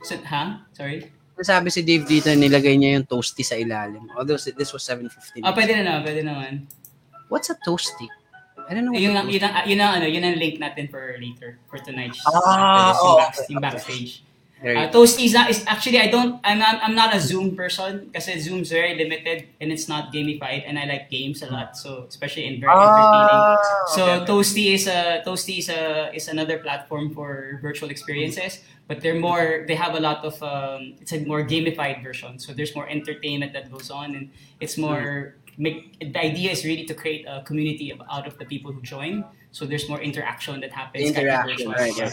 so, 0.00 0.16
ha? 0.24 0.64
Sorry? 0.72 1.12
Sabi 1.42 1.68
si 1.74 1.82
Dave 1.82 2.06
dito, 2.06 2.30
nilagay 2.30 2.78
niya 2.78 2.96
yung 2.96 3.06
toasty 3.08 3.42
sa 3.42 3.58
ilalim. 3.58 4.06
Although 4.14 4.38
this 4.38 4.70
was 4.70 4.80
7.15. 4.86 5.42
Oh, 5.42 5.52
pwede 5.52 5.74
na 5.76 5.82
naman, 5.82 6.00
pwede 6.06 6.22
naman. 6.22 6.52
What's 7.26 7.50
a 7.50 7.58
toasty? 7.58 8.06
I 8.70 8.78
don't 8.78 8.86
know. 8.86 8.94
Yun 8.94 9.18
ang, 9.18 9.26
yun 9.26 9.42
ang, 9.42 9.54
yun 9.66 9.80
ang, 9.82 9.92
ano, 9.98 10.06
yun 10.06 10.22
ang 10.22 10.36
link 10.38 10.62
natin 10.62 10.86
for 10.86 11.18
later, 11.18 11.58
for 11.66 11.82
tonight's 11.82 12.22
Ah, 12.30 12.94
oh, 12.94 13.18
yung 13.50 13.58
backstage. 13.58 14.22
There 14.62 14.76
Uh, 14.78 14.86
you. 14.86 14.94
Toasty 14.94 15.24
is, 15.26 15.34
not, 15.34 15.50
is 15.50 15.64
actually 15.66 15.98
I 15.98 16.06
don't 16.06 16.38
I'm 16.44 16.58
not, 16.58 16.78
I'm 16.82 16.94
not 16.94 17.10
a 17.14 17.20
Zoom 17.20 17.56
person 17.56 18.10
kasi 18.14 18.38
Zoom's 18.38 18.70
very 18.70 18.94
limited 18.94 19.50
and 19.60 19.72
it's 19.74 19.88
not 19.88 20.12
gamified 20.14 20.62
and 20.66 20.78
I 20.78 20.86
like 20.86 21.10
games 21.10 21.42
a 21.42 21.50
lot 21.50 21.76
so 21.76 22.06
especially 22.08 22.46
in 22.46 22.60
very 22.62 22.70
entertaining. 22.72 23.40
Ah, 23.42 23.58
So 23.90 24.02
okay, 24.02 24.14
okay. 24.22 24.26
Toasty 24.32 24.66
is 24.74 24.86
a 24.86 25.20
Toasty 25.26 25.58
is 25.58 25.68
a 25.68 26.14
is 26.14 26.28
another 26.30 26.58
platform 26.62 27.10
for 27.10 27.58
virtual 27.60 27.90
experiences, 27.90 28.62
but 28.86 29.02
they're 29.02 29.18
more 29.18 29.66
they 29.66 29.74
have 29.74 29.98
a 29.98 30.00
lot 30.00 30.22
of 30.24 30.38
um, 30.42 30.94
it's 31.02 31.12
a 31.12 31.20
more 31.26 31.42
gamified 31.42 32.02
version. 32.06 32.38
So 32.38 32.54
there's 32.54 32.74
more 32.78 32.86
entertainment 32.88 33.52
that 33.58 33.66
goes 33.70 33.90
on, 33.90 34.14
and 34.14 34.30
it's 34.62 34.78
more 34.78 35.34
make 35.58 35.98
the 36.00 36.16
idea 36.22 36.48
is 36.54 36.64
really 36.64 36.86
to 36.88 36.94
create 36.94 37.26
a 37.28 37.42
community 37.44 37.90
of, 37.92 38.00
out 38.08 38.26
of 38.30 38.38
the 38.38 38.46
people 38.46 38.72
who 38.72 38.80
join. 38.80 39.24
So 39.52 39.66
there's 39.68 39.84
more 39.84 40.00
interaction 40.00 40.60
that 40.64 40.72
happens. 40.72 41.12
kind 41.12 41.28
of 41.28 41.44
Interaction, 41.44 41.68
right, 41.76 41.92
Yeah. 41.92 42.08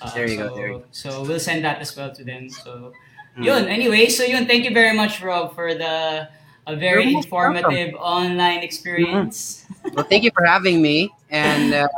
Uh, 0.00 0.10
There 0.14 0.28
you 0.28 0.36
so, 0.36 0.48
go, 0.48 0.54
there 0.56 0.68
you 0.68 0.78
go. 0.78 0.84
So 0.92 1.24
we'll 1.24 1.40
send 1.40 1.64
that 1.64 1.80
as 1.80 1.96
well 1.96 2.12
to 2.12 2.22
them. 2.24 2.48
So 2.50 2.92
Mm. 3.36 3.44
yun. 3.44 3.62
Anyway, 3.68 4.08
so 4.08 4.24
yun. 4.24 4.46
Thank 4.48 4.64
you 4.64 4.72
very 4.72 4.96
much, 4.96 5.20
Rob, 5.20 5.52
for 5.54 5.76
the 5.76 6.24
a 6.66 6.74
very 6.74 7.12
welcome. 7.12 7.20
informative 7.20 7.92
online 8.00 8.64
experience. 8.64 9.68
Well, 9.92 10.08
thank 10.08 10.24
you 10.24 10.32
for 10.32 10.44
having 10.48 10.80
me. 10.80 11.12
And 11.30 11.74
uh, 11.74 11.88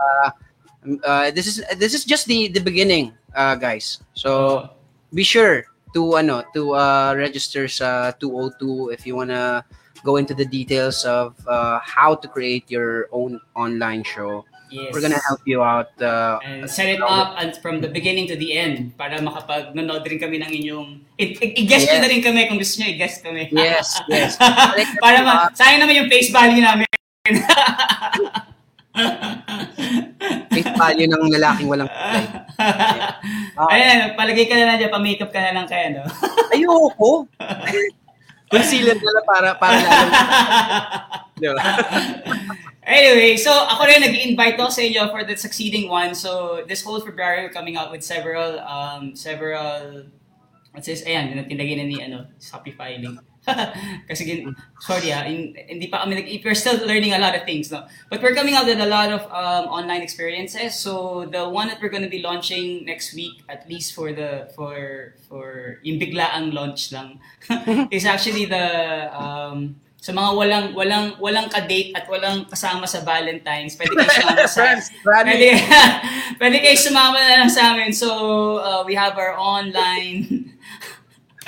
uh, 1.06 1.30
this 1.30 1.46
is 1.46 1.62
this 1.78 1.94
is 1.94 2.04
just 2.04 2.26
the 2.26 2.48
the 2.50 2.60
beginning, 2.60 3.14
uh, 3.38 3.54
guys. 3.54 4.02
So 4.18 4.66
be 5.14 5.22
sure 5.22 5.64
to 5.94 6.18
ano 6.18 6.42
to 6.58 6.74
uh, 6.74 7.14
register 7.16 7.70
sa 7.70 8.10
202 8.18 8.90
if 8.90 9.06
you 9.06 9.14
wanna 9.16 9.62
go 10.04 10.18
into 10.18 10.34
the 10.34 10.44
details 10.44 11.06
of 11.06 11.38
uh, 11.46 11.78
how 11.80 12.14
to 12.18 12.26
create 12.28 12.66
your 12.66 13.06
own 13.14 13.38
online 13.54 14.02
show. 14.02 14.42
Yes. 14.68 14.92
We're 14.92 15.00
gonna 15.00 15.16
help 15.24 15.40
you 15.48 15.64
out. 15.64 15.96
Uh, 15.96 16.36
and 16.44 16.68
set 16.68 16.92
it 16.92 17.00
up 17.00 17.40
and 17.40 17.56
from 17.64 17.80
the 17.80 17.88
beginning 17.88 18.28
to 18.28 18.36
the 18.36 18.52
end 18.52 18.92
para 19.00 19.16
makapag 19.16 19.72
nanood 19.72 20.04
rin 20.04 20.20
kami 20.20 20.36
ng 20.44 20.52
inyong 20.52 20.88
i-guess 21.16 21.88
nyo 21.88 21.96
Yes. 21.96 22.04
na 22.04 22.08
rin 22.12 22.20
kami 22.20 22.44
kung 22.52 22.60
gusto 22.60 22.84
nyo 22.84 22.88
i-guess 22.92 23.24
kami. 23.24 23.48
Yes, 23.48 23.96
yes. 24.12 24.36
para 25.00 25.24
ma 25.24 25.48
sayang 25.56 25.80
naman 25.80 26.04
yung 26.04 26.08
face 26.12 26.28
value 26.28 26.60
namin. 26.60 26.84
face 30.52 30.70
value 30.76 31.08
ng 31.08 31.22
lalaking 31.32 31.68
walang 31.70 31.88
kulay. 31.88 32.24
Ayan, 33.72 34.14
palagay 34.18 34.46
ka 34.50 34.54
na 34.58 34.74
lang 34.74 34.76
dyan, 34.82 34.90
pa-makeup 34.92 35.30
ka 35.30 35.40
na 35.40 35.54
lang 35.54 35.66
kaya, 35.70 35.86
no? 35.98 36.02
Ayoko. 36.50 37.26
Concealer 38.48 38.96
na 38.96 39.10
lang 39.12 39.26
para 39.28 39.48
para 39.60 39.76
lalo. 39.76 40.08
Di 41.38 41.46
ba? 41.52 41.62
Anyway, 42.88 43.36
so 43.36 43.52
ako 43.52 43.84
rin 43.84 44.00
nag-invite 44.00 44.56
ako 44.56 44.72
sa 44.72 44.80
inyo 44.80 45.12
for 45.12 45.20
the 45.20 45.36
succeeding 45.36 45.92
one. 45.92 46.16
So 46.16 46.64
this 46.64 46.80
whole 46.80 47.04
February 47.04 47.44
we're 47.44 47.52
coming 47.52 47.76
out 47.76 47.92
with 47.92 48.00
several 48.00 48.56
um 48.64 49.12
several 49.12 50.08
what's 50.72 50.88
this? 50.88 51.04
Ayan, 51.04 51.36
tinagin 51.44 51.76
na 51.76 51.84
ni 51.84 52.00
ano, 52.00 52.32
Shopify 52.40 52.96
link. 52.96 53.20
Kasi 54.08 54.24
gin, 54.24 54.56
sorry 54.80 55.12
ah, 55.12 55.24
in- 55.28 55.52
hindi 55.68 55.88
pa 55.92 56.04
kami 56.04 56.16
nag 56.16 56.26
we're 56.40 56.56
still 56.56 56.80
learning 56.88 57.12
a 57.12 57.20
lot 57.20 57.36
of 57.36 57.44
things, 57.44 57.68
no. 57.68 57.84
But 58.08 58.24
we're 58.24 58.32
coming 58.32 58.56
out 58.56 58.64
with 58.64 58.80
a 58.80 58.88
lot 58.88 59.12
of 59.12 59.20
um, 59.28 59.68
online 59.68 60.00
experiences. 60.00 60.72
So 60.80 61.28
the 61.28 61.44
one 61.44 61.68
that 61.68 61.84
we're 61.84 61.92
going 61.92 62.08
to 62.08 62.12
be 62.12 62.24
launching 62.24 62.88
next 62.88 63.12
week 63.12 63.44
at 63.52 63.68
least 63.68 63.92
for 63.92 64.16
the 64.16 64.48
for 64.56 65.12
for 65.28 65.76
yung 65.84 66.00
biglaang 66.00 66.56
launch 66.56 66.88
lang 66.88 67.20
is 67.92 68.08
actually 68.08 68.48
the 68.48 69.12
um 69.12 69.76
sa 69.98 70.14
mga 70.14 70.30
walang 70.30 70.66
walang 70.78 71.06
walang 71.18 71.50
ka-date 71.50 71.90
at 71.90 72.06
walang 72.06 72.46
kasama 72.46 72.86
sa 72.86 73.02
Valentine's, 73.02 73.74
pwede 73.74 73.98
kayo 73.98 74.10
sumama 74.14 74.46
sa 74.48 74.62
Friends. 74.62 74.86
Pwede, 75.02 75.48
pwede 76.40 76.56
kayo 76.62 76.76
sumama 76.78 77.18
na 77.18 77.34
lang 77.42 77.50
sa 77.50 77.74
amin. 77.74 77.90
So, 77.90 78.08
uh, 78.62 78.86
we 78.86 78.94
have 78.94 79.18
our 79.18 79.34
online 79.34 80.48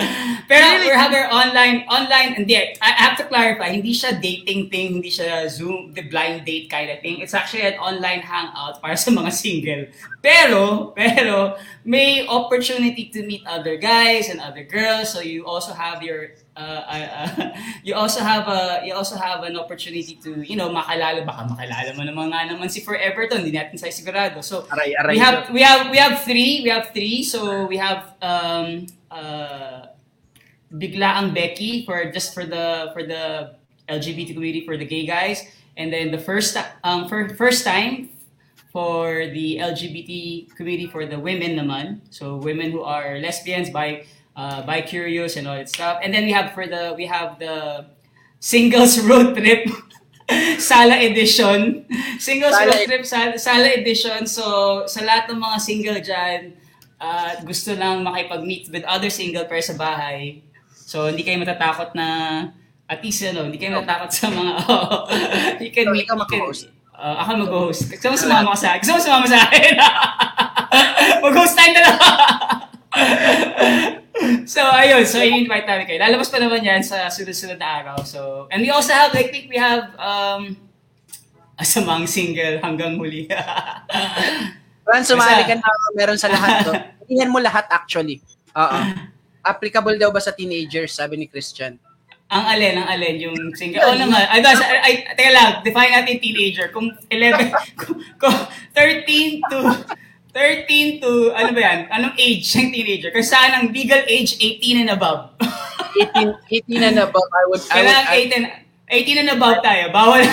Pero 0.51 0.65
we 0.81 0.89
have 0.89 1.13
our 1.13 1.29
online, 1.31 1.85
online, 1.87 2.35
hindi, 2.35 2.57
I 2.57 2.73
I 2.81 2.91
have 3.11 3.17
to 3.21 3.27
clarify, 3.29 3.71
hindi 3.71 3.93
siya 3.93 4.19
dating 4.19 4.73
thing, 4.73 5.01
hindi 5.01 5.13
siya 5.13 5.47
Zoom, 5.47 5.93
the 5.93 6.05
blind 6.09 6.45
date 6.49 6.73
kind 6.73 6.91
of 6.91 7.01
thing. 7.05 7.21
It's 7.21 7.37
actually 7.37 7.69
an 7.69 7.79
online 7.79 8.25
hangout 8.25 8.81
para 8.81 8.97
sa 8.97 9.13
mga 9.13 9.31
single. 9.33 9.83
Pero, 10.25 10.93
pero, 10.97 11.57
may 11.85 12.25
opportunity 12.27 13.09
to 13.13 13.23
meet 13.25 13.45
other 13.47 13.77
guys 13.77 14.29
and 14.29 14.41
other 14.41 14.65
girls. 14.65 15.13
So 15.13 15.21
you 15.21 15.45
also 15.47 15.73
have 15.77 16.03
your, 16.03 16.35
uh, 16.57 16.83
uh, 16.87 17.53
you 17.87 17.95
also 17.95 18.21
have 18.21 18.49
a, 18.49 18.83
you 18.85 18.95
also 18.95 19.17
have 19.17 19.43
an 19.45 19.57
opportunity 19.57 20.19
to, 20.23 20.43
you 20.43 20.57
know, 20.57 20.69
makalala, 20.69 21.25
baka 21.25 21.47
makalala 21.47 21.91
mo 21.97 22.03
naman 22.03 22.27
nga 22.33 22.47
naman 22.51 22.71
si 22.71 22.81
Forever 22.81 23.27
to, 23.29 23.39
hindi 23.39 23.53
natin 23.53 23.79
sa 23.79 23.87
sigurado. 23.89 24.43
So, 24.43 24.67
Aray, 24.71 24.95
aray. 24.99 25.15
we 25.15 25.19
have 25.19 25.39
we 25.51 25.63
have 25.63 25.91
we 25.91 25.99
have 25.99 26.23
three. 26.23 26.63
We 26.63 26.71
have 26.71 26.91
three. 26.93 27.23
So 27.23 27.67
we 27.67 27.77
have 27.77 28.15
um 28.23 28.87
uh 29.11 29.91
bigla 30.71 31.19
ang 31.19 31.35
Becky 31.35 31.85
for 31.85 32.11
just 32.11 32.35
for 32.35 32.47
the 32.47 32.91
for 32.95 33.03
the 33.03 33.55
LGBT 33.91 34.35
community 34.35 34.63
for 34.63 34.77
the 34.77 34.87
gay 34.87 35.07
guys, 35.07 35.43
and 35.77 35.93
then 35.93 36.11
the 36.11 36.21
first 36.21 36.55
um 36.85 37.09
for 37.11 37.27
first 37.35 37.65
time 37.67 38.11
for 38.71 39.27
the 39.35 39.59
LGBT 39.59 40.47
community 40.55 40.87
for 40.87 41.07
the 41.07 41.19
women 41.19 41.59
naman. 41.59 42.07
So 42.11 42.39
women 42.39 42.71
who 42.71 42.83
are 42.87 43.19
lesbians, 43.19 43.71
bi 43.71 44.07
uh, 44.41 44.65
bi 44.65 44.81
curious 44.81 45.37
and 45.37 45.45
all 45.45 45.57
that 45.57 45.69
stuff. 45.69 46.01
And 46.01 46.15
then 46.15 46.25
we 46.25 46.33
have 46.33 46.57
for 46.57 46.65
the 46.65 46.97
we 46.97 47.05
have 47.05 47.37
the 47.37 47.85
singles 48.41 48.97
road 49.05 49.37
trip 49.37 49.69
Sala 50.63 50.97
edition. 50.97 51.85
Singles 52.17 52.57
Sala 52.57 52.73
road 52.73 52.87
trip 52.89 53.05
Sala, 53.05 53.37
Sala 53.37 53.69
edition. 53.77 54.25
So 54.25 54.87
sa 54.89 55.05
lahat 55.05 55.29
ng 55.29 55.41
mga 55.41 55.59
single 55.61 56.01
dyan, 56.01 56.57
at 57.01 57.45
gusto 57.45 57.77
lang 57.77 58.01
makipag-meet 58.01 58.73
with 58.73 58.85
other 58.89 59.13
single 59.13 59.45
pair 59.45 59.61
sa 59.61 59.77
bahay. 59.77 60.41
So 60.73 61.13
hindi 61.13 61.21
kayo 61.21 61.37
matatakot 61.37 61.93
na 61.93 62.09
at 62.91 62.99
least 63.05 63.23
ano, 63.23 63.47
hindi 63.47 63.61
kayo 63.61 63.77
matatakot 63.77 64.11
sa 64.11 64.27
mga 64.33 64.53
oh, 64.73 65.07
you 65.61 65.71
can 65.71 65.87
So, 65.87 65.95
meet, 65.95 66.09
ikaw 66.09 66.17
mag-host? 66.17 66.73
Uh, 67.01 67.17
ako 67.23 67.31
mag-host. 67.47 67.81
Gusto 67.89 68.07
mo 68.13 68.17
sumama 68.19 68.53
sa 68.57 68.75
akin? 68.75 68.81
Gusto 68.83 68.95
mo 68.99 69.01
sumama 69.01 69.27
sa 69.31 69.39
akin? 69.47 69.73
mag-host 71.25 71.55
tayo 71.55 71.71
na 71.77 71.81
lang. 71.87 71.97
So, 74.47 74.61
ayun. 74.63 75.03
So, 75.05 75.19
i-invite 75.19 75.67
namin 75.67 75.85
kayo. 75.87 75.99
Lalabas 76.01 76.29
pa 76.29 76.39
naman 76.39 76.61
yan 76.61 76.81
sa 76.81 77.07
sunod-sunod 77.07 77.57
na 77.57 77.69
araw. 77.83 77.97
So, 78.05 78.49
and 78.51 78.61
we 78.61 78.71
also 78.71 78.93
have, 78.93 79.13
I 79.13 79.29
think 79.29 79.49
we 79.49 79.57
have, 79.57 79.93
um, 79.97 80.57
asamang 81.55 82.09
single 82.09 82.57
hanggang 82.59 82.97
huli. 82.97 83.29
Fran, 84.81 85.05
sumali 85.09 85.45
ka 85.45 85.61
Basta- 85.61 85.69
na 85.69 85.93
meron 85.93 86.17
sa 86.17 86.29
lahat 86.33 86.65
to. 86.65 86.73
Tingnan 87.05 87.29
mo 87.35 87.39
lahat 87.39 87.69
actually. 87.69 88.25
Oo. 88.57 88.79
Applicable 89.41 89.97
daw 89.97 90.09
ba 90.09 90.21
sa 90.21 90.33
teenagers, 90.33 90.97
sabi 90.97 91.17
ni 91.17 91.29
Christian. 91.29 91.77
ang 92.31 92.47
alin, 92.47 92.79
ang 92.79 92.87
alin, 92.87 93.17
yung 93.19 93.37
single. 93.59 93.83
Oo 93.83 93.99
naman. 93.99 94.23
Ay, 94.31 94.39
ay, 94.39 94.79
ay, 94.87 94.95
teka 95.19 95.35
lang, 95.35 95.51
define 95.67 95.91
natin 95.91 96.23
teenager. 96.23 96.71
Kung 96.71 96.95
11, 97.11 97.51
kung, 97.83 97.99
kung 98.23 98.37
13 98.73 99.43
to, 99.51 99.59
13 100.31 101.03
to, 101.03 101.35
ano 101.35 101.51
ba 101.51 101.61
yan? 101.61 101.79
Anong 101.91 102.15
age 102.15 102.47
ng 102.55 102.71
teenager? 102.71 103.11
Kasi 103.11 103.27
saan 103.35 103.51
ang 103.51 103.67
legal 103.75 104.03
age 104.07 104.39
18 104.39 104.87
and 104.87 104.91
above? 104.95 105.35
18, 105.99 106.71
18 106.71 106.87
and 106.87 106.99
above, 107.03 107.27
I 107.35 107.45
would, 107.51 107.63
I 107.67 107.83
would, 107.83 107.91
Kailangan 107.91 108.05
I, 108.07 108.17
18, 108.95 109.11
18 109.11 109.23
and 109.27 109.31
above 109.35 109.57
tayo. 109.63 109.85
Bawal. 109.91 110.23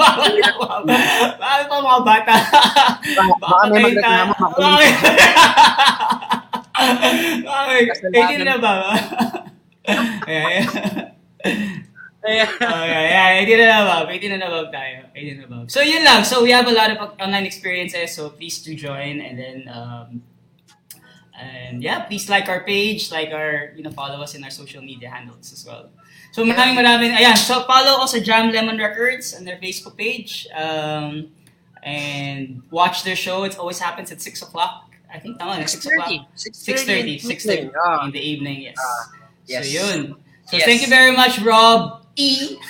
bawal 0.00 0.32
na 0.40 0.50
bawal. 0.56 0.82
Bawal 1.36 1.62
pa 1.68 1.74
mga 1.84 2.02
bata. 2.04 2.34
baka 3.36 3.64
may. 3.76 3.92
Bakit? 7.44 7.84
Kasalanan. 7.92 8.32
18 8.32 8.40
and 8.40 8.52
above. 8.56 8.80
Ayan. 10.28 10.64
Ayan. 12.20 12.48
Oh, 12.60 12.84
yeah, 12.84 13.32
yeah, 13.32 13.40
18 13.40 13.60
and 13.60 13.72
above. 13.88 14.10
18 14.10 14.32
and 14.32 14.42
above 14.42 14.68
tayo. 14.68 15.08
18 15.16 15.36
and 15.40 15.44
above. 15.44 15.70
So, 15.70 15.80
yun 15.80 16.04
lang. 16.04 16.24
So, 16.24 16.42
we 16.42 16.50
have 16.52 16.68
a 16.68 16.72
lot 16.72 16.90
of 16.92 16.98
online 17.20 17.46
experiences. 17.46 18.12
So, 18.14 18.28
please 18.30 18.60
do 18.60 18.74
join. 18.74 19.20
And 19.20 19.38
then, 19.38 19.58
um, 19.72 20.22
and 21.32 21.82
yeah, 21.82 22.04
please 22.04 22.28
like 22.28 22.48
our 22.48 22.60
page, 22.60 23.10
like 23.10 23.32
our, 23.32 23.72
you 23.74 23.82
know, 23.82 23.90
follow 23.90 24.20
us 24.20 24.34
in 24.34 24.44
our 24.44 24.50
social 24.50 24.82
media 24.82 25.08
handles 25.08 25.52
as 25.52 25.64
well. 25.64 25.88
So, 26.32 26.44
maraming 26.44 26.76
maraming, 26.76 27.16
ayan. 27.16 27.36
So, 27.40 27.64
follow 27.64 28.04
us 28.04 28.12
sa 28.12 28.20
Jam 28.20 28.52
Lemon 28.52 28.76
Records 28.76 29.32
on 29.32 29.44
their 29.48 29.56
Facebook 29.56 29.96
page. 29.96 30.46
Um, 30.52 31.32
and 31.82 32.60
watch 32.70 33.04
their 33.04 33.16
show. 33.16 33.44
It 33.44 33.56
always 33.58 33.80
happens 33.80 34.12
at 34.12 34.20
6 34.20 34.42
o'clock 34.42 34.90
I 35.12 35.18
think 35.18 35.38
tama 35.40 35.58
na, 35.58 35.66
6 35.66 35.86
o'clock. 35.86 36.06
6.30. 36.36 37.18
6.30, 37.18 37.72
6.30 37.72 37.72
Ah, 37.74 38.06
in 38.06 38.12
the 38.12 38.20
evening, 38.20 38.62
yes. 38.62 38.76
Ah, 38.78 39.10
yes. 39.46 39.66
So 39.66 39.72
yun. 39.74 40.14
So 40.46 40.56
Yes. 40.56 40.66
thank 40.66 40.82
you 40.82 40.88
very 40.88 41.10
much, 41.10 41.40
Rob 41.42 41.99
E. 42.16 42.58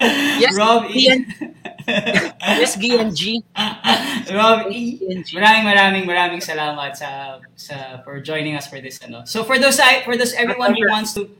Yes, 0.00 0.58
Rob 0.58 0.90
E. 0.90 1.06
Ian. 1.08 1.24
yes, 1.88 2.76
GNG. 2.76 3.40
Rob 4.34 4.68
E. 4.68 4.98
Maraming 5.32 5.64
maraming 5.64 6.04
maraming 6.04 6.42
salamat 6.42 6.92
sa 6.98 7.40
sa 7.56 8.02
for 8.04 8.20
joining 8.20 8.58
us 8.58 8.66
for 8.68 8.82
this 8.82 9.00
ano. 9.00 9.24
So 9.24 9.40
for 9.46 9.56
those 9.56 9.78
I- 9.80 10.02
for 10.04 10.18
those 10.18 10.34
everyone 10.36 10.74
who 10.76 10.84
wants 10.90 11.14
to 11.16 11.30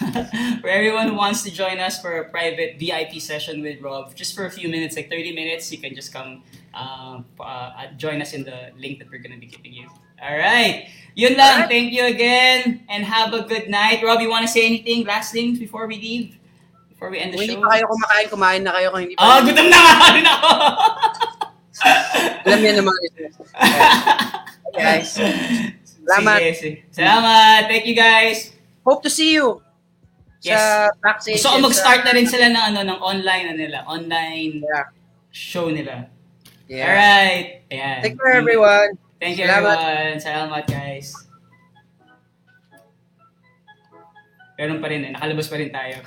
for 0.64 0.70
everyone 0.72 1.12
who 1.12 1.14
wants 1.14 1.44
to 1.44 1.52
join 1.52 1.76
us 1.78 2.00
for 2.00 2.24
a 2.24 2.26
private 2.32 2.80
VIP 2.80 3.20
session 3.20 3.60
with 3.60 3.78
Rob, 3.84 4.16
just 4.16 4.34
for 4.34 4.48
a 4.48 4.50
few 4.50 4.66
minutes, 4.72 4.96
like 4.96 5.12
30 5.12 5.36
minutes, 5.36 5.68
you 5.70 5.76
can 5.78 5.94
just 5.94 6.10
come 6.10 6.42
um, 6.72 7.28
uh, 7.38 7.76
uh, 7.76 7.92
join 8.00 8.24
us 8.24 8.32
in 8.32 8.42
the 8.42 8.72
link 8.80 8.98
that 8.98 9.12
we're 9.12 9.20
gonna 9.20 9.36
be 9.38 9.46
giving 9.46 9.76
you. 9.76 9.86
All 10.18 10.34
right. 10.36 10.88
Yun 11.14 11.36
lang. 11.36 11.68
Thank 11.68 11.92
you 11.92 12.08
again 12.08 12.88
and 12.88 13.04
have 13.04 13.36
a 13.36 13.44
good 13.44 13.68
night. 13.68 14.00
Rob, 14.02 14.24
you 14.24 14.32
want 14.32 14.48
to 14.48 14.52
say 14.52 14.64
anything? 14.64 15.04
Last 15.04 15.36
things 15.36 15.60
before 15.60 15.84
we 15.86 16.00
leave? 16.00 16.39
Before 17.00 17.08
we 17.08 17.16
end 17.16 17.32
the 17.32 17.40
Kung 17.40 17.48
hindi 17.48 17.56
show? 17.56 17.64
pa 17.64 17.72
kayo 17.72 17.84
kumakain, 17.88 18.26
kumain 18.28 18.60
na 18.60 18.72
kayo. 18.76 18.92
Kung 18.92 19.00
hindi 19.00 19.16
pa, 19.16 19.24
Ah, 19.24 19.40
gutom 19.40 19.66
na 19.66 19.78
nga 19.80 20.08
rin 20.12 20.26
ako. 20.26 20.48
alam 22.44 22.58
niya 22.60 22.74
naman. 22.76 22.92
guys. 24.76 25.10
Salamat. 25.80 26.38
Sige, 26.38 26.50
sige. 26.52 26.76
Salamat. 26.92 27.60
Thank 27.66 27.88
you 27.88 27.96
guys. 27.96 28.52
Hope 28.84 29.00
to 29.00 29.08
see 29.08 29.32
you. 29.32 29.64
Yes. 30.40 30.60
Sa. 30.60 31.16
Gusto 31.16 31.48
ko 31.48 31.56
mag-start 31.58 32.04
na 32.04 32.12
rin 32.12 32.24
sila 32.24 32.48
ng 32.48 32.64
ano 32.68 32.80
ng 32.82 33.00
online 33.00 33.44
na 33.46 33.54
nila, 33.56 33.78
online 33.84 34.60
Yeah. 34.60 34.86
show 35.30 35.68
nila. 35.68 36.04
yeah. 36.66 36.84
Alright. 36.84 37.46
Ayan. 37.68 37.98
Take 38.02 38.16
care, 38.16 38.36
everyone. 38.36 39.00
Thank 39.16 39.36
you 39.36 39.44
Salamat. 39.44 39.72
everyone. 39.72 40.16
Salamat 40.18 40.62
guys. 40.66 41.16
Ganun 44.54 44.80
pa 44.80 44.88
rin 44.88 45.00
eh. 45.02 45.10
Nakalabas 45.10 45.48
pa 45.48 45.56
rin 45.56 45.68
tayo. 45.70 46.04